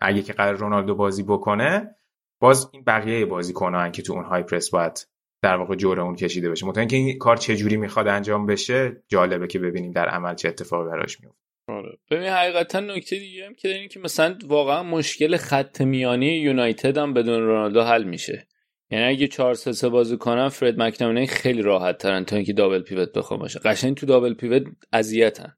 [0.00, 1.94] اگه که قرار رونالدو بازی بکنه
[2.40, 5.08] باز این بقیه بازیکنان که تو اون های پرس باید
[5.42, 6.66] در واقع جور اون کشیده بشه.
[6.66, 10.48] مطمئن که این کار چه جوری می‌خواد انجام بشه جالبه که ببینیم در عمل چه
[10.48, 11.38] اتفاقی براش میفته.
[11.68, 11.98] آره.
[12.10, 17.14] ببین حقیقتا نکته دیگه هم که داریم که مثلا واقعا مشکل خط میانی یونایتد هم
[17.14, 18.46] بدون رونالدو حل میشه.
[18.90, 22.82] یعنی اگه 4 3 3 بازی کنن فرد مکتامینی خیلی راحت ترن تا اینکه دابل
[22.82, 23.58] پیوت بخوام باشه.
[23.58, 25.56] قشنگ تو دابل پیوت اذیتن.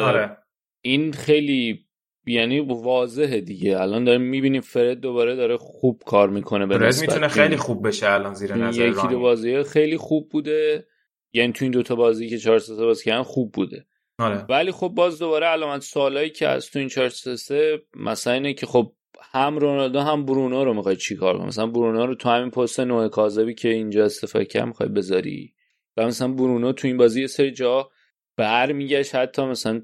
[0.00, 0.36] آره.
[0.84, 1.86] این خیلی
[2.26, 3.80] یعنی واضحه دیگه.
[3.80, 8.10] الان داریم می‌بینیم فرد دوباره داره خوب کار می‌کنه به فرد می‌تونه خیلی خوب بشه
[8.10, 10.86] الان زیر نظر یکی دو بازی خیلی خوب بوده.
[11.32, 13.86] یعنی تو این دوتا بازی که 4 3 بازی کردن خوب بوده.
[14.18, 14.44] آره.
[14.48, 18.66] ولی خب باز دوباره علامت سوالایی که از تو این 4 3 مثلا اینه که
[18.66, 22.80] خب هم رونالدو هم برونو رو می‌خوای چیکار کنی؟ مثلا برونو رو تو همین پست
[22.80, 25.54] نوع کاذبی که اینجا استفاده کرد می‌خوای بذاری؟
[25.96, 27.90] و مثلا برونو تو این بازی یه سری جا
[28.36, 29.82] برمیگشت حتی مثلا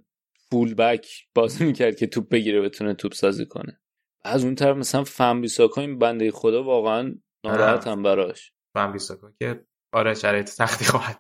[0.51, 3.81] فول بک بازی می‌کرد که توپ بگیره بتونه توپ سازی کنه.
[4.25, 8.53] از اون طرف مثلا فن بیساکا این بنده خدا واقعا ناراحتم براش.
[8.75, 11.19] فن بیساکا که آره شرایط سختی خواهد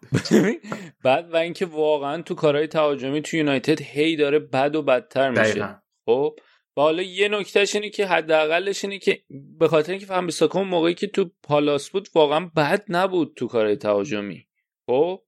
[1.04, 5.82] بعد و اینکه واقعا تو کارهای تهاجمی تو یونایتد هی داره بد و بدتر میشه.
[6.06, 6.36] خب؟
[6.76, 9.22] و حالا یه نکتهش اینه که حداقلش اینه که
[9.58, 13.76] به خاطر اینکه فهم بیساکا موقعی که تو پالاس بود واقعا بد نبود تو کارهای
[13.76, 14.46] تهاجمی.
[14.86, 15.22] خب؟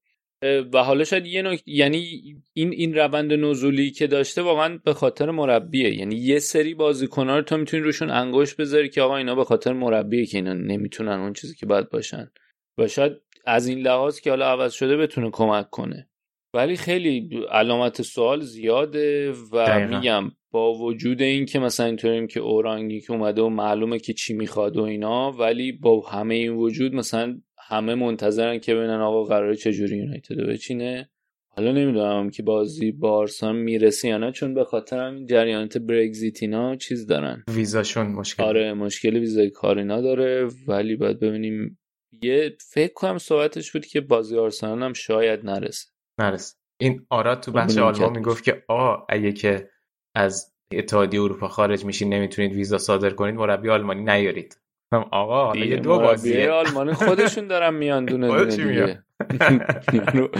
[0.73, 2.21] و حالا شاید یه نکته یعنی
[2.53, 5.95] این این روند نزولی که داشته واقعا به خاطر مربیه.
[5.95, 9.73] یعنی یه سری بازیکن‌ها رو تو می‌تونی روشون انگوش بذاری که آقا اینا به خاطر
[9.73, 12.31] مربیه که اینا نمی‌تونن اون چیزی که باید باشن.
[12.79, 13.13] و شاید
[13.47, 16.09] از این لحاظ که حالا عوض شده بتونه کمک کنه.
[16.55, 23.01] ولی خیلی علامت سوال زیاده و میگم با وجود این که مثلا اینطوریم که اورانگی
[23.01, 27.41] که اومده و معلومه که چی می‌خواد و اینا ولی با همه این وجود مثلا
[27.59, 31.11] همه منتظرن که ببینن آقا قراره چجوری یونایتد بچینه.
[31.49, 36.77] حالا نمی‌دونم که بازی با می‌رسه یا نه چون به خاطر همین جریانات برگزیت اینا
[36.77, 37.45] چیز دارن.
[37.55, 38.43] ویزاشون مشکل.
[38.43, 41.79] آره مشکل ویزای کاری نداره ولی باید ببینیم.
[42.23, 45.94] یه فکر کنم صحبتش بود که بازی آرسنال هم شاید نرسه.
[46.19, 49.71] نرسه این آراد تو بخش آلمان می‌گفت که آ اگه که
[50.15, 54.61] از اتحادیه اروپا خارج میشین نمی‌تونید ویزا صادر کنید مربی آلمانی نیارید.
[54.93, 56.51] آقا یه دو بازیه.
[56.51, 59.05] آلمانی خودشون دارن میان دونه دونه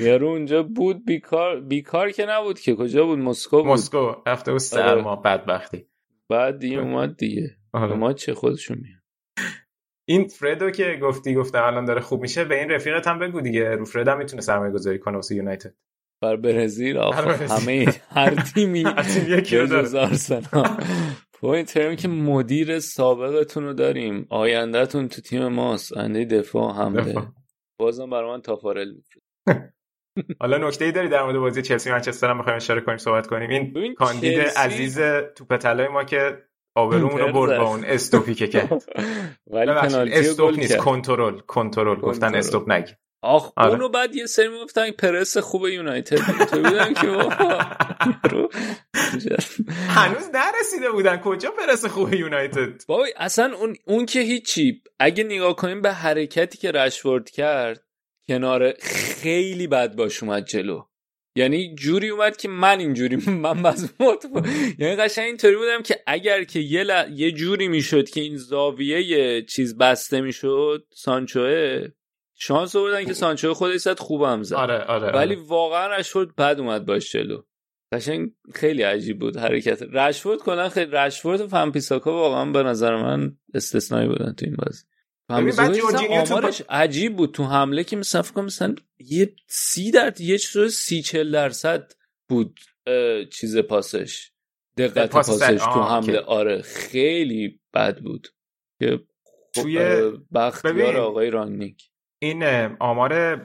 [0.00, 2.74] یارو اونجا بود بیکار بیکار که نبود که.
[2.74, 3.72] کجا بود؟ مسکو بود.
[3.72, 4.12] مسکو.
[4.26, 5.86] رفته بود سرما بدبختی.
[6.28, 7.56] بعد دیگه اومد دیگه.
[7.72, 7.94] آره.
[7.94, 9.01] ما چه خودشون میان.
[10.12, 13.74] این فردو که گفتی گفتم الان داره خوب میشه به این رفیقت هم بگو دیگه.
[13.74, 15.74] رو فرد هم می‌تونه سرمایه گذاری کنه واسه یونایتد.
[16.22, 18.84] بر برزیل همه هر تیمی
[19.28, 20.42] یکی داره.
[21.32, 24.26] point این که مدیر سابقتون رو داریم.
[24.30, 25.92] آیندهتون تو تیم ماست.
[25.92, 27.22] آینده دفاع حمله
[27.80, 28.94] بازم برای من تافارل
[30.40, 33.50] حالا نکته ای داری در مورد بازی چلسی منچستر هم می‌خوایم اشاره کنیم صحبت کنیم.
[33.50, 35.00] این کاندید عزیز
[35.36, 36.42] توپ طلای ما که
[36.74, 38.82] آبرومون رو برد با اون استوپی که کرد.
[39.52, 42.92] ولی پنالتی استوپ نیست کنترل کنترل گفتن استوپ نگی
[43.24, 43.70] آخ آره.
[43.70, 47.06] اونو بعد یه سری می‌گفتن پرس خوب یونایتد تو بودن که
[49.96, 51.16] هنوز نرسیده بودن.
[51.16, 54.82] کجا پرس خوب یونایتد؟ بابا اصلا اون اون که هیچی.
[54.98, 57.84] اگه نگاه کنیم به حرکتی که رشورد کرد
[58.28, 58.72] کنار
[59.22, 60.82] خیلی بد باش اومد جلو.
[61.36, 64.24] یعنی جوری اومد که من اینجوری من مزموت
[64.78, 67.10] یعنی قشنگ اینطوری بودم که اگر که یه, ل...
[67.12, 71.88] یه جوری می‌شد که این زاویه چیز بسته می‌شد سانچوه
[72.44, 74.54] شانس آوردن که سانچو خودش زد خوبم زد.
[74.54, 75.18] آره آره, آره.
[75.18, 77.42] ولی واقعا رشفورد بد اومد باش جلو.
[77.92, 79.82] قشنگ خیلی عجیب بود حرکت.
[79.82, 84.84] رشفورد کلا خیلی رشفورد و فمپیساکا واقعا به نظر من استثنایی بودن تو این بازی.
[85.32, 87.34] آمارش عجیب بود.
[87.34, 91.92] تو حمله که مثلا فکر مثلا یه سی در یه چیز سی چل درصد
[92.28, 92.60] بود
[93.30, 94.32] چیز پاسش.
[94.76, 96.20] دقت پاسش تو حمله.
[96.20, 98.28] آره خیلی بد بود
[98.78, 99.00] که
[99.54, 99.78] توی
[100.34, 102.44] بختیار آقای رانگنیک این
[102.80, 103.42] آمار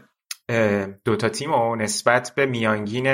[1.06, 3.06] دوتا تیم و نسبت به میانگین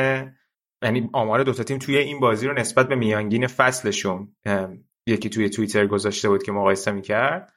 [0.84, 4.35] یعنی آمار دوتا تیم توی این بازی رو نسبت به میانگین فصلشون
[5.08, 7.53] یکی توی توییتر گذاشته بود که مقایسه می‌کرد.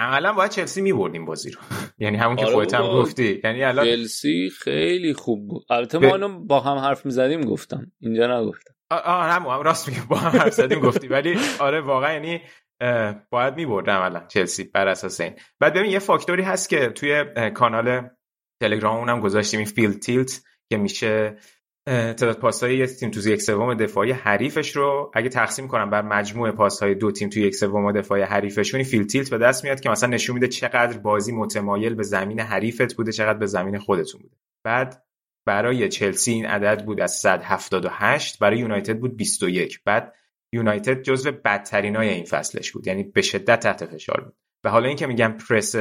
[0.00, 1.60] عملا باید چلسی می‌برد این بازی رو.
[1.98, 3.40] یعنی همون که آره خودت هم گفتی.
[3.44, 5.64] یعنی الان چلسی خیلی خوب بود.
[5.70, 6.38] البته ما.
[6.38, 7.92] با هم حرف می‌زدیم گفتم.
[8.00, 8.74] اینجا نگفتم.
[8.90, 10.04] آه هم راست میگم.
[10.08, 11.08] با هم حرف زدیم گفتی.
[11.08, 12.40] ولی آره واقعا یعنی
[13.30, 15.32] باید می‌برد عملا چلسی بر اساس این.
[15.60, 18.08] بعد ببین یه فاکتوری هست که توی کانال
[18.62, 21.36] تلگرام اونم گذاشتیم این فیلد تیلت که میشه
[21.90, 26.50] تعداد پاسهای یک تیم تو یک سوم دفاعی حریفش رو اگه تقسیم کنم بر مجموع
[26.50, 30.08] پاسهای دو تیم تو یک سوم دفاعی حریفشون فیل تیلت به دست میاد که مثلا
[30.08, 34.36] نشون میده چقدر بازی متمایل به زمین حریفت بوده چقدر به زمین خودتون بوده.
[34.64, 35.04] بعد
[35.46, 40.14] برای چلسی این عدد بود از 178 برای یونایتد بود 21 بعد
[40.52, 44.34] یونایتد جزو بدترین های این فصلش بود یعنی به شدت تحت فشار بود.
[44.64, 45.74] و حالا اینکه میگم پرس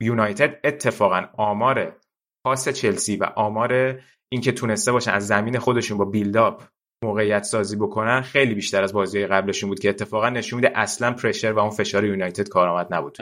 [0.00, 1.96] یونایتد اتفاقا آمار
[2.44, 4.00] پاس چلسی و آمار
[4.32, 6.62] اینکه تونسته باشن از زمین خودشون با بیلداپ
[7.04, 11.52] موقعیت سازی بکنن خیلی بیشتر از بازی قبلشون بود که اتفاقا نشون میده اصلا پرشر
[11.52, 13.18] و اون فشار یونایتد کارآمد نبود.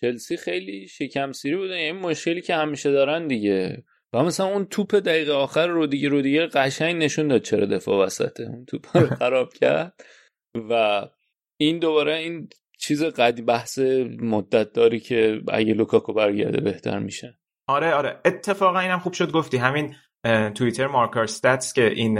[0.00, 3.84] چلسی خیلی شکم سیری بودن این مشکلی که همیشه دارن دیگه.
[4.12, 8.06] و مثلا اون توپ دقیقه آخر رو دیگه رو دیگه قشنگ نشون داد چرا دفاع
[8.06, 8.44] وسطه.
[8.44, 9.94] اون توپ رو خراب کرد.
[10.70, 11.02] و
[11.60, 13.78] این دوباره این چیز قدی بحث
[14.20, 17.38] مدت داری که اگه لوکاکو برگرده بهتر میشه.
[17.68, 18.20] آره آره.
[18.24, 19.56] اتفاقا اینم خوب شد گفتی.
[19.56, 19.94] همین
[20.54, 22.18] توییتر مارکر stats که این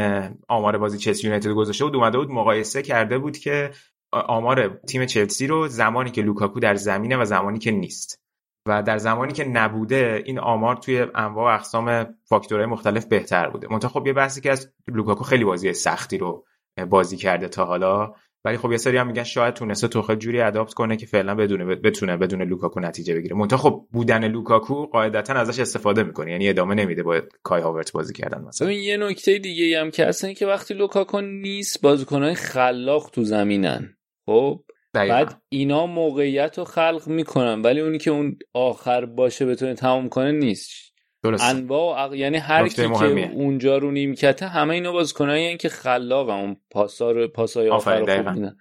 [0.49, 3.71] آمار بازی چلسی یونایتد گذاشته بود اومده بود مقایسه کرده بود که
[4.13, 8.21] آمار تیم چلسی رو زمانی که لوکاکو در زمینه و زمانی که نیست.
[8.69, 13.69] و در زمانی که نبوده این آمار توی انواع و اقسام فاکتورهای مختلف بهتر بوده.
[13.71, 16.47] منتها خب یه بحثی که از لوکاکو خیلی بازی سختی رو
[16.89, 18.15] بازی کرده تا حالا.
[18.47, 21.65] ولی خب یه سری هم میگن شاید تونسته توخل جوری adapt کنه که فعلا بدونه
[21.65, 23.37] بتونه بدون لوکاکو نتیجه بگیره.
[23.37, 26.31] منتها خب بودن لوکاکو قاعدتا ازش استفاده می‌کنه.
[26.31, 28.73] یعنی ادامه نمیده با کای هاورت بازی کردن مثلا.
[28.73, 33.97] یه نکته دیگه هم که اصلا که وقتی لوکاکو نیست بازیکنای خلاق تو زمینن.
[34.27, 34.61] خب؟
[34.95, 40.33] بعد اینا موقعیت رو خلق می‌کنن ولی اونی که اون آخر باشه بتونه تمام کنه
[40.33, 40.86] نیست.
[41.31, 41.55] درست.
[41.55, 47.11] انواع یعنی هر کی که اونجا رو نیمکته همه اینا بازیکنایی که خلاق اون پاسا
[47.11, 48.57] رو پاسای آخر رو خوب میدن.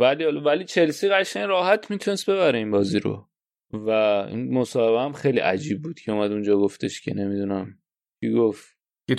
[0.00, 3.28] ولی ولی چلسی قشنگ راحت می‌تونست ببره این بازی رو.
[3.72, 7.78] و این مصاحبه هم خیلی عجیب بود که اومد اونجا گفتش که نمی‌دونم.
[8.20, 8.76] کی گفت؟
[9.08, 9.14] کی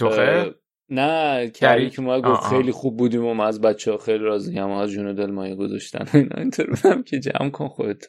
[0.89, 4.71] نه کری که ما گفت خیلی خوب بودیم و از بچه ها خیلی راضی هم
[4.71, 6.05] از جون دل مایه گذاشتن.
[6.13, 8.05] اینا اینطور بودم که جمع کن خودت.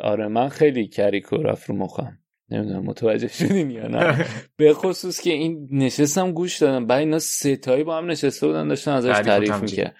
[0.00, 2.18] آره من خیلی کریکو رفت رو مخم.
[2.50, 4.26] نمی‌دونم متوجه شدین یا نه.
[4.56, 6.86] به خصوص که این نشستم گوش دادم.
[6.86, 9.96] بعد اینا ستایی با هم نشسته بودن داشتن ازش تعریف می‌کرد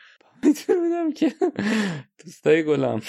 [0.69, 1.33] بودم که
[2.25, 3.01] دوستای گلم.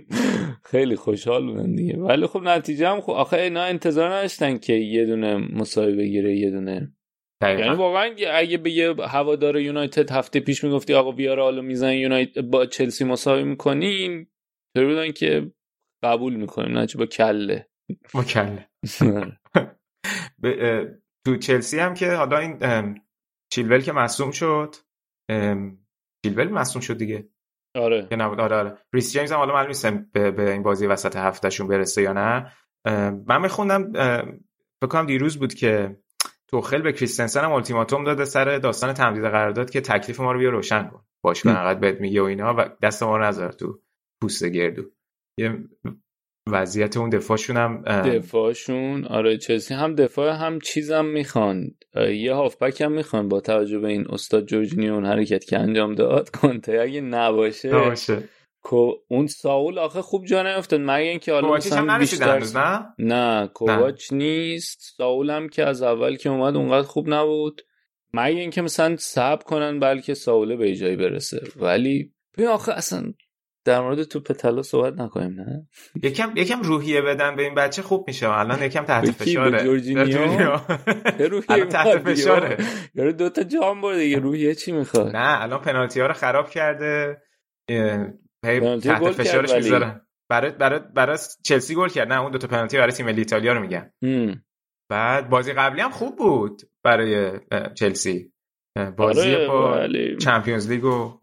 [0.70, 1.96] خیلی خوشحال بودن دیگه.
[1.96, 6.50] ولی خب نتیجه هم خب آخه اینا انتظار نداشتن که یه دونه مساوی بگیره یه
[6.50, 6.92] دونه.
[7.42, 12.66] یعنی واقعا اگه به یه هوادار یونایتد هفته پیش می‌گفتی آقا حالا میزن یونایتد با
[12.66, 14.30] چلسی مساوی می‌کنیم
[14.76, 15.52] طوری بودن که
[16.02, 17.66] قبول می‌کنیم نه با کله.
[18.14, 18.68] با کله.
[21.26, 22.58] تو چلسی هم که حالا این
[23.52, 24.76] چیلول که مصوم شد.
[26.24, 27.28] چیلول مصوم شد دیگه.
[27.76, 28.06] آره.
[28.06, 28.40] که نبود.
[28.40, 28.78] آره آره.
[28.92, 32.52] ریس جیمز هم حالا معلوم نیست به, به این بازی وسط هفتهشون برسه یا نه.
[33.26, 33.92] من میخوندم
[34.80, 35.96] فکر کنم دیروز بود که
[36.48, 40.50] توخل به کریستنسن هم التیماتوم داده سر داستان تمدید قرارداد که تکلیف ما رو بیا
[40.50, 41.04] روشن کن.
[41.24, 43.80] باشگاه انقدر بهت میگه و اینا و دست ما رو نذار تو
[44.22, 44.82] پوست گردو.
[45.38, 45.64] یه
[46.46, 51.70] وضعیت اون دفاعشون هم دفاعشون آره چلسی هم دفاع هم چیزم می‌خوان.
[52.14, 56.30] یه هافبک هم می‌خوان با توجه به این استاد جورجینیو اون حرکت که انجام داد.
[56.40, 58.28] کنته اگه نباشه نباشه.
[59.08, 60.80] اون ساول آخه خوب جا نیفتاد.
[60.80, 64.94] مگه اینکه حالا مثلا بیشتر نه؟ نه کوواچ نیست.
[64.96, 67.62] ساول هم که از اول که اومد اونقدر خوب نبود.
[68.14, 71.42] مگه اینکه مثلا صبر کنن بلکه ساوله به جایی برسه.
[71.56, 73.12] ولی ببین آخه اصلا
[73.64, 75.68] در مورد تو پتلا صحبت نکنیم نه؟
[76.02, 78.28] یکم یکم روحیه بدن به این بچه خوب میشه.
[78.28, 79.64] الان یکم تحت فشاره.
[79.64, 80.56] جورجینیو؟
[81.70, 82.56] تحت فشاره.
[82.94, 84.18] یارو دو تا جام برده دیگه.
[84.18, 87.22] روحیه چی می‌خواد؟ نه الان پنالتی ها رو خراب کرده.
[88.82, 90.00] تحت فشارش می‌ذارن
[90.30, 92.08] برای برای برای چلسی گل کرد.
[92.08, 93.90] نه اون دو تا پنالتی برای تیم ملی ایتالیا رو میگن.
[94.90, 97.40] بعد بازی قبلی هم خوب بود برای
[97.74, 98.32] چلسی.
[98.96, 99.88] بازی آره با
[100.20, 101.18] چمپیونز لیگ و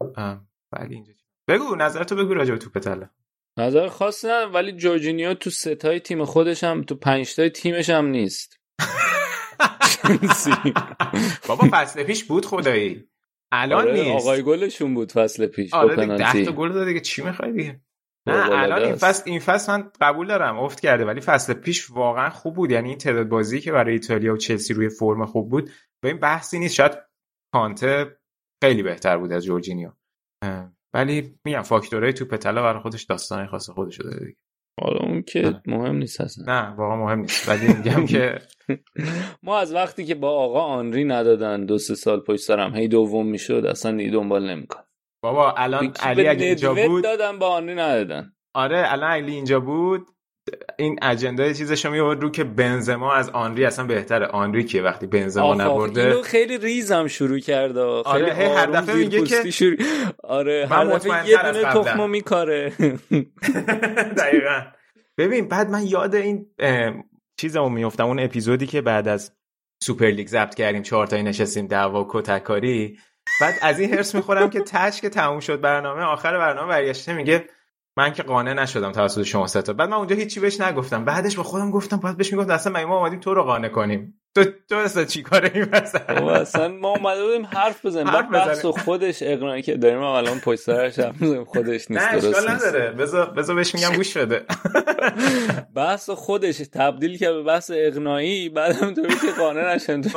[0.72, 1.12] ولی اینجا
[1.50, 3.10] بگو نظرتو بگو راجع به توپ تله.
[3.58, 8.06] نظر خاص نه ولی جورجینیو تو ستای تیم خودش هم تو پنج تای تیمش هم
[8.06, 8.60] نیست.
[11.48, 13.08] بابا فصل پیش بود خدایی.
[13.52, 14.26] الان آره نیست.
[14.26, 17.80] آقای گلشون بود فصل پیش آره ده تا گل داده دیگه چی می‌خوای دیگه؟
[18.26, 22.30] نه الان این فصل این فصل من قبول دارم افت کرده ولی فصل پیش واقعا
[22.30, 22.70] خوب بود.
[22.70, 25.70] یعنی این تعداد بازی که برای ایتالیا و چلسی روی فرم خوب بود
[26.02, 26.74] به این بحثی نیست.
[26.74, 26.92] شاید
[27.54, 28.18] کانته
[28.62, 29.90] خیلی بهتر بود از جورجینیو.
[30.94, 34.36] ولی میگم فاکتورهای توپ طلا برای خودش داستان خاص خودش داره دیگه.
[34.80, 36.44] حالا اون که مهم نیست اصلا.
[36.46, 37.48] نه واقعا مهم نیست.
[37.48, 38.38] ولی میگم که
[39.42, 43.26] ما از وقتی که با آقا آنری ندادن دو سه سال پشت سرم هی دوم
[43.26, 44.80] می‌شد اصلا دیگه دنبال نمیکن
[45.22, 48.32] بابا الان علی اگه اینجا بود دادن با آنری ندادن.
[48.54, 50.06] آره الان علی اینجا بود.
[50.78, 54.26] این اجنده چیزشو میورد رو که بنزما از آنری اصلا بهتره.
[54.26, 57.72] آنری که وقتی بنزما نبرده؟ اینو خیلی ریزم شروع کرد.
[57.72, 59.76] خیلی آره هر دفعه میگه که شروع...
[60.24, 62.72] آره هر دفعه یه دونه تخمو میکاره.
[64.18, 64.60] دقیقا.
[65.18, 66.46] ببین بعد من یاد این
[67.40, 69.32] چیزمو میفتم اون اپیزودی که بعد از
[69.82, 72.98] سوپر لیگ ضبط کردیم چهار تایی نشستیم دعوا کتککاری.
[73.40, 77.44] بعد از این هرس می‌خورم که تچ که تموم شد برنامه آخر برنامه برگشته میگه
[78.00, 81.04] من که قانع نشدم توسط شما ستا بعد من اونجا هیچی بهش نگفتم.
[81.04, 84.44] بعدش به خودم گفتم باید بهش می‌گفتم اصلا ما اومدیم تو رو قانع کنیم؟ تو
[84.68, 88.12] تو اصلا چیکاره این مثلا اصلا ما اومده بودیم حرف بزنیم.
[88.12, 91.00] بعد بحث خودش اقناعی که داریم الان پشت سرش
[91.46, 92.90] خودش نیست نه اشکال نداره.
[92.90, 94.44] بذار بذار بهش میگم گوش بده.
[95.76, 98.48] بحث خودش تبدیل کرد به بحث اقناعی.
[98.48, 100.00] بعد هم تو که قانع نشن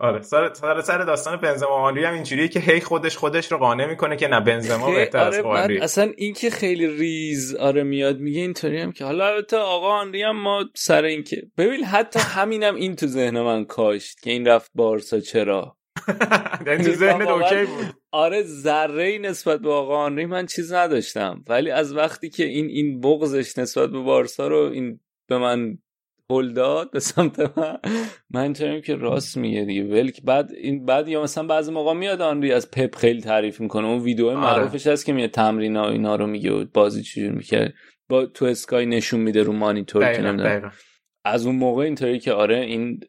[0.00, 3.86] آره سر سر, سر داستان بنزما آنری هم اینجوریه که هی خودش خودش رو قانع
[3.86, 8.18] می‌کنه که نه بنزما بهتر آره از آنری اصلا این که خیلی ریز آره میاد
[8.18, 12.20] میگه اینطوری هم که حالا البته آقا آنری هم ما سر این که ببین حتی
[12.22, 15.76] همینم این تو ذهن من کاشت که این رفت بارسا چرا؟
[16.66, 17.86] یعنی تو ذهن اوکی بود.
[18.12, 22.66] آره ذره ای نسبت به آقا آنری من چیز نداشتم ولی از وقتی که این
[22.66, 25.78] این بغضش نسبت به بارسا رو این به من
[26.30, 27.78] هل داد به سمت من.
[28.30, 29.84] من چنین که راست میگه دیگه.
[29.84, 33.86] ولک بعد این بعد یا مثلا بعضی موقع میاد آنری از پپ خیلی تعریف می‌کنه.
[33.86, 37.74] اون ویدیو معروفش هست که میاد تمرین ها اینا رو میگه و بازی چجوری می‌کرد.
[38.08, 40.72] با تو اسکای نشون میده رو مانیتور که نمی‌دونم.
[41.24, 43.00] از اون موقع اینطوری که آره این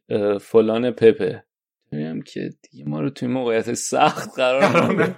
[0.41, 1.43] فلان پپه.
[1.91, 5.15] میگم که دیگه ما رو توی موقعیت سخت قرار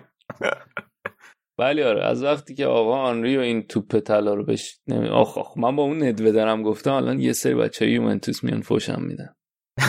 [1.61, 5.37] ولی آره از وقتی که آقا آنری و این توپ طلا رو بش نمی آخ
[5.37, 9.35] آخ من با اون ندوه دارم گفتم الان یه سری بچه یوونتوس میان فوشم میدن.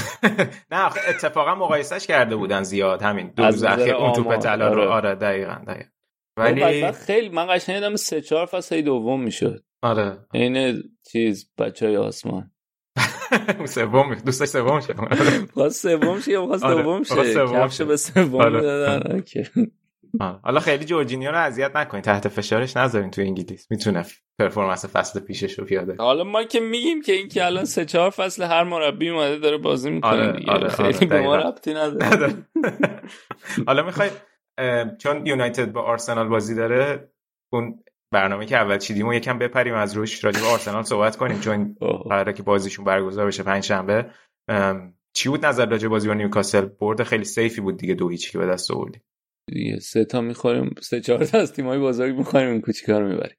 [0.72, 4.82] نه اتفاقا مقایسش کرده بودن زیاد همین دو روز اخیر اون توپ طلا رو.
[4.82, 5.14] آره.
[5.14, 5.90] دقیقاً دقیقاً.
[6.36, 9.64] ولی خیلی من قشنگ سه چهار فصل دوم می‌شد.
[9.82, 10.18] آره.
[10.32, 12.50] این چیز بچه های آسمان.
[13.66, 14.94] سوم دوستش سوم شه
[15.54, 19.12] خواست سوم شه یا خواست دوم شه کفش به سوم دادن.
[19.12, 19.44] اوکی.
[20.20, 22.04] حالا خیلی جورجینیو رو اذیت نکنید.
[22.04, 23.70] تحت فشارش نذارین تو انگلیس.
[23.70, 24.06] می‌تونه
[24.38, 28.10] performance فصل پیشش رو پیاده حالا ما که میگیم که این که الان سه چهار
[28.10, 30.52] فصل هر مربی اومده داره بازی می‌کنه آره، دیگه.
[30.52, 32.34] آره، خیلی آره، به ما ربطی نداره.
[33.66, 34.10] حالا می‌خوای
[34.98, 37.12] چون یونایتد با آرسنال بازی داره
[37.52, 41.40] اون برنامه که اول چیدیم و یکم بپریم از روش راجع به آرسنال صحبت کنیم.
[41.40, 41.76] چون
[42.08, 44.10] قراره که بازیشون برگزار بشه پنج شنبه
[45.14, 48.38] چی بود نظر راجع بازی با نیوکاسل؟ برد خیلی سیفی بود دیگه دو هیچی که
[48.38, 49.02] به دست آوردیم.
[49.46, 53.36] دیگه سه تا می‌خوریم سه چهار تا از تیمای بزرگ می‌خوریم این کوچیکا رو می‌بریم.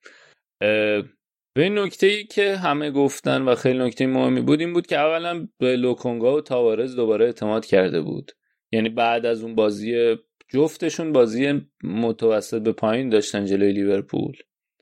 [1.55, 5.47] به نکته ای که همه گفتن و خیلی نکته مهمی بود این بود که اولا
[5.59, 8.31] به لوکونگا و تاوارز دوباره اعتماد کرده بود.
[8.71, 10.15] یعنی بعد از اون بازی
[10.49, 14.37] جفتشون بازی متوسط به پایین داشتن جلوی لیورپول.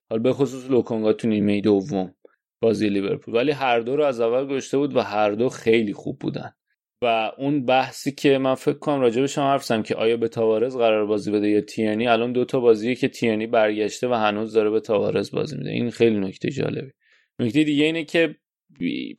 [0.09, 2.16] حالا به خصوص لوکونگا تو نیمه دوم
[2.61, 3.35] بازی لیورپول.
[3.35, 6.53] ولی هر دو رو از اول گشته بود و هر دو خیلی خوب بودن.
[7.02, 11.06] و اون بحثی که من فکر کنم راجبش هم حرف که آیا به تاوارز قرار
[11.06, 14.80] بازی بده یا تیانی الان دو تا بازیه که تیانی برگشته و هنوز داره به
[14.80, 15.70] تاوارز بازی میده.
[15.70, 16.92] این خیلی نکته جالبی
[17.40, 18.36] نکته دیگه اینه که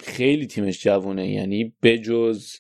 [0.01, 2.53] خیلی تیمش جوونه یعنی بجز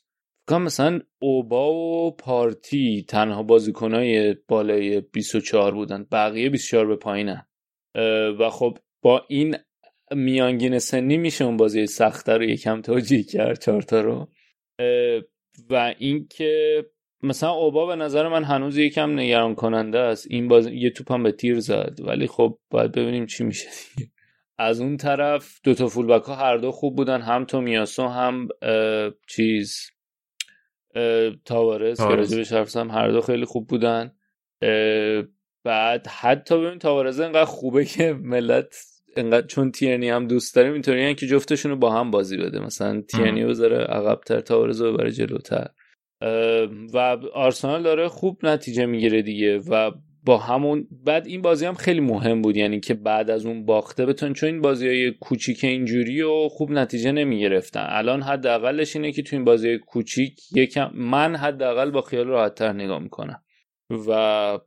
[0.49, 7.47] کنم مثلا اوبا و پارتی تنها بازیکنای بالای 24 بودن بقیه 24 به پایینن.
[8.41, 9.57] و خب با این
[10.10, 14.28] میانگین سنی میشه اون بازی سخته رو یکم توجیه کرد چارتا رو.
[15.70, 16.84] و اینکه
[17.22, 20.26] مثلا اوبا به نظر من هنوز یکم نگران کننده است.
[20.30, 21.98] این باز یه توپم به تیر زد.
[22.00, 23.68] ولی خب باید ببینیم چی میشه
[24.58, 27.20] از اون طرف دوتا فولبک ها هر دو خوب بودن.
[27.20, 28.48] هم تومیاسو هم
[29.28, 29.90] چیز
[31.44, 34.12] تاوارز که راجبش هر دو خیلی خوب بودن.
[35.64, 38.74] بعد حتی ببین تاوارز انقدر خوبه که ملت
[39.16, 42.60] انقدر چون تیرنی هم دوست داریم اینطوری که جفتشون رو با هم بازی بده.
[42.60, 45.66] مثلا تیرنی بذاره عقبتر تاورز رو ببره جلوتر.
[46.94, 49.91] و آرسنال داره خوب نتیجه می‌گیره دیگه و
[50.24, 52.57] با همون بعد این بازی هم خیلی مهم بود.
[52.57, 56.70] یعنی که بعد از اون باخته بتون چون این بازی های کوچیک اینجوری و خوب
[56.70, 57.86] نتیجه نمی‌گرفتن.
[57.89, 62.73] الان حداقلش اینه که تو این بازی کوچیک یکم من حداقل با خیال راحت تر
[62.73, 63.42] نگاه می‌کنم.
[64.08, 64.58] و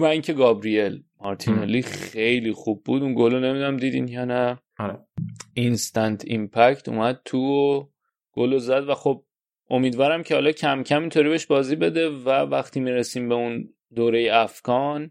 [0.00, 3.02] و اینکه گابریل مارتینلی خیلی خوب بود.
[3.02, 4.58] اون گلو نمی‌دونم دیدین یا نه.
[5.54, 6.32] instant آره.
[6.32, 7.84] impact اومد تو و
[8.32, 9.24] گلو زد و خب
[9.70, 14.28] امیدوارم که حالا کم کم اینطوری بهش بازی بده و وقتی می‌رسیم به اون دوره
[14.32, 15.10] AFCON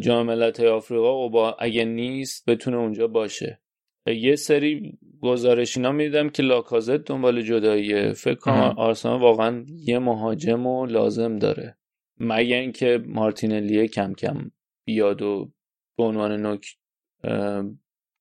[0.00, 3.60] جام ملت‌های آفریقا و با اگه نیست بتونه اونجا باشه.
[4.06, 10.66] یه سری گزارش اینا می‌دیدم که لاکازت دنبال جداییه فکر کنم آرسنال واقعا یه مهاجم
[10.66, 11.78] و لازم داره.
[12.18, 14.50] مگه اینکه مارتینلیه کم کم
[14.84, 15.52] بیاد و
[15.98, 16.76] به عنوان نوک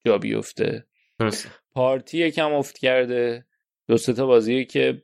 [0.05, 0.85] جا بیفته.
[1.71, 3.45] پارتی یکم افت کرده.
[3.87, 5.01] دو تا بازیه که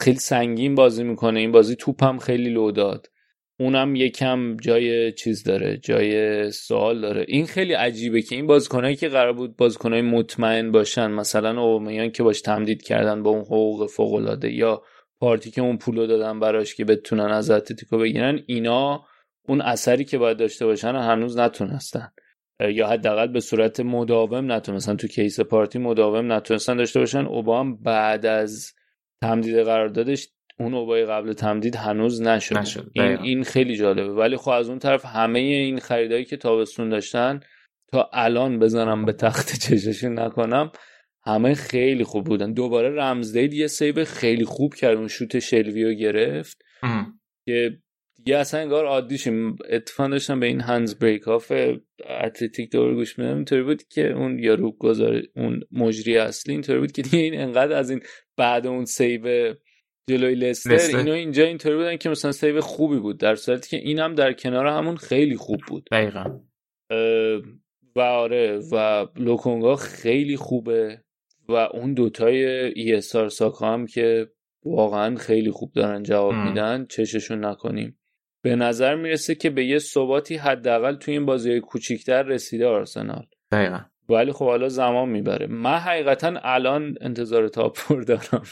[0.00, 1.40] خیلی سنگین بازی می‌کنه.
[1.40, 3.10] این بازی توپ هم خیلی لو داد.
[3.60, 7.24] اونم یکم جای چیز داره جای سوال داره.
[7.28, 12.22] این خیلی عجیبه که این بازیکنایی که قرار بود بازیکنای مطمئن باشن مثلا اومیان که
[12.22, 14.82] باش تمدید کردن با اون حقوق فوق العاده یا
[15.24, 19.04] پارتی که اون پولو دادن براش که بتونن از اتلتیکو بگیرن اینا
[19.48, 22.10] اون اثری که باید داشته باشن هنوز نتونستن.
[22.60, 24.96] یا حداقل به صورت مداوم نتونستن.
[24.96, 27.26] تو کیس پارتی مداوم نتونستن داشته باشن.
[27.26, 28.72] اوبام بعد از
[29.22, 30.28] تمدید قراردادش
[30.58, 32.90] اون اوبای قبل تمدید هنوز نشد, نشد.
[32.92, 34.12] این, این خیلی جالبه.
[34.12, 37.40] ولی خب از اون طرف همه این خریدایی که تابستون داشتن
[37.92, 40.70] تا الان بزنم به تخت چششون نکنم
[41.26, 42.52] همه خیلی خوب بودن.
[42.52, 46.62] دوباره رمزدیل یه سیب خیلی خوب کرد اون شوت شلویو گرفت.
[47.46, 47.78] که
[48.16, 51.52] دیگه اصلا انگار عادیشیم اتفاق داشتم به این هنز بریک آف
[52.08, 56.92] اتلتیک دور گوش میدم اینطوری بود که اون یارو گذار اون مجری اصلی اینطوری بود
[56.92, 58.00] که دیگه این انقدر از این
[58.36, 59.54] بعد اون سیو
[60.10, 63.18] جلوی لستر اینو اینجا اینطوری بودن که مثلا سیو خوبی بود.
[63.18, 65.88] در صورتی که این هم در کنار همون خیلی خوب بود.
[65.92, 66.40] دقیقا.
[67.96, 71.03] و آره و لوکونگا خیلی خوبه.
[71.48, 74.28] و اون دوتای ایسار ساکا هم که
[74.64, 77.98] واقعا خیلی خوب دارن جواب میدن چششون نکنیم.
[78.42, 83.26] به نظر می‌رسه که به یه ثباتی حداقل توی این بازی کوچیکتر رسیده آرسنال.
[83.52, 83.80] دقیقا.
[84.08, 85.46] ولی خب حالا زمان می‌بره.
[85.46, 88.42] من حقیقتا الان انتظار تاپور دارم.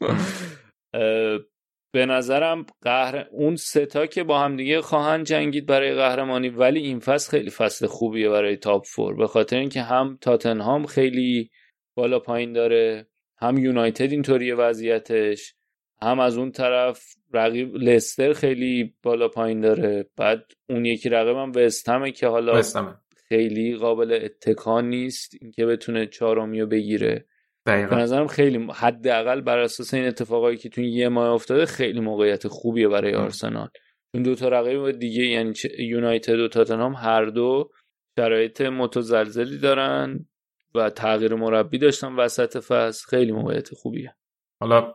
[1.94, 3.26] به نظرم قهر...
[3.30, 7.86] اون ستا که با هم دیگه خواهند جنگید برای قهرمانی ولی این فصل خیلی فصل
[7.86, 9.16] خوبیه برای تاپ فور.
[9.16, 11.50] به خاطر اینکه هم تاتنهام خیلی
[11.94, 13.06] بالا پایین داره.
[13.38, 15.54] هم یونایتد اینطوریه وضعیتش
[16.02, 17.04] هم از اون طرف
[17.34, 20.06] رقیب لستر خیلی بالا پایین داره.
[20.16, 22.94] بعد اون یکی رقیبم وستهمه که حالا وستمه.
[23.28, 25.34] خیلی قابل اتکا نیست.
[25.40, 27.26] اینکه بتونه چهارمی رو بگیره.
[27.66, 27.96] دقیقا.
[27.96, 32.48] به نظرم خیلی حداقل بر اساس این اتفاقایی که تو یه ماه افتاده خیلی موقعیت
[32.48, 33.68] خوبیه برای آرسنال.
[34.12, 37.70] چون دو تا رقیب دیگه یعنی یونایتد و تاتنهام هر دو
[38.18, 40.26] شرایط متزلزلی دارن.
[40.74, 43.06] و تغییر مربی داشتن وسط فصل.
[43.08, 44.14] خیلی موقعیت خوبیه.
[44.60, 44.94] حالا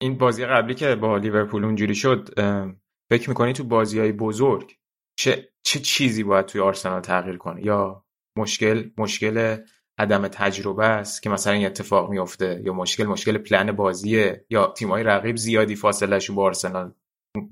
[0.00, 2.28] این بازی قبلی که با لیورپول اونجوری شد
[3.10, 4.76] فکر می‌کنی تو بازی های بزرگ
[5.18, 8.04] چه, چه چیزی باید توی آرسنال تغییر کنه؟ یا
[8.38, 9.56] مشکل مشکل
[9.98, 15.02] عدم تجربه است که مثلا این اتفاق میفته یا مشکل مشکل پلن بازیه یا تیمای
[15.02, 16.92] رقیب زیادی فاصله شو با آرسنال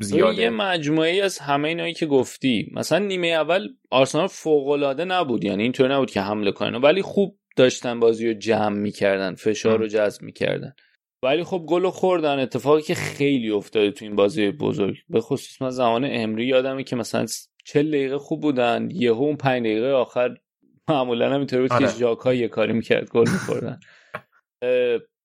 [0.01, 2.71] زیاده؟ یه مجموعه ای از همه اینایی که گفتی.
[2.75, 6.79] مثلا نیمه اول آرسنال فوق العاده نبود یعنی اینطور نبود که حمله کنه.
[6.79, 10.73] ولی خوب داشتن بازی رو جمع می‌کردن فشار رو جذب می‌کردن.
[11.23, 14.97] ولی خب گل خوردن اتفاقی که خیلی افتاده تو این بازی بزرگ.
[15.09, 17.27] به خصوص من زمان امری یادمه که مثلا
[17.65, 20.35] 40 دقیقه خوب بودن یهو اون 5 دقیقه آخر
[20.89, 21.87] معمولا هم اینطوری بود آره.
[21.87, 23.81] که ژاکا یه کاری می‌کرد گل میخوردن.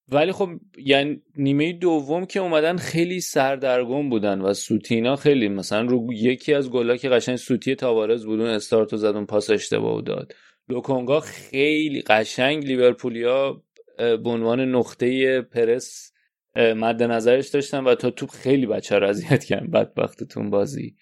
[0.07, 6.13] ولی خب یعنی نیمه دوم که اومدن خیلی سردرگم بودن و سوتینا خیلی مثلا رو
[6.13, 10.33] یکی از گلا که قشنگ سوتی تاوارز بود اون استارتو زد اون پاس اشتباه داد.
[10.71, 13.63] لوکونگا خیلی قشنگ لیورپولیا
[13.97, 16.11] به عنوان نقطه پرس
[16.55, 19.67] مد نظرش داشتن و تا توپ خیلی بچه را اذیت کردن.
[19.67, 20.95] بدبخت تو اون بازی.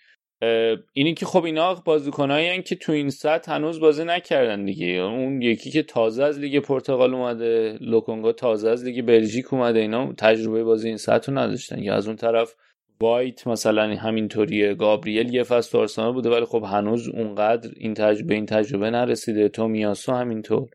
[0.94, 4.86] اینی که خب اینا بازیکنایی که تو این سطح هنوز بازی نکردن دیگه.
[4.86, 9.80] اون یکی که تازه از لیگ پرتغال اومده لوکونگا تازه از لیگ بلژیک اومده.
[9.80, 11.80] اینا تجربه بازی این سطح رو نداشتن.
[11.80, 12.56] یا از اون طرف
[13.02, 18.46] وایت مثلا همینطوریه گابریل یه فصل آرسنال بوده ولی خب هنوز اونقدر این تجربه این
[18.46, 20.70] تجربه نرسیده تومیاسو همینطور.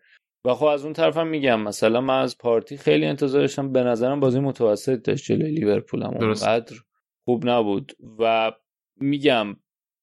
[0.47, 4.21] و خب از اون طرفم میگم مثلا من از پارتی خیلی انتظار داشتم به نظرم
[4.21, 6.77] بازی متوسط داشت جلوی لیورپول هم اونقدر
[7.25, 7.93] خوب نبود.
[8.19, 8.53] و
[9.01, 9.57] میگم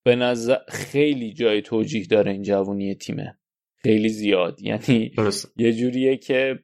[0.06, 3.38] به نظر خیلی جای توجیه داره این جوونی تیمه.
[3.78, 4.62] خیلی زیاد.
[4.62, 5.12] یعنی
[5.58, 6.60] یه جوریه که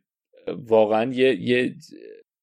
[0.47, 1.75] واقعا یه, یه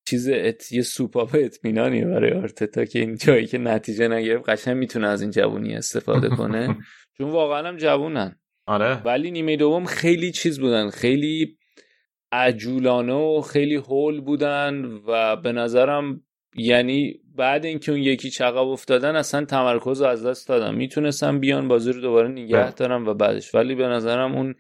[0.07, 0.73] چیز ات...
[0.73, 5.31] یه سوپاپ اطمینانی برای آرتتا که این جایی که نتیجه نگرفت قشنگ می‌تونه از این
[5.31, 6.76] جوونی استفاده کنه.
[7.18, 8.36] چون واقعا هم جوونن.
[8.66, 9.02] آره.
[9.02, 10.91] ولی نیمه دوم خیلی چیز بودن.
[10.91, 11.58] خیلی
[12.33, 16.20] عجولانه و خیلی هول بودن و به نظرم
[16.57, 21.68] یعنی بعد اینکه اون یکی چقب افتادن اصلا تمرکز رو از دست دادم می‌تونستم بیان
[21.68, 22.70] بازی رو دوباره نگه بله.
[22.70, 23.55] دارم و بعدش.
[23.55, 24.55] ولی به نظرم اون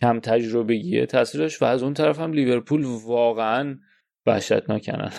[0.00, 3.78] کم تجربگیه تاثیر داشت و از اون طرف هم لیورپول واقعا
[4.26, 5.10] وحشتناکن.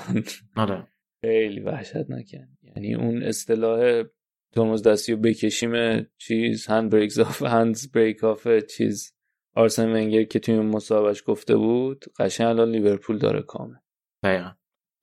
[0.55, 0.87] آره.
[1.21, 2.47] خیلی وحشتناکن.
[2.63, 4.03] یعنی اون اصطلاح
[4.53, 8.47] ترمز دستی رو بکشیم چیز handbrakes off handbrake off
[8.77, 9.13] چیز.
[9.55, 13.75] آرسن ونگر که توی مصاحبهش گفته بود قشنگ الان لیورپول داره کامل
[14.23, 14.51] دقیقا.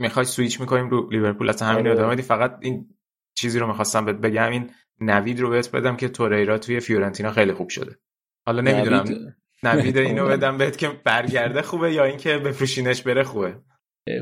[0.01, 1.99] می‌خوای سویچ می‌کنیم رو لیورپول؟ اصلا همین آره.
[1.99, 2.89] ادامه فقط این
[3.35, 4.51] چیزی رو می‌خواستم بهت بگم.
[4.51, 7.99] این نوید رو بهت بدم که توریرا توی فیورنتینا خیلی خوب شده.
[8.47, 9.37] حالا نمی‌دونم.
[9.63, 13.61] نوید اینو بدم بهت که برگرده خوبه یا اینکه بفروشینش بره خوبه.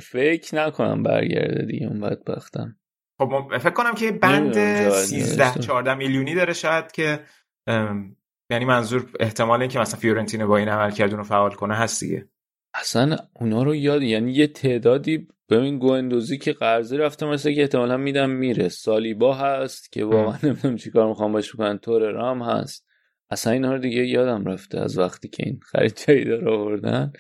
[0.02, 2.76] فکر نکنم برگرده دیگه اون بدبختم.
[3.18, 4.54] خب فکر کنم که بند
[4.90, 7.20] 13 14 میلیونی داره شاید که
[8.50, 12.28] یعنی منظور احتمال اینکه مثلا فیورنتینا با این عمل کردون رو فعال کنه هست دیگه.
[12.74, 17.96] اصلا اونا رو یاد یعنی یه تعدادی ببین گوندوزی که قرضی رفته مثل که احتمالا
[17.96, 18.68] میدم میره.
[18.68, 21.78] سالیبا هست که واقعا نمی‌دونم چیکار می‌خوام باش بکنن.
[21.78, 22.86] تور رام هست.
[23.30, 27.12] اصلا اینا رو دیگه یادم رفته از وقتی که این خرید جدید رو آوردن.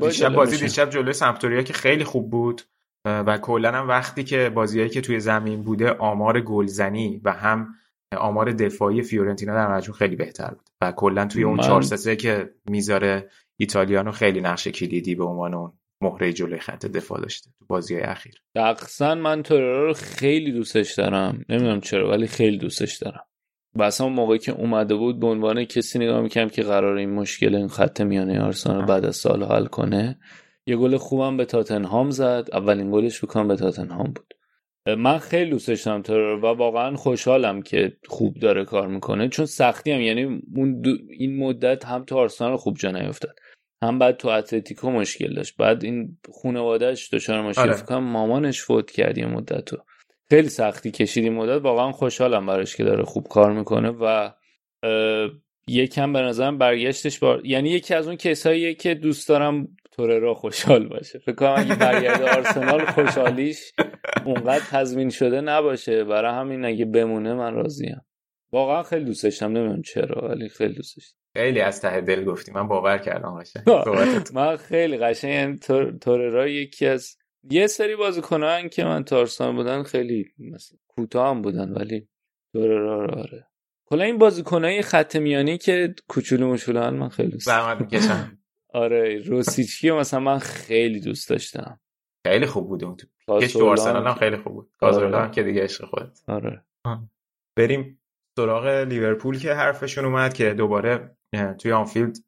[0.00, 2.62] دیشب بازی دیشب جلوی سمپدوریا که خیلی خوب بود
[3.04, 7.74] و کلا هم وقتی که بازیایی که توی زمین بوده آمار گلزنی و هم
[8.16, 10.68] آمار دفاعی فیورنتینا در مجموع خیلی بهتر بود.
[10.82, 11.82] و کلا توی اون 4
[12.16, 17.64] که می‌ذاره ایتالیانو خیلی نقش کلیدی به عنوان اون مهره جلوی خط دفاع داشته تو
[17.68, 18.42] بازی های اخیر.
[18.58, 21.44] شخصا من توررا رو خیلی دوستش دارم.
[21.48, 23.24] نمی‌دونم چرا ولی خیلی دوستش دارم.
[23.74, 27.54] و اصلا موقعی که اومده بود به عنوان کسی نگاه می‌کنم که قرار این مشکل
[27.54, 30.18] این خط میانه آرسنال بعد از سال حل کنه
[30.66, 32.48] یه گل خوبم به تاتنهام زد.
[32.52, 34.34] اولین گلش بکنم به تاتنهام بود.
[34.98, 39.28] من خیلی دوستش دارم ترور و واقعا خوشحالم که خوب داره کار می‌کنه.
[39.28, 40.82] چون سختی هم یعنی اون
[41.18, 43.34] این مدت هم تو آرسنال خوب جا نیفتاد.
[43.82, 45.56] هم بعد تو اتلتیکو مشکل داشت.
[45.56, 47.98] بعد این خانوادهش دچار مشکل آره.
[47.98, 49.76] مامانش فوت کرد یه مدت تو
[50.32, 51.62] خیلی سختی کشیدی مدت.
[51.62, 54.30] واقعا خوشحالم براش که داره خوب کار می‌کنه و
[55.68, 60.88] یکم به نظرم برگشتش بار یعنی یکی از اون کساییه که دوست دارم توررا خوشحال
[60.88, 61.18] باشه.
[61.18, 63.72] فکر کنم اگه برگرده آرسنال خوشحالیش
[64.24, 66.04] اونقدر تضمین شده نباشه.
[66.04, 68.00] برای همین اگه بمونه من راضیم.
[68.52, 69.52] واقعا خیلی دوستش داشتم.
[69.52, 72.52] نمی‌دونم چرا ولی خیلی دوستش خیلی از ته دل گفتی.
[72.52, 73.62] من باور کردم باشه
[74.34, 75.58] من خیلی قشنگ یعنی
[76.00, 77.16] توررا یکی از
[77.50, 82.08] یه سری بازیکنان که من تارسان بودن خیلی مثلا کوتاه هم بودن ولی
[82.52, 83.46] توررا رو آره.
[83.86, 88.38] کلا این بازیکنای خط میانی که کوچولو مشولان من خیلی دوست دارم.
[88.74, 91.80] آره روسیچکی مثلا من خیلی دوست داشتم.
[92.26, 93.06] خیلی خوب بود اون تو
[93.40, 94.70] کش تو آرسنال هم خیلی خوب بود.
[94.80, 95.26] کازورلا آره.
[95.26, 96.20] هم که دیگه عشق خودت.
[96.28, 96.64] آره.
[97.56, 98.00] بریم
[98.36, 101.16] سراغ لیورپول که حرفشون اومد که دوباره
[101.58, 102.18] توی آنفیلد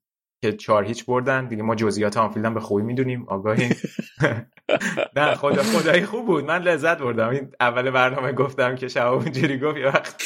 [0.42, 1.48] که چهار هیچ بردن.
[1.48, 3.68] دیگه ما جزئیات آنفیلد هم به خوبی می‌دونیم آگاهی
[5.16, 6.44] نه خدا خدایی خوب بود.
[6.44, 7.28] من لذت بردم.
[7.28, 10.22] این اول برنامه گفتم که شهاب اونجوری گفت یه وقت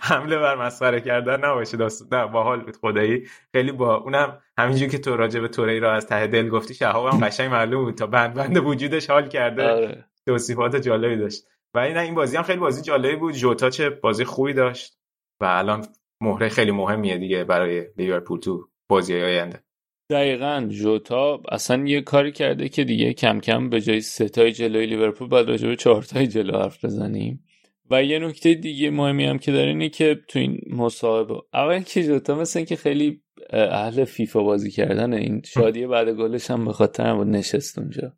[0.00, 1.76] حمله بر مسخره کردن نباشه.
[1.76, 3.26] داست نه باحال بود خدایی.
[3.52, 7.06] خیلی با اونم همینجوری که تو راجع به توری را از ته دل گفتی شهاب
[7.06, 7.94] هم قشنگ معلوم بود.
[7.94, 9.68] تا بند بند وجودش حال کرده.
[9.68, 10.04] آره.
[10.26, 11.44] توصیفات جالبی داشت.
[11.74, 13.34] ولی نه این بازی هم خیلی بازی جالبی بود.
[13.34, 14.98] جوتا چه بازی خوبی داشت.
[15.40, 15.86] و الان
[16.20, 19.64] مهره خیلی مهمیه دیگه برای لیورپول تو بازی آینده.
[20.12, 25.28] دقیقا جوتا اصلا یه کاری کرده که دیگه کم کم به جای ستای جلوی لیورپول
[25.28, 27.44] باید راجع به چهارتای جلو حرف بزنیم.
[27.90, 32.04] و یه نکته دیگه مهمی هم که داره اینه که تو این مصاحبه اول که
[32.04, 37.14] جوتا مثل اینکه خیلی اهل فیفا بازی کردن این شادی بعد گلش هم به خاطر
[37.14, 38.12] بود نشست اونجا.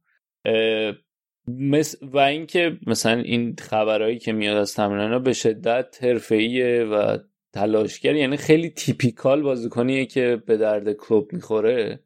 [2.02, 7.18] و اینکه مثلا این خبرهایی که میاد از تمرین به شدت حرفه‌ایه و
[7.54, 12.00] تلاشگر یعنی خیلی تیپیکال بازیکنیه که به درد کلوب می‌خوره.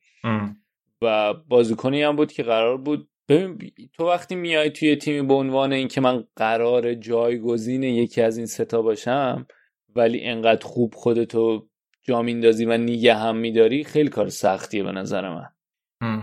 [1.02, 5.72] و بازیکنی هم بود که قرار بود ببین تو وقتی میای توی تیمی به عنوان
[5.72, 9.46] اینکه من قرار جایگزین یکی از این ستا باشم
[9.96, 11.68] ولی انقدر خوب خودتو
[12.02, 15.48] جا میندازی و نیگه هم میداری خیلی کار سختیه به نظر من.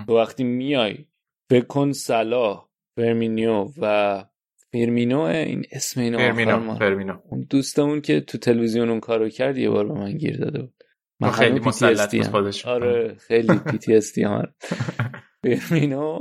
[0.07, 1.05] تو وقتی میای
[1.49, 4.25] فکر کن صلاح فرمینیو و
[4.75, 7.17] فرمینو این اسم اینو فرمینو فرمینو.
[7.31, 10.73] اون دوستمون که تو تلویزیون اون کارو کرد یه بار به من گیر داده بود.
[11.19, 12.65] من خیلی مسلط خودش.
[12.65, 14.13] آره خیلی پی تی اس
[15.43, 16.19] فرمینو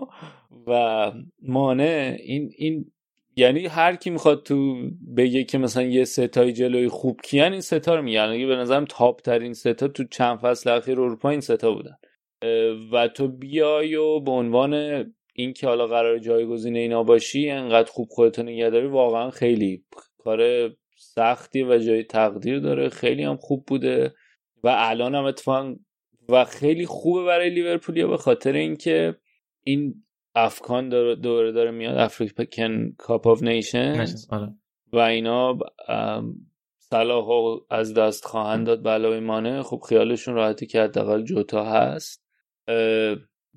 [0.66, 2.92] و مانه این این
[3.36, 4.76] یعنی هر کی می‌خواد تو
[5.16, 8.84] بگه که مثلا یه ستای جلوی خوب کیان این ستا رو میگن یعنی به نظرم
[8.89, 11.97] تاپ ترین ستا تو چند فصل اخیر اروپا این ستا بودن.
[12.92, 15.05] و تو بیای و به عنوان
[15.37, 19.85] این که حالا قرار جایگزین اینا باشی انقدر خوب خودتو نگه داری واقعا خیلی
[20.19, 22.89] کار سختی و جای تقدیر داره.
[22.89, 24.15] خیلی هم خوب بوده.
[24.63, 25.75] و الان هم اتفاقا
[26.29, 29.17] و خیلی خوبه برای لیورپول به خاطر اینکه
[29.65, 34.07] این AFCON داره دوره داره میاد African Cup of Nations
[34.93, 35.59] و اینا
[36.79, 37.29] صلاح
[37.71, 39.63] از دست خواهند داد علاوه مانه.
[39.63, 42.25] خب خیالشون راحتی که حداقل جوتا هست.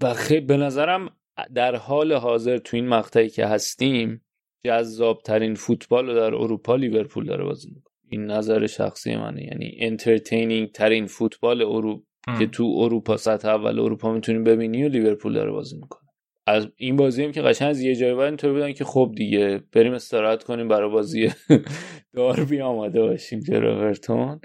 [0.02, 1.17] و خیلی به نظرم
[1.56, 4.22] در حال حاضر تو این مقطعی که هستیم
[4.66, 7.94] جذاب ترین فوتبال رو در اروپا لیورپول داره بازی می‌کنه.
[8.10, 9.44] این نظر شخصی منه.
[9.44, 12.04] یعنی entertaining ترین فوتبال اروپا
[12.40, 16.08] که تو اروپا سطح اول اروپا می‌تونیم ببینی و لیورپول داره بازی می‌کنه.
[16.48, 19.64] از این بازی هم که قشنگ از یه جای بعد اینطور بودن که خب دیگه
[19.74, 21.32] بریم استراحت کنیم برای بازی
[22.16, 24.40] داربی آماده باشیم جلو اورتون.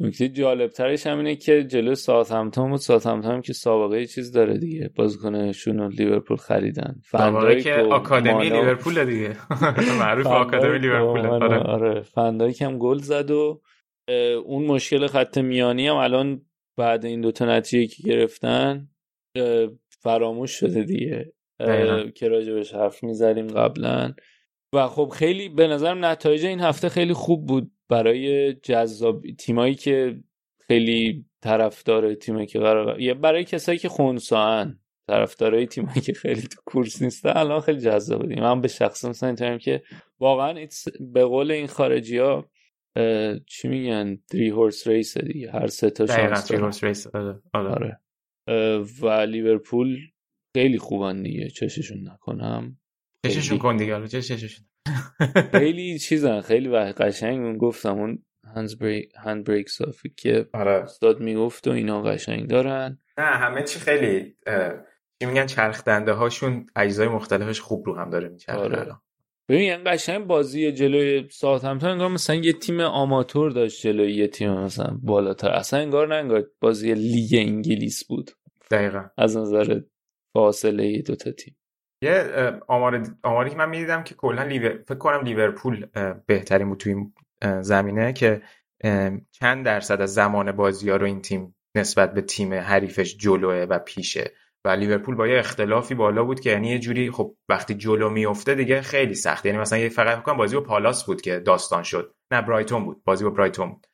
[0.00, 2.80] نکته جالب ترش هم اینه که جلو ساعت همتون بود.
[2.80, 4.90] ساعت همتون که سابقه چیز داره دیگه.
[4.94, 7.00] بازیکنشون رو لیورپول خریدن.
[7.04, 9.36] فندایی که آکادمی لیورپول دیگه.
[10.00, 11.58] معروف آکادمی لیورپول آره.
[11.58, 12.02] آره.
[12.02, 13.60] فندایی که هم گل زد و
[14.44, 16.42] اون مشکل خط میانی هم الان
[16.76, 18.88] بعد این دوتا نتیجه که گرفتن
[19.88, 21.32] فراموش شده دیگه.
[22.14, 24.14] که راجبش حرف می‌زدیم قبلا.
[24.74, 27.70] و خب خیلی به نظرم نتایج این هفته خیلی خوب بود.
[27.88, 30.20] برای جذاب تیمایی که
[30.66, 36.60] خیلی طرفدار تیمایی که قرار یا برای کسایی که خونسان طرفدارای تیمایی که خیلی تو
[36.64, 38.40] کورس نیستن الان خیلی جذاب بودیم.
[38.40, 39.82] من به شخص مثلا اینطوریم که
[40.20, 40.66] واقعا
[41.00, 42.50] به قول این خارجی ها
[43.46, 45.50] چی میگن؟ دری هورس ریس دیگه.
[45.50, 47.42] هر سه تا شانس هورس ریس آره.
[47.54, 48.00] آره.
[49.00, 49.98] و لیورپول
[50.56, 51.48] خیلی خوبن دیگه.
[51.48, 52.78] چششون نکنم.
[53.26, 54.67] چششون کن دیگه چششون.
[55.50, 58.24] خیلی چیزن خیلی قشنگ اون گفتم اون
[59.24, 60.70] هند بریک صافی که آره.
[60.70, 62.98] استاد می‌گفت و اینا قشنگ دارن.
[63.18, 64.36] نه همه چی خیلی
[65.20, 68.96] چی میگن چرخ دنده هاشون اجزای مختلفش خوب رو هم داره میچرخه آره.
[69.48, 74.26] ببین یعنی قشنگ بازی جلوی ساعت همتون انگار مثلا یه تیم آماتور داشت جلوی یه
[74.26, 75.50] تیم مثلا بالاتر.
[75.50, 78.30] اصلا انگار نه انگار بازی لیگ انگلیس بود.
[78.70, 79.04] دقیقا.
[79.18, 79.80] از نظر
[80.32, 81.56] فاصله دو تا تیم.
[82.02, 84.82] یه آمار آماری که من می‌دیدم که کلا لیور...
[84.88, 85.86] فکر کنم لیورپول
[86.26, 86.94] بهترین بود توی
[87.60, 88.42] زمینه که
[89.30, 93.78] چند درصد از زمان بازی ها رو این تیم نسبت به تیم حریفش جلوه و
[93.78, 94.32] پیشه
[94.64, 98.54] و لیورپول با یه اختلافی بالا بود که یعنی یه جوری خب وقتی جلو میفته
[98.54, 99.46] دیگه خیلی سخت.
[99.46, 102.14] یعنی مثلا یه فقط کنم بازی با پالاس بود که داستان شد.
[102.32, 103.04] نه برایتون بود.
[103.04, 103.68] بازی با برایتون.
[103.70, 103.86] بود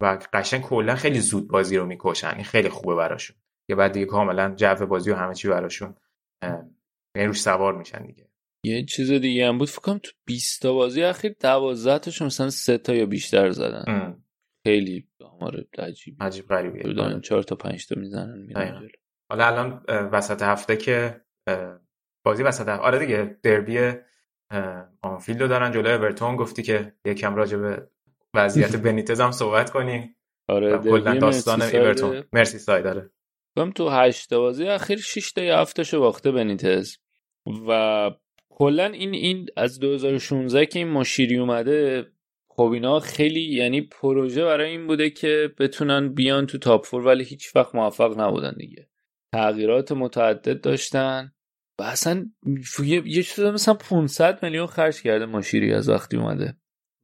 [0.00, 2.32] و قشنگ کلا خیلی زود بازی رو می‌کشن.
[2.34, 3.36] این خیلی خوبه براشون.
[3.68, 5.94] یه بعد دیگه کاملا جو بازی و همه چی براشون.
[7.16, 8.28] یعنی روش سوار میشن دیگه.
[8.64, 12.78] یه چیز دیگه هم بود فکرم تو 20 تا بازی اخیر 12 تاشون مثلا 3
[12.78, 13.84] تا یا بیشتر زدن.
[13.86, 14.24] ام.
[14.66, 17.20] خیلی آمار عجیب عجیب غریبیه.
[17.20, 18.48] 4 تا 5 تا می‌زنن
[19.30, 21.20] حالا الان وسط هفته که
[22.24, 23.92] بازی وسط هفته آره دیگه دربی
[25.02, 26.36] آنفیلد رو دارن جلوی اورتون.
[26.36, 27.90] گفتی که یکم راجع به
[28.34, 30.16] وضعیت بنیتز هم صحبت کنیم.
[30.48, 32.24] آره کلا داستان اورتون.
[32.32, 33.10] مرسی ساید داره
[33.76, 36.96] تو هشت بازی اخیر 6 تا 7 تاشو باخته بنیتز.
[37.68, 38.10] و
[38.50, 42.06] کلا این این از 2016 که این مشیری اومده
[42.56, 47.24] خب اینا خیلی یعنی پروژه برای این بوده که بتونن بیان تو top four ولی
[47.24, 48.88] هیچ وقت موفق نبودن دیگه.
[49.34, 51.32] تغییرات متعدد داشتن
[51.80, 52.30] و اصلا
[52.84, 56.56] یه, چیز مثلا 500 میلیون خرج کرده مشیری از وقتی اومده.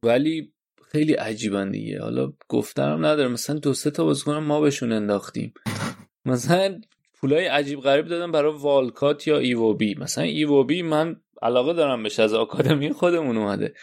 [0.05, 0.53] ولی
[0.91, 2.01] خیلی عجیبن دیگه.
[2.01, 3.27] حالا گفتنم نداره.
[3.27, 5.53] مثلا دو سه تا بازیکن ما بهشون انداختیم.
[6.25, 6.81] مثلا
[7.21, 12.33] پولای عجیب غریب دادن برای والکات یا ایووبی مثلا ایووبی من علاقه دارم بهش از
[12.33, 13.73] آکادمی خودمون اومده.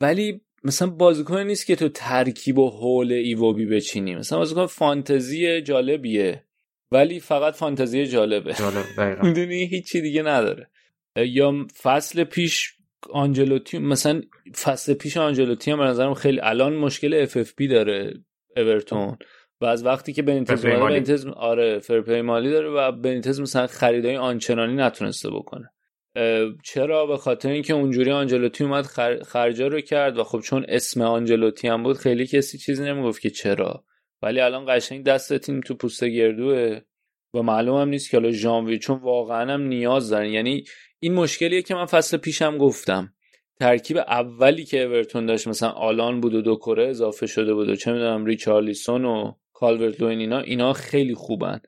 [0.00, 4.14] ولی مثلا بازیکن نیست که تو ترکیب و حول ایووبی بچینی.
[4.14, 6.44] مثلا بازیکن فانتزی جالبیه
[6.92, 8.54] ولی فقط فانتزی جالبه.
[8.54, 8.86] جالب
[9.24, 10.70] می‌دونی هیچی دیگه نداره.
[11.16, 12.74] یا فصل پیش
[13.10, 14.22] آنجلوتی مثلا
[14.62, 18.14] فصل پیش آنجلوتی هم به نظرم خیلی الان مشکل FFP داره
[18.56, 19.16] اورتون.
[19.60, 24.16] و از وقتی که بنیتز بنیتز آره fair play مالی داره و بنیتز مثلا خریدای
[24.16, 25.70] آنچنانی نتونسته بکنه.
[26.64, 29.22] چرا؟ به خاطر اینکه اونجوری آنجلوتی اومد خر...
[29.22, 33.30] خرجا رو کرد و خب چون اسم آنجلوتی هم بود خیلی کسی چیزی نمی‌گفت که
[33.30, 33.84] چرا.
[34.22, 36.80] ولی الان قشنگ دست تیم تو پوست گردوه.
[37.34, 40.30] و معلوم هم نیست که حالا ژانویه چون واقعا هم نیاز دارن.
[40.30, 40.64] یعنی
[41.00, 43.12] این مشکلیه که من فصل پیشم گفتم.
[43.60, 47.76] ترکیب اولی که اورتون داشت مثلا آلان بود و دو کره اضافه شده بود و
[47.76, 51.60] چه می‌دونم ریچارلیسون و کالورت لوین اینا اینا خیلی خوبن.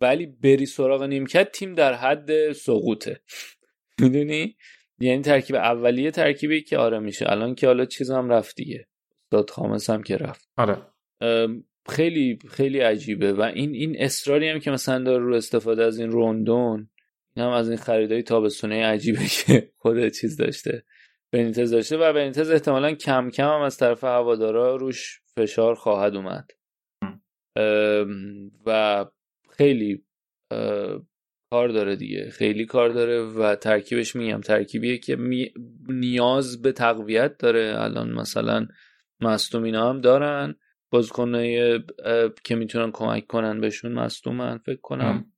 [0.00, 3.20] ولی بری سراغ نیمکت تیم در حد سقوطه.
[4.00, 4.56] می‌دونی؟
[4.98, 7.26] یعنی ترکیب اولیه ترکیبی که آره میشه.
[7.28, 8.86] الان که حالا چیز هم رفت دیگه.
[9.30, 10.48] داد خامس هم که رفت.
[10.56, 10.82] آره.
[11.88, 13.32] خیلی خیلی عجیبه.
[13.32, 16.90] و این این اصراری هم که مثلا داره رو استفاده از این روندون
[17.36, 20.84] این هم از این خریدای تابستونه عجیبه که خود چیز داشته.
[21.32, 26.57] بنیتز داشته و بنیتز احتمالا کم کم هم از طرف هوادارا روش فشار خواهد اومد.
[28.66, 29.06] و
[29.50, 30.04] خیلی
[31.50, 32.30] کار داره دیگه.
[32.30, 34.40] خیلی کار داره و ترکیبش میگم.
[34.40, 35.16] ترکیبیه که
[35.88, 37.74] نیاز به تقویت داره.
[37.76, 38.66] الان مثلا
[39.20, 40.54] مصدومینا هم دارن.
[40.92, 41.80] بازیکنای
[42.44, 45.32] که می‌تونن کمک کنن بهشون مصدومن فکر کنم.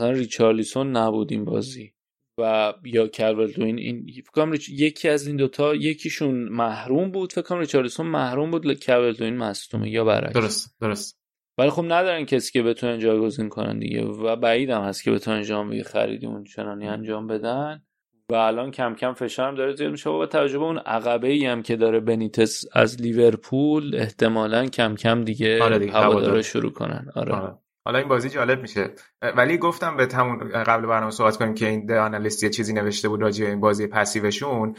[0.00, 1.94] مثلا ریچارلیسون نبود این بازی.
[2.38, 3.06] و یا
[3.46, 4.30] دوین این فکر
[4.68, 8.66] یکی از این دوتا یکیشون محروم بود فکر کنم ریچارلیسون محروم بود
[9.12, 10.34] دوین مصدومه یا برعکس.
[10.34, 11.18] درست درست.
[11.58, 15.82] ولی خب ندارن کسی که بتونن جایگزین کنن دیگه و بعیدم هست که بتونن ژانویه
[15.82, 17.82] خریدی اون چنانی انجام بدن.
[18.30, 20.10] و الان کم کم فشارم داره زیاد میشه.
[20.10, 25.24] با توجه به اون عقبه ای هم که داره بنیتس از لیورپول احتمالا کم کم
[25.24, 27.06] دیگه, آره دیگه هواداره شروع کنن.
[27.14, 27.32] آره.
[27.32, 27.54] آره.
[27.88, 28.90] حالا این بازی جالب میشه.
[29.36, 33.22] ولی گفتم به تمون قبل برنامه صحبت کنیم که این آنالیست یه چیزی نوشته بود
[33.22, 34.76] راجع این بازی پسیوشون.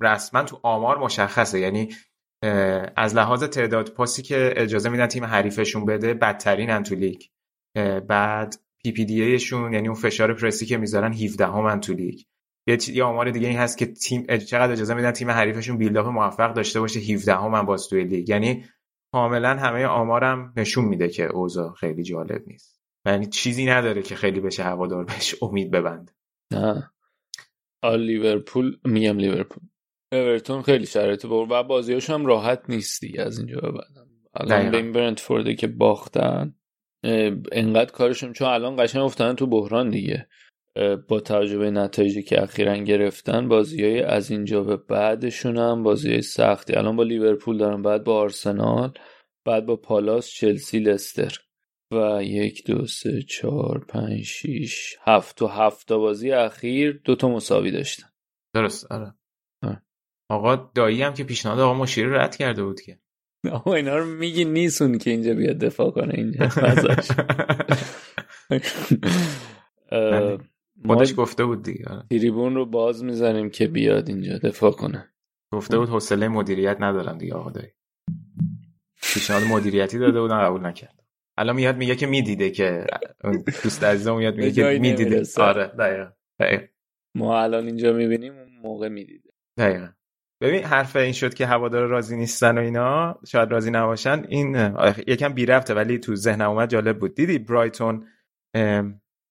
[0.00, 1.60] رسما تو آمار مشخصه.
[1.60, 1.88] یعنی
[2.96, 7.22] از لحاظ تعداد پاسی که اجازه میدن تیم حریفشون بده بدترین تو لیگ.
[8.08, 12.20] بعد PPDA شون یعنی اون فشار پرسی که می‌ذارن 17 هم تو لیگ.
[12.88, 16.80] یه آمار دیگه این هست که تیم چقدر اجازه میدن تیم حریفشون build-up موفق داشته
[16.80, 18.28] باشه 17 هم من باز توی لیگ.
[18.28, 18.64] یعنی
[19.12, 22.82] کاملا همه آمارم نشون میده که اوضاع خیلی جالب نیست.
[23.06, 26.10] یعنی چیزی نداره که خیلی بشه هوادار بهش امید ببند
[26.52, 26.90] نه.
[27.84, 29.62] لیورپول میگم لیورپول.
[30.12, 34.06] اورتون خیلی شرایط بر و بازیاش هم راحت نیست از اینجا به بعد.
[34.34, 36.54] الان به این برنتفورده که باختن
[37.52, 40.28] انقدر کارشون چون الان قشنگ افتادن تو بحران دیگه.
[41.08, 46.10] با توجه به نتایجی که اخیرا گرفتن بازی های از اینجا به بعدشون هم بازی
[46.10, 46.74] های سختی.
[46.74, 48.92] الان با لیورپول دارن بعد با آرسنال
[49.44, 51.38] بعد با پالاس چلسی لستر.
[51.92, 55.42] و یک دو سه چهار پنج شیش هفت.
[55.42, 58.08] و هفت بازی اخیر دوتا مساوی داشتن.
[58.54, 59.14] درست آره.
[60.30, 62.98] آقا دایی هم که پیشنهاد آقا مشیری رد کرده بود که.
[63.52, 66.48] آقا اینا رو میگی نیسون که اینجا بیاد دفاع کنه اینجا.
[70.86, 75.08] خودش گفته بود دیگه تریبون رو باز می‌زنیم که بیاد اینجا دفاع کنه.
[75.52, 77.68] گفته بود حوصله مدیریت ندارم دیگه آقا دایی.
[79.02, 81.02] پیشنهاد مدیریتی داده بودن قبول نکرد.
[81.38, 82.86] الان میاد میگه که می‌دیده که
[83.62, 85.22] دوست عزیزم میاد میگه که می‌دیده.
[85.36, 86.10] آره دقیقا.
[87.14, 89.30] ما الان اینجا می‌بینیم اون موقع می‌دیده.
[89.58, 89.88] دقیقا.
[90.40, 94.24] ببین حرف این شد که هوادار راضی نیستن و اینا شاید راضی نباشن.
[94.28, 97.14] این یکم بی رفته ولی تو ذهنم اومد جالب بود.
[97.14, 98.06] دیدی برایتون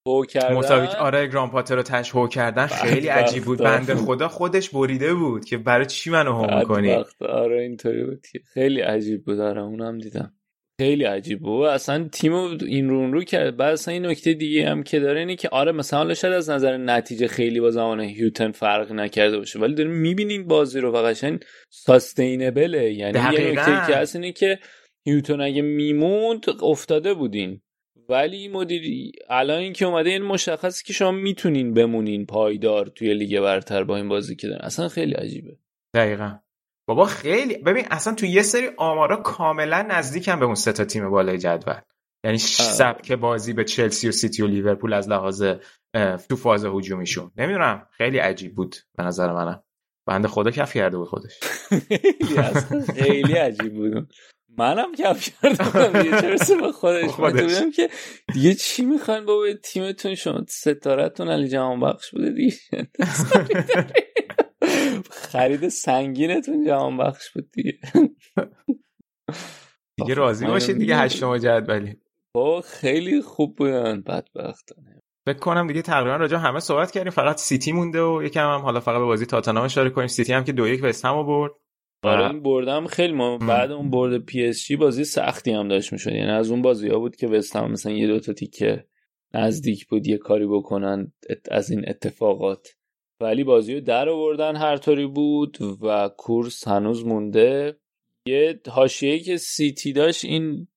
[0.08, 3.60] هو کردن؟ آره گرام پاتر رو تش هو کردن خیلی عجیب بود.
[3.60, 8.82] بنده خدا خودش بریده بود که برای چی منو هو می‌کنی؟ آره اینطوری بود خیلی
[8.82, 9.40] عجیب بود.
[9.40, 10.34] آره اونم دیدم.
[10.82, 11.40] خیلی عجیب.
[11.40, 13.58] بود اصلا تیم این رون رو کرد.
[13.58, 16.78] بعد اصلا این نکته دیگه هم که داره اینه که آره مثلا شاید از نظر
[16.78, 19.60] نتیجه خیلی با زمان هیوتن فرق نکرده باشه.
[19.60, 24.60] ولی داریم می‌بینیم بازی رو و قشنگ ساستینبله یعنی یه نکته که هست اینه که
[25.06, 27.62] هیوتن اگه میموند افتاده بودین.
[28.10, 33.40] ولی مدیری الان این که اومده این مشخصی که شما می‌تونین بمونین پایدار توی لیگ
[33.40, 35.58] برتر با این بازی که دارن اصلا خیلی عجیبه.
[35.94, 36.40] دقیقا.
[36.88, 41.10] بابا خیلی ببین اصلا تو یه سری آمارا کاملا نزدیکم به اون سه تا تیم
[41.10, 41.76] بالای جدول.
[42.26, 45.44] یعنی سبک بازی به چلسی و سیتی و لیورپول از لحاظ
[46.30, 47.32] تو فاز هجومیشون.
[47.38, 49.64] نمی‌دونم خیلی عجیب بود به نظر منم.
[50.08, 51.40] بنده خدا کف کرده بود خودش.
[53.00, 54.14] خیلی عجیب بود.
[54.58, 56.02] منم کم کردم.
[56.02, 57.20] دیگه چرا به خودش.
[57.20, 57.90] من که
[58.34, 62.58] دیگه چی می‌خواین بابا تیمتون؟ شما ستارتون علی جهان بخش بوده دیگه.
[65.12, 67.80] خرید سنگینتون جهان بخش بود دیگه.
[69.98, 71.98] دیگه راضی باشید دیگه هشتم جدولی
[72.36, 77.12] با خیلی خوب بودن بدبختانه فکر کنم دیگه تقریبا راجع همه صحبت کردیم.
[77.12, 80.08] فقط سیتی مونده و یکم هم حالا فقط به بازی تاتنهام اشاره کنیم.
[80.08, 81.52] سیتی هم که دو یک وست هم برد.
[82.04, 82.32] آره.
[82.32, 86.12] این بردم خیلی ما بعد اون برد پی اس جی بازی سختی هم داشت می‌شد.
[86.12, 88.86] یعنی از اون بازی ها بود که وست هم مثلا یه دو تا تیکه
[89.34, 91.14] نزدیک بود یه کاری بکنن
[91.52, 92.68] از این اتفاقات.
[93.22, 97.80] ولی بازی رو در آوردن هر طوری بود و کورس هنوز مونده.
[98.28, 100.68] یه حاشیه‌ای که سیتی داشت این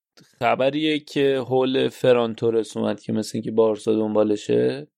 [0.41, 4.89] خبریه که هول فرانتورس اومد که مثل اینکه بارسا دنبالشه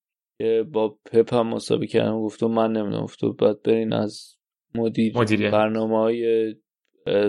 [0.41, 4.37] که با پپ هم مسابقه کردم گفتم من نمی‌دونم گفتم باید برین از
[4.75, 5.51] مدیر مدیره.
[5.51, 6.55] برنامه های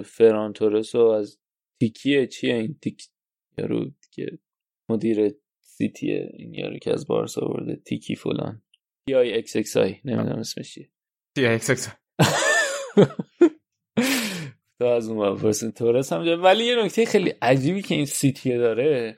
[0.06, 1.40] فرانتورس و از
[1.80, 3.03] تیکیه چیه این تیک؟
[3.58, 4.26] یارو که
[4.90, 8.61] مدیر سیتیه این یارو که از بارسا برده تیکی فلان.
[9.08, 10.90] تی آی اکس اکس آی نمی‌دونم اسمش چیه.
[11.36, 11.90] تی آی اکس اکس
[14.80, 19.18] تو از اون پرسن تورس هم ولی یه نکته خیلی عجیبی که این سیتی داره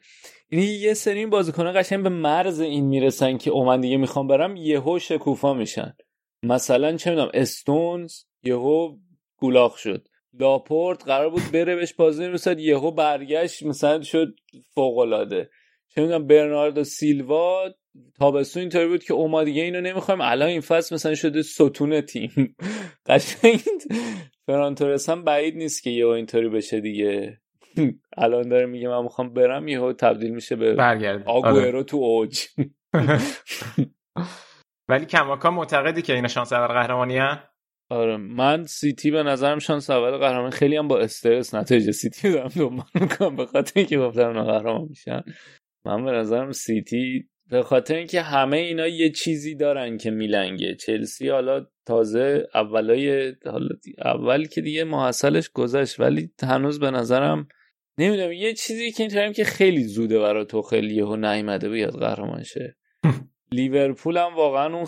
[0.51, 4.27] یعنی یه سری این بازیکن‌ها قشنگ به مرز این می‌رسن که او من دیگه می‌خوام
[4.27, 5.95] برم یهو شکوفا میشن.
[6.43, 8.13] مثلا چه می‌دونم استونز
[8.43, 8.95] یهو
[9.37, 10.07] گولاخ شد.
[10.39, 14.35] لاپورت قرار بود بره بهش بازی نمی‌رسد یهو برگشت مثلا شد
[14.75, 15.49] فوق العاده
[15.95, 17.69] چه می‌دونم برناردو سیلوا
[18.19, 22.55] تابستون اینطوری بود که اوما دیگه اینو نمی‌خوایم الان این فصل مثلا شده ستون تیم.
[23.07, 23.59] قشنگ.
[24.45, 27.41] فران تورس هم بعید نیست که یهو اینطوری بشه دیگه.
[28.17, 31.83] الان داره میگه من می‌خوام برم یهو تبدیل میشه به برگرد آگوئرو آره.
[31.83, 32.39] تو اوج.
[34.89, 37.19] ولی کماکان معتقدی که اینا شانس اول قهرمانی
[37.89, 42.51] آره من سیتی به نظرم شانس اول قهرمانی خیلی هم با استرس نتیجه سیتی دارم
[42.55, 45.23] دنبال می‌کنم به خاطر اینکه گفتم قهرمان میشن.
[45.85, 50.75] من به نظرم سیتی به خاطر اینکه همه اینا یه چیزی دارن که میلنگه.
[50.75, 53.69] چلسی حالا تازه اولای حالا
[54.05, 57.47] اول که دیگه محصلش گذشت ولی هنوز به نظرم
[57.97, 62.43] نمی‌دونم یه چیزی که اینطوریم که خیلی زوده برای تو خیلی یهو نیومده بیاد قهرمان
[62.43, 62.77] شه
[63.53, 64.85] لیورپول هم واقعا اون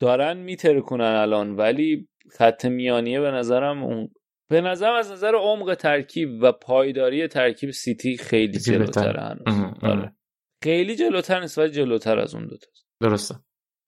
[0.00, 4.08] دارن میترکونن الان ولی خط میانیه به نظرم اون
[4.50, 9.74] به نظرم از نظر عمق ترکیب و پایداری ترکیب سیتی خیلی جلوتر هنوز.
[9.82, 10.16] آره.
[10.64, 12.66] خیلی جلوتر نیست ولی جلوتر از اون دوتا
[13.02, 13.34] درسته.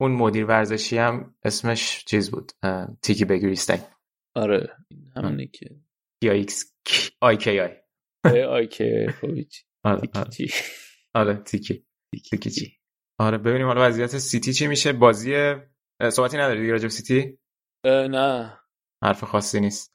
[0.01, 2.53] اون مدیر ورزشی هم اسمش چیز بود
[3.03, 3.79] تیکی بگریستین
[4.37, 4.77] آره
[5.17, 5.67] همونی که.
[6.25, 6.73] یا X
[7.21, 7.71] I K I
[8.43, 8.85] I K
[9.85, 10.01] آره
[11.15, 11.43] آره.
[11.43, 11.85] تیکی.
[12.31, 12.78] تیکی چی؟
[13.21, 14.93] آره ببینیم حالا وضعیت سیتی چی میشه.
[14.93, 15.55] بازی
[16.09, 17.39] صحبتی نداری دیگه راجب سیتی؟
[17.85, 18.59] نه.
[19.05, 19.95] حرف خاصی نیست.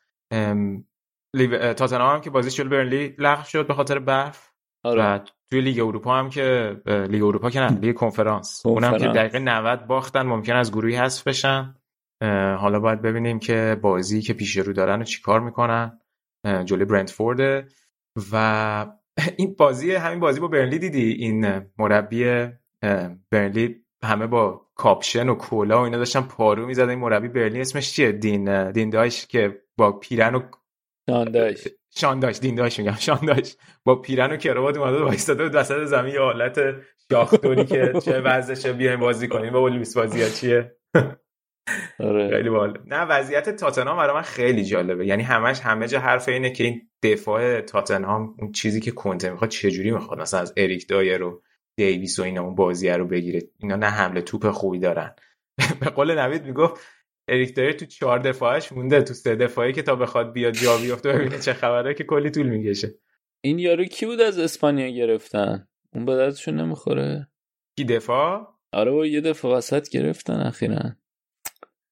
[1.77, 4.53] تاتنهام هم که بازی جلو برنلی لغو شد به خاطر برف.
[4.85, 5.01] آره.
[5.01, 5.19] و
[5.51, 6.75] توی لیگ اروپا هم که
[7.09, 8.65] لیگ اروپا که نه لیگ کنفرانس.
[8.65, 11.75] اونم که دقیقه 90 باختن ممکن از گروهی حذف بشن.
[12.59, 15.99] حالا باید ببینیم که بازی که پیش رو دارن و چیکار می‌کنن.
[16.65, 17.71] جلوی برنتفورد.
[18.31, 18.85] و
[19.37, 22.49] این بازی همین بازی با برنلی دیدی؟ این مربی
[23.31, 26.89] برنلی همه با کاپشن و کلاه و اینا داشتن پارو می‌زدن.
[26.89, 30.41] این مربی برنلی اسمش چیه؟ دین دین دایچ که با پیرهن و
[31.09, 33.55] شانداش شانداش دین داش میگم شانداش
[33.85, 36.59] با پیرن و کراوات اومده وایساده بود وسط زمین یه حالت
[37.11, 39.53] شاختوری که چه وضعشه بیایم بازی کنیم.
[39.53, 40.75] با لوئیس بازی چیه؟
[41.99, 42.29] آره.
[42.29, 42.77] خیلی باحال.
[42.85, 45.05] نه وضعیت تاتنهام برای من خیلی جالبه.
[45.05, 49.49] یعنی همش همه جا حرف اینه که این دفاع تاتنهام اون چیزی که کنته می‌خواد
[49.49, 51.41] چجوری می‌خواد؟ مثلا از اریک دایر رو
[51.77, 53.41] دیویس و اینا اون بازی رو بگیره.
[53.59, 55.15] اینا نه حمله توپ خوبی دارن.
[55.81, 56.81] به قول نوید می‌گفت
[57.29, 61.13] اریک دایر تو چهار دفاعش مونده تو سه دفاعی که تا بخواد بیاد جا بیفته
[61.13, 62.95] ببینه چه خبره که کلی طول می‌کشه.
[63.43, 67.27] این یارو کی بود از اسپانیا گرفتن؟ اون به دردشون نمی‌خوره.
[67.77, 70.95] کی دفاع؟ آره با یه دفاع وسط گرفتن اخیرا.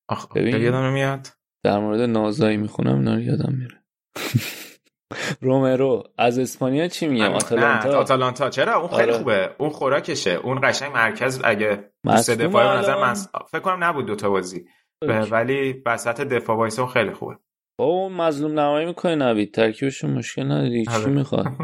[0.10, 0.62] آخ ببین.
[0.62, 1.28] یادم نمیاد.
[1.64, 3.84] در مورد نازایی می‌خونم اینا یادم میره.
[5.42, 8.50] رومرو از اسپانیا چی میگم؟ آتالانتا؟ آتالانتا.
[8.50, 9.14] چرا؟ اون خیلی آره.
[9.14, 9.50] خوبه.
[9.58, 10.32] اون خوراکشه.
[10.32, 13.14] اون قشنگ مرکز اگه سه دفاع نظر من
[13.52, 14.66] فکر کنم نبود دوتا بازی.
[15.32, 17.36] ولی وسط دفاع وایسا خیلی خوبه.
[17.80, 19.54] اون مظلوم نمایی می‌کنه نوید.
[19.54, 20.86] ترکیبشون مشکل نداری.
[20.86, 21.06] چی آره.
[21.06, 21.48] می‌خواد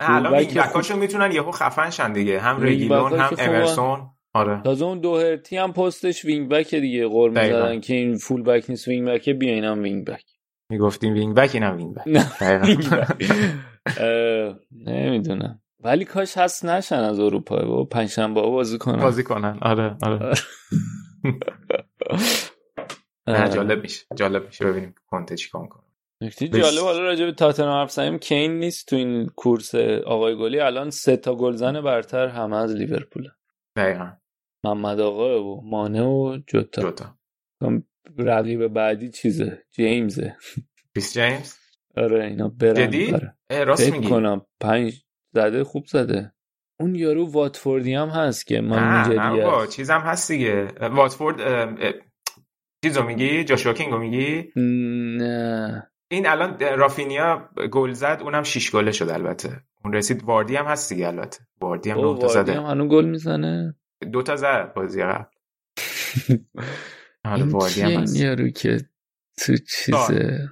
[0.00, 2.40] الان wing back اشون می‌تونن یهو خفن شن دیگه.
[2.40, 4.10] هم رگیلون هم امرسون.
[4.34, 4.60] آره.
[4.64, 8.88] تازه اون دوهرتی هم پستش wing back دیگه گول می‌زدن که این full back نیست.
[8.88, 10.24] wing back بیا اینم wing back
[10.70, 12.06] می‌گفتیم wing back اینم wing back
[14.86, 15.62] نمی‌دونم.
[15.80, 19.02] ولی کاش هست نشن از اروپا با پنجشنبه بازی کنن.
[19.02, 19.58] بازی کنن.
[19.62, 20.34] آره آره.
[23.26, 24.06] نه جالب میشه.
[24.16, 24.64] جالب میشه.
[24.64, 25.82] ببینیم کنته چیکار کنه
[26.22, 29.74] نکته جالب حالا راجع به تاتنهام حرف کین نیست تو این کورس
[30.06, 30.60] آقای گلی.
[30.60, 33.28] الان سه تا گلزن برتر همه از لیورپول
[33.76, 34.12] دقیقا.
[34.64, 36.82] محمد آقا و مانه و جوتا.
[36.82, 37.16] جوتا.
[38.18, 40.36] رقیب بعدی چیزه؟ جیمزه.
[40.94, 41.54] کریس جیمز؟
[41.96, 42.74] آره اینا برن.
[42.74, 43.64] جدی؟ آره.
[43.64, 44.08] راست میگی.
[44.08, 45.02] کنم پنج
[45.34, 46.32] زده خوب زده.
[46.80, 49.70] اون یارو واتفوردی هم هست که بابا هست.
[49.76, 50.68] چیزم هست دیگه.
[50.80, 51.48] واتفورد اه،
[51.78, 51.92] اه،
[52.84, 55.90] چیزو میگی؟ جاشوا کینگو میگی؟ نه.
[56.10, 59.60] این الان رافینیا گل زد اونم شیش گله شد البته.
[59.84, 61.38] اون رسید واردی هم هست دیگه البته.
[61.60, 62.52] واردی هم نه تا واردی زده.
[62.52, 63.74] هم هنوز گل می‌زنه.
[64.12, 65.24] دو تا زد بازی قبل.
[67.24, 68.16] آره این واردی هم این هست.
[68.16, 68.80] یارو که
[69.38, 70.48] تو چیزه؟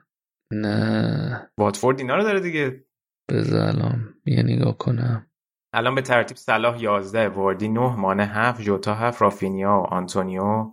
[0.52, 1.50] نه.
[1.58, 2.84] واتفورد اینا رو داره دیگه.
[3.30, 5.26] بذار الان یه نگاه کنم.
[5.74, 10.70] الان به ترتیب صلاح 11 واردی 9 مانه 7 جوتا 7 رافینیا و آنتونیو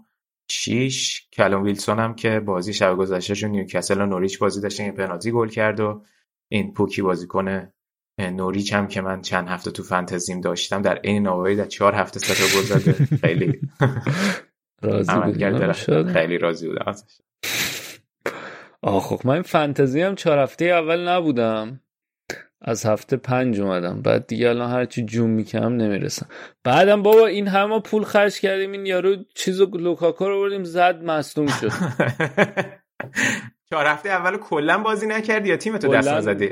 [0.52, 5.32] 6 کالوم ویلسون هم که بازی شب گذشته نیوکاسل و نوریچ بازی داشتن این پنالتی
[5.32, 6.04] گل کرد و
[6.52, 7.68] این پوکی بازیکن
[8.20, 12.20] نوریچ هم که من چند هفته تو فانتزیم داشتم در عین بی‌نوایی در چهار هفته
[12.20, 13.18] سه تا گل زده.
[13.18, 13.60] خیلی.
[14.82, 15.12] راضی.
[15.74, 16.14] شدم.
[16.14, 17.22] خیلی راضی بودم ازش.
[18.82, 21.82] آه خب من فانتزی هم چهار هفته اول نبودم.
[22.62, 24.02] از هفته پنج اومدم.
[24.02, 26.28] بعد دیگه الان هرچی جون می‌کنم نمی‌رسم.
[26.64, 31.48] بعدم بابا این همه پول خرج کردیم این یارو چیزو لوکاکو رو بردیم زد مصدوم
[31.48, 31.72] شد.
[33.70, 36.50] چهار هفته اول کلا بازی نکردی یا تیم تو دست نزدی؟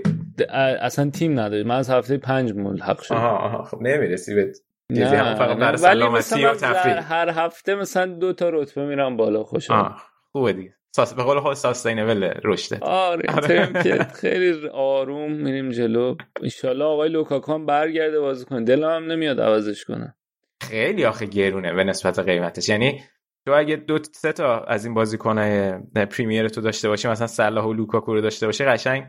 [0.82, 3.18] اصلا تیم نداری من از هفته پنج ملحق شدم.
[3.18, 4.54] آها آها خب نمی‌رسی به
[4.90, 5.56] چیزی هم فقط نه.
[5.56, 7.14] برای ولی سلامتی زر- تفریح.
[7.14, 10.76] هر هفته مثلا دو تا رتبه میرم بالا آه خوبه دیگه.
[10.96, 13.84] ساس به قول خود sustainable رشده آره آره.
[13.84, 16.16] که خیلی آروم میریم جلو.
[16.44, 18.64] انشالله آقای لوکاکو هم برگرده بازی کنه.
[18.66, 20.14] دلم هم نمیاد عوضش کنم.
[20.62, 22.70] خیلی آخه گرونه به نسبت قیمتش.
[22.70, 23.04] یعنی
[23.46, 25.74] تو اگه دو سه تا از این بازیکنای
[26.12, 29.04] پریمیر تو داشته باشی مثلا صلاح و لوکاکو رو داشته باشی قشنگ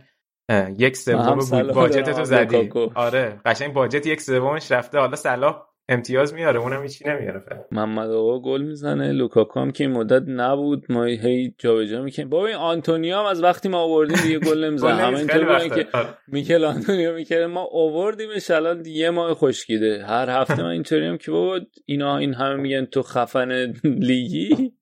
[0.79, 1.73] یک سوم بود.
[1.73, 2.71] budget تو زدی.
[2.95, 3.41] آره.
[3.45, 4.99] قشنگ budget یک سومش رفته.
[4.99, 6.61] حالا صلاح امتیاز میاره.
[6.61, 7.41] اونم هیچی نمیاره.
[7.41, 7.61] فعلا.
[7.73, 9.13] محمد آقا گل می‌زنه.
[9.13, 10.85] لوکاکو هم که این مدت نبود.
[10.89, 12.29] ما هی جابجا می‌کنیم.
[12.29, 14.95] بابا این آنتونیو هم از وقتی ما آوردیم دیگه گل نمی‌زنه.
[14.95, 15.69] همه اینطور وقته.
[15.85, 15.89] که.
[16.29, 17.43] میکل آنتونیو می‌کرد.
[17.43, 18.51] ما آوردیمش.
[18.51, 20.05] الان یه ماه خشکیده.
[20.07, 24.73] هر هفته من اینطوری هم که بابا اینا این همه میگن تو خفن لیگی.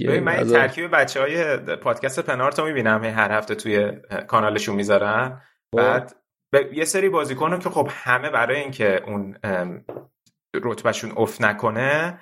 [0.00, 3.92] ببین من این از- ترکیب بچه های پادکست پنارت رو می‌بینم هر هفته توی
[4.28, 5.42] کانالشون می‌ذارن.
[5.74, 5.76] خب.
[5.76, 6.16] بعد
[6.52, 9.36] به یه سری بازیکن رو که خب همه برای اینکه اون
[10.54, 12.20] رتبهشون افت نکنه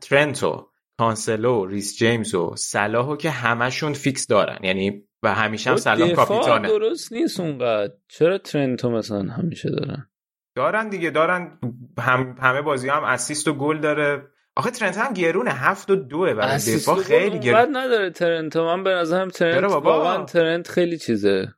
[0.00, 4.58] ترنتو کانسلو ریس جیمز و صلاحو که همشون فیکس دارن.
[4.62, 6.68] یعنی و همیشه هم صلاح دفاع کاپیتانه.
[6.68, 7.92] درست نیست اونقدر.
[8.08, 10.10] چرا ترنتو مثلا همیشه دارن؟
[10.56, 11.58] دارن دیگه دارن
[11.98, 14.22] هم همه بازی هم assist و گل داره.
[14.56, 18.90] آخه ترنت هم گرونه هفت و دوه برای دفاع خیلی اونقدر نداره ترنتو من به
[18.90, 21.54] نظرم ترنت؟ واقعا ترنت خیلی چیزه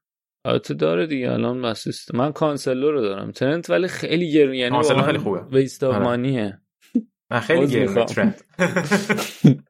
[0.46, 5.02] البته داره دیگه الان اسیست من کانسلو رو دارم ترنت ولی خیلی گرون یعنی کانسلو
[5.02, 5.40] خیلی خوبه.
[5.40, 6.04] ویست آف آره.
[6.04, 6.60] مانیه
[7.30, 8.06] من خیلی می‌خوام.
[8.06, 8.44] ترنت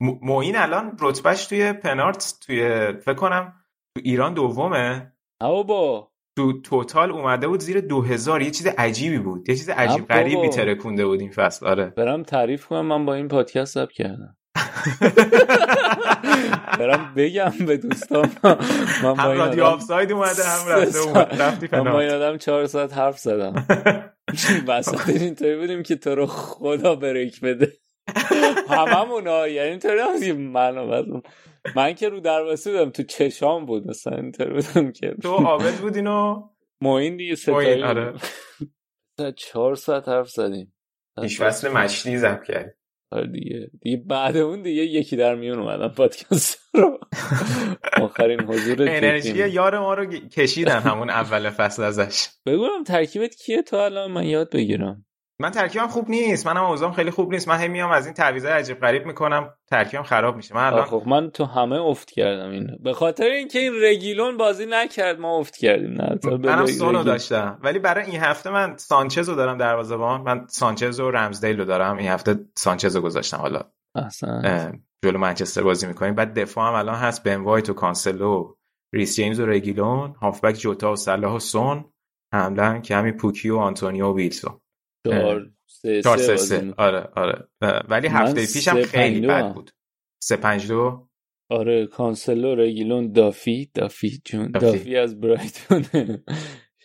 [0.00, 3.52] م- معین الان رتبهش توی پنارت توی فکر کنم
[3.96, 9.48] تو ایران دومه او با تو total اومده بود زیر 2000 یه چیز عجیبی بود.
[9.48, 10.08] یه چیز عجیب.
[10.08, 11.66] غریبی ترکونده بود این فصل.
[11.66, 11.92] آره.
[11.96, 14.36] برم تعریف کنم من با این پادکست ثبت کردم.
[16.78, 18.56] برم بگم به دوستان من
[19.02, 21.42] با هم این رادیو آفساید اومده هم رفته اومد.
[21.42, 23.66] رفتی من با این آدم چهار ساعت حرف زدم.
[24.68, 27.72] وسطش اینطوری بودیم که تو رو خدا بریک بده.
[28.70, 31.20] هممون ها یعنی اینطوری هم که من و
[31.76, 35.14] من که رو دروازه بودم تو چشام بود مثلا اینطوری بودم که.
[35.22, 36.48] تو عابد بودین و
[36.80, 38.12] معین دیگه ستایی آره.
[38.12, 39.34] بود.
[39.36, 40.74] چهار ساعت حرف زدیم.
[41.22, 42.76] پیش فصل مشتی زب کرد
[43.12, 43.70] آره دیگه.
[43.82, 46.98] دیگه بعد اون دیگه یکی در میون اومدم پادکست رو.
[48.02, 49.48] آخرین حضور انرژی.
[49.48, 52.28] یار ما رو کشیدن همون اول فصل ازش.
[52.46, 55.06] بگویم ترکیبت کیه؟ تو الان من یاد بگیرم.
[55.40, 57.48] من ترکیبم خوب نیست منم اوضاعم خیلی خوب نیست.
[57.48, 60.54] من هی میام از این تعویضای عجیب غریب می‌کنم ترکیبم خراب میشه.
[60.54, 62.76] من الان خب من تو همه افت کردم اینو.
[62.80, 67.02] به خاطر اینکه این رگیلون بازی نکرد ما افت کردیم نه منم رگیلون.
[67.02, 67.58] داشتم.
[67.62, 71.96] ولی برای این هفته من سانچز رو دارم دروازه‌بان من سانچز و رمزدیل رو دارم.
[71.96, 73.36] این هفته سانچز رو گذاشتم.
[73.36, 73.60] حالا
[73.94, 76.14] احسن جلو منچستر بازی می‌کنیم.
[76.14, 77.22] بعد دفاع هم الان هست.
[77.22, 78.54] بن وایت و کانسلو
[78.92, 80.14] ریس جیمز و رگیلون.
[80.22, 81.84] هافبک جوتا و صلاح و سون.
[82.34, 84.60] حمله هم که همین پوکی و آنتونیو و ویلسون.
[85.10, 86.60] چهار سه چهار سه سه بازی سه.
[86.60, 86.86] می‌کنه.
[86.86, 87.48] آره آره.
[87.88, 89.52] ولی هفته پیشم سه خیلی بد هم.
[89.52, 89.70] بود.
[90.22, 91.08] سه پنج دو.
[91.50, 93.70] آره کانسلو رگیلون دافی.
[93.74, 94.66] دافی جون دافی.
[94.66, 95.84] دافی, از برایتون.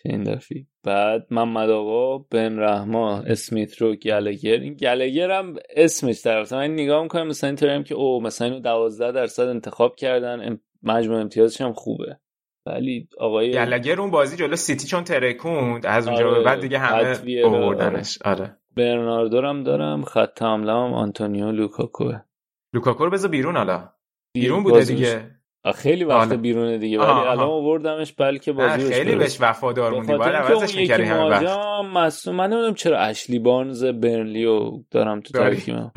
[0.03, 0.67] شین دافی.
[0.83, 4.59] بعد محمد آقا بن رحما اسمیت رو گلگر.
[4.59, 8.59] این گلگر هم اسمش طرف من نگاه می‌کنم مثلا اینطوری هم که او مثلا اینو
[8.59, 12.19] 12 درصد انتخاب کردن مجموع امتیازش هم خوبه.
[12.65, 16.38] ولی آقای گلگر اون بازی جلو سیتی چون ترکوند از اونجا آره.
[16.38, 18.57] به بعد دیگه همه آوردنش آره.
[18.77, 22.11] برناردو هم دارم خط حمله هم آنتونیو لوکاکو
[22.73, 23.90] لوکاکو رو بذار بیرون حالا.
[24.33, 25.40] بیرون بوده دیگه.
[25.75, 30.14] خیلی وقت بیرونه دیگه ولی الان آوردمش بلکه بازی خیلی بهش وفادار موندی.
[30.14, 35.91] باید عوضش می‌کردی همه وقت مصدوم من نمی‌دونم چرا اشلی بارنز برنلیو دارم تو ترکیبم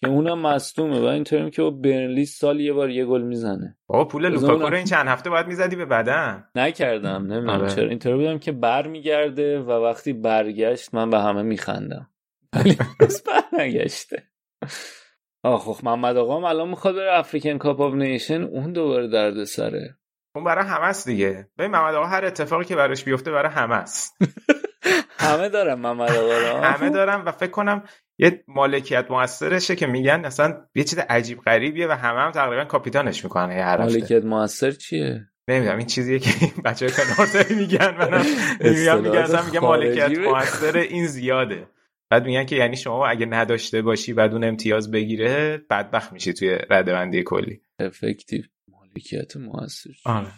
[0.00, 3.76] که اونم مصدومه و اینطوریم که برنلی سال یه بار یه گل می‌زنه.
[3.86, 6.44] بابا پول لوکاکو رو این چند هفته باید می‌زدی به بدن.
[6.54, 7.74] نکردم نمی‌دونم آره.
[7.74, 7.88] چرا.
[7.88, 12.10] اینطوری بودم که برمیگرده و وقتی برگشت من به همه میخندم.
[12.52, 12.78] ولی
[13.52, 14.22] برنگشته.
[15.48, 19.98] آخ خب محمد آقام الان می‌خواد بره African Cup of Nation اون دوباره درد سره
[20.34, 21.48] اون برای همه است دیگه.
[21.58, 24.16] ببین محمد آقا هر اتفاقی که براش بیفته برای همه است.
[25.18, 27.82] همه دارم محمد آقا همه دارم و فکر کنم
[28.18, 33.24] یه مالکیت موثرشه که میگن اصلا یه چیز عجیب غریبیه و همه هم تقریبا کاپیتانش
[33.24, 36.30] می‌کنن هر مالکیت موثر چیه؟ نمی‌دونم این چیزیه که
[36.64, 38.24] بچه های میگن منم
[38.60, 41.66] میگم میگن میگن مالکیت موثر این زیاده.
[42.10, 46.58] بعد میگن که یعنی شما اگه نداشته باشی بعد اون امتیاز بگیره بدبخت میشی توی
[46.70, 47.60] ردبندی کلی.
[47.78, 50.32] effective مالکیت موثر آره.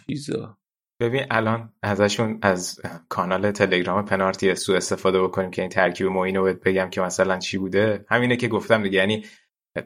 [0.99, 6.89] ببین الان ازشون از کانال تلگرام پنارتی سو استفاده بکنیم که این ترکیب موینو بگم
[6.89, 8.05] که مثلا چی بوده.
[8.09, 9.25] همینه که گفتم دیگه یعنی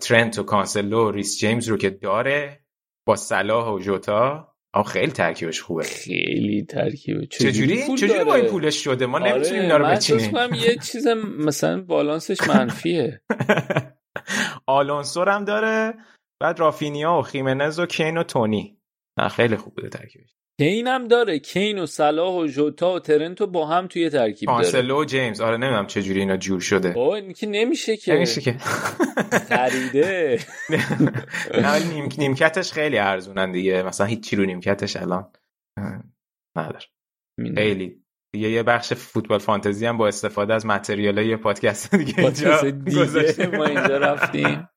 [0.01, 2.65] ترنت و کانسلو و ریس جیمز رو که داره
[3.07, 5.83] با صلاح و جوتا آ خیلی ترکیبش خوبه.
[5.83, 7.25] خیلی ترکیبه.
[7.27, 10.33] چجوری؟ چجوری؟ با این پولش شده؟ ما آره نمی‌تونیم اینا رو بچینیم.
[10.53, 11.07] یه چیز
[11.39, 13.21] مثلا بالانسش منفیه.
[14.67, 15.93] آلونسو هم داره
[16.41, 18.77] بعد رافینیا و خیمنز و کین و تونی.
[19.31, 20.35] خیلی خوب بوده ترکیبش.
[20.57, 24.63] کین هم داره کین و صلاح و ژوتا و ترنتو با هم توی ترکیب داره.
[24.63, 25.41] کانسلو و جیمز.
[25.41, 26.97] آره نمی‌دونم چه جوری اینا جور شده.
[26.97, 28.13] اوه این که نمیشه که.
[28.13, 28.57] نمیشه که.
[29.49, 30.39] خریده.
[31.53, 32.09] نه نیم...
[32.17, 33.83] نیمکتش خیلی ارزونن دیگه.
[33.83, 35.31] مثلا هیچ رو نیمکتش الان
[36.57, 36.79] نداره.
[37.55, 38.01] خیلی.
[38.33, 43.65] دیگه یه بخش فوتبال فانتزی هم با استفاده از متریال یه پادکست دیگه دیگه ما
[43.65, 44.69] اینجا رفتیم.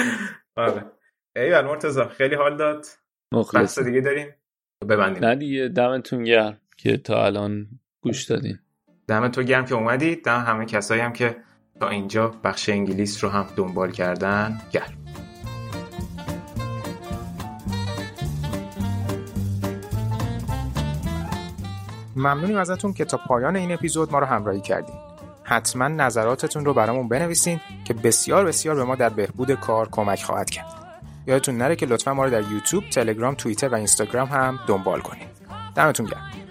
[0.56, 0.92] آره.
[1.36, 2.86] ایول مرتضی خیلی حال داد.
[3.32, 4.34] مخلص دیگه داریم.
[4.84, 5.24] ببندیم.
[5.24, 7.66] نه دیگه دمتون گرم که تا الان
[8.00, 8.58] گوش دادین.
[9.08, 10.24] تو گرم که اومدید.
[10.24, 11.36] دم همه کسایی هم که
[11.80, 14.60] تا اینجا بخش انگلیس رو هم دنبال کردن.
[14.72, 14.92] گرم.
[22.16, 24.96] ممنونیم ازتون که تا پایان این اپیزود ما رو همراهی کردین.
[25.42, 30.50] حتما نظراتتون رو برامون بنویسین که بسیار بسیار به ما در بهبود کار کمک خواهد
[30.50, 30.83] کرد.
[31.26, 35.28] یادتون نره که لطفا ما رو در یوتیوب، تلگرام، توییتر و اینستاگرام هم دنبال کنید.
[35.76, 36.43] دمتون گرم.